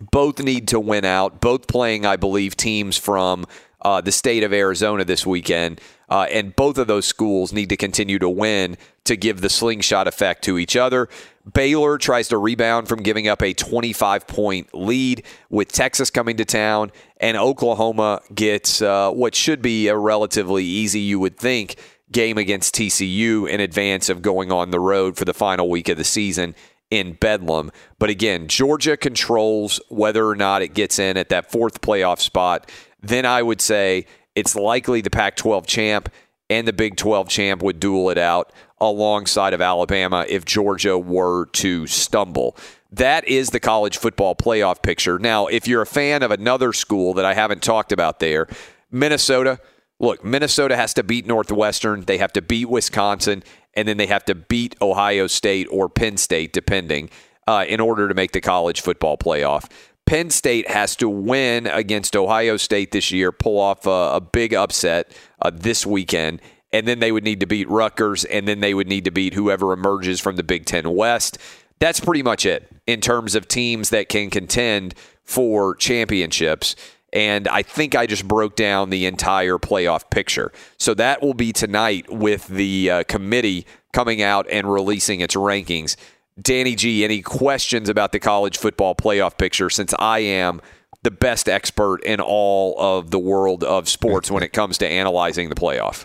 both 0.00 0.40
need 0.40 0.68
to 0.68 0.80
win 0.80 1.04
out, 1.04 1.40
both 1.40 1.66
playing, 1.66 2.04
I 2.04 2.16
believe, 2.16 2.56
teams 2.56 2.96
from 2.96 3.46
uh, 3.82 4.00
the 4.00 4.12
state 4.12 4.42
of 4.42 4.52
Arizona 4.52 5.04
this 5.04 5.26
weekend. 5.26 5.80
Uh, 6.08 6.26
and 6.30 6.54
both 6.54 6.78
of 6.78 6.86
those 6.86 7.06
schools 7.06 7.52
need 7.52 7.68
to 7.68 7.76
continue 7.76 8.18
to 8.18 8.28
win 8.28 8.76
to 9.04 9.16
give 9.16 9.40
the 9.40 9.48
slingshot 9.48 10.06
effect 10.06 10.44
to 10.44 10.58
each 10.58 10.76
other. 10.76 11.08
Baylor 11.52 11.98
tries 11.98 12.28
to 12.28 12.38
rebound 12.38 12.88
from 12.88 13.02
giving 13.02 13.28
up 13.28 13.42
a 13.42 13.52
25 13.52 14.26
point 14.26 14.74
lead 14.74 15.24
with 15.50 15.70
Texas 15.72 16.10
coming 16.10 16.36
to 16.36 16.44
town, 16.44 16.92
and 17.18 17.36
Oklahoma 17.36 18.20
gets 18.34 18.82
uh, 18.82 19.10
what 19.10 19.34
should 19.34 19.62
be 19.62 19.88
a 19.88 19.96
relatively 19.96 20.64
easy, 20.64 21.00
you 21.00 21.18
would 21.18 21.36
think, 21.36 21.76
game 22.12 22.38
against 22.38 22.74
TCU 22.74 23.48
in 23.48 23.60
advance 23.60 24.08
of 24.08 24.22
going 24.22 24.52
on 24.52 24.70
the 24.70 24.80
road 24.80 25.16
for 25.16 25.24
the 25.24 25.34
final 25.34 25.68
week 25.68 25.88
of 25.88 25.96
the 25.96 26.04
season 26.04 26.54
in 26.90 27.14
Bedlam. 27.14 27.70
But 27.98 28.10
again, 28.10 28.48
Georgia 28.48 28.96
controls 28.96 29.80
whether 29.88 30.26
or 30.26 30.36
not 30.36 30.62
it 30.62 30.74
gets 30.74 30.98
in 30.98 31.16
at 31.16 31.28
that 31.30 31.50
fourth 31.50 31.80
playoff 31.80 32.20
spot. 32.20 32.70
Then 33.00 33.26
I 33.26 33.42
would 33.42 33.60
say 33.60 34.06
it's 34.34 34.54
likely 34.54 35.00
the 35.00 35.10
Pac 35.10 35.36
12 35.36 35.66
champ 35.66 36.08
and 36.48 36.66
the 36.66 36.72
Big 36.72 36.96
12 36.96 37.28
champ 37.28 37.62
would 37.62 37.80
duel 37.80 38.10
it 38.10 38.18
out 38.18 38.52
alongside 38.80 39.52
of 39.52 39.60
Alabama 39.60 40.24
if 40.28 40.44
Georgia 40.44 40.98
were 40.98 41.46
to 41.46 41.86
stumble. 41.86 42.56
That 42.92 43.26
is 43.26 43.50
the 43.50 43.60
college 43.60 43.98
football 43.98 44.34
playoff 44.34 44.82
picture. 44.82 45.18
Now, 45.18 45.46
if 45.46 45.66
you're 45.66 45.82
a 45.82 45.86
fan 45.86 46.22
of 46.22 46.30
another 46.30 46.72
school 46.72 47.14
that 47.14 47.24
I 47.24 47.34
haven't 47.34 47.62
talked 47.62 47.90
about 47.90 48.20
there, 48.20 48.46
Minnesota, 48.90 49.58
look, 49.98 50.24
Minnesota 50.24 50.76
has 50.76 50.94
to 50.94 51.02
beat 51.02 51.26
Northwestern, 51.26 52.02
they 52.02 52.18
have 52.18 52.32
to 52.34 52.42
beat 52.42 52.68
Wisconsin, 52.68 53.42
and 53.74 53.86
then 53.86 53.96
they 53.96 54.06
have 54.06 54.24
to 54.26 54.34
beat 54.34 54.74
Ohio 54.80 55.26
State 55.26 55.66
or 55.70 55.88
Penn 55.88 56.16
State, 56.16 56.52
depending, 56.52 57.10
uh, 57.46 57.64
in 57.68 57.80
order 57.80 58.08
to 58.08 58.14
make 58.14 58.32
the 58.32 58.40
college 58.40 58.80
football 58.80 59.16
playoff. 59.16 59.70
Penn 60.06 60.30
State 60.30 60.70
has 60.70 60.94
to 60.96 61.08
win 61.08 61.66
against 61.66 62.14
Ohio 62.16 62.56
State 62.56 62.92
this 62.92 63.10
year, 63.10 63.32
pull 63.32 63.58
off 63.58 63.86
a, 63.86 64.16
a 64.16 64.20
big 64.20 64.54
upset 64.54 65.12
uh, 65.42 65.50
this 65.52 65.84
weekend, 65.84 66.40
and 66.72 66.86
then 66.86 67.00
they 67.00 67.10
would 67.10 67.24
need 67.24 67.40
to 67.40 67.46
beat 67.46 67.68
Rutgers, 67.68 68.24
and 68.24 68.46
then 68.46 68.60
they 68.60 68.72
would 68.72 68.86
need 68.86 69.04
to 69.04 69.10
beat 69.10 69.34
whoever 69.34 69.72
emerges 69.72 70.20
from 70.20 70.36
the 70.36 70.42
Big 70.44 70.64
Ten 70.64 70.94
West. 70.94 71.38
That's 71.78 72.00
pretty 72.00 72.22
much 72.22 72.46
it 72.46 72.68
in 72.86 73.00
terms 73.00 73.34
of 73.34 73.48
teams 73.48 73.90
that 73.90 74.08
can 74.08 74.30
contend 74.30 74.94
for 75.24 75.74
championships. 75.74 76.76
And 77.16 77.48
I 77.48 77.62
think 77.62 77.94
I 77.94 78.04
just 78.04 78.28
broke 78.28 78.56
down 78.56 78.90
the 78.90 79.06
entire 79.06 79.56
playoff 79.56 80.10
picture. 80.10 80.52
So 80.76 80.92
that 80.94 81.22
will 81.22 81.32
be 81.32 81.50
tonight 81.50 82.12
with 82.12 82.46
the 82.46 82.90
uh, 82.90 83.04
committee 83.04 83.66
coming 83.94 84.20
out 84.20 84.46
and 84.50 84.70
releasing 84.70 85.22
its 85.22 85.34
rankings. 85.34 85.96
Danny 86.38 86.74
G, 86.74 87.04
any 87.04 87.22
questions 87.22 87.88
about 87.88 88.12
the 88.12 88.18
college 88.18 88.58
football 88.58 88.94
playoff 88.94 89.38
picture 89.38 89.70
since 89.70 89.94
I 89.98 90.18
am 90.18 90.60
the 91.04 91.10
best 91.10 91.48
expert 91.48 92.02
in 92.04 92.20
all 92.20 92.78
of 92.78 93.10
the 93.10 93.18
world 93.18 93.64
of 93.64 93.88
sports 93.88 94.30
when 94.30 94.42
it 94.42 94.52
comes 94.52 94.76
to 94.78 94.86
analyzing 94.86 95.48
the 95.48 95.54
playoff? 95.54 96.04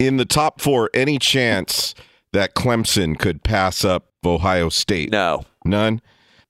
In 0.00 0.16
the 0.16 0.24
top 0.24 0.60
four, 0.60 0.90
any 0.92 1.20
chance 1.20 1.94
that 2.32 2.56
Clemson 2.56 3.16
could 3.16 3.44
pass 3.44 3.84
up 3.84 4.06
Ohio 4.26 4.70
State? 4.70 5.12
No. 5.12 5.44
None? 5.64 6.02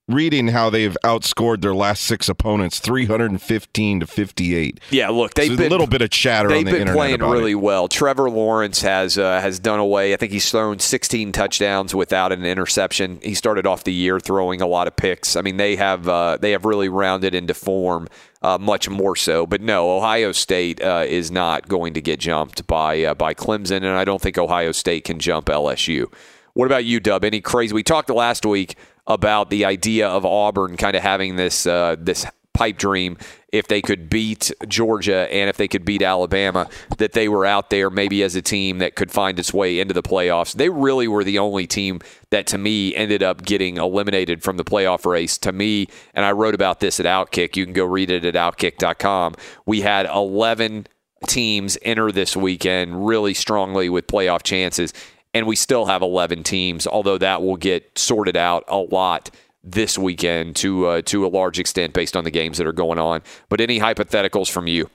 Reading 0.08 0.48
how 0.48 0.70
they've 0.70 0.96
outscored 1.04 1.60
their 1.60 1.74
last 1.74 2.02
six 2.02 2.28
opponents 2.28 2.80
315 2.80 4.00
to 4.00 4.06
58. 4.06 4.80
Yeah, 4.90 5.10
look, 5.10 5.34
they've 5.34 5.50
so 5.50 5.56
been 5.56 5.66
a 5.66 5.70
little 5.70 5.86
bit 5.86 6.02
of 6.02 6.10
chatter 6.10 6.48
they've 6.48 6.64
the 6.64 6.72
been 6.72 6.88
playing 6.88 7.20
really 7.20 7.52
it. 7.52 7.56
well. 7.56 7.88
Trevor 7.88 8.30
Lawrence 8.30 8.80
has 8.82 9.18
uh, 9.18 9.40
has 9.40 9.58
done 9.58 9.78
away. 9.78 10.14
I 10.14 10.16
think 10.16 10.32
he's 10.32 10.50
thrown 10.50 10.78
16 10.78 11.32
touchdowns 11.32 11.94
without 11.94 12.32
an 12.32 12.44
interception. 12.44 13.20
He 13.22 13.34
started 13.34 13.66
off 13.66 13.84
the 13.84 13.92
year 13.92 14.18
throwing 14.18 14.62
a 14.62 14.66
lot 14.66 14.88
of 14.88 14.96
picks. 14.96 15.36
I 15.36 15.42
mean, 15.42 15.58
they 15.58 15.76
have 15.76 16.08
uh, 16.08 16.38
they 16.40 16.52
have 16.52 16.64
really 16.64 16.88
rounded 16.88 17.34
into 17.34 17.54
form. 17.54 18.08
Uh, 18.40 18.56
much 18.56 18.88
more 18.88 19.16
so, 19.16 19.48
but 19.48 19.60
no, 19.60 19.96
Ohio 19.96 20.30
State 20.30 20.80
uh, 20.80 21.04
is 21.04 21.28
not 21.28 21.66
going 21.66 21.92
to 21.94 22.00
get 22.00 22.20
jumped 22.20 22.64
by 22.68 23.02
uh, 23.02 23.12
by 23.12 23.34
Clemson, 23.34 23.78
and 23.78 23.88
I 23.88 24.04
don't 24.04 24.22
think 24.22 24.38
Ohio 24.38 24.70
State 24.70 25.02
can 25.02 25.18
jump 25.18 25.46
LSU. 25.46 26.06
What 26.54 26.66
about 26.66 26.84
you, 26.84 27.00
Dub? 27.00 27.24
Any 27.24 27.40
crazy? 27.40 27.74
We 27.74 27.82
talked 27.82 28.10
last 28.10 28.46
week 28.46 28.76
about 29.08 29.50
the 29.50 29.64
idea 29.64 30.06
of 30.06 30.24
Auburn 30.24 30.76
kind 30.76 30.94
of 30.94 31.02
having 31.02 31.36
this 31.36 31.66
uh, 31.66 31.96
this 31.98 32.24
pipe 32.58 32.76
dream 32.76 33.16
if 33.52 33.68
they 33.68 33.80
could 33.80 34.10
beat 34.10 34.50
Georgia 34.66 35.32
and 35.32 35.48
if 35.48 35.56
they 35.56 35.68
could 35.68 35.84
beat 35.84 36.02
Alabama, 36.02 36.68
that 36.98 37.12
they 37.12 37.28
were 37.28 37.46
out 37.46 37.70
there 37.70 37.88
maybe 37.88 38.22
as 38.22 38.34
a 38.34 38.42
team 38.42 38.78
that 38.78 38.96
could 38.96 39.12
find 39.12 39.38
its 39.38 39.54
way 39.54 39.78
into 39.78 39.94
the 39.94 40.02
playoffs. 40.02 40.54
They 40.54 40.68
really 40.68 41.06
were 41.06 41.22
the 41.22 41.38
only 41.38 41.68
team 41.68 42.00
that 42.30 42.48
to 42.48 42.58
me 42.58 42.94
ended 42.96 43.22
up 43.22 43.42
getting 43.42 43.76
eliminated 43.76 44.42
from 44.42 44.56
the 44.56 44.64
playoff 44.64 45.06
race. 45.06 45.38
To 45.38 45.52
me, 45.52 45.86
and 46.14 46.26
I 46.26 46.32
wrote 46.32 46.54
about 46.54 46.80
this 46.80 46.98
at 47.00 47.06
Outkick, 47.06 47.56
you 47.56 47.64
can 47.64 47.72
go 47.72 47.84
read 47.84 48.10
it 48.10 48.24
at 48.24 48.34
outkick.com. 48.34 49.36
We 49.64 49.80
had 49.80 50.06
11 50.06 50.88
teams 51.26 51.78
enter 51.82 52.12
this 52.12 52.36
weekend 52.36 53.06
really 53.06 53.34
strongly 53.34 53.88
with 53.88 54.06
playoff 54.08 54.42
chances, 54.42 54.92
and 55.34 55.46
we 55.46 55.56
still 55.56 55.86
have 55.86 56.02
11 56.02 56.42
teams, 56.42 56.86
although 56.86 57.18
that 57.18 57.42
will 57.42 57.56
get 57.56 57.98
sorted 57.98 58.36
out 58.36 58.64
a 58.68 58.78
lot 58.78 59.30
this 59.62 59.98
weekend 59.98 60.56
to 60.56 60.86
uh, 60.86 61.02
to 61.02 61.26
a 61.26 61.28
large 61.28 61.58
extent 61.58 61.92
based 61.92 62.16
on 62.16 62.24
the 62.24 62.30
games 62.30 62.58
that 62.58 62.66
are 62.66 62.72
going 62.72 62.98
on. 62.98 63.22
But 63.48 63.60
any 63.60 63.78
hypotheticals 63.78 64.50
from 64.50 64.66
you? 64.66 64.88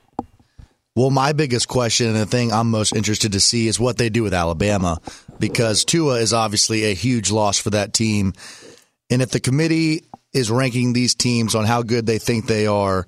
Well, 0.95 1.09
my 1.09 1.33
biggest 1.33 1.67
question 1.67 2.07
and 2.07 2.15
the 2.15 2.25
thing 2.25 2.51
I'm 2.51 2.69
most 2.69 2.95
interested 2.95 3.31
to 3.31 3.39
see 3.39 3.67
is 3.67 3.79
what 3.79 3.97
they 3.97 4.09
do 4.09 4.21
with 4.21 4.33
Alabama 4.33 4.99
because 5.39 5.83
Tua 5.83 6.19
is 6.19 6.33
obviously 6.33 6.85
a 6.85 6.93
huge 6.93 7.31
loss 7.31 7.57
for 7.57 7.71
that 7.71 7.93
team. 7.93 8.33
And 9.09 9.21
if 9.21 9.31
the 9.31 9.39
committee 9.39 10.03
is 10.33 10.51
ranking 10.51 10.93
these 10.93 11.15
teams 11.15 11.55
on 11.55 11.65
how 11.65 11.81
good 11.81 12.05
they 12.05 12.19
think 12.19 12.45
they 12.45 12.67
are, 12.67 13.07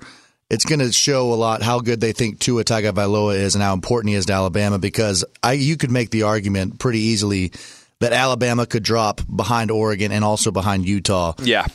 it's 0.50 0.66
going 0.66 0.80
to 0.80 0.92
show 0.92 1.34
a 1.34 1.36
lot 1.36 1.62
how 1.62 1.80
good 1.80 2.00
they 2.00 2.12
think 2.12 2.40
Tua 2.40 2.64
Tagovailoa 2.64 3.36
is 3.36 3.56
and 3.56 3.64
how 3.64 3.74
important 3.74 4.10
he 4.10 4.16
is 4.16 4.28
to 4.28 4.34
Alabama 4.34 4.78
because 4.78 5.26
I 5.42 5.54
you 5.54 5.78
could 5.78 5.92
make 5.92 6.12
the 6.12 6.24
argument 6.24 6.80
pretty 6.80 7.00
easily 7.00 7.52
that 8.00 8.14
Alabama 8.14 8.66
could 8.66 8.84
drop 8.84 9.22
behind 9.34 9.72
Oregon 9.72 10.12
and 10.12 10.24
also 10.24 10.52
behind 10.52 10.86
Utah. 10.86 11.34
Yeah. 11.40 11.66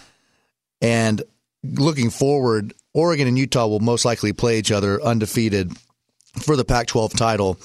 And 0.81 1.23
looking 1.63 2.11
forward, 2.11 2.73
Oregon 2.95 3.27
and 3.27 3.39
Utah 3.39 3.67
will 3.67 3.81
most 3.81 4.05
likely 4.05 4.33
play 4.33 4.59
each 4.59 4.71
other 4.71 5.03
undefeated 5.03 5.73
for 6.43 6.57
the 6.57 6.65
Pac 6.65 6.87
12 6.87 7.15
title. 7.15 7.59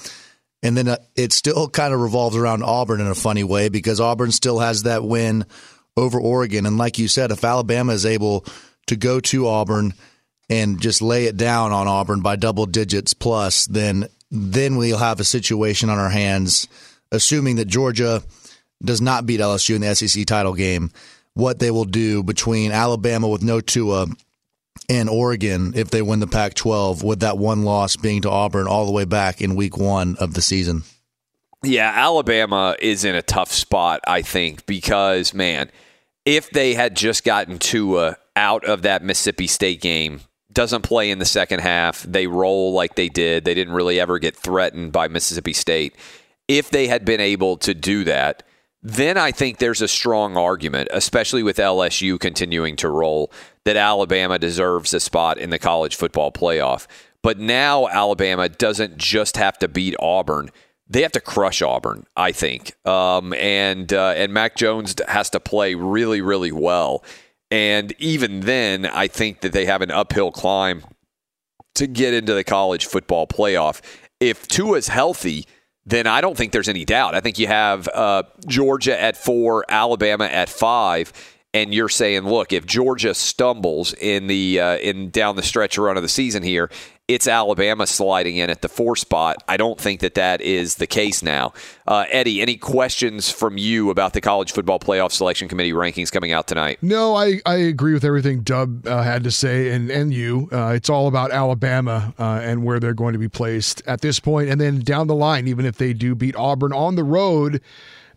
And 0.62 0.76
then 0.76 0.88
uh, 0.88 0.96
it 1.14 1.32
still 1.32 1.68
kind 1.68 1.94
of 1.94 2.00
revolves 2.00 2.36
around 2.36 2.62
Auburn 2.62 3.00
in 3.00 3.06
a 3.06 3.14
funny 3.14 3.44
way 3.44 3.68
because 3.68 4.00
Auburn 4.00 4.32
still 4.32 4.58
has 4.58 4.84
that 4.84 5.04
win 5.04 5.44
over 5.96 6.18
Oregon. 6.20 6.66
And 6.66 6.78
like 6.78 6.98
you 6.98 7.08
said, 7.08 7.30
if 7.30 7.44
Alabama 7.44 7.92
is 7.92 8.06
able 8.06 8.44
to 8.86 8.96
go 8.96 9.20
to 9.20 9.46
Auburn 9.46 9.94
and 10.48 10.80
just 10.80 11.02
lay 11.02 11.24
it 11.26 11.36
down 11.36 11.72
on 11.72 11.88
Auburn 11.88 12.20
by 12.20 12.36
double 12.36 12.66
digits 12.66 13.14
plus, 13.14 13.66
then 13.66 14.08
then 14.30 14.76
we'll 14.76 14.98
have 14.98 15.20
a 15.20 15.24
situation 15.24 15.88
on 15.88 15.98
our 15.98 16.08
hands, 16.10 16.68
assuming 17.12 17.56
that 17.56 17.66
Georgia 17.66 18.22
does 18.82 19.00
not 19.00 19.26
beat 19.26 19.40
LSU 19.40 19.76
in 19.76 19.82
the 19.82 19.94
SEC 19.94 20.26
title 20.26 20.54
game, 20.54 20.90
what 21.34 21.58
they 21.58 21.70
will 21.70 21.84
do 21.84 22.22
between 22.22 22.72
Alabama 22.72 23.28
with 23.28 23.42
no 23.42 23.60
Tua 23.60 24.06
and 24.88 25.08
Oregon 25.08 25.72
if 25.74 25.90
they 25.90 26.02
win 26.02 26.20
the 26.20 26.26
Pac 26.26 26.54
12, 26.54 27.02
with 27.02 27.20
that 27.20 27.38
one 27.38 27.64
loss 27.64 27.96
being 27.96 28.22
to 28.22 28.30
Auburn 28.30 28.66
all 28.66 28.86
the 28.86 28.92
way 28.92 29.04
back 29.04 29.40
in 29.40 29.56
week 29.56 29.76
one 29.76 30.16
of 30.18 30.34
the 30.34 30.42
season. 30.42 30.82
Yeah, 31.62 31.90
Alabama 31.94 32.76
is 32.80 33.04
in 33.04 33.14
a 33.14 33.22
tough 33.22 33.52
spot, 33.52 34.00
I 34.06 34.22
think, 34.22 34.66
because, 34.66 35.34
man, 35.34 35.70
if 36.24 36.50
they 36.50 36.74
had 36.74 36.94
just 36.94 37.24
gotten 37.24 37.58
Tua 37.58 38.16
out 38.34 38.64
of 38.64 38.82
that 38.82 39.02
Mississippi 39.02 39.46
State 39.46 39.80
game, 39.80 40.20
doesn't 40.56 40.82
play 40.82 41.10
in 41.10 41.18
the 41.18 41.26
second 41.26 41.60
half, 41.60 42.02
they 42.02 42.26
roll 42.26 42.72
like 42.72 42.94
they 42.94 43.10
did, 43.10 43.44
they 43.44 43.52
didn't 43.52 43.74
really 43.74 44.00
ever 44.00 44.18
get 44.18 44.34
threatened 44.34 44.90
by 44.90 45.06
Mississippi 45.06 45.52
State. 45.52 45.94
If 46.48 46.70
they 46.70 46.86
had 46.86 47.04
been 47.04 47.20
able 47.20 47.58
to 47.58 47.74
do 47.74 48.04
that, 48.04 48.42
then 48.82 49.18
I 49.18 49.32
think 49.32 49.58
there's 49.58 49.82
a 49.82 49.88
strong 49.88 50.38
argument, 50.38 50.88
especially 50.92 51.42
with 51.42 51.58
LSU 51.58 52.18
continuing 52.18 52.74
to 52.76 52.88
roll, 52.88 53.30
that 53.64 53.76
Alabama 53.76 54.38
deserves 54.38 54.94
a 54.94 55.00
spot 55.00 55.36
in 55.36 55.50
the 55.50 55.58
college 55.58 55.94
football 55.94 56.32
playoff. 56.32 56.86
But 57.20 57.38
now 57.38 57.86
Alabama 57.88 58.48
doesn't 58.48 58.96
just 58.96 59.36
have 59.36 59.58
to 59.58 59.68
beat 59.68 59.94
Auburn; 60.00 60.50
they 60.88 61.02
have 61.02 61.12
to 61.12 61.20
crush 61.20 61.60
Auburn. 61.60 62.06
I 62.16 62.32
think, 62.32 62.74
um, 62.86 63.34
and 63.34 63.92
uh, 63.92 64.14
and 64.16 64.32
Mac 64.32 64.56
Jones 64.56 64.94
has 65.06 65.28
to 65.30 65.40
play 65.40 65.74
really, 65.74 66.22
really 66.22 66.52
well. 66.52 67.04
And 67.50 67.94
even 67.98 68.40
then, 68.40 68.86
I 68.86 69.06
think 69.08 69.40
that 69.40 69.52
they 69.52 69.66
have 69.66 69.82
an 69.82 69.90
uphill 69.90 70.32
climb 70.32 70.84
to 71.76 71.86
get 71.86 72.14
into 72.14 72.34
the 72.34 72.44
college 72.44 72.86
football 72.86 73.26
playoff. 73.26 73.80
If 74.18 74.48
Tua's 74.48 74.88
healthy 74.88 75.46
then 75.86 76.08
I 76.08 76.20
don't 76.20 76.36
think 76.36 76.52
there's 76.52 76.68
any 76.68 76.84
doubt. 76.84 77.14
I 77.14 77.20
think 77.20 77.38
you 77.38 77.46
have 77.46 77.88
uh, 77.88 78.24
Georgia 78.46 79.00
at 79.00 79.16
four, 79.16 79.64
Alabama 79.68 80.24
at 80.24 80.48
five, 80.48 81.12
and 81.54 81.72
you're 81.72 81.88
saying, 81.88 82.22
look, 82.22 82.52
if 82.52 82.66
Georgia 82.66 83.14
stumbles 83.14 83.94
in 83.94 84.26
the 84.26 84.60
uh, 84.60 84.76
in 84.78 85.10
down 85.10 85.36
the 85.36 85.42
stretch 85.42 85.78
run 85.78 85.96
of 85.96 86.02
the 86.02 86.08
season 86.08 86.42
here, 86.42 86.70
it's 87.08 87.28
Alabama 87.28 87.86
sliding 87.86 88.36
in 88.36 88.50
at 88.50 88.62
the 88.62 88.68
four 88.68 88.96
spot. 88.96 89.36
I 89.46 89.56
don't 89.56 89.80
think 89.80 90.00
that 90.00 90.14
that 90.14 90.40
is 90.40 90.76
the 90.76 90.88
case 90.88 91.22
now. 91.22 91.52
Uh, 91.86 92.04
Eddie, 92.10 92.42
any 92.42 92.56
questions 92.56 93.30
from 93.30 93.56
you 93.56 93.90
about 93.90 94.12
the 94.12 94.20
college 94.20 94.50
football 94.50 94.80
playoff 94.80 95.12
selection 95.12 95.46
committee 95.46 95.72
rankings 95.72 96.10
coming 96.10 96.32
out 96.32 96.48
tonight? 96.48 96.78
No, 96.82 97.14
I, 97.14 97.40
I 97.46 97.54
agree 97.54 97.92
with 97.92 98.04
everything 98.04 98.40
Dub 98.40 98.88
uh, 98.88 99.02
had 99.02 99.22
to 99.22 99.30
say 99.30 99.70
and, 99.70 99.88
and 99.88 100.12
you. 100.12 100.48
Uh, 100.50 100.72
it's 100.74 100.90
all 100.90 101.06
about 101.06 101.30
Alabama 101.30 102.12
uh, 102.18 102.40
and 102.42 102.64
where 102.64 102.80
they're 102.80 102.94
going 102.94 103.12
to 103.12 103.20
be 103.20 103.28
placed 103.28 103.82
at 103.86 104.00
this 104.00 104.18
point. 104.18 104.48
And 104.48 104.60
then 104.60 104.80
down 104.80 105.06
the 105.06 105.14
line, 105.14 105.46
even 105.46 105.64
if 105.64 105.76
they 105.76 105.92
do 105.92 106.16
beat 106.16 106.34
Auburn 106.34 106.72
on 106.72 106.96
the 106.96 107.04
road, 107.04 107.60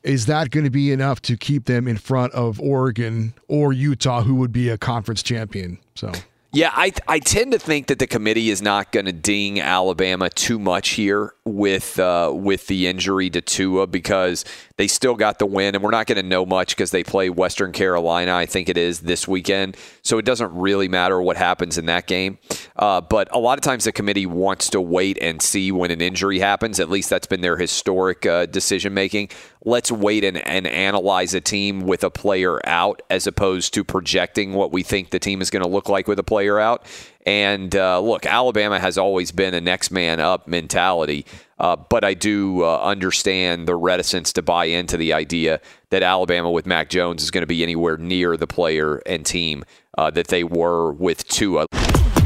is 0.02 0.26
that 0.26 0.50
going 0.50 0.64
to 0.64 0.72
be 0.72 0.92
enough 0.92 1.22
to 1.24 1.38
keep 1.38 1.66
them 1.66 1.88
in 1.88 1.98
front 1.98 2.34
of 2.34 2.60
Oregon 2.60 3.36
or 3.48 3.72
Utah, 3.72 4.24
who 4.24 4.34
would 4.36 4.52
be 4.52 4.70
a 4.70 4.80
conference 4.80 5.22
champion? 5.22 5.78
So. 5.94 6.12
Yeah, 6.52 6.72
I 6.74 6.92
I 7.08 7.20
tend 7.20 7.52
to 7.52 7.60
think 7.60 7.88
that 7.88 8.00
the 8.00 8.08
committee 8.08 8.50
is 8.50 8.60
not 8.60 8.92
going 8.92 9.06
to 9.06 9.12
ding 9.12 9.62
Alabama 9.62 10.32
too 10.32 10.58
much 10.58 10.90
here 10.90 11.34
with 11.46 12.00
uh, 12.00 12.32
with 12.34 12.66
the 12.66 12.88
injury 12.88 13.30
to 13.30 13.42
Tua 13.42 13.86
because 13.86 14.46
they 14.80 14.88
still 14.88 15.16
got 15.16 15.40
the 15.40 15.46
win, 15.46 15.76
and 15.76 15.84
we're 15.84 15.92
not 15.92 16.08
going 16.08 16.16
to 16.16 16.24
know 16.24 16.46
much 16.46 16.74
because 16.74 16.92
they 16.92 17.04
play 17.04 17.30
Western 17.30 17.74
Carolina. 17.74 18.34
I 18.34 18.46
think 18.46 18.70
it 18.70 18.78
is 18.78 19.02
this 19.02 19.28
weekend, 19.28 19.76
so 20.04 20.18
it 20.18 20.24
doesn't 20.24 20.56
really 20.56 20.88
matter 20.88 21.22
what 21.22 21.36
happens 21.36 21.78
in 21.78 21.88
that 21.88 22.08
game. 22.08 22.38
Uh, 22.78 23.02
but 23.02 23.28
a 23.36 23.40
lot 23.40 23.58
of 23.58 23.62
times 23.62 23.84
the 23.84 23.92
committee 23.92 24.26
wants 24.26 24.70
to 24.70 24.80
wait 24.80 25.18
and 25.22 25.42
see 25.42 25.70
when 25.74 25.92
an 25.92 26.00
injury 26.00 26.40
happens. 26.40 26.80
At 26.80 26.90
least 26.90 27.10
that's 27.10 27.28
been 27.28 27.42
their 27.42 27.58
historic 27.58 28.26
uh, 28.26 28.46
decision 28.46 28.94
making. 28.94 29.32
Let's 29.66 29.92
wait 29.92 30.24
and, 30.24 30.38
and 30.48 30.66
analyze 30.66 31.34
a 31.34 31.42
team 31.42 31.82
with 31.82 32.06
a 32.06 32.10
player 32.10 32.66
out 32.66 33.02
as 33.10 33.28
opposed 33.28 33.74
to 33.74 33.84
projecting 33.84 34.54
what 34.54 34.72
we 34.72 34.82
think 34.84 35.10
the 35.10 35.20
team 35.20 35.42
is 35.42 35.50
going 35.50 35.64
to 35.64 35.68
look 35.68 35.90
like 35.90 36.08
with 36.08 36.20
a 36.20 36.24
player 36.24 36.58
out. 36.58 36.86
And 37.30 37.76
uh, 37.76 38.00
look, 38.00 38.26
Alabama 38.26 38.80
has 38.80 38.98
always 38.98 39.32
been 39.32 39.54
a 39.54 39.62
next 39.62 39.92
man 39.92 40.20
up 40.20 40.48
mentality. 40.48 41.28
Uh, 41.60 41.76
but 41.76 42.04
I 42.04 42.16
do 42.16 42.64
uh, 42.64 42.80
understand 42.80 43.68
the 43.68 43.76
reticence 43.76 44.34
to 44.34 44.42
buy 44.42 44.66
into 44.66 44.98
the 44.98 45.14
idea 45.14 45.62
that 45.92 46.02
Alabama 46.02 46.50
with 46.50 46.66
Mac 46.66 46.90
Jones 46.90 47.22
is 47.22 47.30
going 47.30 47.44
to 47.44 47.48
be 47.48 47.62
anywhere 47.62 47.98
near 47.98 48.36
the 48.36 48.48
player 48.48 49.04
and 49.06 49.24
team 49.24 49.64
uh, 49.96 50.10
that 50.10 50.30
they 50.30 50.44
were 50.44 50.92
with 50.92 51.28
Tua. 51.28 51.68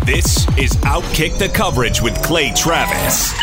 This 0.06 0.48
is 0.58 0.72
Outkick 0.84 1.38
the 1.38 1.50
Coverage 1.50 2.02
with 2.02 2.16
Clay 2.24 2.54
Travis. 2.54 3.43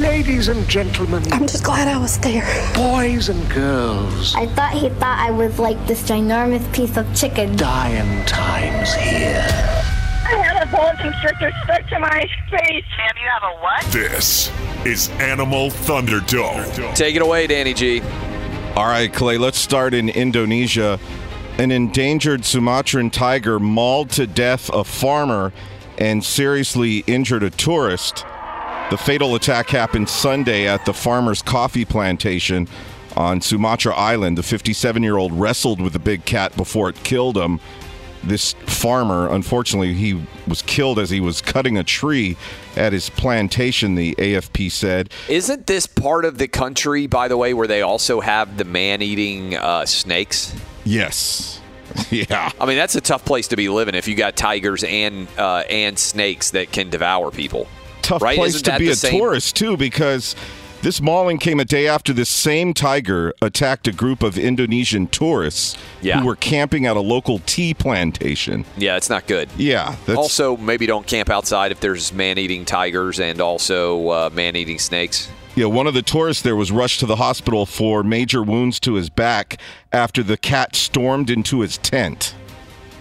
Ladies 0.00 0.48
and 0.48 0.66
gentlemen. 0.66 1.22
I'm 1.30 1.46
just 1.46 1.62
glad 1.62 1.86
I 1.86 1.98
was 1.98 2.16
there. 2.20 2.46
Boys 2.74 3.28
and 3.28 3.50
girls. 3.50 4.34
I 4.34 4.46
thought 4.46 4.72
he 4.72 4.88
thought 4.88 5.18
I 5.18 5.30
was 5.30 5.58
like 5.58 5.76
this 5.86 6.02
ginormous 6.04 6.72
piece 6.72 6.96
of 6.96 7.14
chicken. 7.14 7.54
Dying 7.54 8.24
times 8.24 8.94
here. 8.94 9.44
I 10.24 10.42
had 10.42 10.66
a 10.66 10.70
bone 10.74 10.96
constrictor 10.96 11.52
stuck 11.64 11.86
to 11.88 11.98
my 11.98 12.26
face. 12.50 12.84
Sam, 12.96 13.14
you 13.20 13.28
have 13.28 13.42
a 13.42 13.60
what? 13.60 13.84
This 13.92 14.50
is 14.86 15.10
Animal 15.20 15.68
Thunderdome. 15.68 16.94
Take 16.94 17.16
it 17.16 17.20
away, 17.20 17.46
Danny 17.46 17.74
G. 17.74 18.00
All 18.76 18.86
right, 18.86 19.12
Clay, 19.12 19.36
let's 19.36 19.58
start 19.58 19.92
in 19.92 20.08
Indonesia. 20.08 20.98
An 21.58 21.70
endangered 21.70 22.46
Sumatran 22.46 23.10
tiger 23.10 23.60
mauled 23.60 24.08
to 24.12 24.26
death 24.26 24.70
a 24.70 24.82
farmer 24.82 25.52
and 25.98 26.24
seriously 26.24 27.04
injured 27.06 27.42
a 27.42 27.50
tourist. 27.50 28.24
The 28.90 28.98
fatal 28.98 29.36
attack 29.36 29.68
happened 29.68 30.08
Sunday 30.08 30.66
at 30.66 30.84
the 30.84 30.92
farmer's 30.92 31.42
coffee 31.42 31.84
plantation 31.84 32.66
on 33.16 33.40
Sumatra 33.40 33.94
Island. 33.94 34.36
The 34.36 34.42
57 34.42 35.04
year 35.04 35.16
old 35.16 35.32
wrestled 35.32 35.80
with 35.80 35.92
the 35.92 36.00
big 36.00 36.24
cat 36.24 36.56
before 36.56 36.88
it 36.88 36.96
killed 37.04 37.38
him. 37.38 37.60
This 38.24 38.54
farmer, 38.66 39.30
unfortunately, 39.30 39.94
he 39.94 40.20
was 40.48 40.60
killed 40.62 40.98
as 40.98 41.08
he 41.08 41.20
was 41.20 41.40
cutting 41.40 41.78
a 41.78 41.84
tree 41.84 42.36
at 42.76 42.92
his 42.92 43.10
plantation, 43.10 43.94
the 43.94 44.16
AFP 44.16 44.72
said. 44.72 45.10
Isn't 45.28 45.68
this 45.68 45.86
part 45.86 46.24
of 46.24 46.38
the 46.38 46.48
country, 46.48 47.06
by 47.06 47.28
the 47.28 47.36
way, 47.36 47.54
where 47.54 47.68
they 47.68 47.82
also 47.82 48.20
have 48.20 48.56
the 48.56 48.64
man 48.64 49.02
eating 49.02 49.56
uh, 49.56 49.86
snakes? 49.86 50.52
Yes. 50.84 51.58
Yeah. 52.10 52.52
I 52.60 52.66
mean, 52.66 52.76
that's 52.76 52.94
a 52.94 53.00
tough 53.00 53.24
place 53.24 53.48
to 53.48 53.56
be 53.56 53.68
living 53.68 53.96
if 53.96 54.06
you 54.06 54.14
got 54.14 54.36
tigers 54.36 54.84
and 54.84 55.26
uh, 55.36 55.64
and 55.68 55.98
snakes 55.98 56.52
that 56.52 56.70
can 56.70 56.88
devour 56.88 57.32
people. 57.32 57.66
Tough 58.02 58.22
right? 58.22 58.36
place 58.36 58.54
Isn't 58.56 58.72
to 58.72 58.78
be 58.78 58.88
a 58.88 58.94
same- 58.96 59.18
tourist, 59.18 59.56
too, 59.56 59.76
because 59.76 60.34
this 60.82 61.00
mauling 61.02 61.36
came 61.38 61.60
a 61.60 61.64
day 61.64 61.86
after 61.86 62.12
this 62.12 62.30
same 62.30 62.72
tiger 62.72 63.34
attacked 63.42 63.86
a 63.86 63.92
group 63.92 64.22
of 64.22 64.38
Indonesian 64.38 65.06
tourists 65.08 65.76
Yeah. 66.00 66.18
who 66.20 66.26
were 66.26 66.36
camping 66.36 66.86
at 66.86 66.96
a 66.96 67.00
local 67.00 67.40
tea 67.44 67.74
plantation. 67.74 68.64
Yeah, 68.78 68.96
it's 68.96 69.10
not 69.10 69.26
good. 69.26 69.48
Yeah. 69.58 69.94
Also, 70.16 70.56
maybe 70.56 70.86
don't 70.86 71.06
camp 71.06 71.28
outside 71.28 71.70
if 71.70 71.80
there's 71.80 72.12
man-eating 72.12 72.64
tigers 72.64 73.20
and 73.20 73.40
also 73.40 74.08
uh, 74.08 74.30
man-eating 74.32 74.78
snakes. 74.78 75.28
Yeah, 75.56 75.66
one 75.66 75.86
of 75.86 75.94
the 75.94 76.02
tourists 76.02 76.42
there 76.44 76.56
was 76.56 76.70
rushed 76.72 77.00
to 77.00 77.06
the 77.06 77.16
hospital 77.16 77.66
for 77.66 78.02
major 78.02 78.42
wounds 78.42 78.80
to 78.80 78.94
his 78.94 79.10
back 79.10 79.58
after 79.92 80.22
the 80.22 80.36
cat 80.36 80.74
stormed 80.76 81.28
into 81.28 81.60
his 81.60 81.76
tent. 81.76 82.34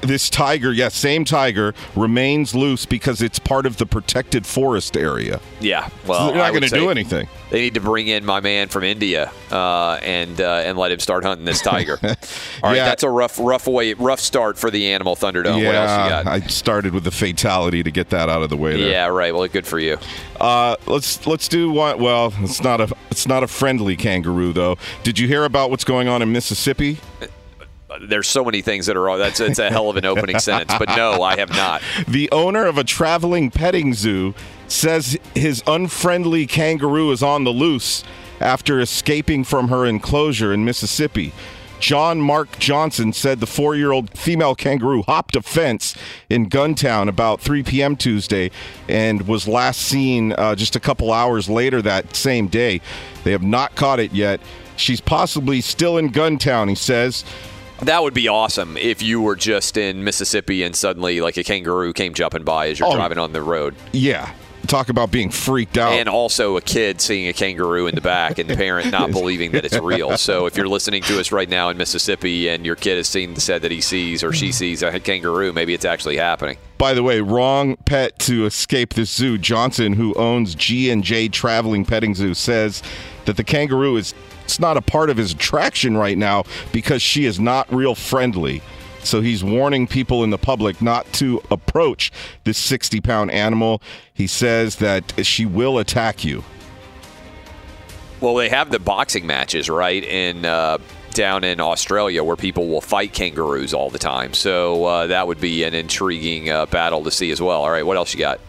This 0.02 0.30
tiger, 0.30 0.72
yes, 0.72 0.96
same 0.96 1.26
tiger, 1.26 1.74
remains 1.96 2.56
loose 2.56 2.86
because 2.86 3.22
it's 3.22 3.38
part 3.38 3.66
of 3.66 3.78
the 3.78 3.86
protected 3.86 4.46
forest 4.46 4.96
area. 4.96 5.42
Yeah, 5.60 5.90
well, 6.08 6.28
they're 6.28 6.38
not 6.38 6.54
gonna 6.54 6.70
do 6.70 6.90
anything. 6.90 7.28
They 7.50 7.62
need 7.62 7.74
to 7.74 7.82
bring 7.82 8.08
in 8.08 8.24
my 8.26 8.40
man 8.40 8.70
from 8.70 8.84
India 8.84 9.32
uh, 9.52 10.00
and 10.02 10.40
uh, 10.40 10.62
and 10.66 10.78
let 10.78 10.92
him 10.92 11.00
start 11.00 11.24
hunting 11.26 11.46
this 11.46 11.62
tiger. 11.62 11.98
All 12.04 12.10
right, 12.64 12.76
Yeah. 12.78 12.86
that's 12.86 13.04
a 13.04 13.10
rough, 13.10 13.38
rough 13.40 13.68
way, 13.68 13.94
rough 13.94 14.20
start 14.22 14.58
for 14.58 14.72
the 14.72 14.88
Animal 14.94 15.16
Thunderdome. 15.18 15.60
yeah, 15.62 15.66
what 15.68 15.76
else 15.76 16.04
you 16.06 16.10
got? 16.10 16.28
I 16.28 16.40
started 16.48 16.94
with 16.94 17.04
the 17.04 17.12
fatality 17.12 17.84
to 17.84 17.92
get 17.92 18.10
that 18.12 18.30
out 18.30 18.42
of 18.42 18.50
the 18.50 18.58
way. 18.58 18.80
There. 18.80 18.90
Yeah, 18.90 19.08
right. 19.08 19.34
Well, 19.36 19.48
good 19.50 19.68
for 19.68 19.80
you. 19.80 19.98
Uh, 20.40 20.76
let's 20.86 21.28
let's 21.28 21.48
do 21.50 21.72
one. 21.72 22.00
Well, 22.00 22.34
it's 22.40 22.62
not 22.64 22.80
a 22.80 22.96
it's 23.12 23.28
not 23.28 23.44
a 23.44 23.48
friendly 23.48 23.98
kangaroo 23.98 24.54
though. 24.54 24.78
Did 25.04 25.20
you 25.20 25.28
hear 25.28 25.44
about 25.44 25.70
what's 25.72 25.84
going 25.84 26.08
on 26.08 26.22
in 26.22 26.32
Mississippi? 26.32 27.00
There's 28.02 28.28
so 28.28 28.46
many 28.46 28.62
things 28.62 28.86
that 28.86 28.98
are. 28.98 29.18
That's 29.18 29.40
it's 29.40 29.60
a 29.60 29.70
hell 29.70 29.90
of 29.90 29.98
an 29.98 30.06
opening 30.06 30.40
sentence, 30.40 30.74
but 30.78 30.90
no, 30.96 31.22
I 31.22 31.38
have 31.38 31.50
not. 31.50 31.82
The 32.08 32.30
owner 32.32 32.66
of 32.66 32.78
a 32.78 32.84
traveling 32.84 33.52
petting 33.52 33.94
zoo 33.94 34.34
says 34.68 35.18
his 35.36 35.64
unfriendly 35.68 36.48
kangaroo 36.48 37.12
is 37.12 37.24
on 37.24 37.44
the 37.44 37.52
loose 37.52 38.04
after 38.40 38.80
escaping 38.80 39.44
from 39.44 39.68
her 39.70 39.86
enclosure 39.86 40.54
in 40.54 40.64
Mississippi. 40.64 41.34
John 41.80 42.20
Mark 42.20 42.60
Johnson 42.60 43.14
said 43.14 43.40
the 43.40 43.48
four 43.48 43.76
year 43.76 43.92
old 43.92 44.18
female 44.18 44.54
kangaroo 44.54 45.02
hopped 45.04 45.36
a 45.36 45.42
fence 45.42 45.96
in 46.30 46.50
Guntown 46.50 47.08
about 47.08 47.40
3 47.40 47.64
p.m. 47.64 47.96
Tuesday 47.96 48.52
and 48.88 49.28
was 49.28 49.48
last 49.48 49.82
seen 49.82 50.34
uh, 50.34 50.56
just 50.56 50.76
a 50.76 50.80
couple 50.80 51.12
hours 51.12 51.50
later 51.50 51.82
that 51.82 52.16
same 52.16 52.48
day. 52.48 52.82
They 53.24 53.32
have 53.32 53.44
not 53.44 53.76
caught 53.76 54.00
it 54.00 54.12
yet. 54.12 54.42
She's 54.76 55.02
possibly 55.02 55.62
still 55.62 55.98
in 55.98 56.10
Guntown, 56.10 56.70
he 56.70 56.76
says. 56.76 57.24
That 57.82 58.04
would 58.04 58.14
be 58.14 58.28
awesome 58.28 58.78
if 58.78 59.02
you 59.02 59.22
were 59.22 59.36
just 59.36 59.78
in 59.78 60.04
Mississippi 60.04 60.64
and 60.64 60.76
suddenly 60.76 61.22
like 61.22 61.38
a 61.38 61.44
kangaroo 61.44 61.94
came 61.94 62.14
jumping 62.14 62.44
by 62.44 62.70
as 62.70 62.80
you're 62.80 62.90
Oh. 62.90 62.96
driving 62.96 63.18
on 63.18 63.32
the 63.34 63.42
road. 63.42 63.76
Yeah. 63.92 64.34
Talk 64.68 64.90
about 64.90 65.10
being 65.10 65.32
freaked 65.32 65.78
out. 65.80 65.94
and 65.94 66.08
also 66.08 66.56
a 66.58 66.62
kid 66.62 67.02
seeing 67.02 67.28
a 67.28 67.34
kangaroo 67.34 67.88
in 67.88 67.96
the 67.96 68.02
back 68.02 68.38
and 68.38 68.48
the 68.48 68.56
parent 68.56 68.92
not 68.92 69.10
believing 69.20 69.52
that 69.52 69.66
it's 69.66 69.80
real. 69.80 70.16
So 70.18 70.46
if 70.46 70.56
you're 70.58 70.68
listening 70.68 71.02
to 71.04 71.20
us 71.20 71.32
right 71.32 71.50
now 71.50 71.70
in 71.70 71.78
Mississippi 71.78 72.50
and 72.50 72.66
your 72.66 72.76
kid 72.76 72.98
has 72.98 73.08
seen 73.08 73.36
said 73.38 73.64
that 73.64 73.72
he 73.72 73.82
sees 73.82 74.24
or 74.24 74.32
she 74.32 74.48
mm-hmm. 74.50 74.52
sees 74.52 74.84
a 74.84 75.00
kangaroo, 75.00 75.54
maybe 75.54 75.74
it's 75.74 75.86
actually 75.86 76.18
happening. 76.18 76.58
By 76.78 76.94
the 76.94 77.02
way, 77.02 77.20
wrong 77.20 77.78
pet 77.78 78.20
to 78.20 78.46
escape 78.46 78.94
this 78.94 79.10
zoo. 79.12 79.38
Johnson, 79.38 79.94
who 79.94 80.14
owns 80.16 80.54
G 80.54 80.92
and 80.92 81.04
J 81.04 81.30
Traveling 81.30 81.84
Petting 81.84 82.14
Zoo, 82.14 82.34
says 82.34 82.84
that 83.26 83.38
the 83.38 83.44
kangaroo 83.44 83.96
is 83.96 84.14
it's 84.50 84.60
not 84.60 84.78
a 84.78 84.82
part 84.82 85.12
of 85.12 85.18
his 85.18 85.34
attraction 85.34 85.96
right 85.96 86.18
now 86.18 86.44
because 86.72 87.04
she 87.04 87.26
is 87.26 87.40
not 87.40 87.72
real 87.72 87.94
friendly. 87.94 88.64
So 89.04 89.22
he's 89.22 89.44
warning 89.44 89.86
people 89.86 90.24
in 90.24 90.32
the 90.32 90.40
public 90.40 90.82
not 90.82 91.06
to 91.14 91.40
approach 91.52 92.12
this 92.46 92.58
60 92.58 93.00
pound 93.00 93.30
animal. 93.30 93.80
He 94.12 94.26
says 94.26 94.78
that 94.78 95.24
she 95.24 95.46
will 95.46 95.78
attack 95.78 96.26
you. 96.26 96.44
Well, 98.22 98.34
they 98.34 98.50
have 98.50 98.72
the 98.72 98.80
boxing 98.80 99.28
matches, 99.28 99.70
right, 99.70 100.04
in 100.04 100.46
uh, 100.46 100.80
down 101.12 101.44
in 101.44 101.62
Australia 101.62 102.24
where 102.24 102.36
people 102.36 102.68
will 102.68 102.82
fight 102.82 103.14
kangaroos 103.14 103.76
all 103.76 103.92
the 103.92 104.00
time. 104.00 104.34
So 104.34 104.84
uh, 104.84 105.08
that 105.08 105.28
would 105.28 105.40
be 105.40 105.64
an 105.64 105.76
intriguing 105.76 106.50
uh, 106.50 106.66
battle 106.66 107.04
to 107.04 107.12
see 107.12 107.30
as 107.30 107.40
well. 107.40 107.62
All 107.62 107.70
right, 107.70 107.86
what 107.86 107.98
else 107.98 108.16
you 108.16 108.20
got? 108.20 108.40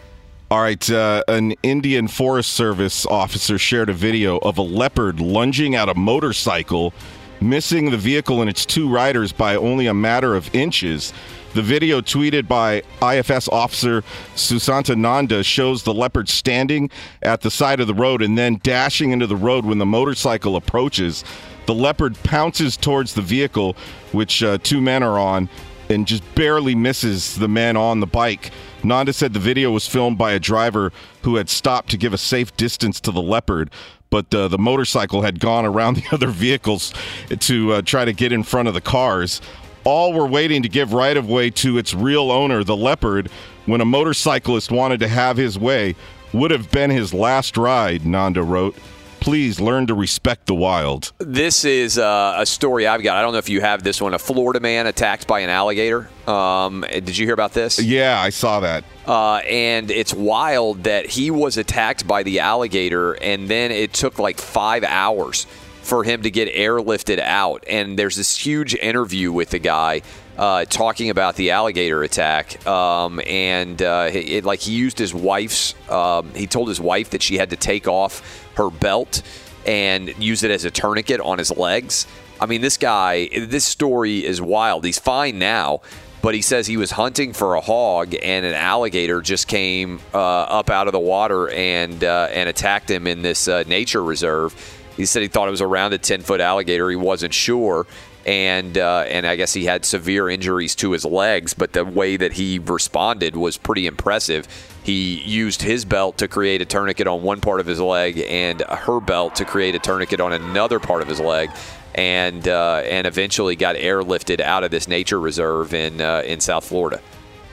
All 0.51 0.59
right, 0.59 0.91
uh, 0.91 1.23
an 1.29 1.53
Indian 1.63 2.09
Forest 2.09 2.51
Service 2.51 3.05
officer 3.05 3.57
shared 3.57 3.87
a 3.87 3.93
video 3.93 4.37
of 4.39 4.57
a 4.57 4.61
leopard 4.61 5.21
lunging 5.21 5.75
at 5.75 5.87
a 5.87 5.95
motorcycle, 5.95 6.93
missing 7.39 7.89
the 7.89 7.97
vehicle 7.97 8.41
and 8.41 8.49
its 8.49 8.65
two 8.65 8.93
riders 8.93 9.31
by 9.31 9.55
only 9.55 9.87
a 9.87 9.93
matter 9.93 10.35
of 10.35 10.53
inches. 10.53 11.13
The 11.53 11.61
video 11.61 12.01
tweeted 12.01 12.49
by 12.49 12.83
IFS 13.01 13.47
officer 13.47 14.03
Susanta 14.35 14.93
Nanda 14.93 15.41
shows 15.41 15.83
the 15.83 15.93
leopard 15.93 16.27
standing 16.27 16.89
at 17.21 17.39
the 17.39 17.49
side 17.49 17.79
of 17.79 17.87
the 17.87 17.93
road 17.93 18.21
and 18.21 18.37
then 18.37 18.59
dashing 18.61 19.11
into 19.11 19.27
the 19.27 19.37
road 19.37 19.63
when 19.63 19.77
the 19.77 19.85
motorcycle 19.85 20.57
approaches. 20.57 21.23
The 21.65 21.73
leopard 21.73 22.21
pounces 22.23 22.75
towards 22.75 23.13
the 23.13 23.21
vehicle, 23.21 23.77
which 24.11 24.43
uh, 24.43 24.57
two 24.57 24.81
men 24.81 25.01
are 25.01 25.17
on, 25.17 25.47
and 25.87 26.05
just 26.05 26.23
barely 26.35 26.75
misses 26.75 27.35
the 27.35 27.47
men 27.47 27.77
on 27.77 28.01
the 28.01 28.07
bike. 28.07 28.51
Nanda 28.83 29.13
said 29.13 29.33
the 29.33 29.39
video 29.39 29.71
was 29.71 29.87
filmed 29.87 30.17
by 30.17 30.31
a 30.31 30.39
driver 30.39 30.91
who 31.23 31.35
had 31.35 31.49
stopped 31.49 31.89
to 31.91 31.97
give 31.97 32.13
a 32.13 32.17
safe 32.17 32.55
distance 32.57 32.99
to 33.01 33.11
the 33.11 33.21
leopard, 33.21 33.69
but 34.09 34.33
uh, 34.33 34.47
the 34.47 34.57
motorcycle 34.57 35.21
had 35.21 35.39
gone 35.39 35.65
around 35.65 35.95
the 35.97 36.03
other 36.11 36.27
vehicles 36.27 36.93
to 37.39 37.73
uh, 37.73 37.81
try 37.81 38.05
to 38.05 38.13
get 38.13 38.31
in 38.31 38.43
front 38.43 38.67
of 38.67 38.73
the 38.73 38.81
cars. 38.81 39.41
All 39.83 40.13
were 40.13 40.27
waiting 40.27 40.61
to 40.63 40.69
give 40.69 40.93
right 40.93 41.17
of 41.17 41.27
way 41.27 41.49
to 41.51 41.77
its 41.77 41.93
real 41.93 42.31
owner, 42.31 42.63
the 42.63 42.77
leopard, 42.77 43.29
when 43.65 43.81
a 43.81 43.85
motorcyclist 43.85 44.71
wanted 44.71 44.99
to 44.99 45.07
have 45.07 45.37
his 45.37 45.57
way. 45.57 45.95
Would 46.33 46.51
have 46.51 46.71
been 46.71 46.91
his 46.91 47.13
last 47.13 47.57
ride, 47.57 48.05
Nanda 48.05 48.43
wrote. 48.43 48.75
Please 49.21 49.61
learn 49.61 49.85
to 49.85 49.93
respect 49.93 50.47
the 50.47 50.55
wild. 50.55 51.13
This 51.19 51.63
is 51.63 51.99
uh, 51.99 52.33
a 52.37 52.45
story 52.45 52.87
I've 52.87 53.03
got. 53.03 53.17
I 53.17 53.21
don't 53.21 53.33
know 53.33 53.37
if 53.37 53.49
you 53.49 53.61
have 53.61 53.83
this 53.83 54.01
one. 54.01 54.15
A 54.15 54.19
Florida 54.19 54.59
man 54.59 54.87
attacked 54.87 55.27
by 55.27 55.41
an 55.41 55.49
alligator. 55.51 56.09
Um, 56.27 56.83
did 56.89 57.15
you 57.15 57.27
hear 57.27 57.35
about 57.35 57.53
this? 57.53 57.79
Yeah, 57.79 58.19
I 58.19 58.31
saw 58.31 58.61
that. 58.61 58.83
Uh, 59.05 59.35
and 59.35 59.91
it's 59.91 60.11
wild 60.11 60.85
that 60.85 61.05
he 61.05 61.29
was 61.29 61.57
attacked 61.57 62.07
by 62.07 62.23
the 62.23 62.39
alligator, 62.39 63.13
and 63.13 63.47
then 63.47 63.71
it 63.71 63.93
took 63.93 64.17
like 64.17 64.39
five 64.39 64.83
hours 64.83 65.45
for 65.83 66.03
him 66.03 66.23
to 66.23 66.31
get 66.31 66.51
airlifted 66.53 67.19
out. 67.19 67.63
And 67.69 67.99
there's 67.99 68.15
this 68.15 68.35
huge 68.35 68.73
interview 68.73 69.31
with 69.31 69.51
the 69.51 69.59
guy 69.59 70.01
uh, 70.37 70.65
talking 70.65 71.09
about 71.09 71.35
the 71.35 71.51
alligator 71.51 72.03
attack, 72.03 72.65
um, 72.65 73.21
and 73.27 73.81
uh, 73.81 74.09
it, 74.11 74.45
like 74.45 74.59
he 74.59 74.73
used 74.73 74.97
his 74.97 75.13
wife's. 75.13 75.75
Um, 75.89 76.33
he 76.33 76.47
told 76.47 76.67
his 76.67 76.79
wife 76.79 77.11
that 77.11 77.21
she 77.21 77.37
had 77.37 77.49
to 77.49 77.55
take 77.55 77.87
off 77.87 78.49
her 78.55 78.69
belt 78.69 79.21
and 79.65 80.13
use 80.21 80.43
it 80.43 80.51
as 80.51 80.65
a 80.65 80.71
tourniquet 80.71 81.19
on 81.21 81.37
his 81.37 81.55
legs. 81.55 82.07
I 82.39 82.45
mean, 82.47 82.61
this 82.61 82.77
guy. 82.77 83.27
This 83.27 83.65
story 83.65 84.25
is 84.25 84.41
wild. 84.41 84.83
He's 84.83 84.99
fine 84.99 85.37
now. 85.37 85.81
But 86.23 86.35
he 86.35 86.43
says 86.43 86.67
he 86.67 86.77
was 86.77 86.91
hunting 86.91 87.33
for 87.33 87.55
a 87.55 87.61
hog, 87.61 88.13
and 88.21 88.45
an 88.45 88.53
alligator 88.53 89.21
just 89.21 89.47
came 89.47 89.99
uh, 90.13 90.19
up 90.19 90.69
out 90.69 90.87
of 90.87 90.91
the 90.91 90.99
water 90.99 91.49
and 91.49 92.03
uh, 92.03 92.27
and 92.31 92.47
attacked 92.47 92.91
him 92.91 93.07
in 93.07 93.23
this 93.23 93.47
uh, 93.47 93.63
nature 93.65 94.03
reserve. 94.03 94.53
He 94.95 95.07
said 95.07 95.23
he 95.23 95.27
thought 95.27 95.47
it 95.47 95.51
was 95.51 95.61
around 95.61 95.93
a 95.93 95.97
ten 95.97 96.21
foot 96.21 96.39
alligator. 96.39 96.91
He 96.91 96.95
wasn't 96.95 97.33
sure, 97.33 97.87
and 98.25 98.77
uh, 98.77 99.05
and 99.07 99.25
I 99.25 99.35
guess 99.35 99.53
he 99.53 99.65
had 99.65 99.85
severe 99.85 100.29
injuries 100.29 100.75
to 100.75 100.91
his 100.91 101.05
legs. 101.05 101.53
But 101.53 101.73
the 101.73 101.85
way 101.85 102.17
that 102.17 102.33
he 102.33 102.59
responded 102.59 103.35
was 103.35 103.57
pretty 103.57 103.87
impressive. 103.87 104.47
He 104.83 105.21
used 105.21 105.61
his 105.61 105.85
belt 105.85 106.17
to 106.17 106.27
create 106.27 106.61
a 106.61 106.65
tourniquet 106.65 107.07
on 107.07 107.21
one 107.21 107.41
part 107.41 107.59
of 107.59 107.67
his 107.67 107.79
leg, 107.79 108.19
and 108.27 108.61
her 108.61 108.99
belt 108.99 109.35
to 109.35 109.45
create 109.45 109.75
a 109.75 109.79
tourniquet 109.79 110.19
on 110.19 110.33
another 110.33 110.79
part 110.79 111.01
of 111.01 111.07
his 111.07 111.19
leg 111.19 111.49
and 111.95 112.47
uh, 112.47 112.81
and 112.85 113.05
eventually 113.05 113.55
got 113.55 113.75
airlifted 113.75 114.39
out 114.39 114.63
of 114.63 114.71
this 114.71 114.87
nature 114.87 115.19
reserve 115.19 115.73
in 115.73 116.01
uh, 116.01 116.23
in 116.25 116.39
South 116.39 116.65
Florida. 116.65 117.01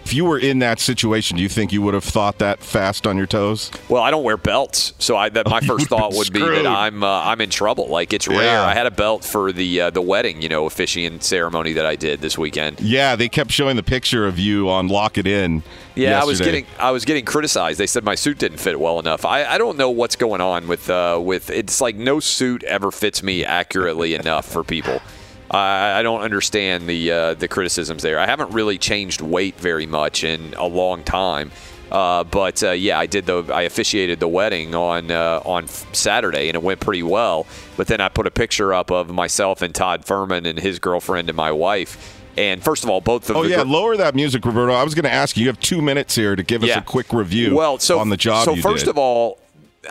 If 0.09 0.14
you 0.14 0.24
were 0.24 0.39
in 0.39 0.60
that 0.60 0.80
situation, 0.80 1.36
do 1.36 1.43
you 1.43 1.51
think 1.51 1.70
you 1.70 1.82
would 1.82 1.93
have 1.93 2.02
thought 2.02 2.39
that 2.39 2.60
fast 2.60 3.06
on 3.06 3.18
your 3.18 3.26
toes? 3.26 3.70
Well, 3.90 4.02
I 4.02 4.10
don't 4.10 4.24
wear 4.24 4.39
belts, 4.39 4.94
so 4.98 5.18
I, 5.18 5.28
that 5.28 5.47
my 5.47 5.60
you 5.60 5.66
first 5.66 5.89
thought 5.89 6.14
would 6.14 6.32
be 6.32 6.40
that 6.40 6.66
I'm 6.66 7.05
uh, 7.05 7.24
I'm 7.24 7.43
in 7.43 7.51
trouble. 7.51 7.89
Like 7.89 8.14
it's 8.14 8.26
rare. 8.26 8.40
Yeah. 8.40 8.64
I 8.64 8.72
had 8.72 8.86
a 8.86 8.90
belt 8.90 9.22
for 9.22 9.52
the 9.52 9.82
uh, 9.82 9.90
the 9.90 10.01
wedding, 10.01 10.40
you 10.40 10.48
know, 10.48 10.64
officiant 10.64 11.24
ceremony 11.24 11.74
that 11.74 11.85
I 11.85 11.94
did 11.94 12.22
this 12.22 12.39
weekend. 12.39 12.80
Yeah, 12.80 13.16
they 13.16 13.28
kept 13.28 13.51
showing 13.51 13.76
the 13.76 13.82
picture 13.82 14.26
of 14.26 14.39
you 14.39 14.70
on 14.70 14.89
Lock 14.89 15.18
It 15.18 15.26
In. 15.26 15.62
Yeah, 15.94 16.22
I 16.22 16.24
was 16.24 16.40
getting 16.40 16.64
I 16.78 16.90
was 16.90 17.05
getting 17.05 17.26
criticized. 17.26 17.78
They 17.78 17.86
said 17.86 18.02
my 18.02 18.14
suit 18.14 18.39
didn't 18.39 18.60
fit 18.60 18.80
well 18.80 18.98
enough. 19.01 19.26
I, 19.26 19.44
I 19.44 19.59
don't 19.59 19.76
know 19.76 19.90
what's 19.90 20.16
going 20.16 20.40
on 20.40 20.68
with 20.68 20.89
uh, 20.89 21.20
with 21.22 21.51
it's 21.51 21.82
like 21.82 21.97
no 21.97 22.18
suit 22.18 22.64
ever 22.64 22.90
fits 22.90 23.22
me 23.22 23.44
accurately 23.44 24.14
enough 24.14 24.47
for 24.47 24.64
people. 24.64 25.02
I, 25.50 25.98
I 25.98 26.02
don't 26.02 26.20
understand 26.20 26.88
the 26.88 27.10
uh, 27.10 27.34
the 27.34 27.48
criticisms 27.48 28.02
there. 28.02 28.18
I 28.18 28.26
haven't 28.26 28.52
really 28.52 28.78
changed 28.78 29.20
weight 29.20 29.56
very 29.56 29.86
much 29.86 30.24
in 30.24 30.54
a 30.54 30.66
long 30.66 31.04
time. 31.04 31.50
Uh, 31.90 32.22
but 32.24 32.62
uh, 32.62 32.72
yeah, 32.72 32.98
I 32.98 33.06
did 33.06 33.26
the 33.26 33.44
I 33.52 33.62
officiated 33.62 34.20
the 34.20 34.28
wedding 34.28 34.74
on 34.74 35.10
uh, 35.10 35.40
on 35.44 35.68
Saturday 35.68 36.48
and 36.48 36.54
it 36.54 36.62
went 36.62 36.80
pretty 36.80 37.02
well. 37.02 37.46
But 37.76 37.86
then 37.86 38.00
I 38.00 38.08
put 38.08 38.26
a 38.26 38.30
picture 38.30 38.74
up 38.74 38.90
of 38.90 39.08
myself 39.10 39.62
and 39.62 39.74
Todd 39.74 40.04
Fuhrman 40.04 40.46
and 40.46 40.58
his 40.58 40.78
girlfriend 40.78 41.30
and 41.30 41.36
my 41.36 41.52
wife. 41.52 42.16
And 42.36 42.62
first 42.62 42.84
of 42.84 42.90
all, 42.90 43.00
both 43.00 43.28
of 43.30 43.36
Oh 43.36 43.42
yeah, 43.42 43.56
gir- 43.56 43.64
lower 43.64 43.96
that 43.96 44.14
music, 44.14 44.44
Roberto. 44.44 44.72
I 44.72 44.84
was 44.84 44.94
going 44.94 45.04
to 45.04 45.12
ask 45.12 45.36
you. 45.36 45.42
You 45.42 45.48
have 45.48 45.58
two 45.58 45.82
minutes 45.82 46.14
here 46.14 46.36
to 46.36 46.42
give 46.42 46.62
us 46.62 46.76
a 46.76 46.82
quick 46.82 47.12
review. 47.12 47.54
well, 47.54 47.78
so, 47.78 47.98
on 47.98 48.10
the 48.10 48.16
job. 48.16 48.44
So 48.44 48.54
first 48.54 48.84
did. 48.84 48.90
of 48.90 48.98
all, 48.98 49.40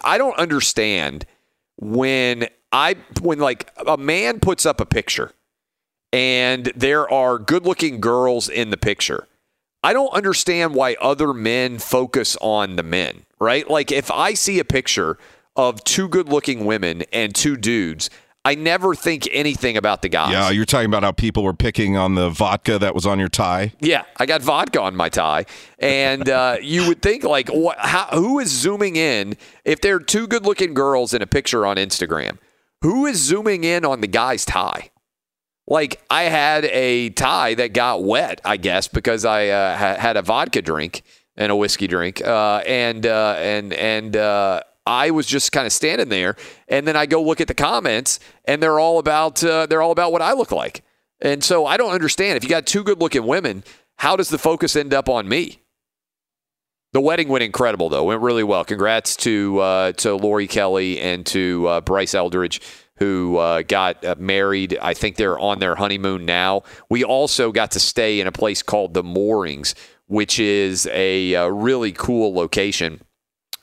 I 0.03 0.17
don't 0.17 0.37
understand 0.37 1.25
when 1.77 2.47
I 2.71 2.95
when 3.21 3.39
like 3.39 3.69
a 3.85 3.97
man 3.97 4.39
puts 4.39 4.65
up 4.65 4.79
a 4.79 4.85
picture 4.85 5.31
and 6.13 6.71
there 6.75 7.11
are 7.11 7.37
good-looking 7.37 7.99
girls 7.99 8.49
in 8.49 8.69
the 8.69 8.77
picture. 8.77 9.27
I 9.83 9.93
don't 9.93 10.13
understand 10.13 10.73
why 10.73 10.95
other 10.99 11.33
men 11.33 11.77
focus 11.79 12.37
on 12.41 12.75
the 12.75 12.83
men, 12.83 13.25
right? 13.39 13.69
Like 13.69 13.91
if 13.91 14.09
I 14.11 14.33
see 14.33 14.59
a 14.59 14.65
picture 14.65 15.17
of 15.55 15.83
two 15.83 16.07
good-looking 16.07 16.65
women 16.65 17.03
and 17.13 17.33
two 17.33 17.57
dudes, 17.57 18.09
I 18.45 18.55
never 18.55 18.95
think 18.95 19.27
anything 19.33 19.75
about 19.75 20.01
the 20.01 20.09
guys. 20.09 20.31
yeah, 20.31 20.49
you're 20.51 20.63
talking 20.65 20.85
about 20.85 21.03
how 21.03 21.11
people 21.11 21.43
were 21.43 21.53
picking 21.53 21.97
on 21.97 22.15
the 22.15 22.29
vodka 22.29 22.79
that 22.79 22.95
was 22.95 23.05
on 23.05 23.19
your 23.19 23.27
tie. 23.27 23.73
Yeah, 23.81 24.03
I 24.15 24.25
got 24.25 24.41
vodka 24.41 24.81
on 24.81 24.95
my 24.95 25.09
tie, 25.09 25.45
and 25.79 26.29
uh, 26.29 26.57
you 26.61 26.87
would 26.87 27.01
think 27.01 27.25
like, 27.25 27.49
what, 27.49 27.77
how, 27.77 28.05
who 28.13 28.39
is 28.39 28.49
zooming 28.49 28.95
in 28.95 29.35
if 29.65 29.81
there 29.81 29.95
are 29.95 29.99
two 29.99 30.27
good-looking 30.27 30.73
girls 30.73 31.13
in 31.13 31.21
a 31.21 31.27
picture 31.27 31.65
on 31.65 31.75
Instagram? 31.75 32.37
Who 32.83 33.05
is 33.05 33.17
zooming 33.21 33.65
in 33.65 33.83
on 33.83 33.99
the 33.99 34.07
guy's 34.07 34.45
tie? 34.45 34.91
Like 35.67 36.01
I 36.09 36.23
had 36.23 36.63
a 36.65 37.09
tie 37.09 37.53
that 37.55 37.73
got 37.73 38.03
wet, 38.03 38.39
I 38.45 38.55
guess, 38.55 38.87
because 38.87 39.25
I 39.25 39.49
uh, 39.49 39.77
ha- 39.77 39.95
had 39.99 40.15
a 40.15 40.21
vodka 40.21 40.61
drink 40.61 41.03
and 41.35 41.51
a 41.51 41.55
whiskey 41.55 41.87
drink, 41.87 42.25
uh, 42.25 42.63
and 42.65 43.05
uh, 43.05 43.35
and 43.37 43.73
and 43.73 44.15
uh, 44.15 44.61
I 44.85 45.11
was 45.11 45.27
just 45.27 45.51
kind 45.51 45.67
of 45.67 45.73
standing 45.73 46.07
there, 46.09 46.37
and 46.69 46.87
then 46.87 46.95
I 46.95 47.05
go 47.05 47.21
look 47.21 47.41
at 47.41 47.47
the 47.47 47.53
comments, 47.53 48.19
and 48.45 48.63
they're 48.63 48.79
all 48.79 48.97
about 48.97 49.43
uh, 49.43 49.65
they're 49.65 49.81
all 49.81 49.91
about 49.91 50.13
what 50.13 50.21
I 50.21 50.33
look 50.33 50.51
like, 50.51 50.83
and 51.21 51.43
so 51.43 51.65
I 51.65 51.75
don't 51.75 51.91
understand 51.91 52.37
if 52.37 52.43
you 52.43 52.49
got 52.49 52.65
two 52.65 52.83
good-looking 52.83 53.25
women, 53.27 53.63
how 53.97 54.15
does 54.15 54.29
the 54.29 54.37
focus 54.37 54.75
end 54.75 54.93
up 54.93 55.09
on 55.09 55.27
me? 55.27 55.61
The 56.93 57.01
wedding 57.01 57.27
went 57.27 57.43
incredible, 57.43 57.89
though. 57.89 58.05
Went 58.05 58.21
really 58.21 58.45
well. 58.45 58.63
Congrats 58.63 59.17
to 59.17 59.59
uh, 59.59 59.91
to 59.91 60.15
Lori 60.15 60.47
Kelly 60.47 60.99
and 61.01 61.25
to 61.27 61.81
Bryce 61.81 62.15
Eldridge, 62.15 62.61
who 62.97 63.37
uh, 63.37 63.61
got 63.61 64.03
uh, 64.03 64.15
married. 64.17 64.77
I 64.81 64.93
think 64.93 65.15
they're 65.15 65.39
on 65.39 65.59
their 65.59 65.75
honeymoon 65.75 66.25
now. 66.25 66.63
We 66.89 67.03
also 67.03 67.51
got 67.51 67.71
to 67.71 67.79
stay 67.79 68.19
in 68.19 68.27
a 68.27 68.31
place 68.31 68.61
called 68.61 68.93
the 68.93 69.03
Moorings, 69.03 69.75
which 70.07 70.39
is 70.39 70.87
a, 70.91 71.35
uh 71.35 71.47
really 71.47 71.91
cool 71.91 72.33
location. 72.33 73.01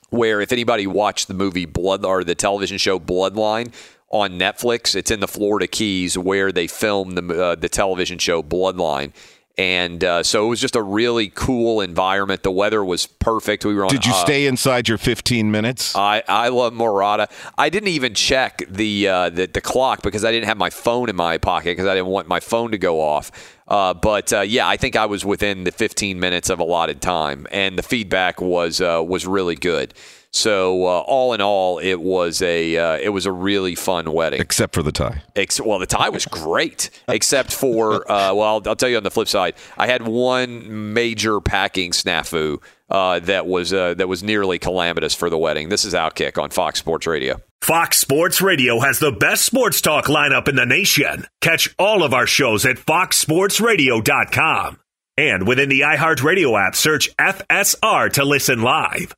Where, 0.09 0.39
if 0.39 0.53
anybody 0.53 0.87
watched 0.87 1.27
the 1.27 1.33
movie 1.33 1.65
Blood 1.65 2.05
or 2.05 2.23
the 2.23 2.35
television 2.35 2.77
show 2.77 2.99
Bloodline 2.99 3.73
on 4.09 4.39
Netflix, 4.39 4.95
it's 4.95 5.11
in 5.11 5.19
the 5.19 5.27
Florida 5.27 5.67
Keys 5.67 6.17
where 6.17 6.51
they 6.51 6.67
filmed 6.67 7.17
the 7.17 7.43
uh, 7.43 7.55
the 7.55 7.67
television 7.67 8.17
show 8.17 8.41
Bloodline 8.41 9.11
And 9.57 10.03
uh, 10.03 10.23
so 10.23 10.45
it 10.45 10.49
was 10.49 10.59
just 10.59 10.75
a 10.75 10.81
really 10.81 11.29
cool 11.29 11.79
environment. 11.79 12.43
The 12.43 12.51
weather 12.51 12.83
was 12.83 13.07
perfect. 13.07 13.63
We 13.63 13.73
were 13.73 13.85
on. 13.85 13.89
Did 13.89 14.05
you 14.05 14.11
uh, 14.11 14.15
stay 14.15 14.47
inside 14.47 14.89
your 14.89 14.97
15 14.97 15.49
minutes? 15.49 15.95
I, 15.95 16.23
Islamorada. 16.27 17.31
I 17.57 17.69
didn't 17.69 17.89
even 17.89 18.13
check 18.13 18.63
the, 18.69 19.07
uh, 19.07 19.29
the 19.29 19.45
the 19.45 19.61
clock 19.61 20.01
because 20.01 20.25
I 20.25 20.31
didn't 20.31 20.47
have 20.47 20.57
my 20.57 20.69
phone 20.69 21.09
in 21.09 21.15
my 21.15 21.37
pocket 21.37 21.71
because 21.71 21.87
I 21.87 21.95
didn't 21.95 22.09
want 22.09 22.27
my 22.27 22.41
phone 22.41 22.71
to 22.71 22.77
go 22.77 22.99
off. 22.99 23.31
Uh, 23.67 23.93
but 23.93 24.31
uh, 24.33 24.41
yeah, 24.41 24.67
I 24.67 24.77
think 24.77 24.95
I 24.95 25.05
was 25.05 25.25
within 25.25 25.63
the 25.63 25.71
15 25.71 26.19
minutes 26.19 26.49
of 26.49 26.59
allotted 26.59 27.01
time, 27.01 27.47
and 27.49 27.77
the 27.77 27.83
feedback 27.83 28.41
was 28.41 28.81
uh, 28.81 29.01
was 29.05 29.25
really 29.25 29.55
good. 29.55 29.93
So 30.35 30.85
uh, 30.85 30.99
all 31.07 31.33
in 31.33 31.39
all, 31.39 31.79
it 31.79 32.01
was 32.01 32.41
a 32.41 32.75
uh, 32.75 32.97
it 32.97 33.07
was 33.09 33.25
a 33.25 33.31
really 33.31 33.73
fun 33.73 34.11
wedding. 34.11 34.41
Except 34.41 34.75
for 34.75 34.83
the 34.83 34.91
tie. 34.91 35.21
Ex- 35.33 35.61
well, 35.61 35.79
the 35.79 35.85
tie 35.85 36.09
was 36.09 36.25
great, 36.25 36.89
except 37.07 37.53
for 37.53 37.93
uh, 38.11 38.33
well, 38.33 38.41
I'll, 38.41 38.61
I'll 38.65 38.75
tell 38.75 38.89
you 38.89 38.97
on 38.97 39.03
the 39.03 39.11
flip 39.11 39.29
side, 39.29 39.53
I 39.77 39.87
had 39.87 40.05
one 40.05 40.93
major 40.93 41.39
packing 41.39 41.91
snafu 41.91 42.61
uh, 42.89 43.21
that 43.21 43.47
was 43.47 43.73
uh, 43.73 43.93
that 43.93 44.09
was 44.09 44.23
nearly 44.23 44.59
calamitous 44.59 45.15
for 45.15 45.29
the 45.29 45.37
wedding. 45.37 45.69
This 45.69 45.85
is 45.85 45.93
Outkick 45.93 46.37
on 46.41 46.49
Fox 46.49 46.79
Sports 46.79 47.07
Radio. 47.07 47.39
Fox 47.61 47.97
Sports 47.97 48.41
Radio 48.41 48.81
has 48.81 48.99
the 48.99 49.13
best 49.13 49.45
sports 49.45 49.79
talk 49.79 50.07
lineup 50.07 50.49
in 50.49 50.57
the 50.57 50.65
nation. 50.65 51.27
Catch 51.39 51.73
all 51.79 52.03
of 52.03 52.13
our 52.13 52.27
shows 52.27 52.65
at 52.65 52.75
foxsportsradio.com. 52.75 54.79
And 55.17 55.47
within 55.47 55.69
the 55.69 55.79
iHeartRadio 55.79 56.67
app, 56.67 56.75
search 56.75 57.15
FSR 57.15 58.11
to 58.13 58.25
listen 58.25 58.61
live. 58.61 59.15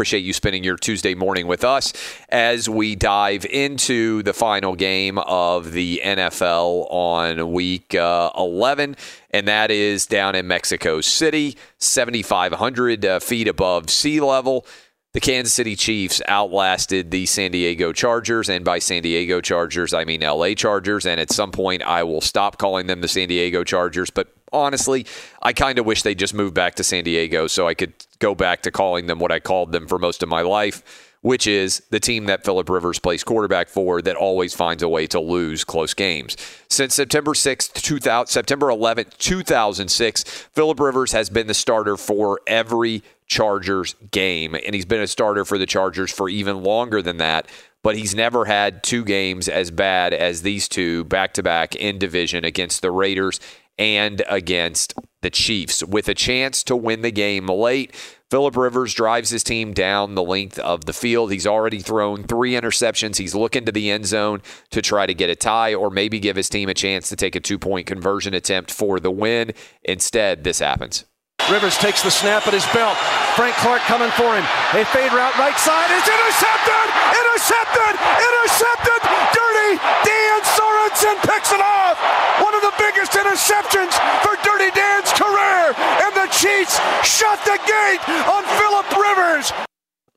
Appreciate 0.00 0.24
you 0.24 0.32
spending 0.32 0.64
your 0.64 0.78
Tuesday 0.78 1.14
morning 1.14 1.46
with 1.46 1.62
us 1.62 1.92
as 2.30 2.70
we 2.70 2.96
dive 2.96 3.44
into 3.44 4.22
the 4.22 4.32
final 4.32 4.74
game 4.74 5.18
of 5.18 5.72
the 5.72 6.00
NFL 6.02 6.86
on 6.90 7.52
week 7.52 7.94
uh, 7.94 8.30
11, 8.34 8.96
and 9.30 9.46
that 9.46 9.70
is 9.70 10.06
down 10.06 10.34
in 10.34 10.46
Mexico 10.46 11.02
City, 11.02 11.54
7,500 11.76 13.04
uh, 13.04 13.20
feet 13.20 13.46
above 13.46 13.90
sea 13.90 14.22
level. 14.22 14.64
The 15.12 15.20
Kansas 15.20 15.52
City 15.52 15.76
Chiefs 15.76 16.22
outlasted 16.26 17.10
the 17.10 17.26
San 17.26 17.50
Diego 17.50 17.92
Chargers, 17.92 18.48
and 18.48 18.64
by 18.64 18.78
San 18.78 19.02
Diego 19.02 19.42
Chargers, 19.42 19.92
I 19.92 20.06
mean 20.06 20.22
LA 20.22 20.54
Chargers. 20.54 21.04
And 21.04 21.20
at 21.20 21.30
some 21.30 21.52
point, 21.52 21.82
I 21.82 22.04
will 22.04 22.22
stop 22.22 22.56
calling 22.56 22.86
them 22.86 23.02
the 23.02 23.08
San 23.08 23.28
Diego 23.28 23.64
Chargers. 23.64 24.08
But 24.08 24.28
honestly, 24.50 25.04
I 25.42 25.52
kind 25.52 25.78
of 25.78 25.84
wish 25.84 26.04
they 26.04 26.14
just 26.14 26.32
moved 26.32 26.54
back 26.54 26.76
to 26.76 26.84
San 26.84 27.04
Diego 27.04 27.48
so 27.48 27.68
I 27.68 27.74
could 27.74 27.92
go 28.20 28.34
back 28.34 28.62
to 28.62 28.70
calling 28.70 29.06
them 29.06 29.18
what 29.18 29.32
I 29.32 29.40
called 29.40 29.72
them 29.72 29.88
for 29.88 29.98
most 29.98 30.22
of 30.22 30.28
my 30.28 30.42
life, 30.42 31.08
which 31.22 31.46
is 31.46 31.82
the 31.90 32.00
team 32.00 32.26
that 32.26 32.44
Philip 32.44 32.68
Rivers 32.68 32.98
plays 32.98 33.24
quarterback 33.24 33.68
for 33.68 34.00
that 34.02 34.16
always 34.16 34.54
finds 34.54 34.82
a 34.82 34.88
way 34.88 35.06
to 35.08 35.20
lose 35.20 35.64
close 35.64 35.92
games. 35.92 36.36
Since 36.68 36.94
September 36.94 37.32
6th, 37.32 37.72
2000, 37.74 38.28
September 38.28 38.68
11th, 38.68 39.18
2006, 39.18 40.24
Philip 40.24 40.80
Rivers 40.80 41.12
has 41.12 41.28
been 41.28 41.46
the 41.46 41.54
starter 41.54 41.96
for 41.96 42.40
every 42.46 43.02
Chargers 43.26 43.94
game, 44.10 44.54
and 44.54 44.74
he's 44.74 44.86
been 44.86 45.00
a 45.00 45.06
starter 45.06 45.44
for 45.44 45.58
the 45.58 45.66
Chargers 45.66 46.10
for 46.10 46.28
even 46.28 46.62
longer 46.62 47.00
than 47.00 47.18
that. 47.18 47.46
But 47.82 47.96
he's 47.96 48.14
never 48.14 48.44
had 48.44 48.82
two 48.82 49.04
games 49.04 49.48
as 49.48 49.70
bad 49.70 50.12
as 50.12 50.42
these 50.42 50.68
two 50.68 51.04
back 51.04 51.32
to 51.34 51.42
back 51.42 51.74
in 51.74 51.98
division 51.98 52.44
against 52.44 52.82
the 52.82 52.90
Raiders 52.90 53.40
and 53.78 54.22
against 54.28 54.94
the 55.22 55.30
Chiefs. 55.30 55.84
With 55.84 56.08
a 56.08 56.14
chance 56.14 56.62
to 56.64 56.76
win 56.76 57.02
the 57.02 57.10
game 57.10 57.46
late, 57.46 57.94
Philip 58.30 58.56
Rivers 58.56 58.94
drives 58.94 59.30
his 59.30 59.42
team 59.42 59.72
down 59.72 60.14
the 60.14 60.22
length 60.22 60.58
of 60.60 60.84
the 60.84 60.92
field. 60.92 61.32
He's 61.32 61.46
already 61.46 61.80
thrown 61.80 62.22
three 62.22 62.52
interceptions. 62.52 63.18
He's 63.18 63.34
looking 63.34 63.64
to 63.64 63.72
the 63.72 63.90
end 63.90 64.06
zone 64.06 64.40
to 64.70 64.80
try 64.80 65.06
to 65.06 65.14
get 65.14 65.30
a 65.30 65.34
tie 65.34 65.74
or 65.74 65.90
maybe 65.90 66.20
give 66.20 66.36
his 66.36 66.48
team 66.48 66.68
a 66.68 66.74
chance 66.74 67.08
to 67.08 67.16
take 67.16 67.34
a 67.34 67.40
two 67.40 67.58
point 67.58 67.86
conversion 67.86 68.32
attempt 68.32 68.70
for 68.70 69.00
the 69.00 69.10
win. 69.10 69.52
Instead, 69.82 70.44
this 70.44 70.60
happens. 70.60 71.04
Rivers 71.48 71.78
takes 71.78 72.02
the 72.02 72.10
snap 72.10 72.46
at 72.46 72.52
his 72.52 72.66
belt. 72.74 72.98
Frank 73.38 73.56
Clark 73.62 73.82
coming 73.88 74.10
for 74.18 74.34
him. 74.36 74.44
A 74.76 74.84
fade 74.92 75.12
route 75.14 75.36
right 75.38 75.56
side 75.56 75.90
is 75.94 76.04
intercepted! 76.04 76.86
Intercepted! 77.16 77.94
Intercepted! 77.96 79.00
Dirty 79.32 79.72
Dan 80.04 80.40
Sorensen 80.44 81.16
picks 81.24 81.50
it 81.54 81.62
off! 81.62 81.96
One 82.42 82.54
of 82.54 82.62
the 82.62 82.74
biggest 82.76 83.12
interceptions 83.16 83.94
for 84.20 84.36
Dirty 84.44 84.70
Dan's 84.74 85.10
career! 85.16 85.72
And 86.04 86.12
the 86.14 86.28
Chiefs 86.34 86.76
shut 87.06 87.38
the 87.48 87.58
gate 87.64 88.02
on 88.28 88.42
Philip 88.58 88.88
Rivers! 88.92 89.52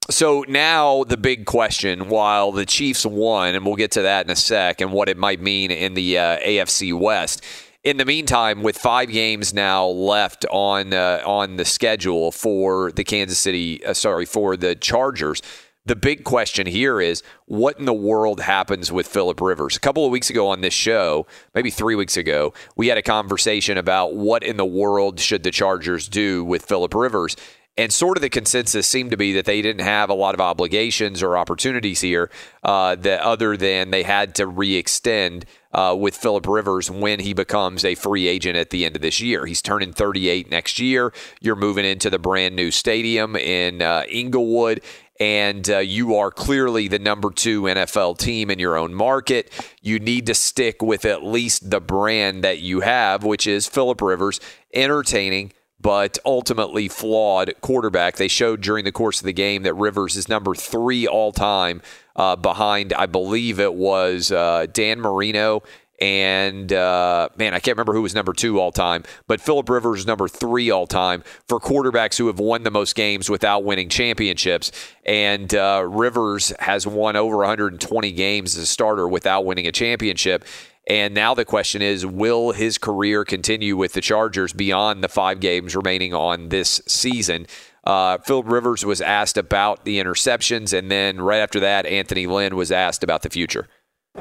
So 0.09 0.43
now 0.47 1.05
the 1.05 1.17
big 1.17 1.45
question, 1.45 2.09
while 2.09 2.51
the 2.51 2.65
Chiefs 2.65 3.05
won, 3.05 3.55
and 3.55 3.65
we'll 3.65 3.75
get 3.75 3.91
to 3.91 4.01
that 4.03 4.25
in 4.25 4.31
a 4.31 4.35
sec, 4.35 4.81
and 4.81 4.91
what 4.91 5.07
it 5.07 5.17
might 5.17 5.39
mean 5.39 5.71
in 5.71 5.93
the 5.93 6.17
uh, 6.17 6.37
AFC 6.39 6.93
West. 6.97 7.43
In 7.83 7.97
the 7.97 8.05
meantime, 8.05 8.63
with 8.63 8.77
five 8.77 9.09
games 9.09 9.53
now 9.53 9.87
left 9.87 10.45
on 10.49 10.93
uh, 10.93 11.21
on 11.25 11.57
the 11.57 11.65
schedule 11.65 12.31
for 12.31 12.93
the 12.93 13.03
Kansas 13.03 13.37
City, 13.37 13.83
uh, 13.83 13.93
sorry, 13.93 14.25
for 14.25 14.55
the 14.55 14.73
Chargers, 14.73 15.41
the 15.85 15.97
big 15.97 16.23
question 16.23 16.65
here 16.65 17.01
is 17.01 17.23
what 17.45 17.77
in 17.77 17.83
the 17.83 17.93
world 17.93 18.39
happens 18.39 18.89
with 18.89 19.05
Philip 19.05 19.41
Rivers? 19.41 19.75
A 19.75 19.81
couple 19.81 20.05
of 20.05 20.11
weeks 20.11 20.29
ago 20.29 20.47
on 20.47 20.61
this 20.61 20.73
show, 20.73 21.27
maybe 21.53 21.69
three 21.69 21.95
weeks 21.95 22.15
ago, 22.15 22.53
we 22.77 22.87
had 22.87 22.97
a 22.97 23.01
conversation 23.01 23.77
about 23.77 24.15
what 24.15 24.43
in 24.43 24.55
the 24.55 24.65
world 24.65 25.19
should 25.19 25.43
the 25.43 25.51
Chargers 25.51 26.07
do 26.07 26.45
with 26.45 26.63
Philip 26.63 26.95
Rivers. 26.95 27.35
And 27.75 27.91
sort 27.91 28.17
of 28.17 28.21
the 28.21 28.29
consensus 28.29 28.87
seemed 28.87 29.11
to 29.11 29.17
be 29.17 29.33
that 29.33 29.45
they 29.45 29.61
didn't 29.61 29.83
have 29.83 30.11
a 30.11 30.13
lot 30.13 30.35
of 30.35 30.41
obligations 30.41 31.23
or 31.23 31.35
opportunities 31.35 32.01
here, 32.01 32.29
uh, 32.63 32.95
that 32.95 33.21
other 33.21 33.57
than 33.57 33.89
they 33.89 34.03
had 34.03 34.35
to 34.35 34.45
re-extend 34.45 35.45
uh, 35.73 35.95
with 35.97 36.15
Philip 36.15 36.47
Rivers 36.47 36.91
when 36.91 37.19
he 37.19 37.33
becomes 37.33 37.83
a 37.83 37.95
free 37.95 38.27
agent 38.27 38.57
at 38.57 38.69
the 38.69 38.85
end 38.85 38.95
of 38.95 39.01
this 39.01 39.19
year. 39.19 39.47
He's 39.47 39.63
turning 39.63 39.91
38 39.91 40.51
next 40.51 40.77
year. 40.77 41.13
You're 41.41 41.55
moving 41.55 41.83
into 41.83 42.11
the 42.11 42.19
brand 42.19 42.55
new 42.55 42.69
stadium 42.69 43.35
in 43.35 43.81
uh, 43.81 44.03
Inglewood. 44.07 44.81
And 45.19 45.69
uh, 45.69 45.77
you 45.77 46.15
are 46.15 46.31
clearly 46.31 46.87
the 46.87 46.99
number 46.99 47.29
two 47.29 47.63
NFL 47.63 48.17
team 48.17 48.49
in 48.49 48.59
your 48.59 48.75
own 48.75 48.93
market. 48.93 49.51
You 49.81 49.99
need 49.99 50.25
to 50.25 50.33
stick 50.33 50.81
with 50.81 51.05
at 51.05 51.23
least 51.23 51.69
the 51.69 51.79
brand 51.79 52.43
that 52.43 52.59
you 52.59 52.81
have, 52.81 53.23
which 53.23 53.45
is 53.45 53.67
Philip 53.67 54.01
Rivers, 54.01 54.39
entertaining, 54.73 55.53
but 55.83 56.17
ultimately 56.25 56.87
flawed 56.87 57.53
quarterback. 57.61 58.15
They 58.15 58.29
showed 58.29 58.61
during 58.61 58.85
the 58.85 58.91
course 58.91 59.19
of 59.19 59.25
the 59.25 59.33
game 59.33 59.63
that 59.63 59.73
Rivers 59.73 60.15
is 60.15 60.29
number 60.29 60.55
three 60.55 61.05
all 61.05 61.33
time 61.33 61.81
uh, 62.15 62.37
behind, 62.37 62.93
I 62.93 63.05
believe 63.05 63.59
it 63.59 63.73
was 63.73 64.31
uh, 64.31 64.65
Dan 64.71 65.01
Marino. 65.01 65.61
And 66.01 66.73
uh, 66.73 67.29
man, 67.37 67.53
I 67.53 67.59
can't 67.59 67.77
remember 67.77 67.93
who 67.93 68.01
was 68.01 68.15
number 68.15 68.33
two 68.33 68.59
all 68.59 68.71
time, 68.71 69.03
but 69.27 69.39
Philip 69.39 69.69
Rivers 69.69 70.01
is 70.01 70.07
number 70.07 70.27
three 70.27 70.69
all 70.69 70.87
time 70.87 71.23
for 71.47 71.59
quarterbacks 71.59 72.17
who 72.17 72.27
have 72.27 72.39
won 72.39 72.63
the 72.63 72.71
most 72.71 72.95
games 72.95 73.29
without 73.29 73.63
winning 73.63 73.89
championships. 73.89 74.71
And 75.05 75.53
uh, 75.53 75.85
Rivers 75.87 76.51
has 76.59 76.87
won 76.87 77.15
over 77.15 77.37
120 77.37 78.11
games 78.13 78.57
as 78.57 78.63
a 78.63 78.65
starter 78.65 79.07
without 79.07 79.45
winning 79.45 79.67
a 79.67 79.71
championship. 79.71 80.45
And 80.87 81.13
now 81.13 81.33
the 81.33 81.45
question 81.45 81.81
is 81.81 82.05
will 82.05 82.51
his 82.51 82.77
career 82.77 83.23
continue 83.23 83.77
with 83.77 83.93
the 83.93 84.01
Chargers 84.01 84.53
beyond 84.53 85.03
the 85.03 85.07
five 85.07 85.39
games 85.39 85.75
remaining 85.75 86.13
on 86.13 86.49
this 86.49 86.81
season? 86.87 87.47
Uh, 87.85 88.17
Philip 88.19 88.47
Rivers 88.49 88.85
was 88.85 89.01
asked 89.01 89.37
about 89.37 89.83
the 89.83 89.99
interceptions, 89.99 90.77
and 90.77 90.89
then 90.89 91.19
right 91.19 91.39
after 91.39 91.59
that, 91.61 91.85
Anthony 91.85 92.27
Lynn 92.27 92.55
was 92.55 92.71
asked 92.71 93.03
about 93.03 93.23
the 93.23 93.29
future. 93.29 93.67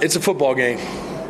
It's 0.00 0.16
a 0.16 0.20
football 0.20 0.54
game. 0.54 0.78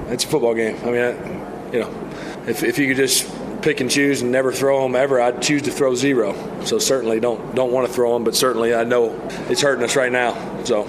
It's 0.09 0.25
a 0.25 0.29
football 0.29 0.55
game. 0.55 0.77
I 0.83 0.91
mean, 0.91 1.03
I, 1.03 1.73
you 1.73 1.81
know, 1.81 2.12
if, 2.47 2.63
if 2.63 2.79
you 2.79 2.89
could 2.89 2.97
just 2.97 3.31
pick 3.63 3.81
and 3.81 3.91
choose 3.91 4.23
and 4.23 4.33
never 4.33 4.53
throw 4.53 4.83
them 4.83 4.97
ever, 4.97 5.21
I'd 5.21 5.41
choose 5.41 5.63
to 5.63 5.71
throw 5.71 5.95
zero. 5.95 6.35
So 6.65 6.79
certainly 6.79 7.21
don't 7.21 7.55
don't 7.55 7.73
want 7.73 7.87
to 7.87 7.93
throw 7.93 8.13
them, 8.15 8.25
but 8.25 8.35
certainly 8.35 8.75
I 8.75 8.85
know 8.85 9.19
it's 9.49 9.63
hurting 9.63 9.85
us 9.85 9.97
right 9.97 10.13
now. 10.13 10.35
So 10.65 10.83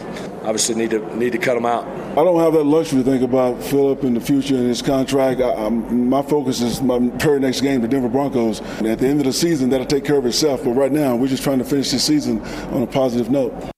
obviously 0.44 0.76
need 0.76 0.90
to 0.92 1.16
need 1.16 1.32
to 1.34 1.38
cut 1.38 1.56
them 1.56 1.66
out. 1.66 1.86
I 1.86 2.24
don't 2.24 2.40
have 2.40 2.54
that 2.54 2.64
luxury 2.64 3.04
to 3.04 3.10
think 3.10 3.24
about 3.24 3.64
Philip 3.64 4.04
in 4.04 4.14
the 4.14 4.22
future 4.22 4.56
and 4.56 4.68
his 4.68 4.82
contract. 4.82 5.42
I, 5.42 5.52
I'm, 5.54 6.10
my 6.10 6.22
focus 6.22 6.62
is 6.62 6.82
my 6.82 7.00
very 7.00 7.40
next 7.40 7.62
game, 7.62 7.82
the 7.82 7.88
Denver 7.88 8.10
Broncos. 8.10 8.60
And 8.60 8.88
at 8.88 9.00
the 9.00 9.08
end 9.08 9.20
of 9.20 9.26
the 9.26 9.34
season, 9.34 9.70
that'll 9.72 9.88
take 9.88 10.06
care 10.06 10.18
of 10.18 10.26
itself. 10.26 10.64
But 10.64 10.72
right 10.72 10.92
now, 10.92 11.16
we're 11.16 11.28
just 11.28 11.44
trying 11.44 11.58
to 11.60 11.66
finish 11.66 11.90
the 11.90 12.00
season 12.00 12.42
on 12.72 12.84
a 12.84 12.88
positive 12.88 13.30
note 13.30 13.72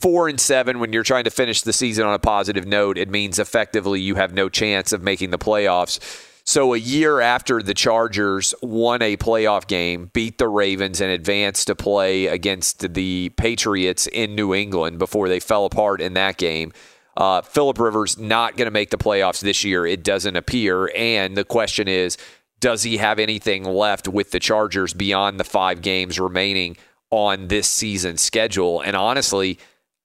four 0.00 0.28
and 0.28 0.40
seven 0.40 0.80
when 0.80 0.92
you're 0.92 1.02
trying 1.02 1.24
to 1.24 1.30
finish 1.30 1.62
the 1.62 1.72
season 1.72 2.04
on 2.04 2.14
a 2.14 2.18
positive 2.18 2.66
note 2.66 2.98
it 2.98 3.08
means 3.08 3.38
effectively 3.38 4.00
you 4.00 4.16
have 4.16 4.34
no 4.34 4.48
chance 4.48 4.92
of 4.92 5.02
making 5.02 5.30
the 5.30 5.38
playoffs 5.38 5.98
so 6.44 6.74
a 6.74 6.78
year 6.78 7.20
after 7.20 7.62
the 7.62 7.74
chargers 7.74 8.54
won 8.62 9.02
a 9.02 9.16
playoff 9.16 9.66
game 9.66 10.10
beat 10.12 10.38
the 10.38 10.48
ravens 10.48 11.00
and 11.00 11.10
advanced 11.10 11.66
to 11.66 11.74
play 11.74 12.26
against 12.26 12.94
the 12.94 13.30
patriots 13.36 14.06
in 14.08 14.34
new 14.34 14.54
england 14.54 14.98
before 14.98 15.28
they 15.28 15.40
fell 15.40 15.64
apart 15.64 16.00
in 16.00 16.14
that 16.14 16.36
game 16.36 16.72
uh, 17.16 17.40
philip 17.42 17.78
rivers 17.78 18.18
not 18.18 18.56
going 18.56 18.66
to 18.66 18.72
make 18.72 18.90
the 18.90 18.98
playoffs 18.98 19.40
this 19.40 19.64
year 19.64 19.86
it 19.86 20.02
doesn't 20.02 20.36
appear 20.36 20.90
and 20.96 21.36
the 21.36 21.44
question 21.44 21.88
is 21.88 22.16
does 22.60 22.82
he 22.82 22.96
have 22.96 23.18
anything 23.18 23.64
left 23.64 24.08
with 24.08 24.30
the 24.30 24.40
chargers 24.40 24.94
beyond 24.94 25.38
the 25.38 25.44
five 25.44 25.80
games 25.80 26.18
remaining 26.18 26.76
on 27.10 27.48
this 27.48 27.68
season's 27.68 28.20
schedule 28.20 28.80
and 28.80 28.96
honestly 28.96 29.58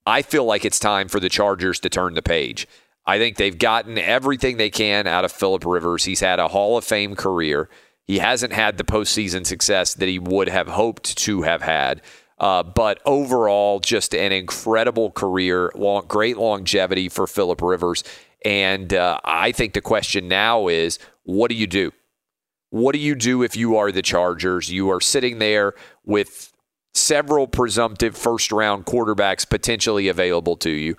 I 0.10 0.24
feel 0.24 0.44
like 0.44 0.66
it's 0.66 0.80
time 0.80 1.07
for 1.07 1.20
the 1.20 1.30
Chargers 1.30 1.80
to 1.82 1.90
turn 1.90 2.16
the 2.16 2.24
page. 2.24 2.68
I 3.10 3.18
think 3.18 3.38
they've 3.38 3.57
gotten 3.57 3.98
everything 3.98 4.57
they 4.57 4.69
can 4.69 5.07
out 5.07 5.26
of 5.26 5.31
Philip 5.31 5.65
Rivers. 5.65 6.06
He's 6.06 6.19
had 6.19 6.38
a 6.38 6.48
Hall 6.48 6.77
of 6.77 6.84
Fame 6.84 7.15
career. 7.15 7.68
He 8.06 8.19
hasn't 8.19 8.53
had 8.53 8.77
the 8.77 8.84
postseason 8.84 9.48
success 9.48 9.95
that 9.95 10.07
he 10.07 10.19
would 10.19 10.48
have 10.48 10.68
hoped 10.68 11.18
to 11.18 11.41
have 11.41 11.64
had. 11.64 12.03
Uh, 12.38 12.61
but 12.61 13.02
overall, 13.07 13.80
just 13.80 14.14
an 14.14 14.31
incredible 14.31 15.10
career, 15.10 15.72
long, 15.73 16.06
great 16.07 16.38
longevity 16.38 17.10
for 17.10 17.26
Philip 17.26 17.64
Rivers. 17.64 18.03
And 18.45 18.94
uh, 18.94 19.19
I 19.23 19.53
think 19.53 19.73
the 19.73 19.81
question 19.81 20.27
now 20.27 20.68
is, 20.68 20.99
what 21.23 21.49
do 21.49 21.56
you 21.56 21.65
do? 21.65 21.91
What 22.69 22.94
do 22.94 22.99
you 22.99 23.15
do 23.15 23.41
if 23.41 23.56
you 23.56 23.76
are 23.77 23.91
the 23.91 24.03
Chargers? 24.03 24.69
You 24.69 24.91
are 24.91 25.02
sitting 25.02 25.40
there 25.40 25.73
with 26.06 26.53
several 26.94 27.48
presumptive 27.48 28.15
first 28.15 28.52
round 28.52 28.86
quarterbacks 28.86 29.49
potentially 29.49 30.07
available 30.10 30.57
to 30.57 30.69
you. 30.69 30.95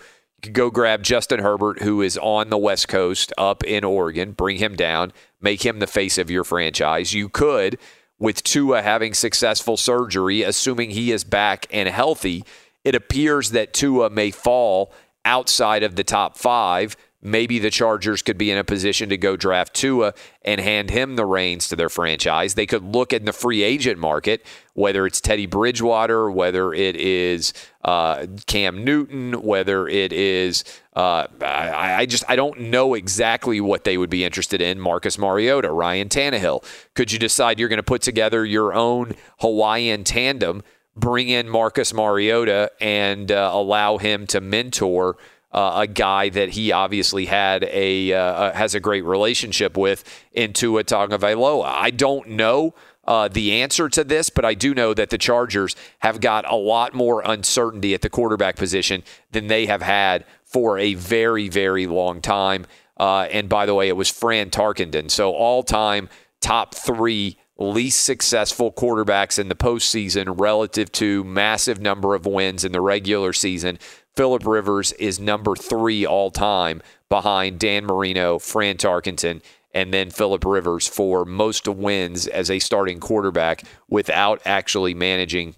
Go 0.53 0.71
grab 0.71 1.03
Justin 1.03 1.41
Herbert, 1.41 1.83
who 1.83 2.01
is 2.03 2.17
on 2.19 2.51
the 2.51 2.59
West 2.59 2.89
Coast 2.89 3.33
up 3.37 3.63
in 3.65 3.85
Oregon, 3.85 4.33
bring 4.33 4.57
him 4.57 4.75
down, 4.75 5.13
make 5.41 5.65
him 5.65 5.79
the 5.79 5.87
face 5.87 6.19
of 6.19 6.31
your 6.31 6.45
franchise. 6.45 7.13
You 7.13 7.29
could 7.29 7.79
with 8.19 8.43
Tua 8.45 8.83
having 8.83 9.15
successful 9.15 9.77
surgery, 9.77 10.43
assuming 10.43 10.91
he 10.91 11.11
is 11.11 11.25
back 11.25 11.67
and 11.71 11.89
healthy, 11.89 12.45
it 12.85 12.95
appears 12.95 13.51
that 13.51 13.73
Tua 13.73 14.11
may 14.11 14.31
fall 14.31 14.93
outside 15.25 15.83
of 15.83 15.97
the 15.97 16.05
top 16.05 16.37
five. 16.37 16.97
Maybe 17.23 17.59
the 17.59 17.71
Chargers 17.71 18.23
could 18.23 18.39
be 18.39 18.51
in 18.51 18.57
a 18.57 18.65
position 18.65 19.11
to 19.11 19.19
go 19.19 19.37
draft 19.37 19.75
Tua 19.75 20.15
and 20.43 20.61
hand 20.61 20.91
him 20.91 21.17
the 21.17 21.27
reins 21.27 21.69
to 21.69 21.77
their 21.77 21.91
franchise. 21.91 22.55
They 22.55 22.65
could 22.65 22.83
look 22.83 23.13
in 23.13 23.27
the 23.27 23.33
free 23.33 23.63
agent 23.63 23.99
market, 23.99 24.47
whether 24.73 25.07
it's 25.07 25.21
Teddy 25.21 25.45
Bridgewater, 25.45 26.31
whether 26.31 26.73
it 26.73 26.97
is 26.97 27.53
uh, 27.85 28.27
Cam 28.47 28.85
Newton, 28.85 29.43
whether 29.43 29.87
it 29.87 30.15
is 30.15 30.65
uh, 30.97 31.27
I, 31.41 31.95
I, 32.01 32.07
just 32.07 32.25
I 32.29 32.37
don't 32.37 32.59
know 32.59 32.95
exactly 32.95 33.61
what 33.61 33.85
they 33.85 33.97
would 33.97 34.11
be 34.11 34.25
interested 34.25 34.61
in. 34.61 34.81
Marcus 34.81 35.19
Mariota, 35.19 35.71
Ryan 35.71 36.09
Tannehill. 36.09 36.65
Could 36.95 37.13
you 37.13 37.19
decide 37.19 37.61
you're 37.61 37.69
going 37.69 37.77
to 37.77 37.83
put 37.83 38.03
together 38.03 38.45
your 38.45 38.75
own 38.75 39.15
Hawaiian 39.39 40.05
tandem, 40.05 40.63
bring 40.97 41.29
in 41.29 41.49
Marcus 41.49 41.95
Mariota, 41.95 42.73
and 42.81 43.31
uh, 43.31 43.51
allow 43.53 43.99
him 43.99 44.27
to 44.29 44.41
mentor? 44.41 45.17
Uh, 45.53 45.81
a 45.81 45.87
guy 45.87 46.29
that 46.29 46.51
he 46.51 46.71
obviously 46.71 47.27
had 47.27 47.65
a 47.65 48.13
uh, 48.13 48.53
has 48.53 48.75
a 48.75 48.81
great 48.81 49.05
relationship 49.05 49.77
with 49.77 50.05
in 50.33 50.53
Tua 50.53 50.85
Tagovailoa. 50.85 51.65
I 51.67 51.91
don't 51.91 52.29
know 52.29 52.75
uh, 53.05 53.27
the 53.27 53.61
answer 53.61 53.89
to 53.89 54.05
this, 54.05 54.31
but 54.31 54.45
I 54.45 54.55
do 54.55 54.75
know 54.75 54.95
that 54.95 55.11
the 55.11 55.19
Chargers 55.19 55.75
have 55.99 56.21
got 56.21 56.51
a 56.51 56.55
lot 56.55 56.95
more 56.95 57.23
uncertainty 57.25 57.95
at 57.95 58.03
the 58.03 58.09
quarterback 58.09 58.55
position 58.55 59.03
than 59.33 59.49
they 59.49 59.67
have 59.67 59.83
had 59.83 60.25
for 60.45 60.79
a 60.79 60.95
very, 60.95 61.49
very 61.49 61.89
long 61.89 62.21
time. 62.21 62.67
Uh, 62.97 63.23
and 63.23 63.49
by 63.49 63.67
the 63.67 63.75
way, 63.75 63.89
it 63.89 63.97
was 63.97 64.11
Fran 64.11 64.51
Tarkenton. 64.51 65.11
So 65.11 65.33
all 65.33 65.63
time 65.65 66.09
top 66.41 66.75
three 66.75 67.37
least 67.57 68.05
successful 68.05 68.73
quarterbacks 68.73 69.39
in 69.39 69.49
the 69.49 69.55
postseason 69.55 70.39
relative 70.41 70.91
to 70.93 71.23
massive 71.25 71.81
number 71.81 72.15
of 72.15 72.27
wins 72.27 72.65
in 72.65 72.73
the 72.73 72.81
regular 72.81 73.33
season. 73.33 73.79
Philip 74.17 74.47
Rivers 74.47 74.93
is 74.93 75.21
number 75.21 75.57
three 75.57 76.05
all 76.05 76.31
time 76.31 76.83
behind 77.09 77.59
Dan 77.59 77.85
Marino, 77.87 78.39
Fran 78.39 78.77
Tarkenton, 78.77 79.43
and 79.73 79.95
then 79.95 80.11
Philip 80.11 80.45
Rivers 80.45 80.89
for 80.89 81.25
most 81.25 81.69
wins 81.69 82.27
as 82.27 82.51
a 82.51 82.59
starting 82.59 83.01
quarterback 83.01 83.65
without 83.89 84.41
actually 84.45 84.95
managing 84.95 85.55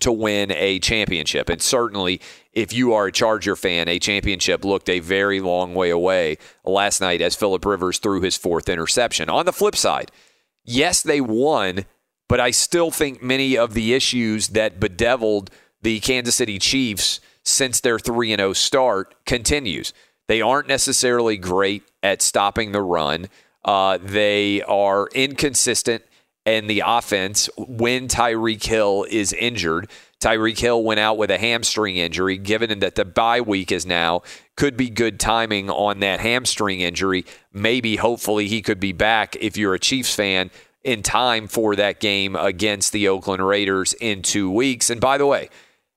to 0.00 0.12
win 0.12 0.50
a 0.52 0.78
championship. 0.78 1.48
And 1.48 1.60
certainly, 1.60 2.20
if 2.52 2.72
you 2.72 2.92
are 2.92 3.06
a 3.06 3.12
Charger 3.12 3.56
fan, 3.56 3.88
a 3.88 3.98
championship 3.98 4.64
looked 4.64 4.88
a 4.88 5.00
very 5.00 5.40
long 5.40 5.74
way 5.74 5.90
away 5.90 6.38
last 6.64 7.00
night 7.00 7.20
as 7.20 7.34
Philip 7.34 7.64
Rivers 7.64 7.98
threw 7.98 8.20
his 8.20 8.36
fourth 8.36 8.68
interception. 8.68 9.30
On 9.30 9.46
the 9.46 9.52
flip 9.52 9.76
side, 9.76 10.10
yes, 10.64 11.02
they 11.02 11.20
won, 11.20 11.86
but 12.28 12.40
I 12.40 12.50
still 12.50 12.90
think 12.90 13.22
many 13.22 13.56
of 13.56 13.74
the 13.74 13.94
issues 13.94 14.48
that 14.48 14.80
bedeviled 14.80 15.50
the 15.80 16.00
Kansas 16.00 16.34
City 16.34 16.58
Chiefs 16.58 17.20
since 17.46 17.80
their 17.80 17.98
3 17.98 18.36
0 18.36 18.52
start 18.52 19.14
continues. 19.24 19.94
They 20.26 20.42
aren't 20.42 20.68
necessarily 20.68 21.36
great 21.36 21.84
at 22.02 22.20
stopping 22.20 22.72
the 22.72 22.82
run. 22.82 23.28
Uh, 23.64 23.98
they 24.02 24.62
are 24.62 25.08
inconsistent 25.14 26.02
in 26.44 26.66
the 26.66 26.82
offense 26.84 27.48
when 27.56 28.08
Tyreek 28.08 28.64
Hill 28.64 29.06
is 29.08 29.32
injured. 29.32 29.88
Tyreek 30.20 30.58
Hill 30.58 30.82
went 30.82 31.00
out 31.00 31.18
with 31.18 31.30
a 31.30 31.38
hamstring 31.38 31.96
injury, 31.96 32.38
given 32.38 32.78
that 32.80 32.94
the 32.94 33.04
bye 33.04 33.40
week 33.40 33.70
is 33.70 33.86
now. 33.86 34.22
Could 34.56 34.76
be 34.76 34.88
good 34.88 35.20
timing 35.20 35.68
on 35.70 36.00
that 36.00 36.20
hamstring 36.20 36.80
injury. 36.80 37.24
Maybe, 37.52 37.96
hopefully, 37.96 38.48
he 38.48 38.62
could 38.62 38.80
be 38.80 38.92
back 38.92 39.36
if 39.36 39.56
you're 39.56 39.74
a 39.74 39.78
Chiefs 39.78 40.14
fan 40.14 40.50
in 40.82 41.02
time 41.02 41.48
for 41.48 41.76
that 41.76 42.00
game 42.00 42.34
against 42.36 42.92
the 42.92 43.08
Oakland 43.08 43.46
Raiders 43.46 43.92
in 43.94 44.22
two 44.22 44.50
weeks. 44.50 44.88
And 44.88 45.00
by 45.00 45.18
the 45.18 45.26
way, 45.26 45.50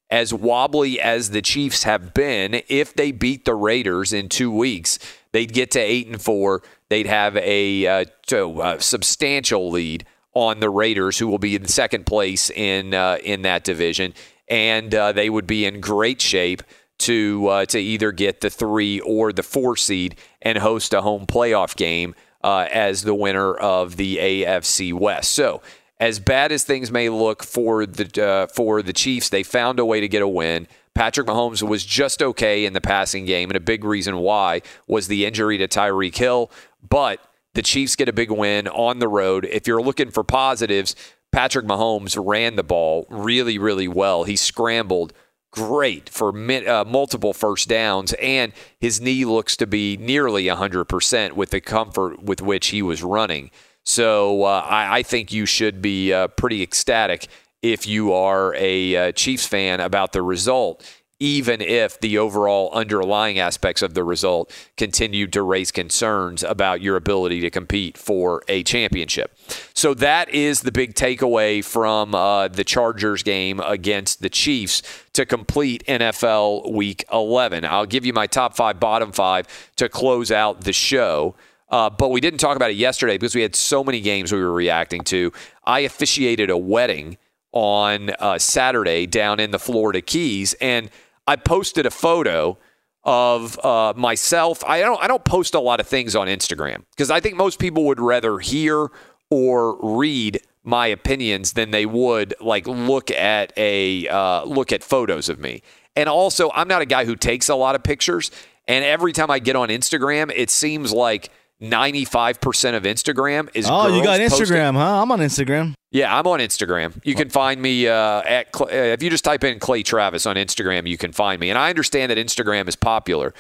as 0.10 0.34
wobbly 0.34 1.00
as 1.00 1.30
the 1.30 1.42
Chiefs 1.42 1.84
have 1.84 2.14
been, 2.14 2.62
if 2.68 2.94
they 2.94 3.12
beat 3.12 3.46
the 3.46 3.56
Raiders 3.56 4.12
in 4.12 4.30
two 4.30 4.52
weeks, 4.52 4.98
they'd 5.32 5.54
get 5.54 5.72
to 5.72 5.80
eight 5.80 6.08
and 6.08 6.22
four. 6.22 6.64
They'd 6.90 7.06
have 7.06 7.38
a, 7.38 7.86
uh, 7.86 8.06
a 8.32 8.82
substantial 8.82 9.70
lead 9.70 10.06
on 10.34 10.60
the 10.60 10.70
Raiders, 10.70 11.18
who 11.18 11.28
will 11.28 11.40
be 11.40 11.56
in 11.56 11.66
second 11.68 12.06
place 12.06 12.50
in 12.50 12.94
uh, 12.94 13.18
in 13.24 13.42
that 13.44 13.64
division, 13.64 14.14
and 14.48 14.94
uh, 14.94 15.12
they 15.12 15.30
would 15.30 15.48
be 15.48 15.66
in 15.66 15.82
great 15.82 16.22
shape 16.22 16.64
to 17.00 17.48
uh, 17.48 17.66
to 17.66 17.80
either 17.80 18.12
get 18.12 18.42
the 18.42 18.50
three 18.50 19.00
or 19.02 19.34
the 19.34 19.44
four 19.44 19.76
seed 19.76 20.16
and 20.42 20.58
host 20.60 20.94
a 20.94 21.02
home 21.02 21.26
playoff 21.26 21.76
game 21.76 22.14
uh, 22.44 22.68
as 22.72 23.04
the 23.04 23.16
winner 23.16 23.54
of 23.56 23.98
the 23.98 24.18
AFC 24.18 24.94
West. 24.94 25.32
So 25.32 25.62
as 26.00 26.20
bad 26.20 26.52
as 26.52 26.64
things 26.64 26.92
may 26.92 27.10
look 27.10 27.44
for 27.44 27.86
the 27.86 28.24
uh, 28.24 28.48
for 28.48 28.82
the 28.82 28.94
Chiefs, 28.94 29.30
they 29.30 29.44
found 29.44 29.80
a 29.80 29.86
way 29.86 30.00
to 30.00 30.08
get 30.08 30.22
a 30.22 30.28
win. 30.28 30.68
Patrick 30.96 31.28
Mahomes 31.28 31.62
was 31.62 31.86
just 31.86 32.22
okay 32.22 32.66
in 32.66 32.74
the 32.74 32.82
passing 32.82 33.26
game, 33.26 33.50
and 33.50 33.58
a 33.58 33.62
big 33.62 33.84
reason 33.84 34.18
why 34.18 34.62
was 34.88 35.08
the 35.08 35.26
injury 35.26 35.58
to 35.58 35.68
Tyreek 35.68 36.16
Hill. 36.16 36.52
But 36.88 37.20
the 37.54 37.62
Chiefs 37.62 37.96
get 37.96 38.10
a 38.10 38.14
big 38.14 38.32
win 38.32 38.68
on 38.68 39.00
the 39.00 39.08
road. 39.08 39.46
If 39.46 39.68
you're 39.68 39.82
looking 39.82 40.12
for 40.12 40.24
positives, 40.24 40.96
Patrick 41.32 41.66
Mahomes 41.66 42.18
ran 42.24 42.56
the 42.56 42.64
ball 42.64 43.06
really, 43.10 43.58
really 43.58 43.88
well. 43.88 44.24
He 44.24 44.36
scrambled 44.36 45.14
great 45.52 46.10
for 46.10 46.30
uh, 46.30 46.86
multiple 46.86 47.34
first 47.34 47.68
downs, 47.68 48.14
and 48.14 48.54
his 48.80 49.02
knee 49.02 49.26
looks 49.26 49.58
to 49.58 49.68
be 49.68 49.98
nearly 49.98 50.46
100% 50.46 51.34
with 51.34 51.50
the 51.50 51.62
comfort 51.62 52.22
with 52.22 52.42
which 52.42 52.68
he 52.68 52.82
was 52.82 53.04
running. 53.04 53.52
So 53.84 54.44
uh, 54.44 54.66
I, 54.68 55.00
I, 55.00 55.04
think 55.04 55.32
you 55.32 55.46
should 55.46 55.82
be 55.82 56.14
uh, 56.14 56.28
pretty 56.28 56.62
ecstatic 56.62 57.28
if 57.62 57.88
you 57.88 58.14
are 58.14 58.54
a 58.56 58.96
uh, 58.96 59.12
Chiefs 59.12 59.46
fan 59.46 59.80
about 59.80 60.14
the 60.14 60.22
result, 60.22 60.84
even 61.20 61.60
if 61.60 62.00
the 62.00 62.18
overall 62.18 62.72
underlying 62.72 63.40
aspects 63.40 63.82
of 63.82 63.94
the 63.94 64.04
result 64.04 64.52
continue 64.78 65.28
to 65.28 65.42
raise 65.42 65.72
concerns 65.72 66.44
about 66.44 66.82
your 66.82 66.96
ability 66.96 67.42
to 67.42 67.50
compete 67.50 67.98
for 67.98 68.42
a 68.48 68.64
championship. 68.64 69.38
So 69.74 69.94
that 69.96 70.30
is 70.30 70.62
the 70.62 70.72
big 70.72 70.94
takeaway 70.94 71.64
from 71.64 72.16
uh, 72.16 72.48
the 72.48 72.64
Chargers 72.64 73.24
game 73.24 73.60
against 73.60 74.22
the 74.22 74.30
Chiefs 74.30 74.82
to 75.14 75.26
complete 75.26 75.84
NFL 75.88 76.72
Week 76.72 77.04
11. 77.12 77.66
I'll 77.66 77.86
give 77.86 78.06
you 78.06 78.14
my 78.14 78.28
top 78.28 78.56
five, 78.56 78.80
bottom 78.80 79.12
five 79.12 79.48
to 79.76 79.90
close 79.90 80.32
out 80.32 80.62
the 80.62 80.74
show. 80.74 81.36
Uh, 81.70 81.90
but 81.90 82.10
we 82.10 82.20
didn't 82.20 82.40
talk 82.40 82.56
about 82.56 82.72
it 82.72 82.78
yesterday 82.78 83.18
because 83.18 83.36
we 83.36 83.42
had 83.42 83.56
so 83.56 83.84
many 83.84 84.02
games 84.02 84.32
we 84.32 84.40
were 84.40 84.52
reacting 84.52 85.04
to. 85.04 85.32
I 85.64 85.82
officiated 85.82 86.50
a 86.50 86.58
wedding 86.58 87.18
on 87.52 88.12
uh, 88.20 88.38
Saturday 88.40 89.06
down 89.06 89.40
in 89.40 89.52
the 89.52 89.60
Florida 89.60 90.02
Keys, 90.02 90.56
and 90.56 90.90
I 91.28 91.36
posted 91.36 91.86
a 91.86 91.92
photo 91.92 92.58
of 93.04 93.64
uh, 93.64 93.94
myself. 93.96 94.64
I 94.66 94.80
don't 94.82 95.02
I 95.02 95.08
don't 95.08 95.24
post 95.24 95.54
a 95.54 95.60
lot 95.60 95.80
of 95.80 95.88
things 95.88 96.16
on 96.16 96.28
Instagram 96.28 96.84
because 96.92 97.12
I 97.12 97.20
think 97.20 97.38
most 97.38 97.60
people 97.60 97.86
would 97.86 98.00
rather 98.00 98.40
hear 98.40 98.90
or 99.30 99.98
read 99.98 100.42
my 100.64 100.88
opinions 100.88 101.54
than 101.54 101.72
they 101.72 101.86
would 101.86 102.34
like 102.42 102.68
look 102.68 103.10
at 103.12 103.54
a 103.58 104.08
uh, 104.08 104.44
look 104.44 104.72
at 104.72 104.84
photos 104.84 105.30
of 105.30 105.40
me. 105.40 105.62
And 105.96 106.08
also, 106.08 106.52
I'm 106.54 106.68
not 106.68 106.82
a 106.82 106.86
guy 106.86 107.06
who 107.06 107.16
takes 107.16 107.50
a 107.50 107.56
lot 107.56 107.76
of 107.76 107.84
pictures. 107.84 108.32
And 108.68 108.86
every 108.86 109.14
time 109.14 109.32
I 109.32 109.40
get 109.40 109.56
on 109.56 109.70
Instagram, 109.70 110.32
it 110.36 110.50
seems 110.52 110.94
like 110.94 111.32
95% 111.62 112.76
of 112.76 112.84
Instagram 112.84 113.50
is 113.54 113.68
Oh, 113.70 113.88
you 113.96 114.04
got 114.04 114.20
Instagram, 114.20 114.30
posting. 114.30 114.56
huh? 114.76 115.02
I'm 115.02 115.12
on 115.12 115.20
Instagram. 115.20 115.74
Yeah, 115.92 116.16
I'm 116.18 116.26
on 116.28 116.40
Instagram. 116.40 117.00
You 117.04 117.16
can 117.16 117.30
find 117.30 117.62
me 117.62 117.88
uh, 117.88 118.22
at 118.22 118.48
uh, 118.60 118.68
if 118.68 119.04
you 119.04 119.10
just 119.10 119.24
type 119.26 119.44
in 119.44 119.60
Clay 119.60 119.84
Travis 119.84 120.26
on 120.26 120.36
Instagram, 120.36 120.88
you 120.88 120.98
can 120.98 121.12
find 121.12 121.40
me. 121.40 121.50
And 121.50 121.58
I 121.58 121.70
understand 121.70 122.12
that 122.12 122.18
Instagram 122.18 122.68
is 122.68 122.76
popular, 122.76 123.34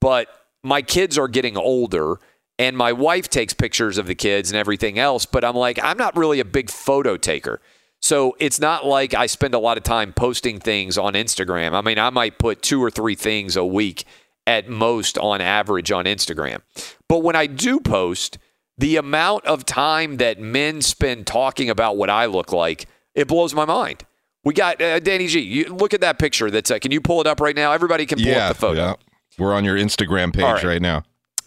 but 0.00 0.28
my 0.62 0.80
kids 0.82 1.18
are 1.18 1.28
getting 1.28 1.56
older 1.56 2.18
and 2.58 2.76
my 2.76 2.92
wife 2.92 3.28
takes 3.28 3.52
pictures 3.52 3.98
of 3.98 4.06
the 4.06 4.14
kids 4.14 4.50
and 4.50 4.56
everything 4.58 4.98
else, 4.98 5.26
but 5.26 5.44
I'm 5.44 5.54
like 5.56 5.78
I'm 5.82 5.96
not 5.98 6.16
really 6.16 6.40
a 6.40 6.44
big 6.44 6.70
photo 6.70 7.16
taker. 7.16 7.60
So 8.00 8.36
it's 8.38 8.60
not 8.60 8.86
like 8.86 9.12
I 9.12 9.26
spend 9.26 9.54
a 9.54 9.58
lot 9.58 9.76
of 9.76 9.82
time 9.82 10.12
posting 10.12 10.60
things 10.60 10.96
on 10.96 11.14
Instagram. 11.14 11.72
I 11.72 11.80
mean, 11.80 11.98
I 11.98 12.10
might 12.10 12.38
put 12.38 12.62
two 12.62 12.82
or 12.82 12.90
three 12.92 13.16
things 13.16 13.56
a 13.56 13.64
week 13.64 14.04
at 14.46 14.68
most 14.68 15.18
on 15.18 15.40
average 15.40 15.90
on 15.90 16.04
Instagram. 16.04 16.60
But 17.08 17.18
when 17.18 17.36
I 17.36 17.46
do 17.46 17.80
post, 17.80 18.38
the 18.76 18.96
amount 18.96 19.44
of 19.44 19.64
time 19.64 20.18
that 20.18 20.38
men 20.40 20.82
spend 20.82 21.26
talking 21.26 21.68
about 21.70 21.96
what 21.96 22.10
I 22.10 22.26
look 22.26 22.52
like, 22.52 22.86
it 23.14 23.26
blows 23.28 23.54
my 23.54 23.64
mind. 23.64 24.04
We 24.44 24.54
got 24.54 24.80
uh, 24.80 25.00
Danny 25.00 25.26
G. 25.26 25.40
You 25.40 25.74
look 25.74 25.92
at 25.92 26.00
that 26.00 26.18
picture. 26.18 26.50
That's 26.50 26.70
uh, 26.70 26.78
can 26.78 26.92
you 26.92 27.00
pull 27.00 27.20
it 27.20 27.26
up 27.26 27.40
right 27.40 27.56
now? 27.56 27.72
Everybody 27.72 28.06
can 28.06 28.18
pull 28.18 28.28
yeah, 28.28 28.48
up 28.48 28.56
the 28.56 28.60
photo. 28.60 28.80
yeah. 28.80 28.94
We're 29.38 29.54
on 29.54 29.64
your 29.64 29.76
Instagram 29.76 30.32
page 30.32 30.44
right. 30.44 30.64
right. 30.64 30.82
now. 30.82 31.02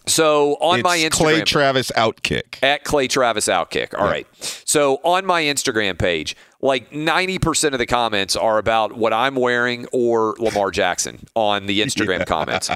So 0.07 0.55
on 0.55 0.79
it's 0.79 0.83
my 0.83 0.97
Instagram, 0.97 1.11
Clay 1.11 1.41
Travis 1.41 1.91
Outkick. 1.95 2.61
at 2.63 2.83
Clay 2.83 3.07
Travis 3.07 3.47
Outkick. 3.47 3.97
All 3.97 4.05
right. 4.05 4.27
So 4.65 4.95
on 5.03 5.25
my 5.25 5.43
Instagram 5.43 5.97
page, 5.97 6.35
like 6.63 6.91
90% 6.91 7.73
of 7.73 7.79
the 7.79 7.85
comments 7.87 8.35
are 8.35 8.57
about 8.59 8.93
what 8.95 9.13
I'm 9.13 9.35
wearing 9.35 9.87
or 9.91 10.35
Lamar 10.37 10.69
Jackson 10.69 11.25
on 11.33 11.65
the 11.65 11.81
Instagram 11.81 12.25
comments 12.27 12.69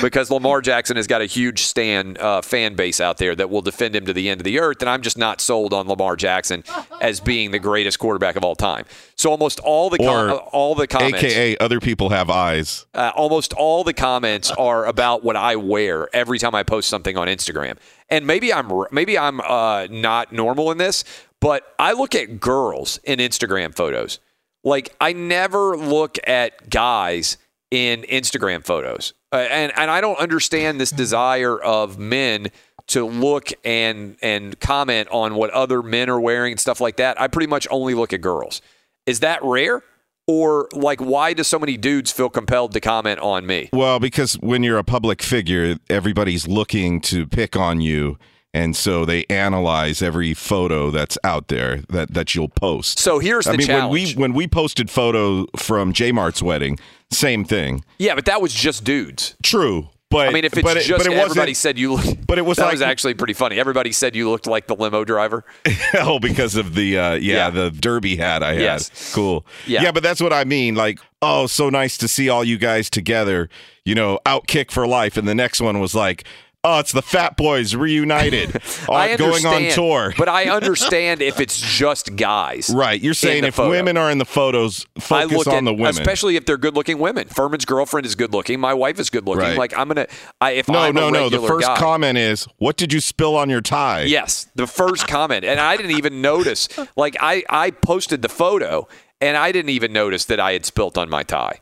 because 0.00 0.30
Lamar 0.30 0.60
Jackson 0.60 0.96
has 0.96 1.06
got 1.08 1.22
a 1.22 1.26
huge 1.26 1.62
stand 1.62 2.18
uh, 2.18 2.40
fan 2.42 2.74
base 2.76 3.00
out 3.00 3.18
there 3.18 3.34
that 3.34 3.50
will 3.50 3.62
defend 3.62 3.96
him 3.96 4.06
to 4.06 4.12
the 4.12 4.28
end 4.28 4.40
of 4.40 4.44
the 4.44 4.60
earth. 4.60 4.80
And 4.80 4.88
I'm 4.88 5.02
just 5.02 5.18
not 5.18 5.40
sold 5.40 5.72
on 5.72 5.88
Lamar 5.88 6.14
Jackson 6.14 6.62
as 7.00 7.18
being 7.18 7.50
the 7.50 7.58
greatest 7.58 7.98
quarterback 7.98 8.36
of 8.36 8.44
all 8.44 8.54
time. 8.54 8.84
So 9.16 9.30
almost 9.30 9.58
all 9.60 9.90
the 9.90 9.98
com- 9.98 10.30
Or 10.30 10.38
all 10.38 10.74
the 10.76 10.86
comments 10.86 11.22
AKA 11.22 11.56
other 11.58 11.80
people 11.80 12.10
have 12.10 12.30
eyes. 12.30 12.86
uh, 12.94 13.10
almost 13.16 13.52
all 13.54 13.82
the 13.82 13.92
comments 13.94 14.50
are 14.52 14.86
about 14.86 15.24
what 15.24 15.34
I 15.36 15.56
wear 15.56 16.08
every 16.14 16.38
time 16.38 16.54
I 16.54 16.62
post 16.62 16.88
something 16.88 17.16
on 17.16 17.26
Instagram. 17.28 17.76
And 18.08 18.26
maybe 18.26 18.52
I'm 18.52 18.70
maybe 18.92 19.18
I'm 19.18 19.40
uh, 19.40 19.86
not 19.90 20.32
normal 20.32 20.70
in 20.70 20.78
this, 20.78 21.02
but 21.42 21.74
I 21.76 21.92
look 21.92 22.14
at 22.14 22.40
girls 22.40 22.98
in 23.04 23.18
Instagram 23.18 23.74
photos. 23.74 24.20
Like 24.64 24.94
I 25.00 25.12
never 25.12 25.76
look 25.76 26.16
at 26.26 26.70
guys 26.70 27.36
in 27.72 28.02
Instagram 28.02 28.64
photos, 28.64 29.12
uh, 29.32 29.36
and 29.50 29.72
and 29.76 29.90
I 29.90 30.00
don't 30.00 30.18
understand 30.18 30.80
this 30.80 30.92
desire 30.92 31.60
of 31.60 31.98
men 31.98 32.48
to 32.88 33.04
look 33.04 33.50
and 33.64 34.16
and 34.22 34.58
comment 34.60 35.08
on 35.10 35.34
what 35.34 35.50
other 35.50 35.82
men 35.82 36.08
are 36.08 36.20
wearing 36.20 36.52
and 36.52 36.60
stuff 36.60 36.80
like 36.80 36.96
that. 36.98 37.20
I 37.20 37.26
pretty 37.26 37.48
much 37.48 37.66
only 37.70 37.94
look 37.94 38.12
at 38.12 38.20
girls. 38.20 38.62
Is 39.06 39.20
that 39.20 39.42
rare? 39.42 39.82
Or 40.28 40.68
like 40.72 41.00
why 41.00 41.32
do 41.32 41.42
so 41.42 41.58
many 41.58 41.76
dudes 41.76 42.12
feel 42.12 42.30
compelled 42.30 42.70
to 42.72 42.80
comment 42.80 43.18
on 43.18 43.44
me? 43.44 43.68
Well, 43.72 43.98
because 43.98 44.34
when 44.34 44.62
you're 44.62 44.78
a 44.78 44.84
public 44.84 45.20
figure, 45.20 45.74
everybody's 45.90 46.46
looking 46.46 47.00
to 47.02 47.26
pick 47.26 47.56
on 47.56 47.80
you. 47.80 48.16
And 48.54 48.76
so 48.76 49.04
they 49.06 49.24
analyze 49.30 50.02
every 50.02 50.34
photo 50.34 50.90
that's 50.90 51.16
out 51.24 51.48
there 51.48 51.78
that, 51.88 52.12
that 52.12 52.34
you'll 52.34 52.50
post. 52.50 52.98
So 52.98 53.18
here's 53.18 53.46
the 53.46 53.52
I 53.52 53.56
mean, 53.56 53.66
challenge. 53.66 53.90
when 53.90 53.92
we 53.92 54.14
when 54.14 54.32
we 54.34 54.46
posted 54.46 54.90
photo 54.90 55.46
from 55.56 55.92
J 55.94 56.12
Mart's 56.12 56.42
wedding, 56.42 56.78
same 57.10 57.44
thing. 57.44 57.82
Yeah, 57.98 58.14
but 58.14 58.26
that 58.26 58.42
was 58.42 58.52
just 58.52 58.84
dudes. 58.84 59.36
True, 59.42 59.88
but 60.12 60.28
I 60.28 60.32
mean, 60.32 60.44
if 60.44 60.52
it's 60.52 60.62
but 60.62 60.76
it, 60.76 60.84
just 60.84 61.02
but 61.04 61.10
it 61.10 61.16
everybody 61.16 61.54
said 61.54 61.78
you, 61.78 61.94
look, 61.94 62.18
but 62.26 62.36
it 62.36 62.42
was 62.42 62.58
that 62.58 62.64
like 62.64 62.72
was 62.72 62.82
actually 62.82 63.14
pretty 63.14 63.32
funny. 63.32 63.58
Everybody 63.58 63.92
said 63.92 64.14
you 64.14 64.28
looked 64.28 64.46
like 64.46 64.66
the 64.66 64.76
limo 64.76 65.04
driver. 65.04 65.42
oh, 65.94 66.18
because 66.18 66.54
of 66.54 66.74
the 66.74 66.98
uh, 66.98 67.14
yeah, 67.14 67.46
Yeah. 67.46 67.50
the 67.50 67.70
derby 67.70 68.16
hat 68.16 68.42
I 68.42 68.52
had. 68.52 68.60
Yes. 68.60 69.14
Cool. 69.14 69.46
Yeah. 69.66 69.90
but 69.90 70.02
that's 70.02 70.20
what 70.20 70.34
I 70.34 70.44
mean. 70.44 70.74
Like, 70.74 70.98
oh, 71.22 71.46
so 71.46 71.70
nice 71.70 71.96
to 71.96 72.08
see 72.08 72.28
all 72.28 72.44
you 72.44 72.58
guys 72.58 72.90
together. 72.90 73.48
You 73.86 73.94
know, 73.94 74.18
outkick 74.26 74.70
for 74.70 74.86
life. 74.86 75.16
And 75.16 75.26
the 75.26 75.34
next 75.34 75.62
one 75.62 75.80
was 75.80 75.94
like, 75.94 76.24
oh, 76.64 76.78
it's 76.78 76.92
the 76.92 77.02
Fat 77.02 77.36
Boys 77.36 77.74
reunited, 77.74 78.56
uh, 78.88 79.16
going 79.16 79.44
on 79.46 79.70
tour. 79.72 80.14
but 80.16 80.28
I 80.28 80.48
understand 80.48 81.20
if 81.22 81.40
it's 81.40 81.60
just 81.60 82.16
guys. 82.16 82.70
Right, 82.74 83.00
you're 83.00 83.14
saying 83.14 83.44
if 83.44 83.54
photo. 83.54 83.70
women 83.70 83.96
are 83.96 84.10
in 84.10 84.18
the 84.18 84.24
photos, 84.24 84.86
I 84.96 85.00
focus 85.00 85.38
look 85.38 85.46
on 85.48 85.54
at, 85.54 85.64
the 85.64 85.74
women. 85.74 85.88
especially 85.88 86.36
if 86.36 86.46
they're 86.46 86.56
good-looking 86.56 86.98
women. 86.98 87.28
Fuhrman's 87.28 87.64
girlfriend 87.64 88.06
is 88.06 88.14
good-looking. 88.14 88.60
My 88.60 88.74
wife 88.74 88.98
is 88.98 89.10
good-looking. 89.10 89.40
Right. 89.40 89.58
Like 89.58 89.76
I'm 89.76 89.88
gonna, 89.88 90.06
I, 90.40 90.52
if 90.52 90.68
no, 90.68 90.78
I'm 90.78 90.94
no, 90.94 91.10
no. 91.10 91.28
The 91.28 91.40
first 91.40 91.66
guy- 91.66 91.76
comment 91.76 92.18
is, 92.18 92.46
"What 92.58 92.76
did 92.76 92.92
you 92.92 93.00
spill 93.00 93.36
on 93.36 93.50
your 93.50 93.60
tie?" 93.60 94.02
Yes, 94.02 94.46
the 94.54 94.66
first 94.66 95.08
comment, 95.08 95.44
and 95.44 95.58
I 95.60 95.76
didn't 95.76 95.92
even 95.92 96.20
notice. 96.20 96.68
Like 96.96 97.16
I, 97.20 97.44
I 97.48 97.70
posted 97.70 98.22
the 98.22 98.28
photo, 98.28 98.86
and 99.20 99.36
I 99.36 99.52
didn't 99.52 99.70
even 99.70 99.92
notice 99.92 100.24
that 100.26 100.40
I 100.40 100.52
had 100.52 100.64
spilt 100.64 100.96
on 100.98 101.08
my 101.08 101.22
tie. 101.22 101.60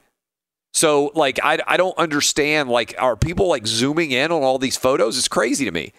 So 0.72 1.10
like 1.14 1.38
I, 1.42 1.58
I 1.66 1.76
don't 1.76 1.96
understand. 1.98 2.68
Like 2.68 2.94
are 2.98 3.16
people 3.16 3.48
like 3.48 3.66
zooming 3.66 4.10
in 4.10 4.30
on 4.32 4.42
all 4.42 4.58
these 4.58 4.76
photos? 4.76 5.18
It's 5.18 5.28
crazy 5.28 5.64
to 5.64 5.70
me. 5.72 5.92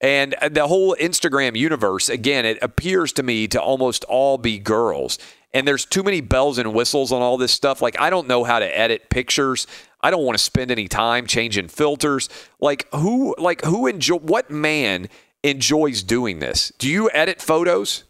And 0.00 0.34
uh, 0.34 0.48
the 0.50 0.66
whole 0.66 0.94
Instagram 0.96 1.56
universe, 1.56 2.08
again, 2.08 2.44
it 2.44 2.58
appears 2.60 3.12
to 3.14 3.22
me 3.22 3.48
to 3.48 3.60
almost 3.60 4.04
all 4.04 4.36
be 4.38 4.58
girls. 4.58 5.18
And 5.52 5.66
there's 5.66 5.84
too 5.84 6.02
many 6.02 6.20
bells 6.20 6.58
and 6.58 6.74
whistles 6.74 7.12
on 7.12 7.22
all 7.22 7.38
this 7.38 7.52
stuff. 7.52 7.80
Like, 7.80 7.98
I 8.00 8.10
don't 8.10 8.26
know 8.26 8.44
how 8.44 8.58
to 8.58 8.78
edit 8.78 9.08
pictures. 9.08 9.66
I 10.02 10.10
don't 10.10 10.24
want 10.24 10.36
to 10.36 10.42
spend 10.42 10.70
any 10.70 10.88
time 10.88 11.26
changing 11.26 11.68
filters. 11.68 12.28
Like, 12.60 12.86
who, 12.92 13.36
like, 13.38 13.64
who 13.64 13.86
enjoy, 13.86 14.16
what 14.16 14.50
man 14.50 15.08
enjoys 15.44 16.02
doing 16.02 16.40
this? 16.40 16.72
Do 16.78 16.88
you 16.90 17.08
edit 17.14 17.40
photos? 17.40 18.04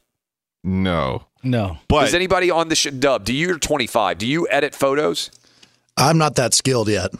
No. 0.64 1.26
No. 1.42 1.78
But 1.86 2.06
Does 2.06 2.14
anybody 2.14 2.50
on 2.50 2.70
the 2.70 2.74
sh- 2.74 2.88
dub? 2.98 3.24
Do 3.24 3.34
you, 3.34 3.48
you're 3.48 3.58
25. 3.58 4.18
Do 4.18 4.26
you 4.26 4.48
edit 4.50 4.74
photos? 4.74 5.30
I'm 5.96 6.18
not 6.18 6.36
that 6.36 6.54
skilled 6.54 6.88
yet. 6.88 7.10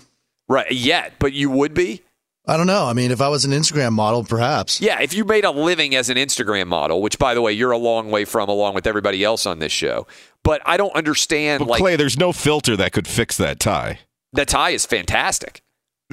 Right. 0.48 0.70
Yet, 0.70 1.14
but 1.18 1.32
you 1.32 1.50
would 1.50 1.74
be? 1.74 2.02
I 2.46 2.58
don't 2.58 2.66
know. 2.66 2.84
I 2.86 2.92
mean, 2.92 3.10
if 3.10 3.22
I 3.22 3.28
was 3.28 3.46
an 3.46 3.52
Instagram 3.52 3.92
model, 3.92 4.22
perhaps. 4.22 4.78
Yeah, 4.80 5.00
if 5.00 5.14
you 5.14 5.24
made 5.24 5.44
a 5.46 5.50
living 5.50 5.94
as 5.94 6.10
an 6.10 6.18
Instagram 6.18 6.66
model, 6.66 7.00
which 7.00 7.18
by 7.18 7.32
the 7.32 7.40
way, 7.40 7.52
you're 7.52 7.70
a 7.70 7.78
long 7.78 8.10
way 8.10 8.26
from 8.26 8.50
along 8.50 8.74
with 8.74 8.86
everybody 8.86 9.24
else 9.24 9.46
on 9.46 9.60
this 9.60 9.72
show. 9.72 10.06
But 10.42 10.60
I 10.66 10.76
don't 10.76 10.94
understand 10.94 11.60
but 11.60 11.68
like 11.68 11.80
Clay, 11.80 11.96
there's 11.96 12.18
no 12.18 12.32
filter 12.32 12.76
that 12.76 12.92
could 12.92 13.08
fix 13.08 13.38
that 13.38 13.58
tie. 13.60 14.00
that 14.34 14.48
tie 14.48 14.70
is 14.70 14.84
fantastic. 14.84 15.62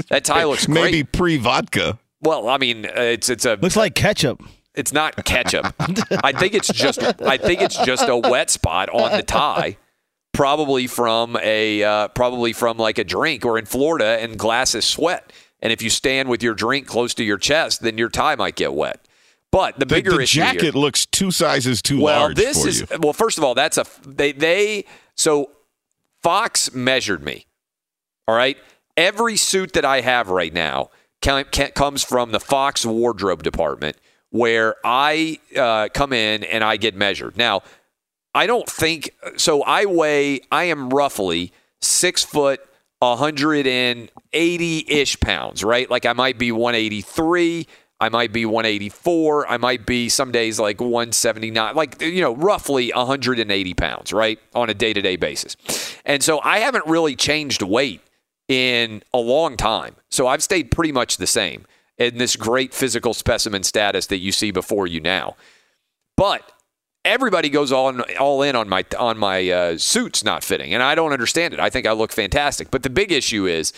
That 0.08 0.24
tie 0.24 0.44
looks 0.46 0.66
great. 0.68 0.76
Maybe 0.84 1.04
pre 1.04 1.36
vodka. 1.36 2.00
Well, 2.22 2.48
I 2.48 2.58
mean, 2.58 2.86
uh, 2.86 2.92
it's 2.96 3.30
it's 3.30 3.44
a 3.44 3.56
Looks 3.56 3.76
like 3.76 3.96
ketchup. 3.96 4.42
it's 4.74 4.94
not 4.94 5.26
ketchup. 5.26 5.74
I 6.24 6.32
think 6.32 6.54
it's 6.54 6.70
just 6.72 7.04
I 7.22 7.36
think 7.36 7.60
it's 7.62 7.84
just 7.84 8.08
a 8.08 8.16
wet 8.16 8.50
spot 8.50 8.88
on 8.90 9.12
the 9.12 9.24
tie, 9.24 9.76
probably 10.42 10.88
from 10.88 11.38
a 11.42 11.84
uh, 11.84 12.08
probably 12.10 12.52
from 12.52 12.78
like 12.78 12.98
a 12.98 13.04
drink 13.04 13.46
or 13.46 13.60
in 13.60 13.66
Florida 13.66 14.18
and 14.20 14.40
glasses 14.40 14.86
sweat. 14.86 15.32
And 15.62 15.72
if 15.72 15.84
you 15.84 15.92
stand 15.92 16.30
with 16.30 16.42
your 16.42 16.56
drink 16.56 16.88
close 16.88 17.14
to 17.14 17.24
your 17.24 17.38
chest, 17.38 17.84
then 17.84 18.00
your 18.00 18.10
tie 18.10 18.36
might 18.36 18.56
get 18.56 18.74
wet. 18.74 19.08
But 19.52 19.76
the 19.76 19.86
The, 19.86 19.96
bigger 19.96 20.12
the 20.14 20.22
issue 20.24 20.42
here- 20.42 20.54
jacket 20.54 20.74
looks 20.76 21.06
two 21.06 21.30
sizes 21.30 21.84
too 21.84 22.02
well, 22.02 22.22
large 22.22 22.38
this 22.38 22.64
for 22.64 22.68
is 22.70 22.80
you. 22.82 22.88
well. 23.00 23.14
First 23.14 23.38
of 23.38 23.44
all, 23.44 23.54
that's 23.54 23.78
a 23.78 23.86
they 24.08 24.32
they 24.32 24.86
so 25.16 25.52
Fox 26.24 26.74
measured 26.74 27.24
me. 27.24 27.46
All 28.28 28.36
right, 28.36 28.58
every 28.98 29.38
suit 29.38 29.74
that 29.74 29.86
I 29.86 30.02
have 30.02 30.30
right 30.30 30.54
now 30.54 30.90
can, 31.22 31.46
can, 31.52 31.70
comes 31.72 32.04
from 32.04 32.32
the 32.32 32.40
Fox 32.40 32.84
wardrobe 32.84 33.44
department, 33.44 33.98
where 34.32 34.76
I 34.84 35.40
uh, 35.56 35.90
come 35.94 36.14
in 36.14 36.44
and 36.44 36.64
I 36.64 36.78
get 36.78 36.96
measured. 36.96 37.38
Now, 37.38 37.62
I 38.34 38.48
don't 38.48 38.70
think 38.70 39.16
so. 39.38 39.64
I 39.64 39.86
weigh. 39.86 40.42
I 40.52 40.66
am 40.66 40.90
roughly 40.90 41.52
six 41.82 42.24
foot. 42.24 42.62
180 43.02 44.86
ish 44.88 45.20
pounds, 45.20 45.64
right? 45.64 45.90
Like 45.90 46.06
I 46.06 46.14
might 46.14 46.38
be 46.38 46.52
183, 46.52 47.66
I 48.00 48.10
might 48.10 48.32
be 48.32 48.46
184, 48.46 49.48
I 49.48 49.58
might 49.58 49.86
be 49.88 50.08
some 50.08 50.32
days 50.32 50.60
like 50.60 50.80
179, 50.80 51.76
like, 51.76 52.00
you 52.00 52.22
know, 52.22 52.36
roughly 52.36 52.92
180 52.94 53.74
pounds, 53.74 54.14
right? 54.14 54.40
On 54.54 54.70
a 54.70 54.76
day 54.76 54.94
to 54.94 55.02
day 55.02 55.16
basis. 55.16 55.56
And 56.06 56.22
so 56.22 56.42
I 56.44 56.60
haven't 56.60 56.86
really 56.86 57.16
changed 57.16 57.64
weight 57.64 58.02
in 58.48 59.02
a 59.14 59.20
long 59.20 59.58
time. 59.58 59.96
So 60.10 60.28
I've 60.28 60.44
stayed 60.44 60.70
pretty 60.70 60.92
much 60.92 61.18
the 61.18 61.28
same 61.28 61.66
in 61.98 62.18
this 62.20 62.36
great 62.36 62.74
physical 62.74 63.16
specimen 63.16 63.64
status 63.64 64.08
that 64.08 64.18
you 64.18 64.32
see 64.32 64.52
before 64.52 64.86
you 64.86 65.00
now. 65.00 65.36
But 66.18 66.52
everybody 67.04 67.50
goes 67.50 67.72
all 67.72 68.00
all 68.20 68.42
in 68.44 68.56
on 68.56 68.70
my 68.70 68.86
on 68.98 69.18
my 69.18 69.50
uh, 69.50 69.78
suits 69.78 70.24
not 70.24 70.44
fitting, 70.44 70.74
and 70.74 70.84
I 70.84 70.96
don't 70.96 71.14
understand 71.14 71.54
it. 71.54 71.60
I 71.60 71.70
think 71.70 71.86
I 71.86 71.94
look 71.94 72.12
fantastic, 72.12 72.72
but 72.72 72.84
the 72.84 72.90
big 72.90 73.12
issue 73.12 73.48
is, 73.48 73.74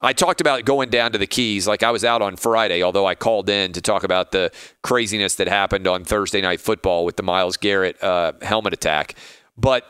I 0.00 0.12
talked 0.12 0.40
about 0.40 0.64
going 0.64 0.90
down 0.90 1.12
to 1.12 1.18
the 1.18 1.26
Keys. 1.26 1.66
Like 1.66 1.82
I 1.82 1.90
was 1.90 2.04
out 2.04 2.22
on 2.22 2.36
Friday, 2.36 2.82
although 2.82 3.06
I 3.06 3.14
called 3.14 3.48
in 3.48 3.72
to 3.72 3.80
talk 3.80 4.04
about 4.04 4.32
the 4.32 4.50
craziness 4.82 5.36
that 5.36 5.48
happened 5.48 5.86
on 5.86 6.04
Thursday 6.04 6.40
night 6.40 6.60
football 6.60 7.04
with 7.04 7.16
the 7.16 7.22
Myles 7.22 7.56
Garrett 7.56 8.02
uh, 8.02 8.32
helmet 8.42 8.74
attack. 8.74 9.14
But 9.56 9.84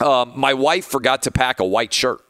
um, 0.00 0.32
my 0.36 0.54
wife 0.54 0.86
forgot 0.86 1.22
to 1.22 1.30
pack 1.30 1.60
a 1.60 1.64
white 1.64 1.92
shirt, 1.92 2.20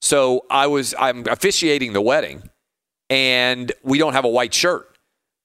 so 0.00 0.46
I 0.50 0.66
was 0.66 0.94
I'm 0.98 1.26
officiating 1.26 1.92
the 1.92 2.00
wedding, 2.00 2.48
and 3.08 3.72
we 3.82 3.98
don't 3.98 4.14
have 4.14 4.24
a 4.24 4.28
white 4.28 4.54
shirt. 4.54 4.86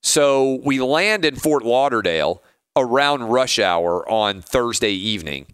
So 0.03 0.61
we 0.63 0.79
land 0.79 1.25
in 1.25 1.35
Fort 1.35 1.63
Lauderdale 1.65 2.43
around 2.75 3.23
rush 3.23 3.59
hour 3.59 4.07
on 4.09 4.41
Thursday 4.41 4.91
evening, 4.91 5.47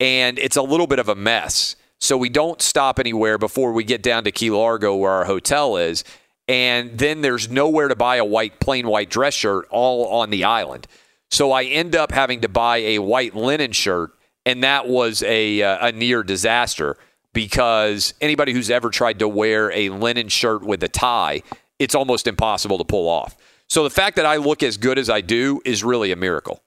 and 0.00 0.38
it's 0.38 0.56
a 0.56 0.62
little 0.62 0.86
bit 0.86 0.98
of 0.98 1.08
a 1.08 1.14
mess. 1.14 1.76
So 2.00 2.18
we 2.18 2.28
don't 2.28 2.60
stop 2.60 2.98
anywhere 2.98 3.38
before 3.38 3.72
we 3.72 3.84
get 3.84 4.02
down 4.02 4.24
to 4.24 4.32
Key 4.32 4.50
Largo 4.50 4.94
where 4.94 5.12
our 5.12 5.24
hotel 5.24 5.76
is. 5.76 6.04
And 6.46 6.98
then 6.98 7.22
there's 7.22 7.48
nowhere 7.48 7.88
to 7.88 7.96
buy 7.96 8.16
a 8.16 8.24
white, 8.24 8.60
plain 8.60 8.86
white 8.86 9.08
dress 9.08 9.32
shirt 9.32 9.66
all 9.70 10.06
on 10.08 10.28
the 10.28 10.44
island. 10.44 10.86
So 11.30 11.52
I 11.52 11.64
end 11.64 11.96
up 11.96 12.12
having 12.12 12.42
to 12.42 12.48
buy 12.48 12.78
a 12.78 12.98
white 12.98 13.34
linen 13.34 13.72
shirt, 13.72 14.10
and 14.44 14.62
that 14.62 14.86
was 14.86 15.22
a, 15.22 15.62
uh, 15.62 15.88
a 15.88 15.92
near 15.92 16.22
disaster 16.22 16.98
because 17.32 18.12
anybody 18.20 18.52
who's 18.52 18.70
ever 18.70 18.90
tried 18.90 19.18
to 19.20 19.28
wear 19.28 19.72
a 19.72 19.88
linen 19.88 20.28
shirt 20.28 20.62
with 20.62 20.82
a 20.82 20.88
tie, 20.88 21.42
it's 21.78 21.94
almost 21.94 22.26
impossible 22.26 22.78
to 22.78 22.84
pull 22.84 23.08
off. 23.08 23.36
So 23.74 23.82
the 23.82 23.90
fact 23.90 24.14
that 24.14 24.24
I 24.24 24.36
look 24.36 24.62
as 24.62 24.76
good 24.76 25.00
as 25.00 25.10
I 25.10 25.20
do 25.20 25.60
is 25.64 25.82
really 25.82 26.12
a 26.12 26.16
miracle. 26.16 26.62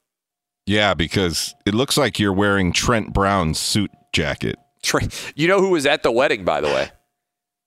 Yeah, 0.66 0.94
because 0.94 1.56
it 1.66 1.74
looks 1.74 1.96
like 1.96 2.20
you're 2.20 2.34
wearing 2.34 2.74
Trent 2.74 3.14
Brown's 3.14 3.60
suit 3.60 3.90
jacket. 4.12 4.58
Trent, 4.84 5.32
you 5.34 5.48
know 5.48 5.62
who 5.62 5.70
was 5.70 5.86
at 5.86 6.04
the 6.04 6.12
wedding, 6.12 6.44
by 6.44 6.60
the 6.60 6.68
way? 6.68 6.92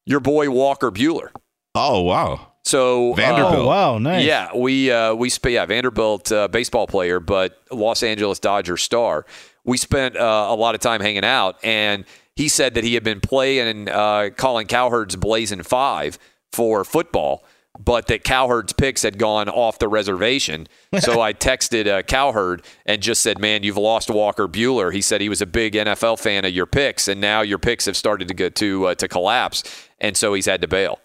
Your 0.05 0.21
boy 0.21 0.51
Walker 0.51 0.91
Buehler. 0.91 1.31
Oh 1.75 2.03
wow! 2.03 2.53
So 2.67 3.15
Vanderbilt. 3.15 3.61
Oh, 3.61 3.67
wow, 3.67 3.97
nice. 3.97 4.27
Yeah, 4.27 4.55
we 4.55 4.91
uh, 4.91 5.15
we 5.15 5.31
spent 5.31 5.55
yeah 5.55 5.65
Vanderbilt 5.65 6.31
uh, 6.31 6.47
baseball 6.49 6.87
player, 6.87 7.19
but 7.19 7.63
Los 7.71 8.03
Angeles 8.03 8.41
Dodgers 8.41 8.83
star. 8.83 9.25
We 9.65 9.79
spent 9.79 10.19
uh, 10.19 10.49
a 10.51 10.55
lot 10.55 10.75
of 10.75 10.83
time 10.83 11.01
hanging 11.01 11.25
out, 11.25 11.57
and 11.65 12.05
he 12.37 12.49
said 12.49 12.75
that 12.75 12.85
he 12.85 12.93
had 12.93 13.05
been 13.05 13.23
playing 13.23 13.89
uh, 13.89 14.29
Colin 14.37 14.67
Cowherd's 14.67 15.17
Blazing 15.17 15.63
Five 15.63 16.19
for 16.53 16.85
football, 16.85 17.43
but 17.83 18.07
that 18.09 18.25
Cowherd's 18.25 18.73
picks 18.73 19.03
had 19.03 19.19
gone 19.19 19.49
off 19.49 19.79
the 19.79 19.89
reservation. 19.89 20.67
so 20.99 21.21
I 21.21 21.33
texted 21.49 21.87
uh, 21.87 22.03
Cowherd 22.03 22.63
and 22.85 23.03
just 23.03 23.23
said, 23.23 23.39
"Man, 23.39 23.63
you've 23.63 23.77
lost 23.77 24.11
Walker 24.11 24.47
Buehler." 24.47 24.93
He 24.93 25.01
said 25.01 25.21
he 25.21 25.29
was 25.29 25.41
a 25.41 25.47
big 25.47 25.75
NFL 25.75 26.19
fan 26.19 26.45
of 26.45 26.53
your 26.53 26.67
picks, 26.67 27.09
and 27.09 27.21
now 27.21 27.41
your 27.41 27.59
picks 27.59 27.87
have 27.87 27.97
started 27.97 28.29
to 28.29 28.35
go 28.35 28.49
to 28.51 28.87
uh, 28.89 28.95
to 28.97 29.09
collapse, 29.09 29.63
and 29.99 30.17
so 30.17 30.35
he's 30.35 30.47
had 30.47 30.61
to 30.61 30.69
bail. 30.69 31.01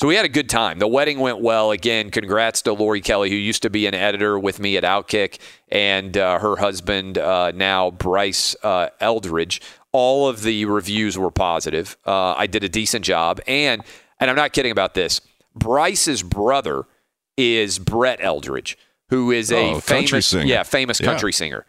So 0.00 0.08
we 0.08 0.14
had 0.16 0.24
a 0.24 0.30
good 0.30 0.48
time. 0.48 0.78
The 0.78 0.88
wedding 0.88 1.20
went 1.20 1.42
well. 1.42 1.72
Again, 1.72 2.10
congrats 2.10 2.62
to 2.62 2.72
Lori 2.72 3.02
Kelly, 3.02 3.28
who 3.28 3.36
used 3.36 3.60
to 3.64 3.68
be 3.68 3.84
an 3.84 3.94
editor 3.94 4.38
with 4.38 4.58
me 4.58 4.78
at 4.78 4.82
Outkick, 4.82 5.38
and 5.68 6.16
uh, 6.16 6.38
her 6.38 6.56
husband, 6.56 7.18
uh, 7.18 7.52
now 7.54 7.90
Bryce 7.90 8.56
uh, 8.62 8.88
Eldredge. 9.02 9.60
All 9.92 10.26
of 10.26 10.40
the 10.40 10.64
reviews 10.64 11.18
were 11.18 11.30
positive. 11.30 11.98
Uh, 12.06 12.32
I 12.32 12.46
did 12.46 12.64
a 12.64 12.68
decent 12.70 13.04
job. 13.04 13.40
And, 13.46 13.82
and 14.18 14.30
I'm 14.30 14.36
not 14.36 14.54
kidding 14.54 14.72
about 14.72 14.94
this, 14.94 15.20
Bryce's 15.60 16.24
brother 16.24 16.84
is 17.36 17.78
Brett 17.78 18.18
Eldredge, 18.20 18.76
who 19.10 19.30
is 19.30 19.52
a 19.52 19.74
Oh, 19.74 19.80
famous, 19.80 20.26
singer. 20.26 20.44
yeah, 20.44 20.64
famous 20.64 20.98
Yeah. 21.00 21.06
country 21.06 21.32
singer. 21.32 21.64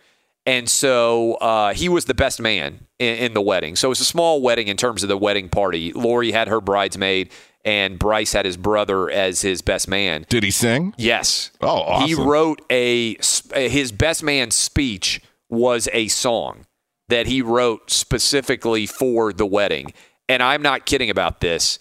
And 0.48 0.68
so 0.68 1.36
uh, 1.36 1.74
he 1.76 1.88
was 1.88 2.06
the 2.06 2.16
best 2.16 2.42
man 2.42 2.88
in, 2.98 3.16
in 3.18 3.34
the 3.36 3.42
wedding. 3.42 3.76
So 3.76 3.88
it 3.88 3.90
was 3.90 4.02
a 4.02 4.06
small 4.06 4.42
wedding 4.42 4.68
in 4.68 4.76
terms 4.76 5.04
of 5.04 5.10
the 5.10 5.18
wedding 5.18 5.50
party. 5.50 5.94
Lori 5.94 6.32
had 6.32 6.48
her 6.48 6.60
bridesmaid, 6.60 7.30
and 7.64 8.00
Bryce 8.00 8.34
had 8.34 8.46
his 8.46 8.58
brother 8.58 9.08
as 9.12 9.42
his 9.42 9.62
best 9.62 9.88
man. 9.88 10.26
Did 10.30 10.42
he 10.42 10.50
sing? 10.50 10.96
Yes. 10.98 11.52
Oh, 11.62 11.68
awesome. 11.68 12.08
He 12.08 12.16
wrote 12.16 12.60
a 12.72 13.18
his 13.56 13.92
best 13.92 14.24
man 14.24 14.50
speech 14.50 15.22
was 15.48 15.88
a 15.94 16.08
song 16.08 16.66
that 17.08 17.28
he 17.28 17.42
wrote 17.44 17.92
specifically 17.92 18.88
for 18.88 19.32
the 19.32 19.46
wedding. 19.46 19.94
And 20.28 20.42
I'm 20.42 20.62
not 20.64 20.86
kidding 20.88 21.10
about 21.12 21.42
this. 21.42 21.78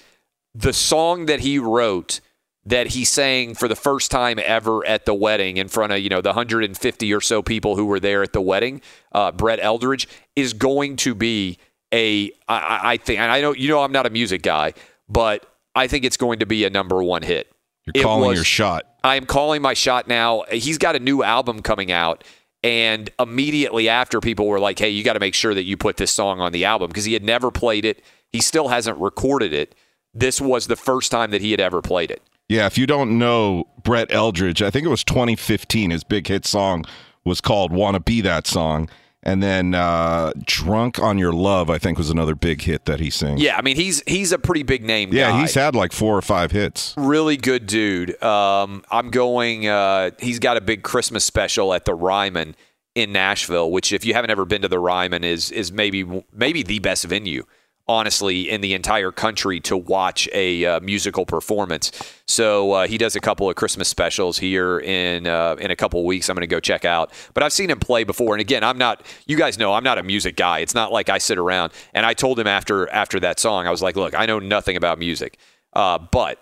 The 0.55 0.73
song 0.73 1.27
that 1.27 1.41
he 1.41 1.59
wrote 1.59 2.21
that 2.67 2.89
he 2.89 3.05
sang 3.05 3.55
for 3.55 3.69
the 3.69 3.77
first 3.77 4.11
time 4.11 4.39
ever 4.43 4.85
at 4.87 5.07
the 5.07 5.15
wedding 5.15 5.57
in 5.57 5.69
front 5.69 5.93
of 5.93 5.99
you 6.01 6.09
know 6.09 6.21
the 6.21 6.31
150 6.31 7.15
or 7.15 7.21
so 7.21 7.43
people 7.43 7.77
who 7.77 7.87
were 7.87 8.01
there 8.01 8.23
at 8.23 8.33
the 8.33 8.41
wedding, 8.41 8.81
uh, 9.13 9.33
Brett 9.33 9.61
Eldredge 9.61 10.07
is 10.37 10.53
going 10.53 10.97
to 10.97 11.15
be 11.15 11.59
a 11.93 12.31
I- 12.49 12.81
I, 12.83 12.97
think 12.97 13.21
and 13.21 13.33
I 13.33 13.41
know 13.41 13.53
you 13.53 13.69
know 13.69 13.83
I'm 13.83 13.93
not 13.93 14.07
a 14.07 14.11
music 14.11 14.43
guy, 14.43 14.75
but 15.09 15.47
I 15.75 15.87
think 15.87 16.05
it's 16.05 16.17
going 16.17 16.41
to 16.41 16.47
be 16.47 16.65
a 16.65 16.71
number 16.71 17.03
one 17.03 17.23
hit. 17.23 17.51
You're 17.95 18.03
calling 18.03 18.29
was- 18.29 18.37
your 18.39 18.45
shot. 18.45 18.87
I 19.03 19.17
am 19.17 19.25
calling 19.25 19.63
my 19.63 19.73
shot 19.73 20.09
now. 20.09 20.45
He's 20.51 20.77
got 20.77 20.95
a 20.95 20.99
new 20.99 21.23
album 21.23 21.63
coming 21.63 21.91
out. 21.91 22.25
And 22.63 23.09
immediately 23.19 23.89
after, 23.89 24.21
people 24.21 24.47
were 24.47 24.61
like, 24.61 24.79
hey, 24.79 24.91
you 24.91 25.03
got 25.03 25.15
to 25.15 25.21
make 25.21 25.35
sure 25.35 25.55
that 25.55 25.63
you 25.63 25.79
put 25.79 25.97
this 25.97 26.11
song 26.11 26.41
on 26.41 26.53
the 26.53 26.67
album 26.67 26.89
because 26.89 27.07
he 27.07 27.15
had 27.15 27.25
never 27.25 27.51
played 27.51 27.87
it. 27.87 28.05
He 28.31 28.43
still 28.43 28.69
hasn't 28.69 28.99
recorded 28.99 29.55
it. 29.55 29.75
This 30.13 30.41
was 30.41 30.67
the 30.67 30.77
first 30.77 31.11
time 31.11 31.31
that 31.31 31.41
he 31.41 31.51
had 31.51 31.61
ever 31.61 31.81
played 31.81 32.11
it. 32.11 32.23
Yeah, 32.49 32.67
if 32.67 32.77
you 32.77 32.87
don't 32.87 33.17
know 33.19 33.69
Brett 33.85 34.11
Eldredge, 34.11 34.61
I 34.61 34.71
think 34.71 34.85
it 34.85 34.91
was 34.91 35.05
2015. 35.05 35.91
His 35.91 36.03
big 36.03 36.27
hit 36.27 36.45
song 36.45 36.85
was 37.25 37.41
called 37.41 37.71
"Wanna 37.73 38.01
Be 38.01 38.21
That 38.23 38.49
Song," 38.49 38.91
and 39.23 39.41
then 39.41 39.73
uh, 39.73 40.33
"Drunk 40.47 40.99
on 40.99 41.17
Your 41.17 41.33
Love," 41.33 41.71
I 41.71 41.79
think 41.79 41.97
was 41.97 42.11
another 42.11 42.35
big 42.35 42.63
hit 42.63 42.87
that 42.87 42.99
he 42.99 43.09
sings. 43.09 43.41
Yeah, 43.41 43.57
I 43.57 43.63
mean, 43.63 43.77
he's 43.77 44.03
he's 44.05 44.33
a 44.33 44.39
pretty 44.39 44.65
big 44.65 44.83
name 44.83 45.13
yeah, 45.13 45.31
guy. 45.31 45.43
he's 45.43 45.55
had 45.55 45.77
like 45.77 45.93
four 45.93 46.17
or 46.19 46.23
five 46.23 46.51
hits. 46.51 46.93
really 46.97 47.37
good 47.37 47.67
dude. 47.67 48.21
Um, 48.21 48.83
I'm 48.91 49.11
going. 49.11 49.69
Uh, 49.69 50.11
he's 50.19 50.41
got 50.41 50.57
a 50.57 50.61
big 50.61 50.83
Christmas 50.83 51.25
special 51.25 51.73
at 51.73 51.85
the 51.85 51.95
Ryman 51.95 52.57
in 52.97 53.13
Nashville, 53.13 53.71
which 53.71 53.93
if 53.93 54.05
you 54.05 54.15
haven't 54.15 54.31
ever 54.31 54.45
been 54.45 54.63
to 54.63 54.69
the 54.69 54.81
Ryman, 54.81 55.23
is 55.23 55.53
is 55.53 55.71
maybe 55.71 56.25
maybe 56.33 56.65
the 56.65 56.81
best 56.81 57.05
venue, 57.05 57.45
honestly, 57.89 58.49
in 58.49 58.61
the 58.61 58.75
entire 58.75 59.11
country 59.11 59.61
to 59.61 59.77
watch 59.77 60.29
a 60.33 60.65
uh, 60.65 60.81
musical 60.81 61.27
performance. 61.27 61.91
So 62.27 62.73
uh, 62.73 62.87
he 62.87 62.99
does 62.99 63.17
a 63.17 63.21
couple 63.21 63.51
of 63.51 63.57
Christmas 63.57 63.89
specials 63.89 64.39
here 64.39 64.79
in 64.79 65.27
uh, 65.27 65.57
in 65.59 65.71
a 65.71 65.77
couple 65.77 66.01
of 66.01 66.07
weeks. 66.07 66.29
I'm 66.29 66.37
going 66.37 66.43
to 66.43 66.47
go 66.47 66.61
check 66.61 66.85
out. 66.85 67.13
But 67.35 67.43
I've 67.43 67.53
seen 67.53 67.71
him 67.71 67.81
play 67.81 68.05
before, 68.05 68.35
and 68.35 68.41
again, 68.41 68.63
I'm 68.63 68.79
not. 68.79 69.05
You 69.27 69.37
guys 69.37 69.59
know 69.59 69.75
I'm 69.75 69.85
not 69.85 69.99
a 69.99 70.03
music 70.03 70.37
guy. 70.37 70.61
It's 70.61 70.75
not 70.75 70.93
like 70.93 71.09
I 71.09 71.19
sit 71.19 71.39
around. 71.39 71.73
And 71.95 72.07
I 72.07 72.15
told 72.15 72.39
him 72.39 72.47
after 72.47 72.89
after 72.91 73.19
that 73.21 73.41
song, 73.41 73.67
I 73.67 73.71
was 73.71 73.83
like, 73.83 73.97
look, 73.97 74.15
I 74.15 74.27
know 74.27 74.39
nothing 74.39 74.77
about 74.77 74.99
music, 74.99 75.39
uh, 75.73 75.99
but 75.99 76.39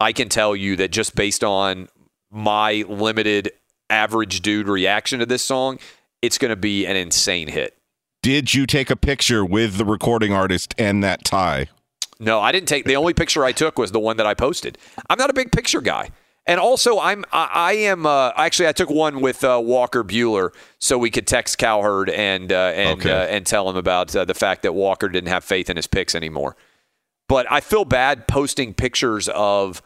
I 0.00 0.12
can 0.12 0.28
tell 0.28 0.54
you 0.54 0.76
that 0.76 0.90
just 0.90 1.14
based 1.14 1.44
on 1.44 1.88
my 2.30 2.84
limited 2.88 3.52
average 3.90 4.40
dude 4.40 4.68
reaction 4.68 5.20
to 5.20 5.26
this 5.26 5.42
song, 5.42 5.78
it's 6.22 6.38
going 6.38 6.50
to 6.50 6.56
be 6.56 6.86
an 6.86 6.96
insane 6.96 7.48
hit. 7.48 7.76
Did 8.22 8.54
you 8.54 8.66
take 8.66 8.88
a 8.88 8.94
picture 8.94 9.44
with 9.44 9.78
the 9.78 9.84
recording 9.84 10.32
artist 10.32 10.76
and 10.78 11.02
that 11.02 11.24
tie? 11.24 11.66
No, 12.20 12.40
I 12.40 12.52
didn't 12.52 12.68
take 12.68 12.84
the 12.84 12.94
only 12.94 13.14
picture 13.14 13.44
I 13.44 13.50
took 13.50 13.78
was 13.78 13.90
the 13.90 13.98
one 13.98 14.16
that 14.18 14.26
I 14.26 14.34
posted. 14.34 14.78
I'm 15.10 15.18
not 15.18 15.28
a 15.28 15.32
big 15.32 15.50
picture 15.50 15.80
guy. 15.80 16.10
And 16.46 16.60
also, 16.60 17.00
I'm 17.00 17.24
I, 17.32 17.50
I 17.52 17.72
am 17.72 18.06
uh, 18.06 18.30
actually 18.36 18.68
I 18.68 18.72
took 18.72 18.90
one 18.90 19.20
with 19.20 19.42
uh, 19.42 19.60
Walker 19.62 20.04
Buehler 20.04 20.50
so 20.78 20.98
we 20.98 21.10
could 21.10 21.26
text 21.26 21.58
Cowherd 21.58 22.10
and 22.10 22.52
uh, 22.52 22.72
and 22.74 23.00
Okay. 23.00 23.10
uh, 23.10 23.26
and 23.26 23.44
tell 23.44 23.68
him 23.68 23.76
about 23.76 24.14
uh, 24.14 24.24
the 24.24 24.34
fact 24.34 24.62
that 24.62 24.72
Walker 24.72 25.08
didn't 25.08 25.28
have 25.28 25.42
faith 25.44 25.68
in 25.68 25.76
his 25.76 25.88
picks 25.88 26.14
anymore. 26.14 26.56
But 27.28 27.50
I 27.50 27.60
feel 27.60 27.84
bad 27.84 28.28
posting 28.28 28.72
pictures 28.74 29.28
of 29.28 29.82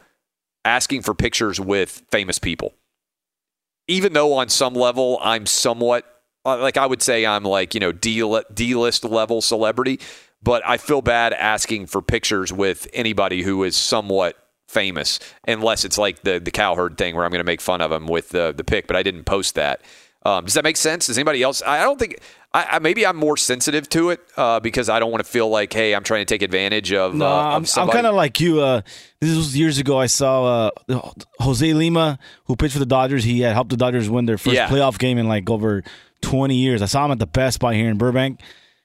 asking 0.65 1.03
for 1.03 1.13
pictures 1.15 1.59
with 1.59 2.03
famous 2.11 2.37
people, 2.39 2.73
even 3.87 4.13
though 4.13 4.33
on 4.33 4.49
some 4.49 4.73
level 4.73 5.19
I'm 5.21 5.45
somewhat 5.45 6.16
like 6.55 6.77
I 6.77 6.85
would 6.85 7.01
say 7.01 7.25
I'm 7.25 7.43
like 7.43 7.73
you 7.73 7.79
know 7.79 7.91
D 7.91 8.23
D 8.53 8.75
list 8.75 9.03
level 9.03 9.41
celebrity, 9.41 9.99
but 10.41 10.61
I 10.65 10.77
feel 10.77 11.01
bad 11.01 11.33
asking 11.33 11.87
for 11.87 12.01
pictures 12.01 12.51
with 12.53 12.87
anybody 12.93 13.43
who 13.43 13.63
is 13.63 13.75
somewhat 13.75 14.37
famous, 14.67 15.19
unless 15.47 15.85
it's 15.85 15.97
like 15.97 16.21
the 16.23 16.39
the 16.39 16.51
cowherd 16.51 16.97
thing 16.97 17.15
where 17.15 17.25
I'm 17.25 17.31
going 17.31 17.39
to 17.39 17.45
make 17.45 17.61
fun 17.61 17.81
of 17.81 17.91
him 17.91 18.07
with 18.07 18.29
the 18.29 18.53
the 18.55 18.63
pic. 18.63 18.87
But 18.87 18.95
I 18.95 19.03
didn't 19.03 19.23
post 19.25 19.55
that. 19.55 19.81
Um, 20.23 20.43
does 20.45 20.55
that 20.55 20.63
make 20.65 20.75
sense? 20.77 21.07
Does 21.07 21.17
anybody 21.17 21.41
else? 21.41 21.61
I 21.61 21.79
I 21.79 21.83
don't 21.83 21.99
think. 21.99 22.17
I, 22.53 22.65
I, 22.71 22.79
maybe 22.79 23.05
I'm 23.05 23.17
more 23.17 23.35
sensitive 23.37 23.87
to 23.89 24.09
it 24.09 24.21
uh, 24.37 24.61
because 24.61 24.87
I 24.89 24.99
don't 24.99 25.11
want 25.11 25.23
to 25.23 25.29
feel 25.29 25.49
like, 25.49 25.71
hey, 25.73 25.93
I'm 25.93 26.03
trying 26.03 26.21
to 26.21 26.25
take 26.25 26.41
advantage 26.41 26.91
of. 26.93 27.13
No, 27.13 27.27
uh, 27.27 27.57
I'm, 27.57 27.65
I'm 27.75 27.89
kind 27.89 28.07
of 28.07 28.15
like 28.15 28.39
you. 28.39 28.61
Uh, 28.61 28.81
this 29.19 29.35
was 29.35 29.55
years 29.55 29.77
ago. 29.77 29.99
I 29.99 30.05
saw 30.07 30.71
uh, 30.89 31.11
Jose 31.39 31.73
Lima, 31.73 32.17
who 32.45 32.55
pitched 32.55 32.73
for 32.73 32.79
the 32.79 32.85
Dodgers. 32.85 33.25
He 33.25 33.41
had 33.41 33.53
helped 33.53 33.69
the 33.69 33.77
Dodgers 33.77 34.09
win 34.09 34.25
their 34.25 34.37
first 34.37 34.55
Yeah. 34.55 34.69
playoff 34.69 34.97
game 34.97 35.17
in 35.17 35.27
like 35.27 35.49
over 35.49 35.83
20 36.21 36.55
years. 36.55 36.81
I 36.81 36.85
saw 36.85 37.05
him 37.05 37.11
at 37.11 37.19
the 37.19 37.27
Best 37.27 37.59
Buy 37.59 37.75
here 37.75 37.89
in 37.89 37.97
Burbank. 37.97 38.41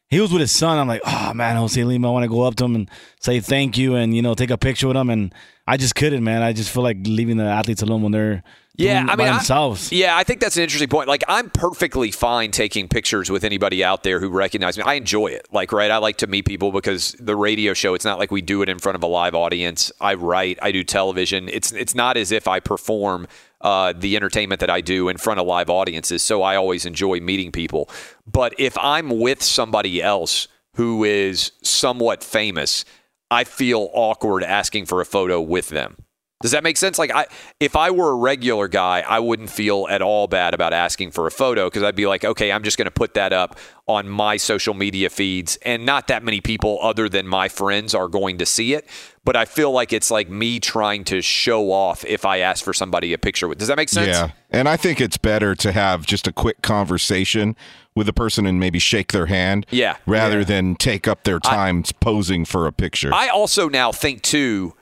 He 0.09 0.21
was 0.21 0.31
with 0.31 0.41
his 0.41 0.53
son. 0.53 0.79
I'm 0.79 0.89
like, 0.89 1.01
oh 1.07 1.33
man, 1.35 1.57
Jose 1.57 1.83
Lima. 1.83 2.09
I 2.09 2.13
want 2.13 2.25
to 2.25 2.29
go 2.29 2.43
up 2.43 2.55
to 2.57 2.65
him 2.67 2.75
and 2.75 2.91
say 3.21 3.41
thank 3.41 3.79
you 3.79 3.95
and 3.97 4.15
you 4.15 4.21
know 4.21 4.35
take 4.35 4.51
a 4.51 4.59
picture 4.59 4.87
with 4.89 4.97
him. 4.97 5.09
And 5.09 5.35
I 5.67 5.77
just 5.79 5.95
couldn't, 5.95 6.23
man. 6.23 6.43
I 6.43 6.53
just 6.53 6.71
feel 6.71 6.83
like 6.83 6.99
leaving 7.05 7.39
the 7.39 7.45
athletes 7.45 7.81
alone 7.81 8.03
when 8.03 8.13
they're 8.13 8.43
Yeah, 8.77 9.07
I 9.09 9.17
mean, 9.17 9.29
I- 9.29 9.33
themselves. 9.37 9.91
yeah, 9.91 10.15
I 10.15 10.23
think 10.23 10.41
that's 10.41 10.57
an 10.59 10.65
interesting 10.65 10.91
point. 10.91 11.09
Like, 11.09 11.25
I'm 11.29 11.49
perfectly 11.49 12.11
fine 12.11 12.51
taking 12.51 12.89
pictures 12.89 13.31
with 13.31 13.43
anybody 13.43 13.83
out 13.83 14.03
there 14.03 14.21
who 14.21 14.29
recognize 14.29 14.77
me. 14.77 14.83
I 14.85 14.95
enjoy 14.95 15.29
it. 15.29 15.47
Like, 15.51 15.73
right, 15.73 15.91
I 15.91 15.97
like 15.97 16.19
to 16.19 16.27
meet 16.27 16.45
people 16.47 16.73
because 16.73 17.13
the 17.19 17.37
radio 17.37 17.73
show. 17.73 17.95
It's 17.95 18.05
not 18.05 18.19
like 18.19 18.31
we 18.31 18.43
do 18.43 18.61
it 18.61 18.69
in 18.69 18.79
front 18.79 18.97
of 18.97 19.03
a 19.03 19.07
live 19.07 19.35
audience. 19.35 19.91
I 19.99 20.13
write, 20.15 20.59
I 20.61 20.73
do 20.73 20.85
television. 20.85 21.49
It's 21.49 21.73
it's 21.73 21.95
not 21.95 22.19
as 22.19 22.33
if 22.33 22.47
I 22.49 22.61
perform 22.61 23.29
uh, 23.63 23.93
the 23.97 24.17
entertainment 24.17 24.61
that 24.61 24.71
I 24.71 24.81
do 24.81 25.09
in 25.09 25.17
front 25.17 25.41
of 25.41 25.47
live 25.47 25.71
audiences. 25.71 26.23
So 26.23 26.43
I 26.43 26.57
always 26.57 26.85
enjoy 26.85 27.21
meeting 27.21 27.53
people. 27.53 27.89
But 28.31 28.55
if 28.59 28.77
I'm 28.79 29.21
with 29.21 29.43
somebody 29.43 30.03
else 30.03 30.49
who 30.75 31.05
is 31.05 31.53
somewhat 31.63 32.23
famous, 32.23 32.85
I 33.31 33.45
feel 33.45 33.91
awkward 33.93 34.43
asking 34.43 34.87
for 34.87 35.01
a 35.01 35.07
photo 35.07 35.41
with 35.41 35.69
them. 35.69 35.97
Does 36.43 36.51
that 36.51 36.63
make 36.63 36.77
sense? 36.77 36.99
Like 36.99 37.11
I 37.13 37.27
if 37.61 37.75
I 37.77 37.91
were 37.91 38.11
a 38.11 38.15
regular 38.17 38.69
guy, 38.69 39.03
I 39.09 39.19
wouldn't 39.21 39.49
feel 39.51 39.87
at 39.89 40.03
all 40.03 40.27
bad 40.27 40.53
about 40.53 40.73
asking 40.73 41.13
for 41.13 41.27
a 41.27 41.31
photo 41.31 41.67
because 41.67 41.83
I'd 41.83 41.97
be 41.97 42.07
like, 42.07 42.25
okay, 42.25 42.53
I'm 42.53 42.63
just 42.63 42.77
going 42.77 42.87
to 42.87 42.91
put 42.91 43.15
that 43.15 43.33
up 43.33 43.59
on 43.89 44.09
my 44.09 44.37
social 44.37 44.75
media 44.75 45.11
feeds 45.11 45.57
and 45.63 45.85
not 45.87 46.07
that 46.09 46.23
many 46.23 46.41
people 46.41 46.79
other 46.83 47.09
than 47.09 47.27
my 47.27 47.49
friends 47.49 47.95
are 47.95 48.07
going 48.09 48.39
to 48.39 48.47
see 48.47 48.75
it, 48.75 48.89
but 49.25 49.35
I 49.37 49.45
feel 49.45 49.73
like 49.73 49.93
it's 49.93 50.11
like 50.11 50.31
me 50.31 50.61
trying 50.61 51.03
to 51.05 51.21
show 51.21 51.73
off 51.73 52.05
if 52.05 52.25
I 52.25 52.39
ask 52.39 52.65
for 52.65 52.73
somebody 52.73 53.13
a 53.13 53.19
picture 53.19 53.49
with. 53.49 53.59
Does 53.59 53.69
that 53.69 53.77
make 53.77 53.89
sense? 53.89 54.09
Yeah. 54.09 54.31
And 54.51 54.69
I 54.69 54.77
think 54.77 55.01
it's 55.01 55.17
better 55.19 55.55
to 55.57 55.73
have 55.73 56.07
just 56.07 56.29
a 56.29 56.33
quick 56.33 56.63
conversation 56.63 57.57
with 57.95 58.07
the 58.07 58.13
person 58.13 58.47
and 58.47 58.59
maybe 58.61 58.79
shake 58.79 59.13
their 59.13 59.27
hand. 59.27 59.67
Yeah. 59.71 59.97
Rather 60.07 60.39
Yeah. 60.39 60.45
than 60.45 60.77
take 60.77 61.09
up 61.09 61.25
their 61.25 61.41
time 61.41 61.83
posing 62.01 62.45
for 62.45 62.67
a 62.67 62.73
picture. 62.73 63.13
I 63.13 63.29
also 63.29 63.69
now 63.69 63.91
think 63.93 64.23
too, 64.23 64.75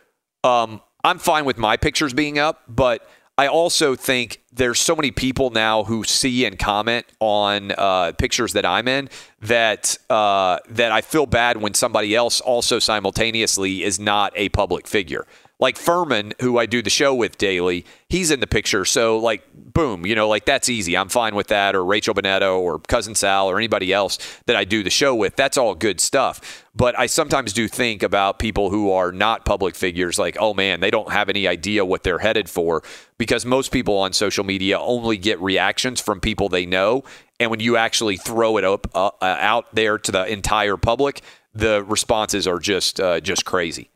um, 0.44 0.80
I'm 1.04 1.18
fine 1.18 1.44
with 1.44 1.58
my 1.58 1.76
pictures 1.76 2.12
being 2.12 2.38
up, 2.38 2.62
but 2.68 3.06
I 3.38 3.46
also 3.46 3.96
think 3.96 4.42
there's 4.52 4.78
so 4.78 4.94
many 4.94 5.10
people 5.10 5.48
now 5.48 5.84
who 5.84 6.04
see 6.04 6.44
and 6.44 6.58
comment 6.58 7.06
on 7.20 7.72
uh, 7.72 8.12
pictures 8.18 8.52
that 8.52 8.66
I'm 8.66 8.86
in 8.86 9.08
that 9.40 9.96
uh, 10.10 10.58
that 10.68 10.92
I 10.92 11.00
feel 11.00 11.24
bad 11.24 11.56
when 11.56 11.72
somebody 11.72 12.14
else 12.14 12.42
also 12.42 12.78
simultaneously 12.78 13.82
is 13.82 13.98
not 13.98 14.34
a 14.36 14.50
public 14.50 14.86
figure. 14.86 15.26
Like 15.60 15.76
Fuhrman, 15.76 16.32
who 16.40 16.58
I 16.58 16.64
do 16.64 16.80
the 16.80 16.90
show 16.90 17.14
with 17.14 17.36
daily, 17.36 17.84
he's 18.08 18.30
in 18.30 18.40
the 18.40 18.46
picture. 18.46 18.86
So 18.86 19.18
like, 19.18 19.44
boom, 19.54 20.06
you 20.06 20.14
know, 20.14 20.26
like 20.26 20.46
that's 20.46 20.70
easy. 20.70 20.96
I'm 20.96 21.10
fine 21.10 21.34
with 21.34 21.48
that. 21.48 21.76
Or 21.76 21.84
Rachel 21.84 22.14
Bonnetta 22.14 22.58
or 22.58 22.78
cousin 22.78 23.14
Sal 23.14 23.48
or 23.50 23.58
anybody 23.58 23.92
else 23.92 24.18
that 24.46 24.56
I 24.56 24.64
do 24.64 24.82
the 24.82 24.90
show 24.90 25.14
with. 25.14 25.36
That's 25.36 25.58
all 25.58 25.74
good 25.74 26.00
stuff. 26.00 26.64
But 26.74 26.98
I 26.98 27.06
sometimes 27.06 27.52
do 27.52 27.68
think 27.68 28.02
about 28.02 28.38
people 28.38 28.70
who 28.70 28.90
are 28.90 29.12
not 29.12 29.44
public 29.44 29.74
figures. 29.74 30.18
Like, 30.18 30.36
oh 30.40 30.54
man, 30.54 30.80
they 30.80 30.90
don't 30.90 31.12
have 31.12 31.28
any 31.28 31.46
idea 31.46 31.84
what 31.84 32.04
they're 32.04 32.20
headed 32.20 32.48
for 32.48 32.82
because 33.18 33.44
most 33.44 33.70
people 33.70 33.98
on 33.98 34.14
social 34.14 34.44
media 34.44 34.78
only 34.80 35.18
get 35.18 35.38
reactions 35.40 36.00
from 36.00 36.20
people 36.20 36.48
they 36.48 36.64
know. 36.64 37.04
And 37.38 37.50
when 37.50 37.60
you 37.60 37.76
actually 37.76 38.16
throw 38.16 38.56
it 38.56 38.64
up 38.64 38.86
uh, 38.94 39.10
out 39.20 39.74
there 39.74 39.98
to 39.98 40.12
the 40.12 40.24
entire 40.26 40.76
public, 40.76 41.22
the 41.54 41.84
responses 41.84 42.46
are 42.46 42.58
just 42.58 43.00
uh, 43.00 43.20
just 43.20 43.44
crazy. 43.44 43.90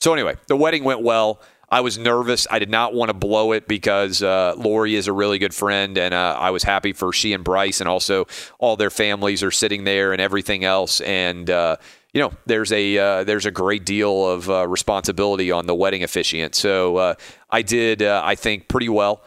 So 0.00 0.14
anyway, 0.14 0.36
the 0.46 0.56
wedding 0.56 0.84
went 0.84 1.02
well. 1.02 1.40
I 1.68 1.82
was 1.82 1.98
nervous. 1.98 2.46
I 2.50 2.58
did 2.58 2.70
not 2.70 2.94
want 2.94 3.10
to 3.10 3.14
blow 3.14 3.52
it 3.52 3.68
because 3.68 4.22
uh, 4.22 4.54
Lori 4.56 4.96
is 4.96 5.06
a 5.06 5.12
really 5.12 5.38
good 5.38 5.54
friend, 5.54 5.96
and 5.96 6.12
uh, 6.12 6.36
I 6.38 6.50
was 6.50 6.64
happy 6.64 6.92
for 6.92 7.12
she 7.12 7.32
and 7.32 7.44
Bryce, 7.44 7.80
and 7.80 7.88
also 7.88 8.26
all 8.58 8.76
their 8.76 8.90
families 8.90 9.42
are 9.42 9.52
sitting 9.52 9.84
there 9.84 10.12
and 10.12 10.20
everything 10.20 10.64
else. 10.64 11.00
And 11.02 11.48
uh, 11.48 11.76
you 12.12 12.20
know, 12.20 12.32
there's 12.46 12.72
a 12.72 12.98
uh, 12.98 13.24
there's 13.24 13.46
a 13.46 13.52
great 13.52 13.84
deal 13.84 14.26
of 14.26 14.50
uh, 14.50 14.66
responsibility 14.66 15.52
on 15.52 15.66
the 15.66 15.74
wedding 15.74 16.02
officiant. 16.02 16.56
So 16.56 16.96
uh, 16.96 17.14
I 17.50 17.62
did, 17.62 18.02
I 18.02 18.34
think, 18.34 18.66
pretty 18.66 18.88
well. 18.88 19.22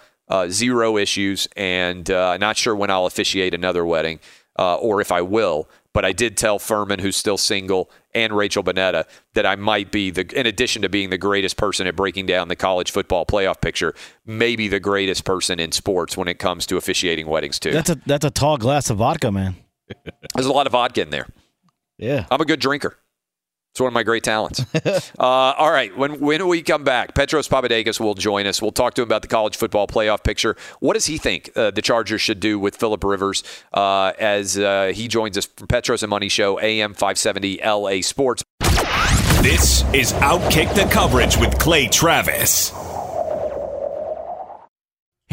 zero 0.50 0.98
issues, 0.98 1.48
and 1.56 2.10
not 2.10 2.58
sure 2.58 2.76
when 2.76 2.90
I'll 2.90 3.06
officiate 3.06 3.54
another 3.54 3.86
wedding 3.86 4.20
or 4.58 5.00
if 5.00 5.14
I 5.14 5.22
will. 5.22 5.70
But 5.94 6.04
I 6.04 6.12
did 6.12 6.36
tell 6.36 6.58
Fuhrman, 6.58 7.00
who's 7.00 7.16
still 7.16 7.38
single, 7.38 7.92
and 8.16 8.36
Rachel 8.36 8.64
Bonnetta 8.64 9.06
that 9.34 9.46
I 9.46 9.56
might 9.56 9.92
be 9.92 10.12
the, 10.12 10.26
in 10.40 10.46
addition 10.46 10.82
to 10.84 10.90
being 10.90 11.10
the 11.10 11.18
greatest 11.18 11.58
person 11.58 11.88
at 11.88 11.96
breaking 11.96 12.26
down 12.26 12.48
the 12.48 12.56
college 12.56 12.92
football 12.92 13.26
playoff 13.26 13.62
picture, 13.62 13.94
maybe 14.26 14.68
the 14.68 14.80
greatest 14.80 15.26
person 15.26 15.60
in 15.60 15.72
sports 15.72 16.16
when 16.18 16.28
it 16.28 16.40
comes 16.40 16.66
to 16.68 16.78
officiating 16.78 17.28
weddings 17.28 17.60
too. 17.60 17.72
That's 17.72 17.90
a 17.90 18.00
that's 18.06 18.26
a 18.26 18.32
tall 18.32 18.58
glass 18.58 18.90
of 18.90 18.98
vodka, 18.98 19.32
man. 19.32 19.56
There's 20.36 20.46
a 20.46 20.52
lot 20.52 20.66
of 20.66 20.72
vodka 20.72 21.02
in 21.02 21.10
there. 21.10 21.28
Yeah, 21.98 22.26
I'm 22.32 22.42
a 22.42 22.46
good 22.46 22.60
drinker. 22.60 22.98
It's 23.74 23.80
one 23.80 23.88
of 23.88 23.94
my 23.94 24.04
great 24.04 24.24
talents. 24.24 24.64
uh, 24.76 25.24
all 25.24 25.72
right, 25.72 25.98
when 25.98 26.20
when 26.20 26.48
we 26.48 26.62
come 26.62 26.84
back, 26.84 27.16
Petros 27.16 27.48
Papadakis 27.48 28.00
will 28.00 28.14
join 28.14 28.46
us. 28.46 28.62
We'll 28.62 28.72
talk 28.72 28.94
to 28.94 29.02
him 29.02 29.08
about 29.08 29.24
the 29.24 29.28
college 29.28 29.58
football 29.58 29.88
playoff 29.88 30.24
picture. 30.24 30.56
What 30.80 30.94
does 30.94 31.08
he 31.08 31.18
think 31.18 31.50
uh, 31.56 31.72
the 31.72 31.82
Chargers 31.82 32.22
should 32.22 32.40
do 32.40 32.60
with 32.60 32.76
Philip 32.76 33.04
Rivers 33.04 33.44
uh, 33.74 34.14
as 34.20 34.60
uh, 34.60 34.92
he 34.94 35.08
joins 35.08 35.40
us 35.40 35.48
from 35.48 35.66
Petros 35.66 36.04
and 36.04 36.12
Money 36.12 36.30
Show, 36.30 36.60
AM 36.60 36.94
570 36.94 37.62
LA 37.66 38.02
Sports. 38.02 38.44
This 39.42 39.84
is 39.92 40.14
Outkick 40.14 40.76
the 40.76 40.88
Coverage 40.94 41.38
with 41.38 41.58
Clay 41.58 41.88
Travis. 41.88 42.93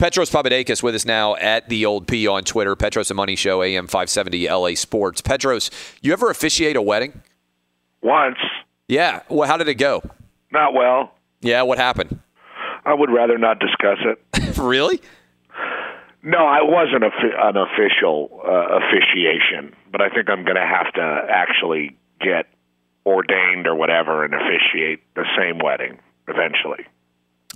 Petros 0.00 0.30
Papadakis 0.30 0.82
with 0.82 0.94
us 0.94 1.04
now 1.04 1.36
at 1.36 1.68
the 1.68 1.84
old 1.84 2.08
P 2.08 2.26
on 2.26 2.42
Twitter. 2.42 2.74
Petros 2.74 3.10
and 3.10 3.16
Money 3.18 3.36
Show, 3.36 3.62
AM 3.62 3.86
570 3.86 4.48
LA 4.48 4.70
Sports. 4.74 5.20
Petros, 5.20 5.70
you 6.00 6.14
ever 6.14 6.30
officiate 6.30 6.74
a 6.74 6.80
wedding? 6.80 7.20
Once. 8.00 8.38
Yeah. 8.88 9.20
Well, 9.28 9.46
how 9.46 9.58
did 9.58 9.68
it 9.68 9.74
go? 9.74 10.02
Not 10.52 10.72
well. 10.72 11.12
Yeah. 11.42 11.60
What 11.62 11.76
happened? 11.76 12.18
I 12.86 12.94
would 12.94 13.10
rather 13.10 13.36
not 13.36 13.58
discuss 13.58 13.98
it. 14.00 14.56
really? 14.58 15.02
No, 16.22 16.46
I 16.46 16.62
wasn't 16.62 17.04
an 17.04 17.56
official 17.58 18.40
uh, 18.42 18.78
officiation, 18.78 19.76
but 19.92 20.00
I 20.00 20.08
think 20.08 20.30
I'm 20.30 20.44
going 20.44 20.56
to 20.56 20.66
have 20.66 20.90
to 20.94 21.26
actually 21.28 21.94
get 22.22 22.46
ordained 23.04 23.66
or 23.66 23.74
whatever 23.74 24.24
and 24.24 24.32
officiate 24.32 25.02
the 25.14 25.26
same 25.36 25.58
wedding 25.58 25.98
eventually. 26.26 26.86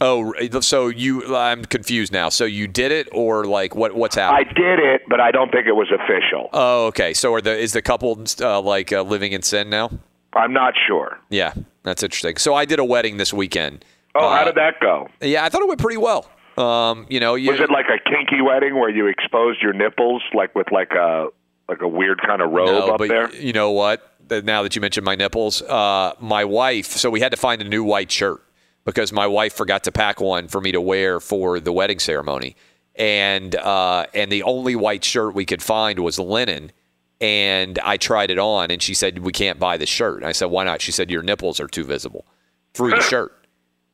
Oh, 0.00 0.32
so 0.60 0.88
you? 0.88 1.36
I'm 1.36 1.64
confused 1.64 2.12
now. 2.12 2.28
So 2.28 2.44
you 2.44 2.66
did 2.66 2.90
it, 2.90 3.08
or 3.12 3.44
like 3.44 3.76
what? 3.76 3.94
What's 3.94 4.16
happening? 4.16 4.48
I 4.48 4.52
did 4.52 4.80
it, 4.80 5.02
but 5.08 5.20
I 5.20 5.30
don't 5.30 5.52
think 5.52 5.66
it 5.66 5.72
was 5.72 5.88
official. 5.92 6.50
Oh, 6.52 6.86
okay. 6.86 7.14
So 7.14 7.32
are 7.34 7.40
the 7.40 7.56
is 7.56 7.72
the 7.72 7.82
couple 7.82 8.24
uh, 8.40 8.60
like 8.60 8.92
uh, 8.92 9.02
living 9.02 9.32
in 9.32 9.42
sin 9.42 9.70
now? 9.70 9.90
I'm 10.34 10.52
not 10.52 10.74
sure. 10.88 11.18
Yeah, 11.30 11.54
that's 11.84 12.02
interesting. 12.02 12.38
So 12.38 12.54
I 12.54 12.64
did 12.64 12.80
a 12.80 12.84
wedding 12.84 13.18
this 13.18 13.32
weekend. 13.32 13.84
Oh, 14.16 14.26
uh, 14.26 14.36
how 14.36 14.44
did 14.44 14.56
that 14.56 14.80
go? 14.80 15.08
Yeah, 15.20 15.44
I 15.44 15.48
thought 15.48 15.62
it 15.62 15.68
went 15.68 15.80
pretty 15.80 15.98
well. 15.98 16.28
Um, 16.58 17.06
you 17.08 17.20
know, 17.20 17.36
you, 17.36 17.50
was 17.50 17.60
it 17.60 17.70
like 17.70 17.86
a 17.86 17.98
kinky 18.08 18.40
wedding 18.40 18.74
where 18.76 18.90
you 18.90 19.06
exposed 19.06 19.62
your 19.62 19.72
nipples, 19.72 20.22
like 20.34 20.54
with 20.56 20.72
like 20.72 20.90
a 20.92 21.28
like 21.68 21.82
a 21.82 21.88
weird 21.88 22.20
kind 22.20 22.42
of 22.42 22.50
robe 22.50 22.66
no, 22.66 22.94
up 22.94 22.98
but 22.98 23.08
there? 23.08 23.32
You 23.32 23.52
know 23.52 23.70
what? 23.70 24.10
Now 24.28 24.62
that 24.62 24.74
you 24.74 24.80
mentioned 24.80 25.04
my 25.04 25.14
nipples, 25.14 25.62
uh, 25.62 26.14
my 26.18 26.44
wife. 26.44 26.86
So 26.86 27.10
we 27.10 27.20
had 27.20 27.30
to 27.30 27.36
find 27.36 27.62
a 27.62 27.64
new 27.64 27.84
white 27.84 28.10
shirt 28.10 28.42
because 28.84 29.12
my 29.12 29.26
wife 29.26 29.54
forgot 29.54 29.84
to 29.84 29.92
pack 29.92 30.20
one 30.20 30.48
for 30.48 30.60
me 30.60 30.72
to 30.72 30.80
wear 30.80 31.20
for 31.20 31.60
the 31.60 31.72
wedding 31.72 31.98
ceremony, 31.98 32.56
and 32.94 33.54
uh, 33.56 34.06
and 34.14 34.30
the 34.30 34.42
only 34.42 34.76
white 34.76 35.04
shirt 35.04 35.34
we 35.34 35.44
could 35.44 35.62
find 35.62 35.98
was 36.00 36.18
linen. 36.18 36.72
And 37.20 37.78
I 37.78 37.96
tried 37.96 38.30
it 38.30 38.38
on, 38.38 38.70
and 38.70 38.82
she 38.82 38.92
said 38.92 39.20
we 39.20 39.32
can't 39.32 39.58
buy 39.58 39.76
the 39.76 39.86
shirt. 39.86 40.16
And 40.16 40.26
I 40.26 40.32
said, 40.32 40.46
why 40.46 40.64
not? 40.64 40.82
She 40.82 40.92
said 40.92 41.10
your 41.10 41.22
nipples 41.22 41.60
are 41.60 41.68
too 41.68 41.84
visible 41.84 42.26
through 42.74 42.90
the 42.90 43.00
shirt. 43.02 43.44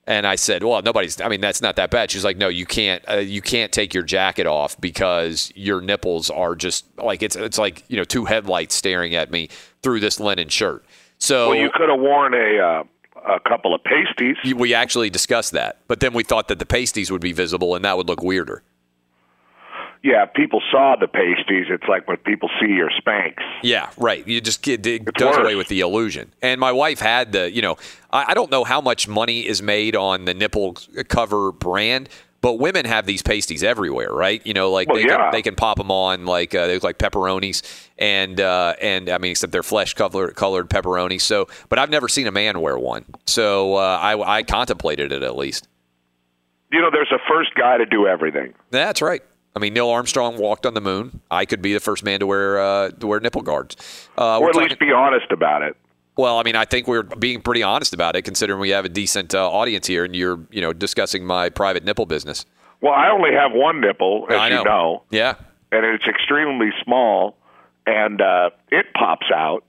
And 0.06 0.26
I 0.26 0.34
said, 0.34 0.64
"Well, 0.64 0.82
nobody's. 0.82 1.20
I 1.20 1.28
mean, 1.28 1.40
that's 1.40 1.62
not 1.62 1.76
that 1.76 1.90
bad." 1.90 2.10
She's 2.10 2.24
like, 2.24 2.36
"No, 2.36 2.48
you 2.48 2.66
can't. 2.66 3.04
Uh, 3.08 3.18
you 3.18 3.42
can't 3.42 3.70
take 3.70 3.94
your 3.94 4.02
jacket 4.02 4.46
off 4.46 4.80
because 4.80 5.52
your 5.54 5.80
nipples 5.80 6.30
are 6.30 6.56
just 6.56 6.86
like 6.98 7.22
it's. 7.22 7.36
It's 7.36 7.58
like 7.58 7.84
you 7.88 7.96
know 7.96 8.02
two 8.02 8.24
headlights 8.24 8.74
staring 8.74 9.14
at 9.14 9.30
me 9.30 9.50
through 9.82 10.00
this 10.00 10.18
linen 10.18 10.48
shirt." 10.48 10.84
So 11.18 11.50
well, 11.50 11.58
you 11.58 11.70
could 11.70 11.90
have 11.90 12.00
worn 12.00 12.34
a 12.34 12.58
uh, 12.58 12.84
a 13.26 13.40
couple 13.40 13.74
of 13.74 13.82
pasties. 13.84 14.36
We 14.54 14.74
actually 14.74 15.10
discussed 15.10 15.52
that, 15.52 15.78
but 15.88 16.00
then 16.00 16.12
we 16.12 16.22
thought 16.22 16.48
that 16.48 16.58
the 16.58 16.66
pasties 16.66 17.10
would 17.10 17.20
be 17.20 17.32
visible 17.32 17.74
and 17.74 17.84
that 17.84 17.96
would 17.96 18.08
look 18.08 18.22
weirder. 18.22 18.62
Yeah, 20.02 20.24
people 20.24 20.62
saw 20.70 20.96
the 20.98 21.06
pasties. 21.06 21.66
It's 21.68 21.86
like 21.86 22.08
when 22.08 22.16
people 22.18 22.48
see 22.58 22.68
your 22.68 22.88
Spanx. 22.88 23.34
Yeah, 23.62 23.90
right. 23.98 24.26
You 24.26 24.40
just 24.40 24.66
it, 24.66 24.86
it 24.86 25.04
does 25.04 25.36
worse. 25.36 25.42
away 25.44 25.56
with 25.56 25.68
the 25.68 25.80
illusion. 25.80 26.32
And 26.40 26.58
my 26.58 26.72
wife 26.72 27.00
had 27.00 27.32
the, 27.32 27.50
you 27.52 27.60
know, 27.60 27.76
I, 28.10 28.26
I 28.28 28.34
don't 28.34 28.50
know 28.50 28.64
how 28.64 28.80
much 28.80 29.08
money 29.08 29.46
is 29.46 29.60
made 29.60 29.94
on 29.94 30.24
the 30.24 30.32
nipple 30.32 30.78
cover 31.08 31.52
brand, 31.52 32.08
but 32.42 32.54
women 32.54 32.84
have 32.86 33.04
these 33.06 33.22
pasties 33.22 33.62
everywhere, 33.62 34.12
right? 34.12 34.40
You 34.46 34.54
know, 34.54 34.70
like 34.70 34.88
Well, 34.88 34.96
they 34.96 35.04
yeah. 35.06 35.16
can 35.16 35.32
they 35.32 35.42
can 35.42 35.54
pop 35.56 35.76
them 35.78 35.90
on 35.90 36.24
like 36.24 36.54
uh, 36.54 36.66
they 36.66 36.74
look 36.74 36.82
like 36.84 36.98
pepperonis, 36.98 37.62
and 37.98 38.40
uh, 38.40 38.74
and 38.80 39.08
I 39.10 39.18
mean 39.18 39.32
except 39.32 39.52
they're 39.52 39.62
flesh 39.62 39.94
colored 39.94 40.34
colored 40.36 40.70
pepperonis. 40.70 41.20
So, 41.22 41.48
but 41.68 41.78
I've 41.78 41.90
never 41.90 42.08
seen 42.08 42.26
a 42.26 42.32
man 42.32 42.60
wear 42.60 42.78
one. 42.78 43.04
So 43.26 43.74
uh, 43.76 43.98
I 44.00 44.38
I 44.38 44.42
contemplated 44.42 45.12
it 45.12 45.22
at 45.22 45.36
least. 45.36 45.68
You 46.72 46.80
know, 46.80 46.90
there's 46.92 47.10
a 47.12 47.18
first 47.28 47.54
guy 47.56 47.78
to 47.78 47.86
do 47.86 48.06
everything. 48.06 48.54
That's 48.70 49.02
right. 49.02 49.22
I 49.56 49.58
mean, 49.58 49.74
Neil 49.74 49.90
Armstrong 49.90 50.38
walked 50.38 50.64
on 50.64 50.74
the 50.74 50.80
moon. 50.80 51.20
I 51.28 51.44
could 51.44 51.60
be 51.60 51.72
the 51.74 51.80
first 51.80 52.04
man 52.04 52.20
to 52.20 52.26
wear 52.26 52.60
uh, 52.60 52.90
to 52.90 53.06
wear 53.06 53.18
nipple 53.20 53.42
guards, 53.42 54.08
uh, 54.16 54.38
or 54.38 54.48
at 54.48 54.52
talking- 54.54 54.68
least 54.68 54.80
be 54.80 54.92
honest 54.92 55.30
about 55.32 55.62
it. 55.62 55.76
Well, 56.20 56.38
I 56.38 56.42
mean, 56.42 56.54
I 56.54 56.66
think 56.66 56.86
we're 56.86 57.02
being 57.02 57.40
pretty 57.40 57.62
honest 57.62 57.94
about 57.94 58.14
it, 58.14 58.22
considering 58.22 58.60
we 58.60 58.68
have 58.70 58.84
a 58.84 58.90
decent 58.90 59.34
uh, 59.34 59.50
audience 59.50 59.86
here, 59.86 60.04
and 60.04 60.14
you're, 60.14 60.38
you 60.50 60.60
know, 60.60 60.72
discussing 60.74 61.24
my 61.24 61.48
private 61.48 61.82
nipple 61.82 62.04
business. 62.04 62.44
Well, 62.82 62.92
I 62.92 63.08
only 63.08 63.30
have 63.32 63.52
one 63.52 63.80
nipple, 63.80 64.26
as 64.28 64.36
I 64.38 64.48
know. 64.50 64.58
you 64.58 64.64
know, 64.64 65.02
Yeah. 65.10 65.34
and 65.72 65.86
it's 65.86 66.04
extremely 66.06 66.70
small, 66.84 67.38
and 67.86 68.20
uh, 68.20 68.50
it 68.70 68.86
pops 68.94 69.28
out 69.34 69.64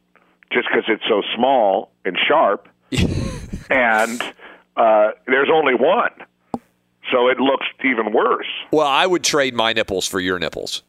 just 0.52 0.68
because 0.68 0.84
it's 0.90 1.04
so 1.08 1.22
small 1.36 1.92
and 2.04 2.18
sharp, 2.28 2.68
and 3.70 4.22
uh, 4.76 5.12
there's 5.28 5.50
only 5.54 5.76
one, 5.76 6.12
so 7.12 7.28
it 7.30 7.40
looks 7.40 7.66
even 7.86 8.12
worse, 8.14 8.48
Well, 8.72 8.88
I 8.88 9.06
would 9.08 9.24
trade 9.24 9.54
my 9.54 9.72
nipples 9.74 10.06
for 10.08 10.20
your 10.20 10.38
nipples. 10.40 10.84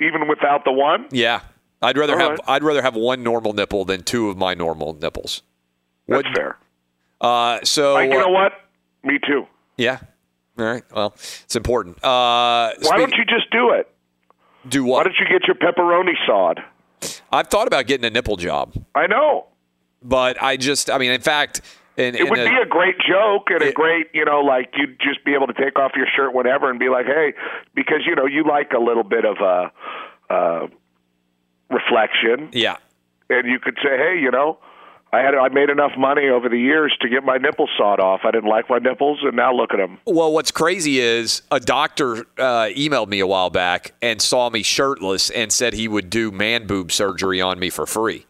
even 0.00 0.28
without 0.28 0.64
the 0.64 0.72
one. 0.72 1.06
Yeah. 1.10 1.40
I'd 1.82 1.96
rather 1.96 2.14
All 2.14 2.18
have 2.18 2.30
right. 2.30 2.40
I'd 2.48 2.62
rather 2.62 2.82
have 2.82 2.94
one 2.96 3.22
normal 3.22 3.52
nipple 3.52 3.84
than 3.84 4.02
two 4.02 4.28
of 4.28 4.36
my 4.36 4.54
normal 4.54 4.94
nipples. 4.94 5.42
That's 6.08 6.26
fair. 6.34 6.56
Uh, 7.20 7.60
so 7.64 7.94
Like, 7.94 8.10
you 8.10 8.18
uh, 8.18 8.22
know 8.22 8.30
what? 8.30 8.52
Me 9.04 9.18
too. 9.26 9.46
Yeah. 9.76 9.98
All 10.58 10.64
right. 10.64 10.82
Well, 10.94 11.12
it's 11.16 11.54
important. 11.56 11.96
Uh, 12.02 12.72
Why 12.82 12.96
don't 12.98 13.14
you 13.14 13.24
just 13.24 13.50
do 13.50 13.70
it? 13.70 13.88
Do 14.68 14.84
what? 14.84 14.98
Why 14.98 15.02
don't 15.04 15.16
you 15.20 15.26
get 15.28 15.46
your 15.46 15.54
pepperoni 15.56 16.14
sawed? 16.26 16.60
I've 17.30 17.46
thought 17.48 17.68
about 17.68 17.86
getting 17.86 18.04
a 18.04 18.10
nipple 18.10 18.36
job, 18.36 18.74
I 18.94 19.06
know. 19.06 19.46
but 20.02 20.42
I 20.42 20.56
just 20.56 20.90
I 20.90 20.98
mean, 20.98 21.12
in 21.12 21.20
fact, 21.20 21.60
in, 21.96 22.16
It 22.16 22.22
in 22.22 22.28
would 22.30 22.38
a- 22.40 22.48
be 22.48 22.56
a 22.60 22.66
great 22.66 22.96
joke 22.98 23.50
and 23.50 23.62
a 23.62 23.72
great, 23.72 24.08
you 24.12 24.24
know, 24.24 24.40
like 24.40 24.70
you'd 24.76 24.98
just 25.00 25.24
be 25.24 25.34
able 25.34 25.46
to 25.46 25.52
take 25.54 25.78
off 25.78 25.92
your 25.94 26.06
shirt 26.16 26.34
whenever 26.34 26.68
and 26.70 26.78
be 26.78 26.88
like, 26.88 27.06
hey, 27.06 27.34
because 27.74 28.00
you 28.04 28.16
know 28.16 28.26
you 28.26 28.42
like 28.44 28.72
a 28.72 28.80
little 28.80 29.04
bit 29.04 29.24
of 29.24 29.36
a 29.40 29.72
uh, 30.32 30.66
reflection, 31.70 32.50
yeah. 32.52 32.76
and 33.28 33.48
you 33.48 33.58
could 33.58 33.76
say, 33.82 33.96
hey, 33.96 34.18
you 34.20 34.30
know, 34.30 34.58
I 35.12 35.20
had 35.20 35.34
I 35.34 35.48
made 35.48 35.70
enough 35.70 35.92
money 35.96 36.28
over 36.28 36.48
the 36.48 36.58
years 36.58 36.94
to 37.00 37.08
get 37.08 37.24
my 37.24 37.38
nipples 37.38 37.70
sawed 37.78 37.98
off. 37.98 38.20
I 38.24 38.30
didn't 38.30 38.50
like 38.50 38.68
my 38.68 38.78
nipples, 38.78 39.20
and 39.22 39.34
now 39.34 39.54
look 39.54 39.72
at 39.72 39.78
them. 39.78 39.98
Well, 40.06 40.32
what's 40.32 40.50
crazy 40.50 40.98
is 41.00 41.42
a 41.50 41.60
doctor 41.60 42.26
uh, 42.36 42.68
emailed 42.76 43.08
me 43.08 43.20
a 43.20 43.26
while 43.26 43.50
back 43.50 43.94
and 44.02 44.20
saw 44.20 44.50
me 44.50 44.62
shirtless 44.62 45.30
and 45.30 45.50
said 45.50 45.72
he 45.72 45.88
would 45.88 46.10
do 46.10 46.30
man 46.30 46.66
boob 46.66 46.92
surgery 46.92 47.40
on 47.40 47.58
me 47.58 47.70
for 47.70 47.86
free. 47.86 48.26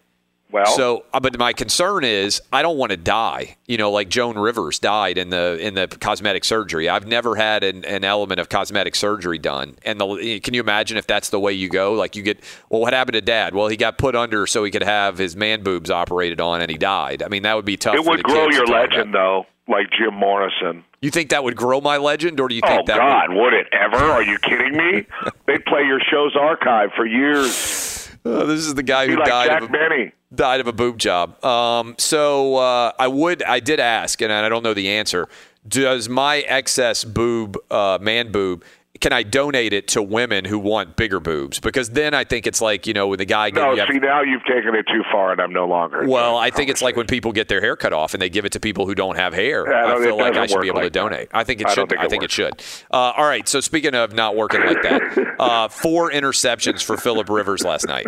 Well, 0.50 0.66
so, 0.66 1.04
uh, 1.12 1.20
but 1.20 1.38
my 1.38 1.52
concern 1.52 2.04
is 2.04 2.40
I 2.52 2.62
don't 2.62 2.78
want 2.78 2.90
to 2.90 2.96
die. 2.96 3.56
You 3.66 3.76
know, 3.76 3.90
like 3.90 4.08
Joan 4.08 4.38
Rivers 4.38 4.78
died 4.78 5.18
in 5.18 5.28
the 5.28 5.58
in 5.60 5.74
the 5.74 5.88
cosmetic 5.88 6.44
surgery. 6.44 6.88
I've 6.88 7.06
never 7.06 7.36
had 7.36 7.64
an, 7.64 7.84
an 7.84 8.02
element 8.02 8.40
of 8.40 8.48
cosmetic 8.48 8.94
surgery 8.94 9.38
done. 9.38 9.76
And 9.84 10.00
the, 10.00 10.40
can 10.40 10.54
you 10.54 10.60
imagine 10.60 10.96
if 10.96 11.06
that's 11.06 11.28
the 11.28 11.38
way 11.38 11.52
you 11.52 11.68
go? 11.68 11.92
Like 11.92 12.16
you 12.16 12.22
get, 12.22 12.42
well, 12.70 12.80
what 12.80 12.94
happened 12.94 13.14
to 13.14 13.20
Dad? 13.20 13.54
Well, 13.54 13.68
he 13.68 13.76
got 13.76 13.98
put 13.98 14.16
under 14.16 14.46
so 14.46 14.64
he 14.64 14.70
could 14.70 14.82
have 14.82 15.18
his 15.18 15.36
man 15.36 15.62
boobs 15.62 15.90
operated 15.90 16.40
on, 16.40 16.62
and 16.62 16.70
he 16.70 16.78
died. 16.78 17.22
I 17.22 17.28
mean, 17.28 17.42
that 17.42 17.54
would 17.54 17.66
be 17.66 17.76
tough. 17.76 17.94
it 17.96 18.04
would 18.04 18.22
grow 18.22 18.48
your 18.48 18.66
legend, 18.66 19.12
though, 19.12 19.44
like 19.68 19.86
Jim 19.98 20.14
Morrison. 20.14 20.82
You 21.02 21.10
think 21.10 21.30
that 21.30 21.44
would 21.44 21.56
grow 21.56 21.80
my 21.80 21.98
legend, 21.98 22.40
or 22.40 22.48
do 22.48 22.54
you 22.54 22.62
think 22.62 22.80
Oh 22.80 22.84
that? 22.86 22.96
God, 22.96 23.28
would, 23.28 23.38
would 23.38 23.54
it 23.54 23.66
ever? 23.72 24.02
Are 24.02 24.22
you 24.22 24.38
kidding 24.38 24.76
me? 24.76 25.06
They'd 25.46 25.64
play 25.66 25.82
your 25.82 26.00
show's 26.10 26.34
archive 26.34 26.90
for 26.96 27.06
years. 27.06 28.08
Uh, 28.24 28.44
this 28.44 28.66
is 28.66 28.74
the 28.74 28.82
guy 28.82 29.06
Be 29.06 29.12
who 29.12 29.18
like 29.20 29.28
died 29.28 29.46
Jack 29.46 29.62
of 29.62 29.68
a, 29.68 29.72
Benny. 29.72 30.12
Died 30.34 30.60
of 30.60 30.66
a 30.66 30.72
boob 30.72 30.98
job. 30.98 31.42
Um, 31.44 31.94
so 31.98 32.56
uh, 32.56 32.92
I 32.98 33.08
would, 33.08 33.42
I 33.42 33.60
did 33.60 33.80
ask, 33.80 34.20
and 34.20 34.32
I 34.32 34.48
don't 34.48 34.62
know 34.62 34.74
the 34.74 34.88
answer. 34.88 35.28
Does 35.66 36.08
my 36.08 36.38
excess 36.40 37.04
boob, 37.04 37.56
uh, 37.70 37.98
man 38.00 38.32
boob, 38.32 38.64
can 39.00 39.12
I 39.12 39.22
donate 39.22 39.72
it 39.72 39.86
to 39.88 40.02
women 40.02 40.44
who 40.44 40.58
want 40.58 40.96
bigger 40.96 41.20
boobs? 41.20 41.60
Because 41.60 41.90
then 41.90 42.14
I 42.14 42.24
think 42.24 42.48
it's 42.48 42.60
like 42.60 42.84
you 42.84 42.94
know 42.94 43.06
when 43.06 43.18
the 43.18 43.24
guy. 43.24 43.50
No, 43.50 43.72
you 43.72 43.78
have- 43.78 43.88
see 43.92 43.98
now 44.00 44.22
you've 44.22 44.42
taken 44.44 44.74
it 44.74 44.86
too 44.92 45.02
far, 45.12 45.30
and 45.30 45.40
I'm 45.40 45.52
no 45.52 45.66
longer. 45.68 46.04
well, 46.08 46.36
I 46.36 46.50
think 46.50 46.68
it's 46.68 46.82
like 46.82 46.96
when 46.96 47.06
people 47.06 47.30
get 47.30 47.46
their 47.46 47.60
hair 47.60 47.76
cut 47.76 47.92
off 47.92 48.12
and 48.14 48.20
they 48.20 48.28
give 48.28 48.44
it 48.44 48.50
to 48.52 48.60
people 48.60 48.86
who 48.86 48.96
don't 48.96 49.16
have 49.16 49.32
hair. 49.32 49.70
Yeah, 49.70 49.94
I 49.94 49.98
feel 50.00 50.16
like 50.16 50.34
I 50.36 50.46
should 50.46 50.60
be 50.62 50.66
able 50.66 50.80
to 50.80 50.86
like 50.86 50.92
that. 50.94 50.98
donate. 51.00 51.28
I 51.32 51.44
think 51.44 51.60
it 51.60 51.68
should. 51.68 51.76
don't 51.76 51.88
think 51.88 52.00
I 52.00 52.06
it 52.06 52.10
think 52.10 52.24
it 52.24 52.30
should. 52.32 52.60
Uh, 52.90 53.12
all 53.16 53.26
right. 53.28 53.46
So 53.48 53.60
speaking 53.60 53.94
of 53.94 54.14
not 54.14 54.34
working 54.34 54.62
like 54.62 54.82
that, 54.82 55.36
uh, 55.38 55.68
four 55.68 56.10
interceptions 56.10 56.82
for 56.82 56.96
Philip 56.96 57.28
Rivers 57.28 57.62
last 57.62 57.86
night. 57.86 58.06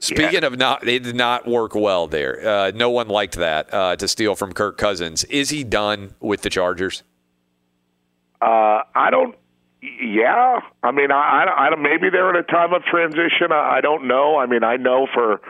Speaking 0.14 0.44
of 0.44 0.56
not, 0.58 0.86
it 0.88 1.02
did 1.02 1.14
not 1.14 1.46
work 1.46 1.74
well 1.74 2.06
there. 2.06 2.46
Uh, 2.46 2.70
no 2.74 2.88
one 2.90 3.08
liked 3.08 3.36
that 3.36 3.72
uh, 3.72 3.96
to 3.96 4.08
steal 4.08 4.34
from 4.34 4.52
Kirk 4.52 4.78
Cousins. 4.78 5.24
Is 5.24 5.50
he 5.50 5.62
done 5.62 6.14
with 6.20 6.40
the 6.42 6.50
Chargers? 6.50 7.02
Uh, 8.40 8.80
I 8.94 9.10
don't. 9.10 9.36
Yeah, 9.82 10.60
I 10.82 10.90
mean, 10.90 11.10
I, 11.10 11.44
I, 11.44 11.68
I 11.68 11.76
maybe 11.76 12.10
they're 12.10 12.30
in 12.30 12.36
a 12.36 12.42
time 12.42 12.72
of 12.74 12.82
transition. 12.84 13.50
I, 13.52 13.76
I 13.76 13.80
don't 13.80 14.06
know. 14.06 14.38
I 14.38 14.46
mean, 14.46 14.62
I 14.64 14.76
know 14.76 15.06
for 15.12 15.40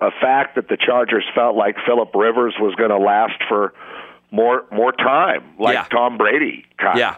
a 0.00 0.10
fact 0.20 0.56
that 0.56 0.68
the 0.68 0.76
Chargers 0.76 1.24
felt 1.34 1.56
like 1.56 1.76
Philip 1.86 2.14
Rivers 2.14 2.54
was 2.60 2.74
going 2.74 2.90
to 2.90 2.98
last 2.98 3.42
for 3.48 3.72
more 4.30 4.64
more 4.72 4.92
time, 4.92 5.44
like 5.58 5.74
Yeah. 5.74 5.84
Tom 5.84 6.18
Brady. 6.18 6.64
Kind 6.78 6.98
Yeah. 6.98 7.16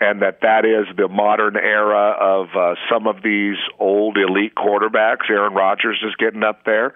And 0.00 0.22
that 0.22 0.40
that 0.42 0.64
is 0.64 0.86
the 0.96 1.08
modern 1.08 1.56
era 1.56 2.14
of 2.18 2.48
uh, 2.56 2.74
some 2.90 3.06
of 3.06 3.22
these 3.22 3.56
old 3.78 4.16
elite 4.16 4.54
quarterbacks. 4.54 5.28
Aaron 5.28 5.54
Rodgers 5.54 6.02
is 6.06 6.14
getting 6.18 6.42
up 6.42 6.64
there, 6.64 6.94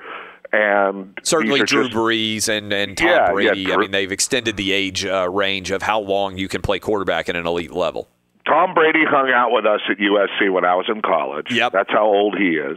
and 0.53 1.19
Certainly, 1.23 1.63
Drew 1.65 1.85
just- 1.85 1.95
Brees 1.97 2.49
and, 2.49 2.73
and 2.73 2.97
Tom 2.97 3.09
Yeah, 3.09 3.15
yeah, 3.17 3.33
Brady. 3.33 3.73
I 3.73 3.77
mean, 3.77 3.91
they've 3.91 4.13
extended 4.13 4.57
the 4.57 4.73
age 4.73 5.05
uh, 5.05 5.29
range 5.31 5.71
of 5.71 5.83
how 5.83 6.01
long 6.01 6.39
you 6.39 6.49
can 6.49 6.63
play 6.63 6.79
quarterback 6.79 7.29
at 7.29 7.37
an 7.37 7.47
elite 7.47 7.73
level. 7.73 8.09
Tom 8.47 8.75
Brady 8.75 9.05
hung 9.09 9.31
out 9.31 9.53
with 9.53 9.65
us 9.65 9.81
at 9.91 9.97
USC 9.99 10.53
when 10.53 10.65
I 10.65 10.75
was 10.75 10.85
in 10.89 11.01
college. 11.01 11.51
Yep. 11.51 11.73
That's 11.73 11.91
how 11.91 12.05
old 12.05 12.37
he 12.39 12.51
is. 12.57 12.77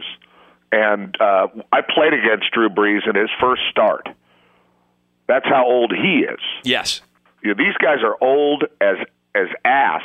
And 0.72 1.14
uh, 1.20 1.48
I 1.72 1.80
played 1.82 2.14
against 2.14 2.50
Drew 2.52 2.68
Brees 2.70 3.08
in 3.08 3.14
his 3.14 3.28
first 3.40 3.62
start. 3.70 4.08
That's 5.26 5.44
how 5.46 5.66
old 5.66 5.92
he 5.92 6.20
is. 6.20 6.40
Yes. 6.64 7.02
You 7.42 7.54
know, 7.54 7.62
these 7.62 7.74
guys 7.80 7.98
are 8.02 8.16
old 8.22 8.64
as 8.80 8.96
as 9.38 9.48
ass. 9.64 10.02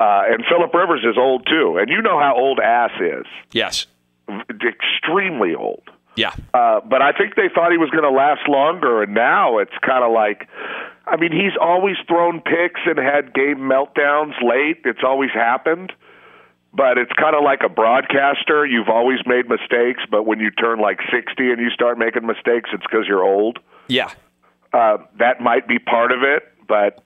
Uh, 0.00 0.22
and 0.28 0.44
Philip 0.48 0.72
Rivers 0.74 1.04
is 1.04 1.16
old 1.16 1.46
too. 1.46 1.78
And 1.78 1.88
you 1.88 2.02
know 2.02 2.18
how 2.18 2.34
old 2.36 2.58
ass 2.58 2.90
is. 3.00 3.26
Yes. 3.52 3.86
Extremely 4.50 5.54
old. 5.54 5.82
Yeah. 6.16 6.34
Uh, 6.52 6.80
but 6.80 7.00
I 7.02 7.12
think 7.12 7.36
they 7.36 7.48
thought 7.54 7.70
he 7.72 7.78
was 7.78 7.90
going 7.90 8.04
to 8.04 8.10
last 8.10 8.46
longer, 8.48 9.02
and 9.02 9.14
now 9.14 9.58
it's 9.58 9.72
kind 9.80 10.04
of 10.04 10.12
like, 10.12 10.48
I 11.06 11.16
mean, 11.16 11.32
he's 11.32 11.56
always 11.60 11.96
thrown 12.06 12.40
picks 12.40 12.80
and 12.84 12.98
had 12.98 13.32
game 13.32 13.58
meltdowns 13.58 14.34
late. 14.42 14.82
It's 14.84 15.02
always 15.04 15.30
happened. 15.30 15.92
But 16.74 16.96
it's 16.96 17.12
kind 17.12 17.36
of 17.36 17.44
like 17.44 17.60
a 17.64 17.68
broadcaster. 17.68 18.64
You've 18.64 18.88
always 18.88 19.18
made 19.26 19.46
mistakes, 19.46 20.02
but 20.10 20.24
when 20.24 20.40
you 20.40 20.50
turn 20.50 20.80
like 20.80 21.00
60 21.12 21.50
and 21.50 21.60
you 21.60 21.68
start 21.68 21.98
making 21.98 22.26
mistakes, 22.26 22.70
it's 22.72 22.82
because 22.82 23.04
you're 23.06 23.22
old. 23.22 23.58
Yeah. 23.88 24.10
Uh, 24.72 24.98
that 25.18 25.42
might 25.42 25.68
be 25.68 25.78
part 25.78 26.12
of 26.12 26.22
it, 26.22 26.44
but 26.66 27.04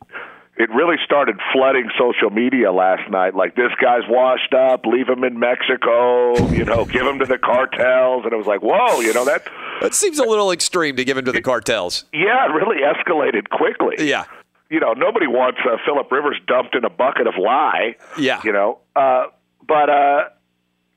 it 0.58 0.70
really 0.70 0.96
started 1.04 1.36
flooding 1.52 1.90
social 1.98 2.30
media 2.30 2.72
last 2.72 3.10
night. 3.10 3.34
Like 3.34 3.56
this 3.56 3.72
guy's 3.80 4.08
washed 4.08 4.54
up, 4.54 4.86
leave 4.86 5.08
him 5.08 5.22
in 5.22 5.38
Mexico, 5.38 6.48
you 6.48 6.64
know, 6.64 6.84
give 6.84 7.06
him 7.06 7.18
to 7.18 7.26
the 7.26 7.38
cartels, 7.38 8.24
and 8.24 8.32
it 8.32 8.36
was 8.36 8.46
like, 8.46 8.62
whoa, 8.62 9.00
you 9.00 9.12
know 9.12 9.24
that. 9.24 9.46
That 9.82 9.94
seems 9.94 10.18
a 10.18 10.24
little 10.24 10.50
extreme 10.50 10.96
to 10.96 11.04
give 11.04 11.18
him 11.18 11.26
to 11.26 11.32
the 11.32 11.42
cartels. 11.42 12.04
Yeah, 12.12 12.46
it 12.46 12.52
really 12.52 12.82
escalated 12.82 13.50
quickly. 13.50 14.08
Yeah. 14.08 14.24
You 14.70 14.80
know, 14.80 14.94
nobody 14.94 15.26
wants 15.26 15.60
uh, 15.64 15.76
Philip 15.84 16.10
Rivers 16.10 16.40
dumped 16.48 16.74
in 16.74 16.84
a 16.84 16.90
bucket 16.90 17.26
of 17.26 17.34
lye. 17.38 17.96
Yeah. 18.18 18.40
You 18.42 18.52
know, 18.52 18.78
uh, 18.96 19.26
but 19.66 19.90
uh, 19.90 20.24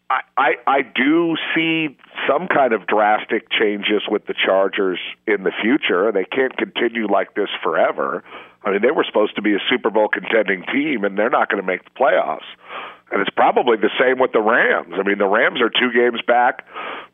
I, 0.10 0.56
I 0.66 0.82
do 0.82 1.36
see 1.54 1.96
some 2.28 2.48
kind 2.48 2.74
of 2.74 2.88
drastic 2.88 3.50
changes 3.52 4.02
with 4.10 4.26
the 4.26 4.34
Chargers 4.34 5.00
in 5.28 5.44
the 5.44 5.52
future. 5.62 6.12
They 6.12 6.26
can't 6.26 6.56
continue 6.58 7.08
like 7.08 7.36
this 7.36 7.50
forever. 7.62 8.24
I 8.64 8.72
mean, 8.72 8.82
they 8.82 8.92
were 8.92 9.04
supposed 9.04 9.36
to 9.36 9.42
be 9.42 9.54
a 9.54 9.60
Super 9.70 9.90
Bowl 9.90 10.08
contending 10.08 10.64
team, 10.74 11.04
and 11.04 11.18
they're 11.18 11.30
not 11.30 11.50
going 11.50 11.62
to 11.62 11.68
make 11.68 11.84
the 11.84 11.92
playoffs. 11.92 12.48
And 13.12 13.22
it's 13.22 13.30
probably 13.30 13.78
the 13.78 13.90
same 14.00 14.20
with 14.20 14.34
the 14.34 14.42
Rams. 14.42 14.94
I 14.94 15.04
mean, 15.04 15.18
the 15.18 15.28
Rams 15.28 15.62
are 15.62 15.70
two 15.70 15.92
games 15.94 16.22
back. 16.28 16.66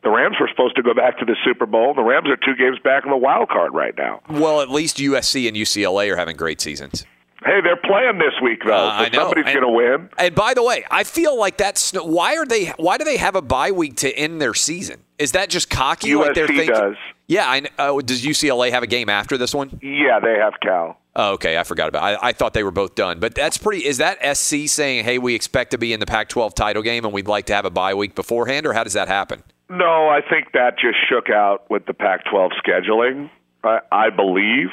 The 0.02 0.10
Rams 0.10 0.36
were 0.40 0.48
supposed 0.48 0.76
to 0.76 0.82
go 0.82 0.92
back 0.92 1.18
to 1.18 1.24
the 1.24 1.36
Super 1.44 1.66
Bowl. 1.66 1.94
The 1.94 2.02
Rams 2.02 2.28
are 2.28 2.36
two 2.36 2.56
games 2.56 2.78
back 2.82 3.04
in 3.04 3.10
the 3.10 3.16
wild 3.16 3.48
card 3.48 3.72
right 3.74 3.94
now. 3.96 4.20
Well, 4.28 4.60
at 4.60 4.70
least 4.70 4.98
USC 4.98 5.48
and 5.48 5.56
UCLA 5.56 6.12
are 6.12 6.16
having 6.16 6.36
great 6.36 6.60
seasons. 6.60 7.06
Hey, 7.44 7.60
they're 7.62 7.76
playing 7.76 8.18
this 8.18 8.34
week 8.42 8.60
though. 8.64 8.72
Uh, 8.72 9.04
so. 9.06 9.12
Somebody's 9.12 9.44
going 9.44 9.60
to 9.60 9.68
win. 9.68 10.08
And 10.18 10.34
by 10.34 10.54
the 10.54 10.62
way, 10.62 10.84
I 10.90 11.04
feel 11.04 11.38
like 11.38 11.56
that's 11.56 11.92
why 11.92 12.36
are 12.36 12.46
they? 12.46 12.66
Why 12.76 12.98
do 12.98 13.04
they 13.04 13.18
have 13.18 13.36
a 13.36 13.42
bye 13.42 13.72
week 13.72 13.96
to 13.96 14.12
end 14.12 14.40
their 14.40 14.54
season? 14.54 15.00
Is 15.18 15.32
that 15.32 15.50
just 15.50 15.70
cocky? 15.70 16.14
like 16.14 16.34
they're 16.34 16.46
USC 16.46 16.56
thinking, 16.56 16.74
does. 16.74 16.96
Yeah. 17.26 17.46
I, 17.46 17.62
uh, 17.78 18.00
does 18.00 18.24
UCLA 18.24 18.70
have 18.70 18.82
a 18.82 18.86
game 18.86 19.08
after 19.08 19.36
this 19.36 19.54
one? 19.54 19.78
Yeah, 19.82 20.18
they 20.20 20.36
have 20.38 20.54
Cal. 20.62 20.98
Oh, 21.14 21.32
okay. 21.32 21.56
I 21.56 21.62
forgot 21.64 21.88
about. 21.88 22.02
I, 22.02 22.28
I 22.28 22.32
thought 22.32 22.52
they 22.52 22.62
were 22.64 22.70
both 22.70 22.94
done, 22.94 23.20
but 23.20 23.34
that's 23.34 23.58
pretty. 23.58 23.84
Is 23.84 23.98
that 23.98 24.18
SC 24.36 24.66
saying, 24.66 25.04
"Hey, 25.04 25.18
we 25.18 25.34
expect 25.34 25.70
to 25.72 25.78
be 25.78 25.92
in 25.92 26.00
the 26.00 26.06
Pac-12 26.06 26.54
title 26.54 26.82
game, 26.82 27.04
and 27.04 27.12
we'd 27.14 27.28
like 27.28 27.46
to 27.46 27.54
have 27.54 27.64
a 27.64 27.70
bye 27.70 27.94
week 27.94 28.14
beforehand," 28.14 28.66
or 28.66 28.72
how 28.72 28.84
does 28.84 28.92
that 28.94 29.08
happen? 29.08 29.42
No, 29.68 30.08
I 30.08 30.20
think 30.28 30.52
that 30.52 30.78
just 30.78 30.96
shook 31.08 31.28
out 31.30 31.68
with 31.70 31.86
the 31.86 31.94
Pac-12 31.94 32.50
scheduling. 32.64 33.30
I, 33.64 33.80
I 33.90 34.10
believe. 34.10 34.68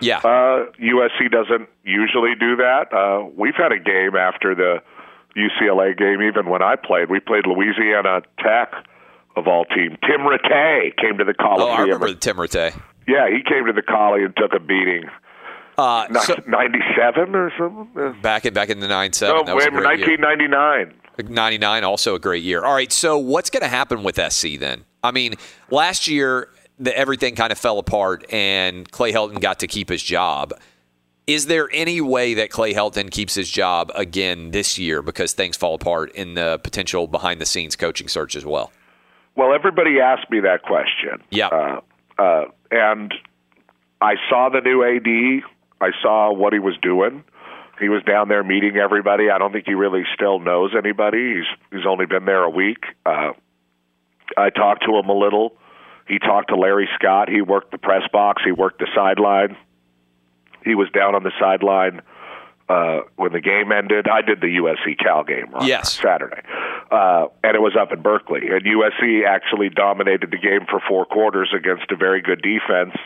Yeah. 0.00 0.18
Uh, 0.18 0.66
USC 0.80 1.30
doesn't 1.30 1.68
usually 1.84 2.34
do 2.38 2.56
that. 2.56 2.92
Uh, 2.92 3.28
we've 3.36 3.54
had 3.56 3.72
a 3.72 3.78
game 3.78 4.16
after 4.16 4.54
the 4.54 4.82
UCLA 5.36 5.96
game. 5.96 6.22
Even 6.22 6.48
when 6.48 6.62
I 6.62 6.76
played, 6.76 7.10
we 7.10 7.20
played 7.20 7.46
Louisiana 7.46 8.22
Tech 8.38 8.72
of 9.36 9.46
all 9.46 9.64
team. 9.66 9.96
Tim 10.02 10.20
Rattay 10.20 10.96
came 10.96 11.18
to 11.18 11.24
the 11.24 11.34
Oh, 11.40 11.68
I 11.68 11.82
remember 11.82 12.14
Tim 12.14 12.36
Rattay. 12.36 12.78
Yeah, 13.06 13.28
he 13.28 13.42
came 13.42 13.66
to 13.66 13.72
the 13.72 13.82
Collie 13.82 14.24
and 14.24 14.34
took 14.36 14.52
a 14.52 14.58
beating. 14.60 15.04
Uh, 15.78 16.06
Ni- 16.10 16.20
so- 16.20 16.42
97 16.46 17.34
or 17.34 17.52
something? 17.58 18.20
Back 18.22 18.46
in 18.46 18.54
back 18.54 18.70
in 18.70 18.80
the 18.80 18.88
nine 18.88 19.12
seven. 19.12 19.44
No, 19.44 19.54
wait, 19.54 19.72
1999. 19.72 20.94
99 21.28 21.84
also 21.84 22.14
a 22.14 22.18
great 22.18 22.42
year 22.42 22.62
all 22.62 22.74
right 22.74 22.92
so 22.92 23.16
what's 23.16 23.48
going 23.48 23.62
to 23.62 23.68
happen 23.68 24.02
with 24.02 24.20
sc 24.30 24.46
then 24.58 24.84
i 25.02 25.10
mean 25.10 25.34
last 25.70 26.06
year 26.06 26.50
the, 26.78 26.96
everything 26.96 27.34
kind 27.34 27.52
of 27.52 27.58
fell 27.58 27.78
apart 27.78 28.24
and 28.32 28.90
clay 28.90 29.12
helton 29.12 29.40
got 29.40 29.60
to 29.60 29.66
keep 29.66 29.88
his 29.88 30.02
job 30.02 30.52
is 31.26 31.46
there 31.46 31.68
any 31.72 32.00
way 32.00 32.34
that 32.34 32.50
clay 32.50 32.72
helton 32.74 33.10
keeps 33.10 33.34
his 33.34 33.50
job 33.50 33.90
again 33.94 34.50
this 34.50 34.78
year 34.78 35.02
because 35.02 35.32
things 35.32 35.56
fall 35.56 35.74
apart 35.74 36.12
in 36.12 36.34
the 36.34 36.60
potential 36.62 37.06
behind 37.06 37.40
the 37.40 37.46
scenes 37.46 37.76
coaching 37.76 38.08
search 38.08 38.36
as 38.36 38.44
well 38.44 38.70
Well, 39.36 39.52
everybody 39.52 40.00
asked 40.00 40.30
me 40.30 40.40
that 40.40 40.62
question. 40.62 41.22
Yeah. 41.30 41.48
Uh, 41.48 41.80
uh, 42.18 42.44
and 42.70 43.12
I 44.00 44.14
saw 44.30 44.48
the 44.48 44.62
new 44.62 44.82
AD. 44.82 45.44
I 45.80 45.90
saw 46.00 46.32
what 46.32 46.54
he 46.54 46.58
was 46.58 46.74
doing. 46.80 47.22
He 47.78 47.90
was 47.90 48.02
down 48.04 48.28
there 48.28 48.42
meeting 48.42 48.78
everybody. 48.78 49.28
I 49.28 49.36
don't 49.36 49.52
think 49.52 49.66
he 49.66 49.74
really 49.74 50.04
still 50.14 50.38
knows 50.40 50.70
anybody. 50.74 51.34
He's 51.34 51.44
he's 51.70 51.86
only 51.86 52.06
been 52.06 52.24
there 52.24 52.44
a 52.44 52.48
week. 52.50 52.84
Uh, 53.04 53.32
I 54.38 54.48
talked 54.48 54.84
to 54.86 54.96
him 54.96 55.10
a 55.10 55.12
little. 55.12 55.52
He 56.08 56.18
talked 56.18 56.48
to 56.50 56.56
Larry 56.56 56.88
Scott. 56.98 57.28
He 57.28 57.40
worked 57.40 57.72
the 57.72 57.78
press 57.78 58.02
box. 58.12 58.42
He 58.44 58.52
worked 58.52 58.78
the 58.78 58.88
sideline. 58.94 59.56
He 60.64 60.74
was 60.74 60.88
down 60.90 61.14
on 61.14 61.22
the 61.22 61.32
sideline 61.38 62.00
uh, 62.68 63.00
when 63.16 63.32
the 63.32 63.40
game 63.40 63.70
ended. 63.72 64.08
I 64.08 64.22
did 64.22 64.40
the 64.40 64.46
USC 64.58 64.98
Cal 64.98 65.22
game 65.24 65.54
on 65.54 65.66
Yes. 65.66 65.92
Saturday, 66.00 66.42
uh, 66.90 67.26
and 67.44 67.54
it 67.54 67.60
was 67.60 67.76
up 67.80 67.92
in 67.92 68.02
Berkeley. 68.02 68.48
And 68.48 68.62
USC 68.64 69.24
actually 69.26 69.68
dominated 69.68 70.30
the 70.30 70.38
game 70.38 70.66
for 70.68 70.80
four 70.88 71.04
quarters 71.06 71.52
against 71.56 71.90
a 71.92 71.96
very 71.96 72.20
good 72.22 72.42
defense 72.42 72.96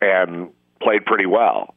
and 0.00 0.50
played 0.82 1.04
pretty 1.06 1.26
well. 1.26 1.74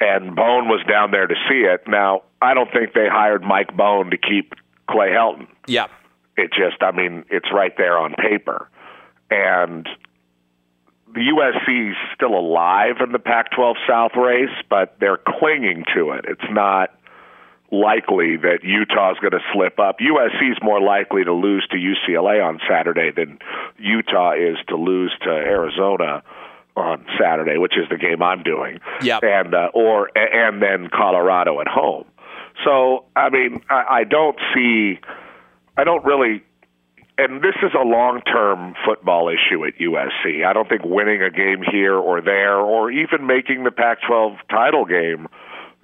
And 0.00 0.34
Bohn 0.36 0.68
was 0.68 0.84
down 0.88 1.10
there 1.10 1.26
to 1.26 1.34
see 1.48 1.60
it. 1.60 1.82
Now, 1.88 2.22
I 2.42 2.52
don't 2.54 2.70
think 2.70 2.92
they 2.92 3.08
hired 3.08 3.42
Mike 3.42 3.74
Bohn 3.76 4.10
to 4.10 4.18
keep 4.18 4.54
Clay 4.90 5.08
Helton. 5.08 5.46
yeah 5.66 5.86
It 6.36 6.50
just, 6.52 6.82
I 6.82 6.92
mean, 6.92 7.24
it's 7.30 7.50
right 7.52 7.72
there 7.78 7.98
on 7.98 8.14
paper. 8.14 8.68
And 9.30 9.88
the 11.12 11.20
USC 11.20 11.90
is 11.90 11.96
still 12.14 12.34
alive 12.34 12.96
in 13.00 13.12
the 13.12 13.18
Pac 13.18 13.50
12 13.52 13.76
South 13.88 14.12
race, 14.16 14.54
but 14.68 14.96
they're 15.00 15.18
clinging 15.18 15.84
to 15.94 16.10
it. 16.10 16.24
It's 16.28 16.50
not 16.50 16.90
likely 17.72 18.36
that 18.36 18.58
Utah's 18.62 19.18
going 19.20 19.32
to 19.32 19.42
slip 19.52 19.78
up. 19.78 19.98
USC 19.98 20.52
is 20.52 20.58
more 20.62 20.80
likely 20.80 21.24
to 21.24 21.32
lose 21.32 21.66
to 21.70 21.76
UCLA 21.76 22.44
on 22.44 22.60
Saturday 22.68 23.10
than 23.10 23.38
Utah 23.78 24.32
is 24.32 24.56
to 24.68 24.76
lose 24.76 25.12
to 25.22 25.30
Arizona 25.30 26.22
on 26.76 27.04
Saturday, 27.18 27.58
which 27.58 27.76
is 27.76 27.88
the 27.88 27.96
game 27.96 28.22
I'm 28.22 28.42
doing. 28.42 28.78
Yep. 29.02 29.22
And 29.24 29.54
uh, 29.54 29.70
or 29.74 30.10
and 30.16 30.62
then 30.62 30.88
Colorado 30.92 31.60
at 31.60 31.68
home. 31.68 32.04
So 32.64 33.04
I 33.16 33.30
mean, 33.30 33.62
I, 33.68 33.84
I 34.00 34.04
don't 34.04 34.38
see, 34.54 35.00
I 35.76 35.84
don't 35.84 36.04
really 36.04 36.42
and 37.18 37.40
this 37.40 37.54
is 37.62 37.72
a 37.74 37.84
long-term 37.84 38.74
football 38.84 39.28
issue 39.28 39.64
at 39.64 39.78
USC. 39.78 40.44
I 40.44 40.52
don't 40.52 40.68
think 40.68 40.82
winning 40.84 41.22
a 41.22 41.30
game 41.30 41.62
here 41.62 41.94
or 41.94 42.20
there, 42.20 42.58
or 42.58 42.90
even 42.90 43.26
making 43.26 43.64
the 43.64 43.70
Pac-12 43.70 44.36
title 44.50 44.84
game, 44.84 45.28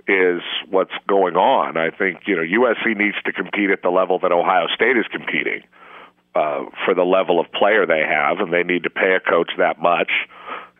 is 0.09 0.43
what's 0.69 0.93
going 1.09 1.37
on. 1.37 1.77
I 1.77 1.91
think 1.91 2.21
you 2.27 2.37
know 2.37 2.43
USC 2.43 2.97
needs 2.97 3.17
to 3.25 3.33
compete 3.33 3.71
at 3.71 3.83
the 3.83 3.91
level 3.91 4.19
that 4.21 4.33
Ohio 4.33 4.67
State 4.75 4.97
is 4.97 5.07
competing 5.11 5.63
uh, 6.35 6.65
for 6.85 6.95
the 6.95 7.05
level 7.05 7.39
of 7.41 7.51
player 7.53 7.87
they 7.87 8.03
have, 8.07 8.39
and 8.41 8.53
they 8.53 8.63
need 8.63 8.83
to 8.83 8.91
pay 8.91 9.15
a 9.15 9.21
coach 9.21 9.51
that 9.59 9.81
much, 9.81 10.11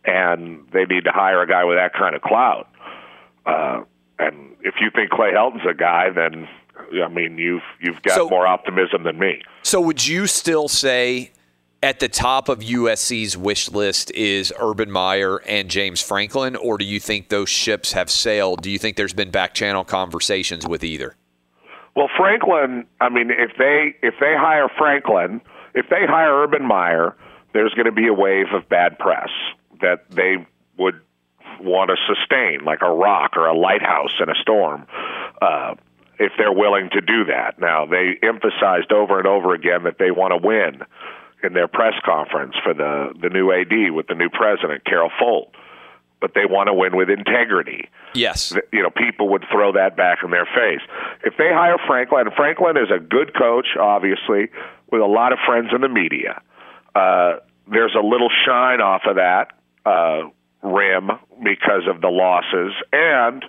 and 0.05 0.66
they 0.73 0.85
need 0.85 1.05
to 1.05 1.12
hire 1.12 1.41
a 1.41 1.47
guy 1.47 1.65
with 1.65 1.77
that 1.77 1.95
kind 1.95 2.15
of 2.15 2.23
clout. 2.23 2.69
Uh, 3.47 3.83
and 4.19 4.57
if 4.62 4.74
you 4.81 4.91
think 4.95 5.11
Clay 5.11 5.33
Helton's 5.33 5.66
a 5.69 5.74
guy, 5.74 6.11
then 6.11 6.49
I 7.05 7.09
mean 7.09 7.39
you've 7.39 7.62
you've 7.81 8.03
got 8.03 8.15
So- 8.15 8.28
more 8.28 8.47
optimism 8.47 9.03
than 9.05 9.19
me. 9.19 9.43
So 9.62 9.81
would 9.81 10.07
you 10.07 10.27
still 10.27 10.69
say 10.69 11.32
at 11.82 11.99
the 11.99 12.09
top 12.09 12.49
of 12.49 12.61
USC's 12.61 13.36
wish 13.36 13.70
list 13.70 14.12
is 14.12 14.53
Urban 14.59 14.90
Meyer 14.90 15.39
and 15.39 15.69
James 15.69 16.01
Franklin, 16.01 16.55
or 16.55 16.78
do 16.78 16.85
you 16.85 17.01
think 17.01 17.28
those 17.28 17.49
ships 17.49 17.93
have 17.93 18.09
sailed? 18.09 18.62
Do 18.62 18.70
you 18.70 18.78
think 18.78 18.97
there's 18.97 19.15
been 19.15 19.31
back 19.31 19.53
channel 19.53 19.82
conversations 19.82 20.66
with 20.66 20.85
either? 20.85 21.16
Well, 21.94 22.09
Franklin, 22.16 22.86
I 23.01 23.09
mean, 23.09 23.31
if 23.31 23.57
they 23.59 23.94
if 24.03 24.15
they 24.20 24.35
hire 24.36 24.69
Franklin, 24.78 25.40
if 25.74 25.89
they 25.90 26.07
hire 26.07 26.43
Urban 26.43 26.65
Meyer, 26.65 27.15
there's 27.53 27.74
going 27.74 27.86
to 27.86 27.93
be 27.93 28.07
a 28.07 28.15
wave 28.15 28.47
of 28.55 28.69
bad 28.69 28.99
press 28.99 29.28
that 29.81 30.09
they 30.11 30.47
would 30.78 31.01
want 31.61 31.90
to 31.90 31.97
sustain, 32.07 32.65
like 32.65 32.81
a 32.82 32.90
rock 32.90 33.36
or 33.36 33.47
a 33.47 33.55
lighthouse 33.57 34.15
in 34.20 34.31
a 34.31 34.35
storm. 34.36 34.86
Uh, 35.40 35.74
if 36.18 36.32
they're 36.39 36.52
willing 36.52 36.90
to 36.90 37.01
do 37.01 37.24
that. 37.24 37.59
Now, 37.59 37.86
they 37.86 38.18
emphasized 38.22 38.93
over 38.93 39.18
and 39.18 39.26
over 39.26 39.55
again 39.55 39.84
that 39.84 39.98
they 39.98 40.10
want 40.10 40.32
to 40.32 40.47
win 40.47 40.82
in 41.43 41.55
their 41.55 41.68
press 41.68 41.94
conference 42.05 42.55
for 42.62 42.74
the, 42.74 43.12
the 43.20 43.28
new 43.28 43.51
AD 43.52 43.93
with 43.93 44.06
the 44.06 44.14
new 44.14 44.28
president, 44.28 44.84
Carol 44.84 45.10
Folt. 45.20 45.51
But 46.20 46.34
they 46.34 46.47
want 46.47 46.68
to 46.68 46.72
win 46.72 46.97
with 46.97 47.10
integrity. 47.10 47.89
Yes. 48.14 48.55
You 48.72 48.82
know, 48.82 48.90
people 48.90 49.28
would 49.30 49.44
throw 49.51 49.72
that 49.72 49.97
back 49.97 50.18
in 50.22 50.30
their 50.30 50.47
face. 50.47 50.80
If 51.24 51.36
they 51.36 51.48
hire 51.48 51.78
Franklin, 51.84 52.28
Franklin 52.36 52.76
is 52.76 52.90
a 52.94 53.01
good 53.01 53.36
coach, 53.36 53.76
obviously, 53.78 54.48
with 54.93 55.01
a 55.01 55.06
lot 55.06 55.32
of 55.32 55.40
friends 55.44 55.70
in 55.74 55.80
the 55.80 55.89
media. 55.89 56.40
Uh, 56.94 57.39
there's 57.66 57.97
a 57.98 58.05
little 58.05 58.30
shine 58.47 58.80
off 58.80 59.02
of 59.06 59.16
that 59.16 59.52
uh, 59.84 60.28
rim 60.62 61.10
because 61.43 61.89
of 61.89 62.01
the 62.01 62.09
losses, 62.09 62.72
and 62.93 63.44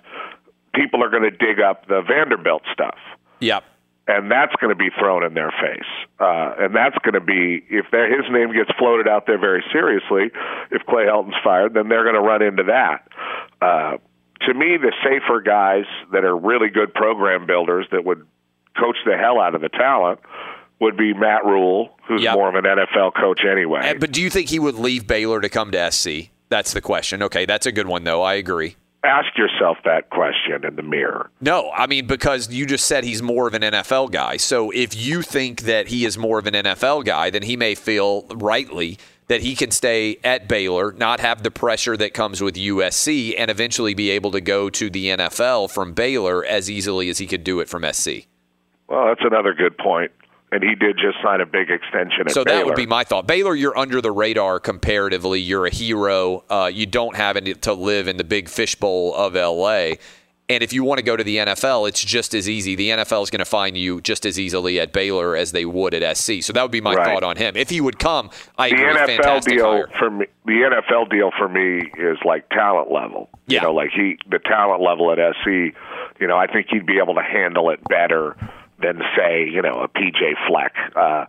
people 0.74 1.02
are 1.02 1.10
going 1.10 1.22
to 1.22 1.30
dig 1.30 1.60
up 1.60 1.86
the 1.86 2.02
Vanderbilt 2.06 2.62
stuff. 2.72 2.98
Yep. 3.40 3.64
And 4.06 4.30
that's 4.30 4.54
going 4.60 4.68
to 4.70 4.76
be 4.76 4.90
thrown 4.98 5.24
in 5.24 5.32
their 5.32 5.50
face. 5.50 5.88
Uh, 6.20 6.52
and 6.58 6.74
that's 6.76 6.96
going 6.98 7.14
to 7.14 7.20
be, 7.22 7.64
if 7.70 7.86
his 7.90 8.30
name 8.30 8.52
gets 8.52 8.70
floated 8.78 9.08
out 9.08 9.26
there 9.26 9.38
very 9.38 9.64
seriously, 9.72 10.30
if 10.70 10.82
Clay 10.86 11.06
Helton's 11.06 11.34
fired, 11.42 11.72
then 11.72 11.88
they're 11.88 12.02
going 12.02 12.14
to 12.14 12.20
run 12.20 12.42
into 12.42 12.64
that. 12.64 13.08
Uh, 13.62 13.96
to 14.46 14.52
me, 14.52 14.76
the 14.76 14.92
safer 15.02 15.40
guys 15.40 15.84
that 16.12 16.22
are 16.24 16.36
really 16.36 16.68
good 16.68 16.92
program 16.92 17.46
builders 17.46 17.86
that 17.92 18.04
would 18.04 18.26
coach 18.78 18.96
the 19.06 19.16
hell 19.16 19.40
out 19.40 19.54
of 19.54 19.62
the 19.62 19.70
talent 19.70 20.20
would 20.80 20.98
be 20.98 21.14
Matt 21.14 21.44
Rhule, 21.46 21.96
who's 22.06 22.22
Yep. 22.22 22.34
more 22.34 22.48
of 22.50 22.56
an 22.56 22.64
NFL 22.64 23.12
coach 23.14 23.40
anyway. 23.50 23.94
But 23.98 24.12
do 24.12 24.20
you 24.20 24.28
think 24.28 24.50
he 24.50 24.58
would 24.58 24.74
leave 24.74 25.06
Baylor 25.06 25.40
to 25.40 25.48
come 25.48 25.70
to 25.70 25.90
SC? 25.90 26.30
That's 26.50 26.74
the 26.74 26.82
question. 26.82 27.22
Okay, 27.22 27.46
that's 27.46 27.64
a 27.64 27.72
good 27.72 27.86
one, 27.86 28.04
though. 28.04 28.20
I 28.20 28.34
agree. 28.34 28.76
Ask 29.04 29.36
yourself 29.36 29.76
that 29.84 30.08
question 30.08 30.64
in 30.64 30.76
the 30.76 30.82
mirror. 30.82 31.30
No, 31.40 31.70
I 31.76 31.86
mean, 31.86 32.06
because 32.06 32.50
you 32.50 32.64
just 32.64 32.86
said 32.86 33.04
he's 33.04 33.22
more 33.22 33.46
of 33.46 33.54
an 33.54 33.62
NFL 33.62 34.10
guy. 34.12 34.38
So 34.38 34.70
if 34.70 34.96
you 34.96 35.20
think 35.20 35.62
that 35.62 35.88
he 35.88 36.06
is 36.06 36.16
more 36.16 36.38
of 36.38 36.46
an 36.46 36.54
NFL 36.54 37.04
guy, 37.04 37.28
then 37.28 37.42
he 37.42 37.56
may 37.56 37.74
feel 37.74 38.22
rightly 38.34 38.98
that 39.28 39.42
he 39.42 39.54
can 39.54 39.70
stay 39.70 40.18
at 40.24 40.48
Baylor, 40.48 40.92
not 40.92 41.20
have 41.20 41.42
the 41.42 41.50
pressure 41.50 41.96
that 41.96 42.14
comes 42.14 42.42
with 42.42 42.56
USC, 42.56 43.34
and 43.36 43.50
eventually 43.50 43.94
be 43.94 44.10
able 44.10 44.30
to 44.32 44.40
go 44.40 44.68
to 44.70 44.90
the 44.90 45.08
NFL 45.08 45.70
from 45.70 45.92
Baylor 45.92 46.44
as 46.44 46.70
easily 46.70 47.08
as 47.08 47.18
he 47.18 47.26
could 47.26 47.44
do 47.44 47.60
it 47.60 47.68
from 47.68 47.84
SC. 47.90 48.26
Well, 48.88 49.06
that's 49.06 49.24
another 49.24 49.54
good 49.54 49.76
point. 49.78 50.12
And 50.54 50.62
he 50.62 50.76
did 50.76 50.96
just 50.96 51.16
sign 51.20 51.40
a 51.40 51.46
big 51.46 51.68
extension 51.68 52.20
at 52.26 52.30
So 52.30 52.44
Baylor. 52.44 52.58
that 52.58 52.66
would 52.66 52.76
be 52.76 52.86
my 52.86 53.02
thought. 53.02 53.26
Baylor, 53.26 53.56
you're 53.56 53.76
under 53.76 54.00
the 54.00 54.12
radar 54.12 54.60
comparatively. 54.60 55.40
You're 55.40 55.66
a 55.66 55.70
hero. 55.74 56.44
Uh, 56.48 56.70
you 56.72 56.86
don't 56.86 57.16
have 57.16 57.36
any, 57.36 57.54
to 57.54 57.72
live 57.74 58.06
in 58.06 58.18
the 58.18 58.24
big 58.24 58.48
fishbowl 58.48 59.14
of 59.16 59.34
LA. 59.34 59.94
And 60.48 60.62
if 60.62 60.72
you 60.74 60.84
want 60.84 60.98
to 60.98 61.02
go 61.02 61.16
to 61.16 61.24
the 61.24 61.38
NFL, 61.38 61.88
it's 61.88 62.04
just 62.04 62.34
as 62.34 62.48
easy. 62.48 62.74
The 62.76 62.90
NFL 62.90 63.22
is 63.24 63.30
going 63.30 63.38
to 63.40 63.44
find 63.46 63.76
you 63.78 64.00
just 64.02 64.24
as 64.26 64.38
easily 64.38 64.78
at 64.78 64.92
Baylor 64.92 65.34
as 65.34 65.52
they 65.52 65.64
would 65.64 65.92
at 65.94 66.16
SC. 66.18 66.34
So 66.42 66.52
that 66.52 66.62
would 66.62 66.70
be 66.70 66.82
my 66.82 66.94
Right. 66.94 67.06
thought 67.06 67.24
on 67.24 67.36
him. 67.36 67.56
If 67.56 67.70
he 67.70 67.80
would 67.80 67.98
come, 67.98 68.30
I 68.58 68.68
the 68.68 68.74
agree. 68.76 68.86
NFL 68.92 69.06
fantastic 69.06 69.54
deal 69.54 69.64
hire. 69.72 69.88
for 69.98 70.10
me. 70.10 70.26
The 70.44 70.52
NFL 70.70 71.06
deal 71.10 71.30
for 71.36 71.48
me 71.48 71.90
is 71.98 72.18
like 72.26 72.48
talent 72.50 72.92
level. 72.92 73.30
Yeah. 73.48 73.62
You 73.62 73.66
know, 73.68 73.72
like 73.74 73.90
he 73.90 74.18
the 74.30 74.38
talent 74.38 74.82
level 74.82 75.10
at 75.10 75.18
SC. 75.18 75.74
You 76.20 76.28
know, 76.28 76.36
I 76.36 76.46
think 76.46 76.66
he'd 76.70 76.86
be 76.86 76.98
able 77.02 77.14
to 77.16 77.22
handle 77.22 77.70
it 77.70 77.80
better 77.88 78.36
than 78.84 79.00
say 79.16 79.48
you 79.50 79.62
know 79.62 79.82
a 79.82 79.88
PJ 79.88 80.34
Fleck. 80.46 80.74
Uh, 80.94 81.24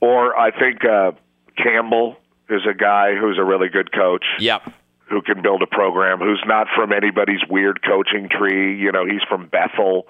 or 0.00 0.38
I 0.38 0.50
think 0.50 0.84
uh, 0.84 1.12
Campbell 1.56 2.16
is 2.48 2.62
a 2.68 2.74
guy 2.74 3.14
who's 3.14 3.38
a 3.38 3.44
really 3.44 3.68
good 3.68 3.92
coach. 3.92 4.24
Yep. 4.38 4.72
Who 5.08 5.22
can 5.22 5.40
build 5.40 5.62
a 5.62 5.66
program? 5.66 6.18
Who's 6.18 6.42
not 6.46 6.66
from 6.74 6.92
anybody's 6.92 7.40
weird 7.48 7.80
coaching 7.82 8.28
tree? 8.28 8.76
You 8.78 8.92
know, 8.92 9.06
he's 9.06 9.22
from 9.28 9.46
Bethel. 9.46 10.06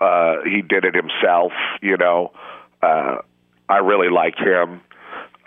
Uh, 0.00 0.36
he 0.44 0.62
did 0.62 0.84
it 0.84 0.94
himself. 0.94 1.52
You 1.82 1.96
know, 1.98 2.32
uh, 2.82 3.18
I 3.68 3.78
really 3.78 4.08
like 4.08 4.36
him. 4.36 4.80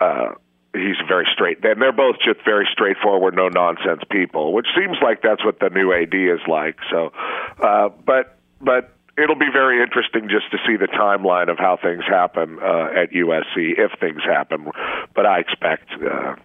Uh, 0.00 0.34
he's 0.72 0.96
very 1.08 1.26
straight. 1.32 1.64
And 1.64 1.82
they're 1.82 1.92
both 1.92 2.16
just 2.24 2.44
very 2.44 2.66
straightforward, 2.72 3.34
no 3.34 3.48
nonsense 3.48 4.02
people, 4.10 4.52
which 4.52 4.66
seems 4.78 4.96
like 5.02 5.20
that's 5.20 5.44
what 5.44 5.58
the 5.58 5.68
new 5.68 5.92
AD 5.92 6.14
is 6.14 6.40
like. 6.48 6.76
So, 6.90 7.12
uh, 7.60 7.88
but 8.04 8.38
but 8.60 8.95
it'll 9.18 9.38
be 9.38 9.50
very 9.52 9.82
interesting 9.82 10.28
just 10.28 10.50
to 10.50 10.58
see 10.66 10.76
the 10.76 10.88
timeline 10.88 11.50
of 11.50 11.58
how 11.58 11.78
things 11.82 12.04
happen 12.06 12.58
uh, 12.60 12.88
at 12.96 13.12
USC 13.12 13.78
if 13.78 13.98
things 14.00 14.22
happen. 14.24 14.70
But 15.14 15.26
I 15.26 15.40
expect. 15.40 15.90
Uh, 15.92 16.36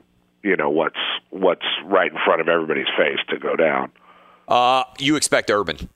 you 0.44 0.56
know 0.56 0.70
what's 0.70 0.98
what's 1.30 1.66
right 1.86 2.12
in 2.12 2.18
front 2.26 2.42
of 2.42 2.48
everybody's 2.48 2.88
face 2.98 3.20
to 3.30 3.38
go 3.38 3.56
down. 3.56 3.92
Uh, 4.48 4.84
you 4.98 5.16
expect 5.16 5.50
Urban. 5.52 5.90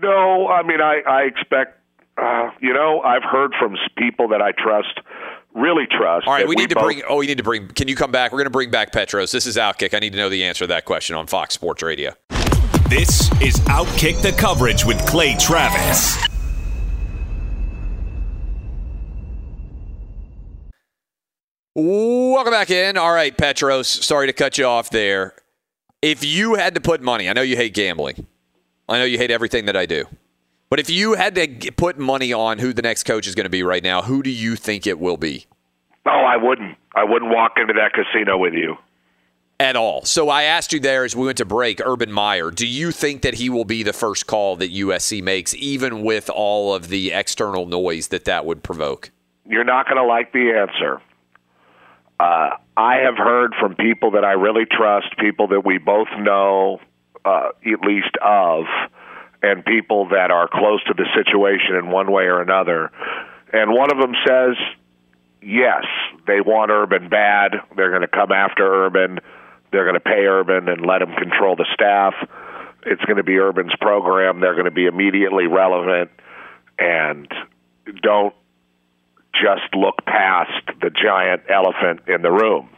No, 0.00 0.48
I 0.48 0.62
mean 0.62 0.80
I 0.80 1.00
I 1.06 1.22
expect. 1.22 1.80
Uh, 2.16 2.50
you 2.60 2.72
know, 2.72 3.00
I've 3.00 3.24
heard 3.24 3.54
from 3.58 3.76
people 3.98 4.28
that 4.28 4.40
I 4.40 4.52
trust, 4.52 5.00
really 5.52 5.84
trust. 5.90 6.28
All 6.28 6.32
right, 6.32 6.46
we 6.46 6.54
need 6.54 6.68
to 6.68 6.76
both- 6.76 6.84
bring. 6.84 7.02
Oh, 7.08 7.16
we 7.16 7.26
need 7.26 7.38
to 7.38 7.42
bring. 7.42 7.66
Can 7.66 7.88
you 7.88 7.96
come 7.96 8.12
back? 8.12 8.30
We're 8.30 8.38
going 8.38 8.46
to 8.46 8.50
bring 8.50 8.70
back 8.70 8.92
Petros. 8.92 9.32
This 9.32 9.46
is 9.46 9.56
Outkick. 9.56 9.94
I 9.94 9.98
need 9.98 10.12
to 10.12 10.18
know 10.18 10.28
the 10.28 10.44
answer 10.44 10.62
to 10.64 10.68
that 10.68 10.84
question 10.84 11.16
on 11.16 11.26
Fox 11.26 11.54
Sports 11.54 11.82
Radio. 11.82 12.12
This 12.88 13.30
is 13.40 13.58
Outkick 13.60 14.20
the 14.20 14.30
Coverage 14.32 14.84
with 14.84 14.98
Clay 15.06 15.34
Travis. 15.38 16.18
Welcome 21.74 22.52
back 22.52 22.70
in. 22.70 22.98
All 22.98 23.12
right, 23.12 23.34
Petros. 23.34 23.88
Sorry 23.88 24.26
to 24.26 24.34
cut 24.34 24.58
you 24.58 24.66
off 24.66 24.90
there. 24.90 25.34
If 26.02 26.22
you 26.26 26.56
had 26.56 26.74
to 26.74 26.80
put 26.82 27.00
money, 27.00 27.26
I 27.30 27.32
know 27.32 27.40
you 27.40 27.56
hate 27.56 27.72
gambling. 27.72 28.26
I 28.86 28.98
know 28.98 29.04
you 29.04 29.16
hate 29.16 29.30
everything 29.30 29.64
that 29.64 29.76
I 29.76 29.86
do. 29.86 30.04
But 30.68 30.78
if 30.78 30.90
you 30.90 31.14
had 31.14 31.34
to 31.36 31.72
put 31.72 31.98
money 31.98 32.34
on 32.34 32.58
who 32.58 32.74
the 32.74 32.82
next 32.82 33.04
coach 33.04 33.26
is 33.26 33.34
going 33.34 33.44
to 33.44 33.50
be 33.50 33.62
right 33.62 33.82
now, 33.82 34.02
who 34.02 34.22
do 34.22 34.28
you 34.28 34.56
think 34.56 34.86
it 34.86 34.98
will 34.98 35.16
be? 35.16 35.46
Oh, 36.04 36.10
I 36.10 36.36
wouldn't. 36.36 36.76
I 36.94 37.04
wouldn't 37.04 37.32
walk 37.32 37.52
into 37.56 37.72
that 37.72 37.92
casino 37.94 38.36
with 38.36 38.52
you. 38.52 38.76
At 39.64 39.76
all. 39.76 40.04
So 40.04 40.28
I 40.28 40.42
asked 40.42 40.74
you 40.74 40.78
there 40.78 41.04
as 41.04 41.16
we 41.16 41.24
went 41.24 41.38
to 41.38 41.46
break, 41.46 41.80
Urban 41.82 42.12
Meyer. 42.12 42.50
Do 42.50 42.66
you 42.66 42.90
think 42.90 43.22
that 43.22 43.32
he 43.32 43.48
will 43.48 43.64
be 43.64 43.82
the 43.82 43.94
first 43.94 44.26
call 44.26 44.56
that 44.56 44.70
USC 44.70 45.22
makes, 45.22 45.54
even 45.54 46.02
with 46.02 46.28
all 46.28 46.74
of 46.74 46.88
the 46.88 47.12
external 47.12 47.64
noise 47.64 48.08
that 48.08 48.26
that 48.26 48.44
would 48.44 48.62
provoke? 48.62 49.10
You're 49.48 49.64
not 49.64 49.86
going 49.86 49.96
to 49.96 50.04
like 50.04 50.34
the 50.34 50.52
answer. 50.52 51.00
Uh, 52.20 52.58
I 52.76 52.96
have 53.06 53.16
heard 53.16 53.54
from 53.58 53.74
people 53.74 54.10
that 54.10 54.22
I 54.22 54.32
really 54.32 54.66
trust, 54.66 55.16
people 55.18 55.48
that 55.48 55.64
we 55.64 55.78
both 55.78 56.08
know 56.18 56.80
uh, 57.24 57.48
at 57.64 57.80
least 57.80 58.18
of, 58.20 58.66
and 59.42 59.64
people 59.64 60.10
that 60.10 60.30
are 60.30 60.46
close 60.46 60.84
to 60.88 60.92
the 60.92 61.06
situation 61.16 61.74
in 61.76 61.88
one 61.88 62.12
way 62.12 62.24
or 62.24 62.42
another. 62.42 62.92
And 63.50 63.72
one 63.72 63.90
of 63.90 63.96
them 63.96 64.12
says, 64.26 64.56
yes, 65.40 65.84
they 66.26 66.42
want 66.42 66.70
Urban 66.70 67.08
bad. 67.08 67.52
They're 67.74 67.88
going 67.88 68.02
to 68.02 68.08
come 68.08 68.30
after 68.30 68.84
Urban. 68.84 69.20
They're 69.74 69.84
going 69.84 69.94
to 69.94 70.00
pay 70.00 70.24
Urban 70.24 70.68
and 70.68 70.86
let 70.86 71.02
him 71.02 71.12
control 71.16 71.56
the 71.56 71.66
staff. 71.74 72.14
It's 72.86 73.02
going 73.04 73.16
to 73.16 73.24
be 73.24 73.38
Urban's 73.38 73.74
program. 73.80 74.40
They're 74.40 74.54
going 74.54 74.66
to 74.66 74.70
be 74.70 74.86
immediately 74.86 75.46
relevant 75.46 76.10
and 76.78 77.26
don't 78.02 78.34
just 79.34 79.74
look 79.74 80.04
past 80.06 80.64
the 80.80 80.90
giant 80.90 81.42
elephant 81.50 82.08
in 82.08 82.22
the 82.22 82.30
room 82.30 82.68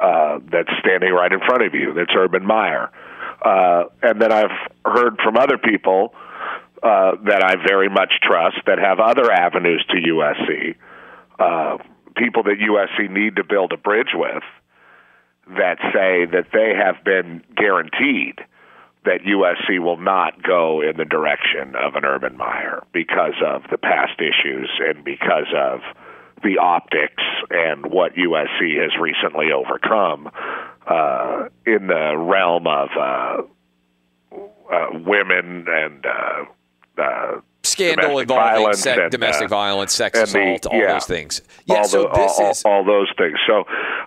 uh, 0.00 0.38
that's 0.50 0.70
standing 0.80 1.12
right 1.12 1.30
in 1.30 1.40
front 1.40 1.62
of 1.62 1.74
you. 1.74 1.92
That's 1.92 2.12
Urban 2.16 2.46
Meyer. 2.46 2.90
Uh, 3.44 3.84
and 4.02 4.20
then 4.20 4.32
I've 4.32 4.56
heard 4.84 5.18
from 5.22 5.36
other 5.36 5.58
people 5.58 6.14
uh, 6.82 7.12
that 7.26 7.44
I 7.44 7.56
very 7.66 7.88
much 7.90 8.12
trust 8.22 8.56
that 8.66 8.78
have 8.78 8.98
other 8.98 9.30
avenues 9.30 9.84
to 9.90 9.96
USC, 9.96 10.74
uh, 11.38 11.76
people 12.16 12.42
that 12.44 12.56
USC 12.58 13.10
need 13.10 13.36
to 13.36 13.44
build 13.44 13.72
a 13.72 13.76
bridge 13.76 14.14
with, 14.14 14.42
that 15.56 15.78
say 15.92 16.26
that 16.26 16.46
they 16.52 16.72
have 16.74 17.04
been 17.04 17.42
guaranteed 17.56 18.40
that 19.04 19.20
USC 19.22 19.80
will 19.82 19.96
not 19.96 20.42
go 20.42 20.82
in 20.82 20.96
the 20.96 21.04
direction 21.04 21.74
of 21.74 21.94
an 21.94 22.04
Urban 22.04 22.36
Meyer 22.36 22.82
because 22.92 23.34
of 23.44 23.62
the 23.70 23.78
past 23.78 24.20
issues 24.20 24.70
and 24.78 25.04
because 25.04 25.48
of 25.56 25.80
the 26.42 26.58
optics 26.58 27.22
and 27.50 27.86
what 27.86 28.14
USC 28.14 28.80
has 28.80 28.90
recently 29.00 29.52
overcome 29.52 30.30
uh, 30.86 31.48
in 31.66 31.86
the 31.86 32.16
realm 32.16 32.66
of 32.66 32.88
uh, 32.98 33.42
uh, 34.72 34.86
women 35.04 35.66
and 35.68 36.06
uh, 36.06 37.02
uh, 37.02 37.40
scandal 37.88 38.18
involving 38.18 38.44
violence 38.44 38.80
se- 38.80 39.02
and, 39.02 39.10
domestic 39.10 39.46
uh, 39.46 39.48
violence, 39.48 39.92
sex 39.94 40.18
and 40.18 40.28
the- 40.28 40.54
assault, 40.54 40.66
all 40.66 40.80
yeah, 40.80 40.92
those 40.94 41.06
things. 41.06 41.42
Yeah, 41.66 41.76
all 41.78 41.84
so 41.84 42.02
the- 42.02 42.08
this 42.14 42.38
all, 42.38 42.50
is 42.50 42.62
all 42.64 42.84
those 42.84 43.08
things. 43.16 43.38
So, 43.46 43.64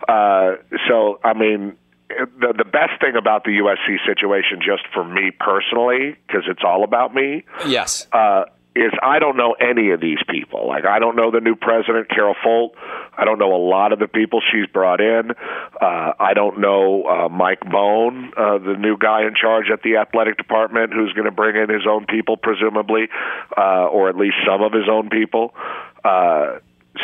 uh, 0.08 0.56
so 0.88 1.20
I 1.24 1.34
mean, 1.34 1.76
the 2.10 2.54
the 2.58 2.66
best 2.66 3.00
thing 3.02 3.16
about 3.16 3.44
the 3.44 3.52
USC 3.58 3.98
situation, 4.06 4.60
just 4.66 4.84
for 4.94 5.04
me 5.04 5.32
personally, 5.40 6.16
because 6.28 6.44
it's 6.48 6.64
all 6.64 6.84
about 6.84 7.14
me. 7.16 7.44
yes. 7.68 8.08
uh, 8.14 8.46
is 8.76 8.92
I 9.02 9.20
don't 9.20 9.38
know 9.38 9.54
any 9.54 9.92
of 9.92 10.02
these 10.02 10.18
people. 10.30 10.68
Like 10.68 10.86
I 10.86 11.00
don't 11.00 11.16
know 11.16 11.32
the 11.32 11.40
new 11.40 11.56
president, 11.56 12.10
Carol 12.10 12.36
Folt. 12.44 12.72
I 13.16 13.26
don't 13.26 13.38
know 13.38 13.56
a 13.56 13.64
lot 13.64 13.94
of 13.94 14.00
the 14.00 14.08
people 14.08 14.42
she's 14.52 14.66
brought 14.68 15.00
in. 15.00 15.32
Uh, 15.80 16.14
I 16.20 16.34
don't 16.34 16.60
know 16.60 17.04
uh, 17.04 17.30
Mike 17.30 17.62
Bohn, 17.62 18.32
uh, 18.36 18.58
the 18.58 18.76
new 18.78 18.98
guy 18.98 19.22
in 19.22 19.36
charge 19.40 19.66
at 19.72 19.84
the 19.84 19.98
athletic 19.98 20.38
department, 20.38 20.94
who's 20.94 21.14
going 21.14 21.26
to 21.26 21.32
bring 21.32 21.56
in 21.56 21.70
his 21.70 21.86
own 21.88 22.06
people, 22.06 22.38
presumably, 22.38 23.10
uh, 23.56 23.86
or 23.86 24.10
at 24.10 24.18
least 24.18 24.36
some 24.48 24.62
of 24.62 24.74
his 24.74 24.90
own 24.90 25.10
people. 25.10 25.54
Uh, 26.04 26.60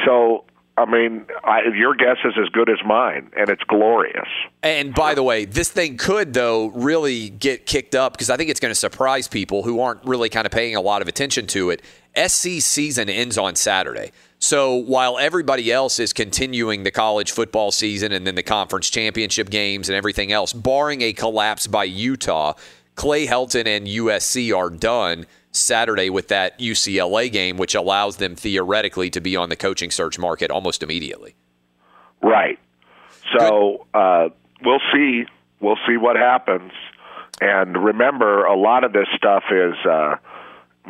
so. 0.06 0.46
I 0.80 0.86
mean, 0.86 1.26
I, 1.44 1.64
your 1.76 1.94
guess 1.94 2.16
is 2.24 2.34
as 2.42 2.48
good 2.50 2.70
as 2.70 2.78
mine, 2.86 3.32
and 3.36 3.50
it's 3.50 3.64
glorious. 3.64 4.30
And 4.64 4.94
by 4.94 5.14
the 5.14 5.24
way, 5.24 5.44
this 5.44 5.70
thing 5.70 5.98
could, 5.98 6.34
though, 6.34 6.68
really 6.68 7.30
get 7.30 7.66
kicked 7.66 7.96
up 7.96 8.14
because 8.14 8.30
I 8.30 8.38
think 8.38 8.50
it's 8.50 8.62
going 8.62 8.72
to 8.72 8.80
surprise 8.80 9.28
people 9.28 9.64
who 9.64 9.82
aren't 9.82 10.06
really 10.06 10.30
kind 10.30 10.46
of 10.46 10.54
paying 10.54 10.78
a 10.78 10.82
lot 10.82 11.02
of 11.02 11.10
attention 11.10 11.48
to 11.48 11.70
it. 11.70 11.82
SC 12.16 12.62
season 12.62 13.10
ends 13.10 13.38
on 13.38 13.56
Saturday. 13.56 14.14
So 14.40 14.76
while 14.76 15.20
everybody 15.20 15.70
else 15.70 16.00
is 16.00 16.14
continuing 16.14 16.84
the 16.84 16.92
college 16.92 17.34
football 17.34 17.72
season 17.72 18.14
and 18.14 18.26
then 18.26 18.36
the 18.36 18.44
conference 18.44 18.90
championship 18.90 19.50
games 19.50 19.90
and 19.90 19.98
everything 19.98 20.32
else, 20.32 20.54
barring 20.54 21.02
a 21.02 21.12
collapse 21.12 21.68
by 21.68 21.84
Utah, 21.84 22.54
Clay 22.96 23.28
Helton 23.28 23.68
and 23.68 23.86
USC 23.86 24.56
are 24.56 24.70
done 24.70 25.26
Saturday 25.52 26.10
with 26.10 26.28
that 26.28 26.58
UCLA 26.60 27.32
game, 27.32 27.58
which 27.58 27.76
allows 27.76 28.18
them 28.18 28.36
theoretically 28.36 29.10
to 29.10 29.20
be 29.22 29.36
on 29.36 29.50
the 29.50 29.56
coaching 29.56 29.92
search 29.92 30.20
market 30.20 30.52
almost 30.52 30.84
immediately. 30.84 31.36
Right. 32.22 32.60
So 33.38 33.86
uh, 33.94 34.30
we'll 34.64 34.82
see. 34.94 35.26
We'll 35.60 35.78
see 35.88 35.98
what 35.98 36.16
happens. 36.16 36.72
And 37.42 37.84
remember, 37.84 38.46
a 38.46 38.56
lot 38.58 38.84
of 38.84 38.94
this 38.94 39.08
stuff 39.16 39.44
is 39.52 39.74
uh, 39.90 40.16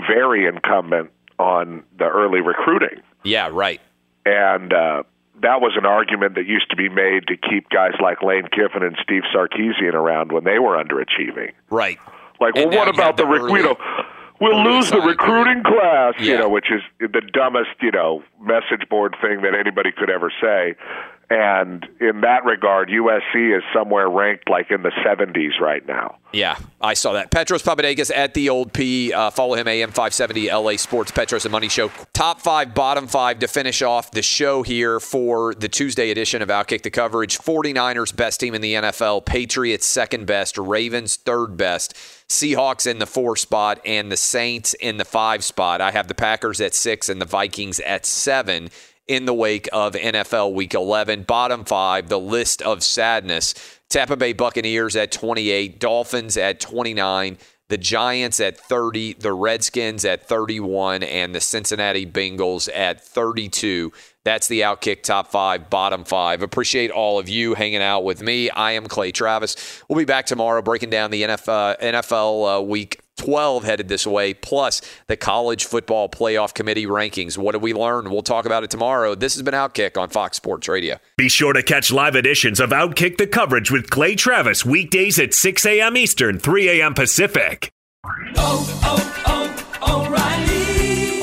very 0.07 0.45
incumbent 0.48 1.11
on 1.38 1.84
the 1.98 2.06
early 2.06 2.41
recruiting. 2.41 3.02
Yeah, 3.23 3.49
right. 3.52 3.80
And 4.26 4.73
uh, 4.73 5.03
that 5.41 5.61
was 5.61 5.73
an 5.77 5.86
argument 5.86 6.36
that 6.36 6.45
used 6.45 6.69
to 6.72 6.76
be 6.76 6.90
made 6.90 7.27
to 7.27 7.38
keep 7.38 7.69
guys 7.69 7.94
like 8.02 8.22
Lane 8.22 8.48
Kiffin 8.52 8.84
and 8.84 8.98
Steve 9.02 9.23
Sarkisian 9.34 9.94
around 9.94 10.31
when 10.31 10.44
they 10.44 10.60
were 10.60 10.81
underachieving. 10.81 11.52
Right. 11.69 11.99
Like, 12.40 12.56
And 12.56 12.69
well, 12.72 12.80
what 12.80 12.88
about 12.94 13.18
the, 13.18 13.23
the 13.26 13.31
early- 13.31 13.60
you 13.61 13.65
know, 13.65 13.77
we'll 14.40 14.64
lose 14.64 14.90
the 14.90 15.02
recruiting 15.02 15.64
class, 15.64 16.14
you 16.20 16.38
know, 16.38 16.49
which 16.49 16.72
is 16.72 16.82
the 16.99 17.22
dumbest, 17.34 17.70
you 17.82 17.91
know, 17.91 18.24
message 18.41 18.88
board 18.90 19.16
thing 19.22 19.41
that 19.41 19.53
anybody 19.53 19.91
could 19.91 20.10
ever 20.10 20.32
say. 20.41 20.76
And 21.30 21.88
in 21.99 22.22
that 22.22 22.43
regard, 22.43 22.89
USC 22.89 23.56
is 23.56 23.64
somewhere 23.72 24.10
ranked 24.10 24.49
like 24.49 24.72
in 24.72 24.81
the 24.81 24.91
70s 25.06 25.60
right 25.60 25.88
now. 25.88 26.18
Yeah, 26.31 26.57
I 26.81 26.95
saw 26.95 27.14
that. 27.14 27.30
Petros 27.30 27.61
Papadakis 27.61 28.11
at 28.15 28.34
the 28.34 28.49
old 28.49 28.73
P. 28.73 29.14
Uh, 29.14 29.30
follow 29.30 29.53
him, 29.56 29.68
AM 29.68 29.89
570 29.89 30.51
LA 30.51 30.76
Sports, 30.77 31.11
Petros 31.11 31.45
and 31.45 31.51
Money 31.51 31.69
Show. 31.69 31.91
Top 32.14 32.41
five, 32.41 32.73
bottom 32.73 33.07
five 33.07 33.39
to 33.39 33.47
finish 33.47 33.84
off 33.84 34.10
the 34.11 34.23
show 34.23 34.64
here 34.64 34.99
for 34.99 35.53
the 35.53 35.69
Tuesday 35.69 36.10
edition 36.10 36.41
of 36.41 36.49
Outkick 36.49 36.81
the 36.81 36.89
Coverage. 36.89 37.38
49ers, 37.38 38.15
best 38.15 38.39
team 38.39 38.56
in 38.56 38.61
the 38.61 38.73
NFL. 38.73 39.26
Patriots, 39.26 39.85
second 39.85 40.26
best. 40.26 40.57
Ravens, 40.57 41.15
third 41.15 41.57
best. 41.57 41.93
Seahawks 42.27 42.85
in 42.85 42.99
the 42.99 43.07
four 43.07 43.35
spot 43.35 43.80
and 43.85 44.11
the 44.11 44.18
Saints 44.18 44.76
in 44.76 44.97
the 44.97 45.06
five 45.06 45.43
spot. 45.43 45.81
I 45.81 45.89
have 45.91 46.07
the 46.07 46.14
Packers 46.15 46.61
at 46.61 46.76
six 46.76 47.10
and 47.10 47.19
the 47.19 47.26
Vikings 47.26 47.80
at 47.80 48.06
seven 48.06 48.69
in 49.10 49.26
the 49.26 49.34
wake 49.34 49.68
of 49.73 49.94
NFL 49.94 50.53
Week 50.53 50.73
11. 50.73 51.23
Bottom 51.23 51.65
five, 51.65 52.07
the 52.07 52.19
list 52.19 52.61
of 52.61 52.84
sadness. 52.84 53.56
Tampa 53.90 54.15
Bay 54.15 54.34
Buccaneers 54.34 54.95
at 54.95 55.11
28, 55.11 55.80
Dolphins 55.80 56.38
at 56.38 56.60
29, 56.60 57.40
the 57.69 57.77
Giants 57.77 58.40
at 58.40 58.56
30, 58.57 59.14
the 59.14 59.34
Redskins 59.34 60.06
at 60.06 60.27
31, 60.27 61.02
and 61.02 61.34
the 61.34 61.41
Cincinnati 61.41 62.06
Bengals 62.06 62.69
at 62.73 63.03
32. 63.03 63.91
That's 64.23 64.48
the 64.48 64.61
Outkick 64.61 65.02
top 65.02 65.31
five, 65.31 65.72
bottom 65.72 66.03
five. 66.03 66.44
Appreciate 66.44 66.91
all 66.91 67.18
of 67.18 67.27
you 67.27 67.56
hanging 67.56 67.81
out 67.81 68.03
with 68.03 68.22
me. 68.22 68.52
I 68.52 68.73
am 68.73 68.86
Clay 68.86 69.11
Travis. 69.11 69.81
We'll 69.90 69.98
be 69.98 70.06
back 70.06 70.27
tomorrow 70.27 70.61
breaking 70.61 70.91
down 70.91 71.10
the 71.10 71.23
NFL, 71.23 71.80
NFL 71.80 72.60
uh, 72.60 72.61
Week 72.61 72.99
12 73.19 73.63
headed 73.63 73.87
this 73.89 74.07
way, 74.07 74.33
plus 74.33 74.81
the 75.07 75.17
college 75.17 75.65
football 75.65 76.09
playoff 76.09 76.53
committee 76.53 76.87
rankings. 76.87 77.37
What 77.37 77.51
did 77.51 77.61
we 77.61 77.73
learn? 77.73 78.09
We'll 78.09 78.23
talk 78.23 78.45
about 78.45 78.63
it 78.63 78.71
tomorrow. 78.71 79.13
This 79.13 79.35
has 79.35 79.43
been 79.43 79.53
Outkick 79.53 79.97
on 80.01 80.09
Fox 80.09 80.37
Sports 80.37 80.67
Radio. 80.67 80.97
Be 81.17 81.29
sure 81.29 81.53
to 81.53 81.61
catch 81.61 81.91
live 81.91 82.15
editions 82.15 82.59
of 82.59 82.71
Outkick 82.71 83.17
the 83.17 83.27
coverage 83.27 83.69
with 83.69 83.89
Clay 83.89 84.15
Travis 84.15 84.65
weekdays 84.65 85.19
at 85.19 85.33
6 85.33 85.65
a.m. 85.65 85.97
Eastern, 85.97 86.39
3 86.39 86.79
a.m. 86.79 86.93
Pacific. 86.93 87.71
Oh, 88.37 88.79
oh, 88.83 89.25
oh, 89.81 90.48